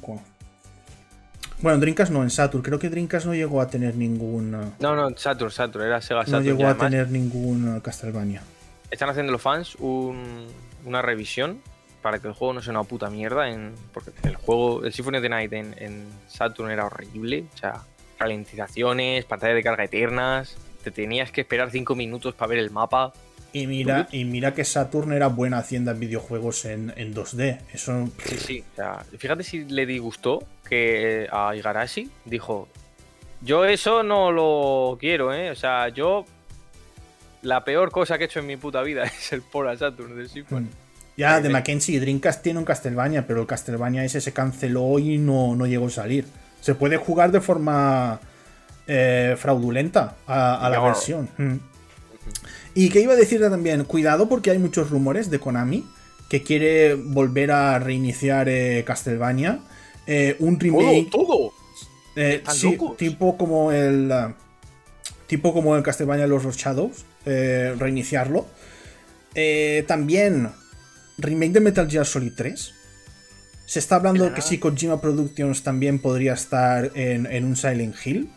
bueno, 1.63 1.79
Dreamcast 1.79 2.11
no, 2.11 2.23
en 2.23 2.31
Saturn. 2.31 2.63
Creo 2.63 2.79
que 2.79 2.89
Dreamcast 2.89 3.27
no 3.27 3.35
llegó 3.35 3.61
a 3.61 3.69
tener 3.69 3.95
ningún. 3.97 4.55
Uh, 4.55 4.73
no, 4.81 4.97
no, 4.97 5.17
Saturn, 5.17 5.51
Saturn, 5.51 5.87
era 5.87 6.01
Sega 6.01 6.25
Saturn. 6.25 6.45
No 6.45 6.51
llegó 6.51 6.69
a 6.69 6.77
tener 6.77 7.11
ningún 7.11 7.77
uh, 7.77 7.81
Castlevania. 7.81 8.43
Están 8.91 9.11
haciendo 9.11 9.33
los 9.33 9.43
fans 9.43 9.77
una 9.77 11.03
revisión 11.03 11.61
para 12.03 12.19
que 12.19 12.29
el 12.29 12.35
juego 12.35 12.55
no 12.55 12.63
sea 12.63 12.73
una 12.73 12.85
puta 12.85 13.11
mierda. 13.11 13.51
En, 13.51 13.75
porque 13.93 14.11
el 14.23 14.37
juego, 14.37 14.85
el 14.85 14.93
Symphony 14.93 15.19
of 15.19 15.23
the 15.23 15.29
Night 15.29 15.53
en, 15.53 16.07
Saturn 16.29 16.71
era 16.71 16.87
horrible. 16.87 17.45
O 17.55 17.59
sea, 17.59 17.83
ralentizaciones, 18.19 19.25
pantallas 19.25 19.57
de 19.57 19.63
carga 19.63 19.85
eternas. 19.85 20.57
Te 20.83 20.91
tenías 20.91 21.31
que 21.31 21.43
esperar 21.43 21.71
5 21.71 21.95
minutos 21.95 22.35
para 22.35 22.49
ver 22.49 22.59
el 22.59 22.71
mapa. 22.71 23.13
Y 23.53 23.67
mira, 23.67 24.09
y 24.13 24.25
mira 24.25 24.55
que 24.55 24.65
Saturn 24.65 25.13
era 25.13 25.27
buena 25.27 25.59
hacienda 25.59 25.93
en 25.93 26.01
videojuegos 26.01 26.65
en, 26.65 26.93
2D. 26.95 27.59
Eso. 27.73 28.09
Sí, 28.25 28.37
sí. 28.39 28.65
O 28.73 28.77
sea, 28.77 29.05
fíjate 29.19 29.43
si 29.43 29.65
le 29.65 29.87
disgustó 29.87 30.45
que 30.69 31.29
a 31.33 31.55
Igarashi 31.57 32.11
dijo: 32.25 32.69
Yo 33.41 33.65
eso 33.65 34.03
no 34.03 34.31
lo 34.31 34.97
quiero, 35.01 35.35
¿eh? 35.35 35.51
O 35.51 35.57
sea, 35.57 35.89
yo. 35.89 36.25
La 37.43 37.65
peor 37.65 37.91
cosa 37.91 38.19
que 38.19 38.25
he 38.25 38.27
hecho 38.27 38.41
en 38.41 38.47
mi 38.47 38.57
puta 38.57 38.83
vida 38.83 39.03
es 39.19 39.33
el 39.33 39.43
Pora 39.43 39.77
Saturn 39.77 40.17
de 40.17 40.29
Symphony. 40.29 40.69
Ya, 41.17 41.41
de 41.41 41.49
Mackenzie 41.49 42.01
Dreamcast 42.01 42.43
tiene 42.43 42.59
un 42.59 42.65
Castlevania, 42.65 43.27
pero 43.27 43.41
el 43.41 43.47
Castlevania 43.47 44.05
ese 44.05 44.21
se 44.21 44.33
canceló 44.33 44.99
y 44.99 45.19
no, 45.19 45.55
no 45.57 45.67
llegó 45.67 45.87
a 45.87 45.91
salir. 45.91 46.25
Se 46.61 46.75
puede 46.75 46.97
jugar 46.97 47.31
de 47.31 47.41
forma 47.41 48.21
eh, 48.87 49.37
fraudulenta 49.39 50.17
a, 50.27 50.69
la 50.71 50.81
versión. 50.81 51.29
Mm. 51.37 51.57
Y 52.75 52.91
que 52.91 53.01
iba 53.01 53.15
a 53.15 53.17
decirte 53.17 53.51
también, 53.51 53.85
cuidado 53.85 54.29
porque 54.29 54.51
hay 54.51 54.59
muchos 54.59 54.91
rumores 54.91 55.31
de 55.31 55.39
Konami 55.39 55.85
que 56.29 56.45
quiere 56.45 56.95
volver 56.95 57.51
a 57.51 57.79
reiniciar 57.81 58.49
eh, 58.49 58.85
Castlevania. 58.87 59.59
Eh, 60.07 60.37
un 60.39 60.59
remake. 60.61 61.11
¡Todo! 61.11 61.53
Eh, 62.15 62.43
sí, 62.53 62.79
tipo 62.97 63.37
como 63.37 63.73
el. 63.73 64.13
tipo 65.27 65.53
como 65.53 65.77
el 65.77 65.83
Castlevania 65.83 66.27
Los 66.27 66.45
Shadows. 66.57 67.05
reiniciarlo. 67.25 68.47
también. 69.87 70.51
Remake 71.19 71.53
de 71.53 71.61
Metal 71.61 71.91
Gear 71.91 72.07
Solid 72.07 72.33
3. 72.35 72.75
Se 73.67 73.79
está 73.79 73.97
hablando 73.97 74.25
de 74.25 74.33
que 74.33 74.41
sí, 74.41 74.59
Kojima 74.59 75.01
Productions 75.01 75.63
también 75.63 75.99
podría 75.99 76.33
estar 76.33 76.93
en, 76.95 77.27
en 77.27 77.45
un 77.45 77.57
Silent 77.57 77.95
Hill. 78.05 78.31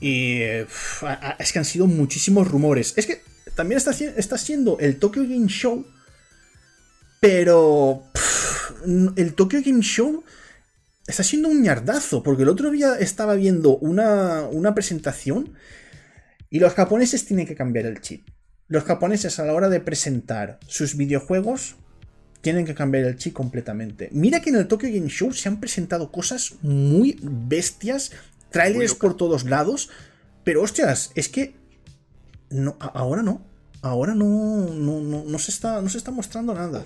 Y 0.00 0.40
es 0.42 1.52
que 1.52 1.58
han 1.58 1.64
sido 1.64 1.86
muchísimos 1.86 2.48
rumores. 2.48 2.94
Es 2.96 3.06
que 3.06 3.22
también 3.54 3.78
está, 3.78 3.90
está 3.90 4.38
siendo 4.38 4.78
el 4.78 4.98
Tokyo 4.98 5.22
Game 5.22 5.48
Show, 5.48 5.86
pero 7.20 8.04
el 9.16 9.34
Tokyo 9.34 9.60
Game 9.64 9.82
Show 9.82 10.24
está 11.06 11.22
siendo 11.22 11.48
un 11.48 11.62
ñardazo, 11.62 12.22
porque 12.22 12.42
el 12.42 12.48
otro 12.48 12.70
día 12.70 12.96
estaba 12.96 13.34
viendo 13.34 13.76
una, 13.78 14.42
una 14.50 14.74
presentación 14.74 15.54
y 16.50 16.58
los 16.58 16.74
japoneses 16.74 17.24
tienen 17.24 17.46
que 17.46 17.54
cambiar 17.54 17.86
el 17.86 18.00
chip. 18.00 18.28
Los 18.68 18.84
japoneses 18.84 19.38
a 19.38 19.44
la 19.44 19.54
hora 19.54 19.68
de 19.68 19.80
presentar 19.80 20.58
sus 20.66 20.96
videojuegos 20.96 21.76
tienen 22.40 22.66
que 22.66 22.74
cambiar 22.74 23.04
el 23.04 23.16
chip 23.16 23.32
completamente. 23.32 24.08
Mira 24.12 24.40
que 24.40 24.50
en 24.50 24.56
el 24.56 24.66
Tokyo 24.66 24.88
Game 24.92 25.08
Show 25.08 25.32
se 25.32 25.48
han 25.48 25.60
presentado 25.60 26.10
cosas 26.10 26.54
muy 26.62 27.18
bestias, 27.22 28.12
trailers 28.50 28.94
por 28.94 29.16
todos 29.16 29.44
lados, 29.44 29.90
pero 30.44 30.62
hostias, 30.62 31.12
es 31.14 31.28
que 31.28 31.54
no, 32.52 32.76
ahora 32.80 33.22
no. 33.22 33.42
Ahora 33.82 34.14
no, 34.14 34.26
no, 34.26 35.24
no, 35.24 35.38
se 35.38 35.50
está, 35.50 35.82
no 35.82 35.88
se 35.88 35.98
está 35.98 36.12
mostrando 36.12 36.54
nada. 36.54 36.84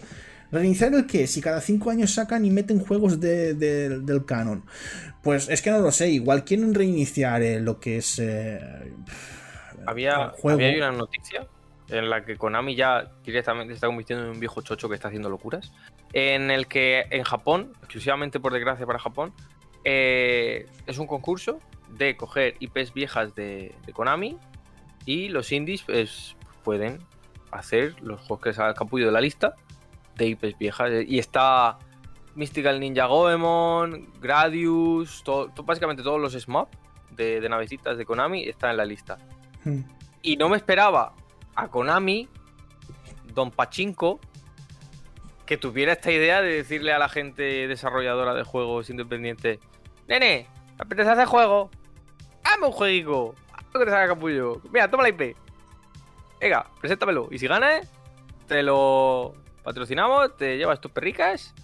¿Reiniciar 0.50 0.94
el 0.94 1.06
qué? 1.06 1.26
Si 1.26 1.42
cada 1.42 1.60
cinco 1.60 1.90
años 1.90 2.14
sacan 2.14 2.44
y 2.44 2.50
meten 2.50 2.80
juegos 2.80 3.20
del 3.20 4.24
canon. 4.26 4.64
Pues 5.22 5.48
es 5.50 5.60
que 5.60 5.70
no 5.70 5.80
lo 5.80 5.92
sé. 5.92 6.08
Igual 6.08 6.44
quieren 6.44 6.72
reiniciar 6.72 7.42
eh, 7.42 7.60
lo 7.60 7.80
que 7.80 7.98
es. 7.98 8.18
Eh, 8.18 8.58
había, 9.86 10.32
había 10.42 10.76
una 10.78 10.92
noticia 10.92 11.46
en 11.88 12.10
la 12.10 12.24
que 12.24 12.36
Konami 12.36 12.74
ya 12.74 13.12
directamente 13.24 13.72
se 13.72 13.76
está 13.76 13.86
convirtiendo 13.86 14.24
en 14.24 14.30
un 14.30 14.40
viejo 14.40 14.62
chocho 14.62 14.88
que 14.88 14.94
está 14.94 15.08
haciendo 15.08 15.28
locuras. 15.28 15.72
En 16.12 16.50
el 16.50 16.66
que 16.66 17.06
en 17.10 17.24
Japón, 17.24 17.72
exclusivamente 17.78 18.40
por 18.40 18.52
desgracia 18.52 18.86
para 18.86 18.98
Japón, 18.98 19.32
eh, 19.84 20.66
es 20.86 20.98
un 20.98 21.06
concurso 21.06 21.60
de 21.90 22.16
coger 22.16 22.56
IPs 22.58 22.92
viejas 22.92 23.34
de, 23.34 23.74
Konami 23.92 24.36
y 25.06 25.28
los 25.28 25.52
indies 25.52 25.82
pues, 25.82 26.36
pueden 26.64 26.98
hacer 27.52 27.94
los 28.02 28.20
juegos 28.20 28.40
que 28.40 28.52
se 28.52 28.62
han 28.62 28.74
capullo 28.74 29.06
de 29.06 29.12
la 29.12 29.20
lista 29.20 29.54
de 30.16 30.26
IPs 30.26 30.58
viejas. 30.58 30.90
Y 31.06 31.18
está 31.18 31.78
Mystical 32.34 32.80
Ninja 32.80 33.06
Goemon, 33.06 34.12
Gradius, 34.20 35.24
básicamente 35.64 36.02
todos 36.02 36.20
los 36.20 36.34
SMAP 36.34 36.68
de, 37.12 37.40
de, 37.40 37.48
navecitas 37.48 37.96
de 37.96 38.04
Konami 38.04 38.44
están 38.44 38.72
en 38.72 38.76
la 38.76 38.84
lista. 38.84 39.16
Hmm. 39.64 39.80
Y 40.22 40.36
no 40.36 40.48
me 40.48 40.56
esperaba 40.56 41.14
a 41.54 41.68
Konami, 41.68 42.28
Don 43.32 43.50
Pachinko, 43.50 44.20
que 45.46 45.56
tuviera 45.56 45.92
esta 45.92 46.10
idea 46.10 46.42
de 46.42 46.52
decirle 46.52 46.92
a 46.92 46.98
la 46.98 47.08
gente 47.08 47.68
desarrolladora 47.68 48.34
de 48.34 48.42
juegos 48.42 48.90
independientes, 48.90 49.60
nene, 50.08 50.48
¿me 50.76 50.82
apetece 50.82 51.10
hacer 51.10 51.26
juego? 51.26 51.70
Hazme 52.42 52.66
un 52.66 52.72
jueguito, 52.72 53.34
que 53.78 53.84
te 53.84 53.90
salga 53.90 54.14
capullo. 54.14 54.60
Mira, 54.72 54.90
toma 54.90 55.02
la 55.02 55.10
IP. 55.10 55.36
Venga, 56.40 56.66
preséntamelo. 56.80 57.28
Y 57.30 57.38
si 57.38 57.46
ganas, 57.46 57.88
te 58.46 58.62
lo 58.62 59.34
patrocinamos, 59.62 60.36
te 60.36 60.56
llevas 60.56 60.80
tus 60.80 60.90
perricas 60.90 61.54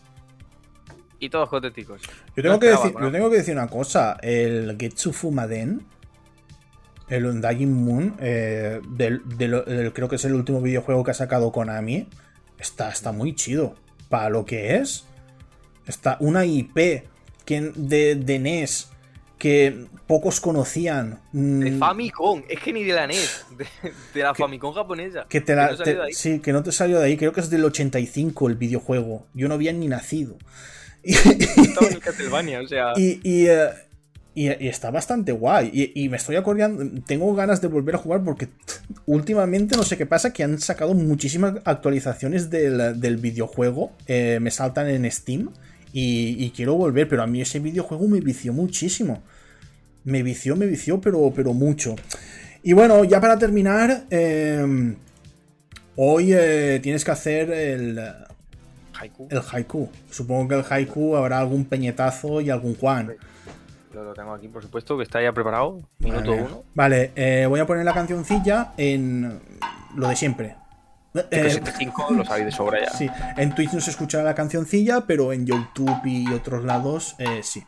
y 1.19 1.31
todos 1.31 1.49
contenticos. 1.49 2.03
Yo 2.35 2.43
tengo, 2.43 2.59
que 2.59 2.67
decir, 2.67 2.93
yo 3.01 3.13
tengo 3.13 3.31
que 3.31 3.37
decir 3.37 3.55
una 3.55 3.69
cosa. 3.69 4.19
El 4.23 4.77
Getsu 4.79 5.13
Fumaden, 5.13 5.87
el 7.09 7.27
Undying 7.27 7.85
Moon, 7.85 8.17
eh, 8.19 8.81
creo 9.95 10.09
que 10.09 10.17
es 10.17 10.25
el 10.25 10.35
último 10.35 10.61
videojuego 10.61 11.05
que 11.05 11.13
ha 11.13 11.15
sacado 11.15 11.53
Konami, 11.53 12.09
está, 12.59 12.91
está 12.91 13.13
muy 13.13 13.35
chido. 13.35 13.75
Para 14.09 14.29
lo 14.29 14.45
que 14.45 14.77
es. 14.77 15.07
Está 15.87 16.17
una 16.21 16.45
IP 16.45 17.05
que, 17.45 17.73
de, 17.75 18.15
de 18.15 18.39
NES 18.39 18.92
que 19.43 19.87
pocos 20.07 20.41
conocían. 20.41 21.19
De 21.33 21.73
mm, 21.73 21.79
Famicom, 21.81 22.45
es 22.49 22.61
que 22.61 22.73
ni 22.73 22.85
de 22.85 22.93
la 22.93 23.09
NES, 23.09 23.45
de, 24.15 24.23
la 24.23 24.37
Famicom 24.37 24.73
japonesa. 24.73 25.27
Que 25.29 25.41
te 25.41 25.57
la, 25.57 25.77
sí, 26.13 26.39
que 26.39 26.53
no 26.53 26.63
te 26.63 26.71
salió 26.71 27.01
de 27.01 27.07
ahí, 27.07 27.17
creo 27.17 27.33
que 27.33 27.41
es 27.41 27.51
del 27.51 27.65
85 27.65 28.49
el 28.49 28.55
videojuego. 28.55 29.27
Yo 29.35 29.49
no 29.49 29.55
había 29.55 29.73
ni 29.73 29.89
nacido. 29.89 30.37
Estaba 31.03 31.89
en 31.89 31.95
el 31.95 31.99
Castlevania, 31.99 32.61
o 32.61 32.69
sea. 32.69 32.93
Y, 32.97 33.49
eh, 33.49 33.69
y, 34.33 34.47
está 34.47 34.93
bastante 34.93 35.33
guay. 35.33 35.93
Y, 35.93 36.09
me 36.09 36.19
estoy 36.19 36.37
acordando. 36.37 36.85
Tengo 37.05 37.35
ganas 37.35 37.61
de 37.61 37.67
volver 37.67 37.97
a 37.97 37.99
jugar 37.99 38.23
porque 38.23 38.47
últimamente 39.07 39.77
no 39.77 39.83
sé 39.83 39.99
qué 39.99 40.07
pasa. 40.07 40.33
Que 40.33 40.45
han 40.45 40.61
sacado 40.61 40.95
muchísimas 40.95 41.55
actualizaciones 41.65 42.49
del, 42.49 43.17
videojuego. 43.17 43.91
Eh, 44.07 44.39
me 44.41 44.53
saltan 44.53 44.89
en 44.89 45.11
Steam. 45.11 45.51
Y, 45.93 46.51
quiero 46.51 46.75
volver, 46.75 47.07
pero 47.07 47.23
a 47.23 47.27
mí 47.27 47.41
ese 47.43 47.61
videojuego 47.61 48.09
me 48.09 48.21
vició 48.21 48.53
muchísimo. 48.53 49.23
Me 50.05 50.23
vició, 50.23 50.57
me 50.57 50.67
vició, 50.67 51.01
pero, 51.01 51.33
pero 51.35 51.53
mucho. 51.53 51.97
Y 52.63 52.73
bueno, 52.73 53.05
ya 53.05 53.21
para 53.21 53.39
terminar, 53.39 54.05
em, 54.11 54.97
hoy 55.97 56.33
eh, 56.33 56.81
tienes 56.83 57.05
que 57.05 57.11
hacer 57.11 57.51
el 57.51 58.01
haiku. 58.99 59.29
el 59.31 59.41
haiku. 59.53 59.91
Supongo 60.11 60.49
que 60.49 60.55
el 60.55 60.65
haiku 60.69 61.17
habrá 61.17 61.39
algún 61.39 61.67
peñetazo 61.67 62.41
y 62.41 62.49
algún 62.49 62.75
Juan. 62.77 63.15
Lo, 63.93 64.15
tengo 64.15 64.33
aquí, 64.33 64.49
por 64.49 64.63
supuesto, 64.63 64.97
que 64.97 65.03
está 65.03 65.23
ya 65.23 65.33
preparado. 65.33 65.83
Minuto 65.99 66.31
vale. 66.31 66.43
uno. 66.43 66.63
Vale, 66.75 67.13
eh, 67.15 67.45
voy 67.47 67.61
a 67.61 67.67
poner 67.67 67.85
la 67.85 67.93
cancioncilla 67.93 68.73
en 68.79 69.41
lo 69.95 70.09
de 70.09 70.17
siempre. 70.17 70.57
Eh, 71.15 71.61
lo 72.11 72.25
sabéis 72.25 72.47
de 72.47 72.53
sobra 72.53 72.81
ya. 72.81 72.91
Sí, 72.91 73.11
en 73.37 73.55
Twitch 73.55 73.73
no 73.73 73.81
se 73.81 73.91
escucha 73.91 74.23
la 74.23 74.35
cancioncilla, 74.35 75.03
pero 75.07 75.33
en 75.33 75.47
YouTube 75.47 76.01
y 76.05 76.33
otros 76.33 76.65
lados 76.65 77.15
eh, 77.19 77.43
sí. 77.43 77.65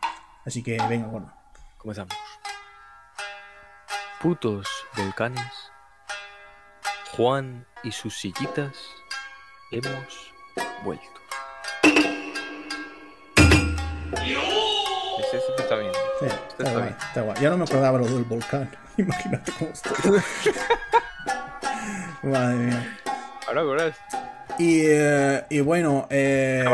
Así 0.46 0.62
que 0.62 0.78
venga, 0.88 1.08
bueno. 1.08 1.32
Comenzamos. 1.76 2.14
Putos 4.22 4.66
volcanes, 4.96 5.52
Juan 7.14 7.66
y 7.82 7.92
sus 7.92 8.16
sillitas, 8.16 8.74
hemos 9.70 10.32
vuelto. 10.82 11.04
Ese, 15.18 15.38
está 15.58 15.76
bien. 15.76 15.92
Sí, 16.20 16.26
está, 16.58 16.76
bien. 16.76 16.96
está 16.98 17.20
guay. 17.20 17.36
Ya 17.40 17.50
no 17.50 17.58
me 17.58 17.64
acordaba 17.64 17.98
lo 17.98 18.06
del 18.06 18.24
volcán. 18.24 18.70
Imagínate 18.96 19.52
cómo 19.58 19.70
estoy. 19.70 20.22
Madre 22.22 22.56
mía. 22.56 22.98
Y, 24.58 24.82
eh, 24.84 25.44
y 25.50 25.60
bueno, 25.60 26.06
eh, 26.10 26.64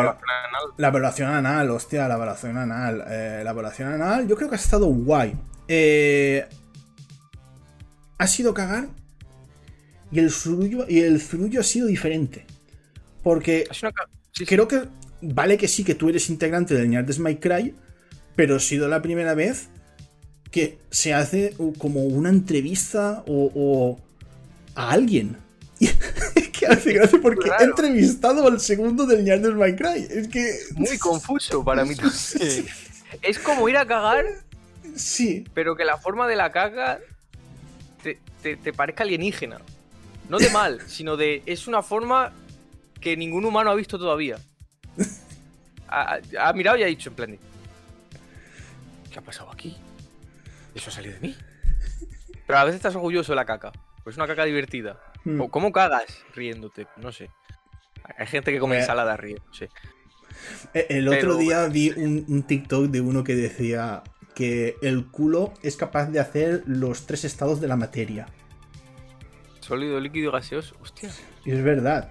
la 0.76 0.88
evaluación 0.88 1.30
anal, 1.30 1.70
hostia, 1.70 2.06
la 2.08 2.14
evaluación 2.14 2.56
anal. 2.58 3.04
Eh, 3.08 3.40
la 3.44 3.50
evaluación 3.50 3.92
anal, 3.92 4.28
yo 4.28 4.36
creo 4.36 4.48
que 4.48 4.56
ha 4.56 4.58
estado 4.58 4.86
guay. 4.86 5.36
ha 8.18 8.26
sido 8.26 8.52
cagar 8.52 8.88
y 10.12 10.18
el 10.18 10.30
zurullo, 10.30 10.84
y 10.88 11.00
el 11.00 11.22
ha 11.58 11.62
sido 11.62 11.86
diferente. 11.86 12.46
Porque 13.22 13.66
creo 14.46 14.68
que 14.68 14.82
vale 15.22 15.56
que 15.56 15.68
sí 15.68 15.84
que 15.84 15.94
tú 15.94 16.08
eres 16.08 16.30
integrante 16.30 16.74
del 16.74 16.88
Ñardes 16.88 17.18
My 17.18 17.36
Cry, 17.36 17.74
pero 18.36 18.56
ha 18.56 18.60
sido 18.60 18.88
la 18.88 19.02
primera 19.02 19.34
vez 19.34 19.68
que 20.50 20.78
se 20.90 21.14
hace 21.14 21.54
como 21.78 22.04
una 22.04 22.28
entrevista 22.28 23.22
o 23.26 23.98
a 24.74 24.90
alguien. 24.90 25.49
Que 25.80 26.66
hace 26.66 26.92
gracia 26.92 27.18
porque 27.20 27.50
he 27.58 27.64
entrevistado 27.64 28.46
al 28.46 28.60
segundo 28.60 29.06
del 29.06 29.24
Ñardos 29.24 29.54
My 29.54 29.74
Cry. 29.74 30.06
Es 30.10 30.28
que. 30.28 30.58
Muy 30.76 30.98
confuso 30.98 31.64
para 31.64 31.84
mí 31.84 31.94
Es 33.22 33.38
como 33.38 33.68
ir 33.68 33.76
a 33.76 33.86
cagar. 33.86 34.24
Sí. 34.94 35.44
Pero 35.54 35.76
que 35.76 35.84
la 35.84 35.96
forma 35.96 36.28
de 36.28 36.36
la 36.36 36.52
caga 36.52 37.00
te, 38.02 38.72
parezca 38.72 39.04
alienígena. 39.04 39.58
No 40.28 40.38
de 40.38 40.50
mal, 40.50 40.80
sino 40.86 41.16
de. 41.16 41.42
Es 41.46 41.66
una 41.66 41.82
forma 41.82 42.32
que 43.00 43.16
ningún 43.16 43.44
humano 43.44 43.70
ha 43.70 43.74
visto 43.74 43.98
todavía. 43.98 44.38
Ha, 45.92 46.52
mirado 46.52 46.76
y 46.76 46.84
ha 46.84 46.86
dicho 46.86 47.10
en 47.10 47.16
plan 47.16 47.38
¿Qué 49.10 49.18
ha 49.18 49.22
pasado 49.22 49.50
aquí? 49.50 49.76
¿Eso 50.72 50.88
ha 50.88 50.92
salido 50.92 51.14
de 51.14 51.20
mí? 51.20 51.36
Pero 52.46 52.60
a 52.60 52.62
veces 52.62 52.76
estás 52.76 52.94
orgulloso 52.94 53.32
de 53.32 53.36
la 53.36 53.44
caca. 53.44 53.72
Pues 54.04 54.14
es 54.14 54.16
una 54.16 54.28
caca 54.28 54.44
divertida. 54.44 55.00
Hmm. 55.24 55.46
¿Cómo 55.48 55.72
cagas 55.72 56.24
riéndote? 56.34 56.86
No 56.96 57.12
sé. 57.12 57.30
Hay 58.18 58.26
gente 58.26 58.52
que 58.52 58.58
come 58.58 58.76
eh, 58.76 58.80
ensalada 58.80 59.16
riendo, 59.16 59.44
sí. 59.52 59.66
Eh, 60.74 60.86
el 60.90 61.08
otro 61.08 61.36
día 61.36 61.66
vi 61.66 61.90
un, 61.90 62.42
TikTok 62.42 62.86
de 62.86 63.00
uno 63.00 63.24
que 63.24 63.34
decía 63.34 64.02
que 64.34 64.76
el 64.82 65.06
culo 65.06 65.52
es 65.62 65.76
capaz 65.76 66.06
de 66.06 66.20
hacer 66.20 66.62
los 66.66 67.06
tres 67.06 67.24
estados 67.24 67.60
de 67.60 67.68
la 67.68 67.76
materia. 67.76 68.26
Sólido, 69.60 70.00
líquido, 70.00 70.32
gaseoso. 70.32 70.76
Hostia. 70.80 71.10
Y 71.44 71.52
es 71.52 71.62
verdad. 71.62 72.10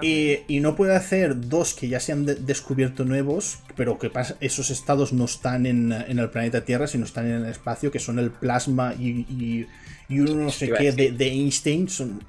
Y, 0.00 0.38
y, 0.48 0.60
no 0.60 0.74
puede 0.74 0.96
hacer 0.96 1.48
dos 1.48 1.74
que 1.74 1.88
ya 1.88 2.00
se 2.00 2.12
han 2.12 2.24
descubierto 2.24 3.04
nuevos, 3.04 3.58
pero 3.76 3.98
que 3.98 4.10
esos 4.40 4.70
estados 4.70 5.12
no 5.12 5.26
están 5.26 5.66
en, 5.66 5.92
el 5.92 6.30
planeta 6.30 6.64
Tierra, 6.64 6.86
sino 6.86 7.04
están 7.04 7.26
en 7.26 7.44
el 7.44 7.46
espacio, 7.46 7.90
que 7.90 7.98
son 7.98 8.18
el 8.18 8.30
plasma 8.30 8.94
y, 8.94 9.26
y 9.28 9.66
uno 10.08 10.34
no 10.34 10.50
sé 10.50 10.70
qué 10.70 10.92
de, 10.92 11.12
de, 11.12 11.26
Einstein. 11.26 11.88
Son... 11.88 12.22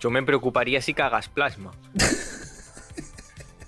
Yo 0.00 0.10
me 0.10 0.22
preocuparía 0.22 0.80
si 0.80 0.94
cagas 0.94 1.28
plasma. 1.28 1.72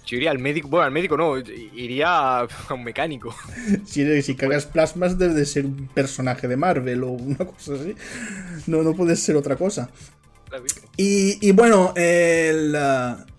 Yo 0.07 0.17
iría 0.19 0.31
al 0.31 0.39
médico, 0.39 0.69
bueno, 0.69 0.85
al 0.85 0.93
médico 0.93 1.17
no, 1.17 1.39
iría 1.39 2.41
a 2.41 2.49
un 2.71 2.85
mecánico. 2.85 3.35
Si, 3.87 4.23
si 4.23 4.35
cagas 4.35 4.67
plasmas 4.67 5.17
debe 5.17 5.45
ser 5.47 5.65
un 5.65 5.89
personaje 5.89 6.49
de 6.49 6.57
Marvel 6.57 7.05
o 7.05 7.13
una 7.13 7.39
cosa 7.39 7.75
así. 7.75 7.95
No, 8.67 8.83
no 8.83 8.95
puede 8.95 9.17
ser 9.17 9.37
otra 9.37 9.57
cosa. 9.57 9.91
Y, 10.99 11.47
y 11.47 11.53
bueno, 11.53 11.95
el, 11.97 12.73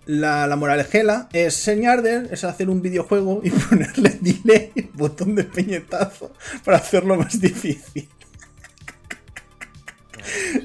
la, 0.06 0.46
la 0.46 0.56
moralejela 0.56 1.28
es 1.32 1.54
señarder, 1.54 2.28
es 2.30 2.44
hacer 2.44 2.68
un 2.68 2.82
videojuego 2.82 3.40
y 3.42 3.50
ponerle 3.68 4.18
delay, 4.20 4.72
botón 4.94 5.34
de 5.34 5.44
peñetazo, 5.44 6.32
para 6.64 6.78
hacerlo 6.78 7.16
más 7.16 7.40
difícil. 7.40 8.08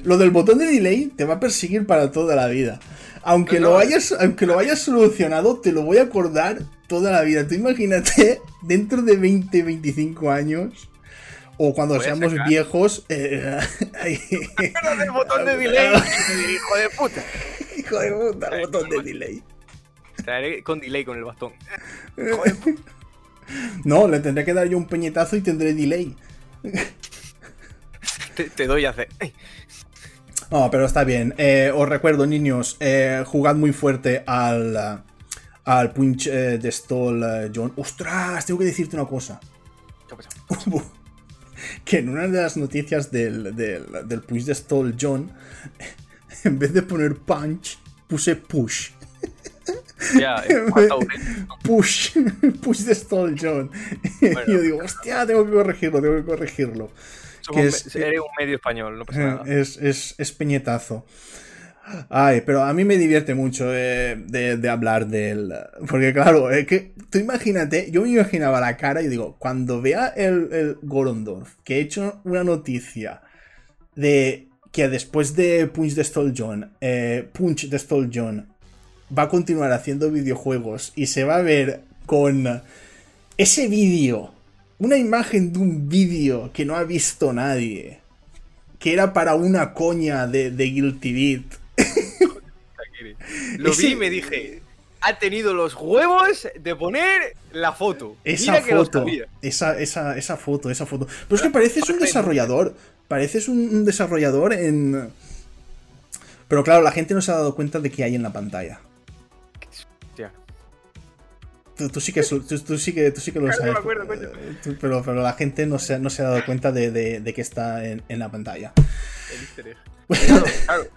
Lo 0.04 0.18
del 0.18 0.30
botón 0.30 0.58
de 0.58 0.66
delay 0.66 1.06
te 1.06 1.24
va 1.24 1.34
a 1.34 1.40
perseguir 1.40 1.86
para 1.86 2.10
toda 2.10 2.36
la 2.36 2.48
vida. 2.48 2.80
Aunque, 3.22 3.60
lo 3.60 3.78
hayas, 3.78 4.12
aunque 4.12 4.46
lo 4.46 4.58
hayas 4.58 4.78
solucionado, 4.78 5.60
te 5.60 5.72
lo 5.72 5.82
voy 5.82 5.98
a 5.98 6.02
acordar 6.02 6.62
toda 6.86 7.12
la 7.12 7.22
vida. 7.22 7.46
Tú 7.46 7.54
imagínate, 7.54 8.40
dentro 8.62 9.02
de 9.02 9.16
20, 9.16 9.62
25 9.62 10.30
años, 10.30 10.90
o 11.56 11.74
cuando 11.74 12.00
seamos 12.00 12.32
viejos. 12.48 13.04
Eh, 13.08 13.60
el 14.04 15.10
botón 15.10 15.44
de 15.44 15.56
delay, 15.58 15.94
hijo 15.94 16.76
de 16.76 16.88
puta. 16.96 17.24
Hijo 17.76 17.98
de 17.98 18.12
puta, 18.12 18.48
el 18.48 18.60
botón 18.62 18.88
de 18.88 19.02
delay. 19.02 19.42
Traeré 20.24 20.62
con 20.62 20.80
delay 20.80 21.04
con 21.04 21.18
el 21.18 21.24
bastón. 21.24 21.52
no, 23.84 24.08
le 24.08 24.20
tendré 24.20 24.44
que 24.44 24.54
dar 24.54 24.68
yo 24.68 24.78
un 24.78 24.86
peñetazo 24.86 25.36
y 25.36 25.42
tendré 25.42 25.74
delay. 25.74 26.16
te, 28.56 28.66
doy 28.66 28.86
a 28.86 28.90
hacer. 28.90 29.08
No, 30.50 30.68
pero 30.70 30.84
está 30.84 31.04
bien. 31.04 31.34
Eh, 31.38 31.72
os 31.74 31.88
recuerdo, 31.88 32.26
niños, 32.26 32.76
eh, 32.80 33.22
jugad 33.24 33.54
muy 33.54 33.72
fuerte 33.72 34.24
al, 34.26 35.04
al 35.64 35.92
punch 35.92 36.26
eh, 36.26 36.58
de 36.58 36.72
Stall 36.72 37.52
John. 37.54 37.72
¡Ostras! 37.76 38.46
Tengo 38.46 38.58
que 38.58 38.66
decirte 38.66 38.96
una 38.96 39.06
cosa. 39.06 39.40
¿Qué 40.08 40.16
pasa? 40.16 40.30
que 41.84 41.98
en 41.98 42.08
una 42.08 42.26
de 42.26 42.42
las 42.42 42.56
noticias 42.56 43.10
del, 43.10 43.54
del, 43.54 44.08
del 44.08 44.22
punch 44.22 44.44
de 44.44 44.54
Stall 44.54 44.96
John, 45.00 45.30
en 46.44 46.58
vez 46.58 46.72
de 46.72 46.82
poner 46.82 47.16
punch, 47.16 47.78
puse 48.08 48.34
push. 48.34 48.90
Ya, 50.18 50.42
push, 51.62 52.16
push 52.60 52.80
de 52.80 52.94
Stall 52.94 53.36
John. 53.40 53.70
y 54.20 54.50
yo 54.50 54.60
digo, 54.60 54.78
hostia, 54.82 55.24
tengo 55.26 55.44
que 55.44 55.52
corregirlo, 55.52 56.00
tengo 56.00 56.16
que 56.16 56.24
corregirlo. 56.24 56.90
Que 57.52 57.66
es, 57.66 57.94
eres 57.96 58.20
un 58.20 58.26
medio 58.38 58.56
español, 58.56 58.98
no 58.98 59.04
pasa 59.04 59.20
nada. 59.20 59.44
Es, 59.46 59.76
es, 59.76 60.14
es 60.18 60.32
peñetazo. 60.32 61.04
Ay, 62.08 62.42
pero 62.46 62.62
a 62.62 62.72
mí 62.72 62.84
me 62.84 62.96
divierte 62.96 63.34
mucho 63.34 63.68
de, 63.68 64.68
hablar 64.70 65.08
del. 65.08 65.52
Porque, 65.88 66.12
claro, 66.12 66.50
es 66.50 66.66
que 66.66 66.92
tú 67.10 67.18
imagínate, 67.18 67.90
yo 67.90 68.02
me 68.02 68.10
imaginaba 68.10 68.60
la 68.60 68.76
cara 68.76 69.02
y 69.02 69.08
digo, 69.08 69.36
cuando 69.38 69.80
vea 69.80 70.08
el, 70.08 70.48
el 70.52 70.78
Gorondorf, 70.82 71.54
que 71.64 71.78
he 71.78 71.80
hecho 71.80 72.20
una 72.24 72.44
noticia 72.44 73.22
de 73.96 74.48
que 74.72 74.88
después 74.88 75.34
de 75.34 75.66
Punch 75.66 75.94
de 75.94 76.04
Stall 76.04 76.34
John, 76.36 76.72
eh, 76.80 77.28
Punch 77.32 77.68
de 77.68 77.78
Stall 77.78 78.10
John 78.12 78.46
va 79.16 79.24
a 79.24 79.28
continuar 79.28 79.72
haciendo 79.72 80.10
videojuegos 80.10 80.92
y 80.94 81.06
se 81.06 81.24
va 81.24 81.36
a 81.36 81.42
ver 81.42 81.80
con 82.06 82.62
ese 83.36 83.68
vídeo, 83.68 84.32
una 84.80 84.96
imagen 84.96 85.52
de 85.52 85.60
un 85.60 85.88
vídeo 85.88 86.50
que 86.52 86.64
no 86.64 86.74
ha 86.74 86.82
visto 86.82 87.32
nadie, 87.32 88.00
que 88.80 88.92
era 88.92 89.12
para 89.12 89.36
una 89.36 89.72
coña 89.72 90.26
de, 90.26 90.50
de 90.50 90.64
Guilty 90.64 91.12
Beat 91.12 91.60
lo 93.58 93.74
vi 93.74 93.86
y 93.88 93.96
me 93.96 94.10
dije, 94.10 94.62
ha 95.00 95.18
tenido 95.18 95.54
los 95.54 95.74
huevos 95.74 96.48
de 96.58 96.76
poner 96.76 97.36
la 97.52 97.72
foto. 97.72 98.16
Esa 98.24 98.60
foto, 98.62 99.04
esa, 99.42 99.78
esa, 99.78 100.16
esa, 100.16 100.36
foto, 100.36 100.70
esa 100.70 100.86
foto. 100.86 101.06
Pero 101.28 101.36
es 101.36 101.42
que 101.42 101.50
pareces 101.50 101.88
un 101.88 101.98
desarrollador. 101.98 102.74
Pareces 103.08 103.48
un, 103.48 103.84
desarrollador 103.84 104.52
en. 104.52 105.10
Pero 106.48 106.64
claro, 106.64 106.82
la 106.82 106.92
gente 106.92 107.14
no 107.14 107.22
se 107.22 107.30
ha 107.32 107.36
dado 107.36 107.54
cuenta 107.54 107.80
de 107.80 107.90
qué 107.90 108.04
hay 108.04 108.14
en 108.14 108.22
la 108.22 108.32
pantalla. 108.32 108.80
Tú, 111.88 112.00
sí 112.00 112.12
que, 112.12 112.22
tú, 112.22 112.78
sí 112.78 112.92
que, 112.92 113.10
tú 113.10 113.20
sí 113.20 113.32
que 113.32 113.40
lo 113.40 113.52
sabes. 113.52 113.74
Eh, 113.76 114.76
pero, 114.80 115.02
pero, 115.02 115.22
la 115.22 115.32
gente 115.32 115.66
no 115.66 115.78
se, 115.78 115.98
no 115.98 116.10
se 116.10 116.22
ha 116.22 116.26
dado 116.26 116.44
cuenta 116.44 116.72
de, 116.72 116.90
de, 116.90 117.34
que 117.34 117.40
está 117.40 117.84
en, 117.84 118.02
en, 118.08 118.18
la 118.18 118.30
pantalla. 118.30 118.72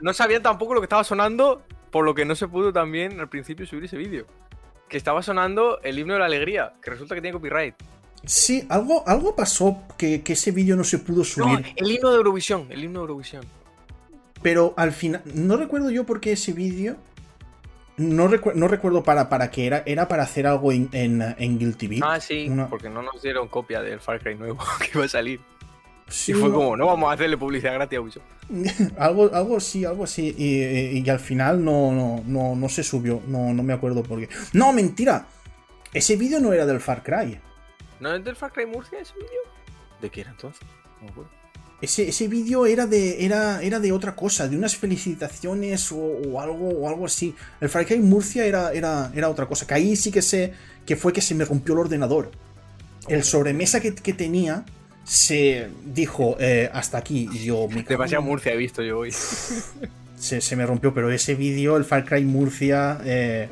no 0.01 0.13
sabían 0.13 0.43
tampoco 0.43 0.73
lo 0.73 0.81
que 0.81 0.85
estaba 0.85 1.03
sonando 1.03 1.63
por 1.93 2.03
lo 2.03 2.15
que 2.15 2.25
no 2.25 2.35
se 2.35 2.47
pudo 2.47 2.73
también 2.73 3.19
al 3.19 3.29
principio 3.29 3.67
subir 3.67 3.85
ese 3.85 3.97
vídeo. 3.97 4.25
Que 4.89 4.97
estaba 4.97 5.21
sonando 5.21 5.79
el 5.83 5.97
himno 5.97 6.13
de 6.13 6.19
la 6.19 6.25
alegría, 6.25 6.73
que 6.81 6.89
resulta 6.89 7.15
que 7.15 7.21
tiene 7.21 7.33
copyright. 7.33 7.75
Sí, 8.25 8.65
algo, 8.69 9.03
algo 9.07 9.35
pasó 9.35 9.83
que, 9.97 10.23
ese 10.25 10.51
vídeo 10.51 10.75
no 10.75 10.83
se 10.83 10.97
pudo 10.97 11.23
subir. 11.23 11.73
el 11.75 11.91
himno 11.91 12.09
de 12.09 12.17
Eurovisión, 12.17 12.67
el 12.69 12.83
himno 12.83 12.99
de 12.99 13.03
Eurovisión. 13.03 13.45
Pero 14.41 14.73
al 14.75 14.91
final, 14.91 15.21
no 15.33 15.55
recuerdo 15.55 15.91
yo 15.91 16.05
por 16.05 16.19
qué 16.19 16.33
ese 16.33 16.51
vídeo. 16.51 16.97
No, 17.97 18.27
no 18.27 18.67
recuerdo 18.67 19.03
para, 19.03 19.29
para 19.29 19.51
qué 19.51 19.67
era. 19.67 19.83
Era 19.85 20.07
para 20.07 20.23
hacer 20.23 20.47
algo 20.47 20.71
en, 20.71 20.89
en, 20.91 21.59
Guilty 21.59 21.87
Beat. 21.87 22.03
Ah, 22.03 22.19
sí, 22.19 22.51
porque 22.69 22.89
no 22.89 23.01
nos 23.01 23.21
dieron 23.21 23.47
copia 23.47 23.81
del 23.81 23.99
Far 23.99 24.19
Cry 24.19 24.35
nuevo 24.35 24.59
que 24.79 24.97
iba 24.97 25.05
a 25.05 25.09
salir 25.09 25.39
y 26.27 26.33
fue 26.33 26.51
como, 26.51 26.77
no 26.77 26.85
vamos 26.85 27.09
a 27.09 27.13
hacerle 27.13 27.37
publicidad 27.37 27.73
gratis 27.73 27.97
a 27.97 28.01
Ubisoft. 28.01 28.25
algo, 28.99 29.33
algo 29.33 29.57
así, 29.57 29.85
algo 29.85 30.03
así. 30.03 30.35
Y, 30.37 31.09
al 31.09 31.19
final 31.19 31.63
no, 31.63 32.21
no, 32.25 32.55
no, 32.55 32.69
se 32.69 32.83
subió. 32.83 33.21
No, 33.27 33.53
no 33.53 33.63
me 33.63 33.73
acuerdo 33.73 34.03
por 34.03 34.19
qué. 34.19 34.29
¡No, 34.53 34.73
mentira! 34.73 35.25
Ese 35.93 36.15
vídeo 36.15 36.39
no 36.39 36.53
era 36.53 36.65
del 36.65 36.79
Far 36.79 37.03
Cry. 37.03 37.39
¿No 37.99 38.13
es 38.13 38.23
del 38.23 38.35
Far 38.35 38.51
Cry 38.51 38.65
Murcia 38.65 38.99
ese 38.99 39.13
vídeo? 39.13 39.41
¿De 40.01 40.09
qué 40.09 40.21
era 40.21 40.31
entonces? 40.31 40.61
No 40.99 41.05
me 41.05 41.11
acuerdo. 41.11 41.31
Ese, 41.83 42.07
ese 42.07 42.29
vídeo 42.29 42.65
era 42.65 42.87
de, 42.87 43.25
era, 43.25 43.61
era 43.61 43.77
de 43.81 43.91
otra 43.91 44.15
cosa, 44.15 44.47
de 44.47 44.55
unas 44.55 44.77
felicitaciones 44.77 45.91
o, 45.91 46.39
algo, 46.39 46.69
o 46.69 46.87
algo 46.87 47.05
así. 47.05 47.35
El 47.59 47.67
Far 47.67 47.85
Cry 47.85 47.99
Murcia 47.99 48.45
era, 48.45 48.71
era, 48.71 49.11
era 49.13 49.27
otra 49.27 49.47
cosa. 49.47 49.67
Que 49.67 49.73
ahí 49.73 49.97
sí 49.97 50.09
que 50.09 50.21
sé 50.21 50.53
que 50.85 50.95
fue 50.95 51.11
que 51.11 51.19
se 51.19 51.35
me 51.35 51.43
rompió 51.43 51.73
el 51.73 51.81
ordenador. 51.81 52.31
El 53.09 53.25
sobremesa 53.25 53.81
que, 53.81 53.93
que 53.93 54.13
tenía 54.13 54.63
se 55.03 55.67
dijo 55.85 56.37
eh, 56.39 56.69
hasta 56.71 56.99
aquí 56.99 57.29
y 57.33 57.39
yo... 57.43 57.67
Me 57.67 57.83
Demasiado 57.83 58.23
Murcia 58.23 58.53
he 58.53 58.57
visto 58.57 58.81
yo 58.81 58.99
hoy. 58.99 59.11
se, 60.15 60.55
me 60.55 60.65
rompió, 60.65 60.93
pero 60.93 61.11
ese 61.11 61.35
vídeo, 61.35 61.75
el 61.75 61.83
Far 61.83 62.05
Cry 62.05 62.23
Murcia, 62.23 63.01
eh, 63.03 63.49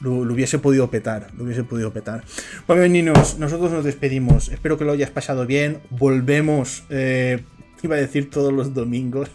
lo, 0.00 0.12
hubiese 0.12 0.60
podido 0.60 0.88
petar, 0.88 1.32
lo 1.36 1.42
hubiese 1.42 1.64
podido 1.64 1.92
petar. 1.92 2.22
Bueno, 2.68 2.86
niños, 2.86 3.38
nosotros 3.38 3.72
nos 3.72 3.84
despedimos. 3.84 4.50
Espero 4.50 4.78
que 4.78 4.84
lo 4.84 4.92
hayas 4.92 5.10
pasado 5.10 5.46
bien. 5.46 5.80
Volvemos, 5.90 6.84
eh, 6.90 7.42
iba 7.82 7.96
a 7.96 7.98
decir 7.98 8.30
todos 8.30 8.52
los 8.52 8.74
domingos. 8.74 9.28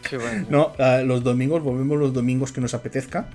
no, 0.50 0.72
los 1.04 1.22
domingos, 1.22 1.62
volvemos 1.62 1.98
los 1.98 2.12
domingos 2.12 2.52
que 2.52 2.60
nos 2.60 2.74
apetezca. 2.74 3.28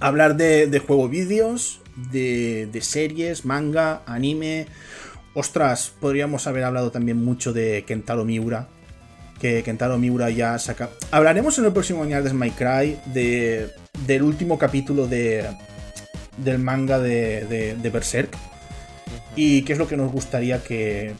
Hablar 0.00 0.36
de, 0.36 0.66
de 0.66 0.78
juego 0.78 1.08
vídeos, 1.08 1.80
de, 2.12 2.68
de 2.70 2.80
series, 2.82 3.44
manga, 3.44 4.02
anime 4.04 4.66
Ostras, 5.32 5.92
podríamos 6.00 6.46
haber 6.48 6.64
hablado 6.64 6.90
también 6.90 7.24
mucho 7.24 7.52
de 7.52 7.84
Kentaro 7.86 8.24
Miura. 8.24 8.68
Que 9.40 9.62
Kentaro 9.62 9.96
Miura 9.96 10.28
ya 10.30 10.58
saca. 10.58 10.90
Hablaremos 11.12 11.58
en 11.58 11.66
el 11.66 11.72
próximo 11.72 12.02
año 12.02 12.20
de 12.22 12.34
My 12.34 12.50
Cry 12.50 12.98
de, 13.06 13.70
del 14.06 14.22
último 14.22 14.58
capítulo 14.58 15.06
de, 15.06 15.46
del 16.36 16.58
manga 16.58 16.98
de, 16.98 17.76
de, 17.80 17.90
Berserk. 17.90 18.36
Y 19.36 19.62
qué 19.62 19.74
es 19.74 19.78
lo 19.78 19.86
que 19.86 19.96
nos 19.96 20.10
gustaría 20.10 20.62
que. 20.62 21.14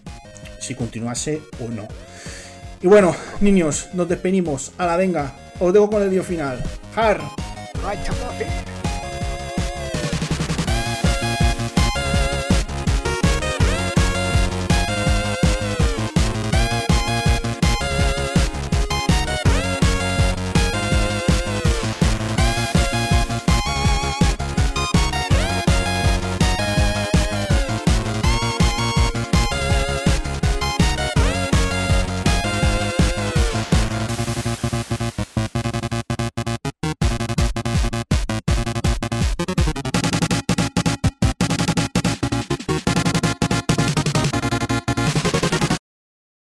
si 0.59 0.75
continuase 0.75 1.41
o 1.65 1.69
no. 1.69 1.87
Y 2.83 2.87
bueno, 2.87 3.15
niños, 3.41 3.91
nos 3.93 4.09
despedimos. 4.09 4.73
A 4.79 4.87
la 4.87 4.97
venga, 4.97 5.35
os 5.59 5.73
dejo 5.73 5.91
con 5.91 6.03
el 6.03 6.09
vídeo 6.09 6.25
final. 6.25 6.63
¡Har! 6.97 7.21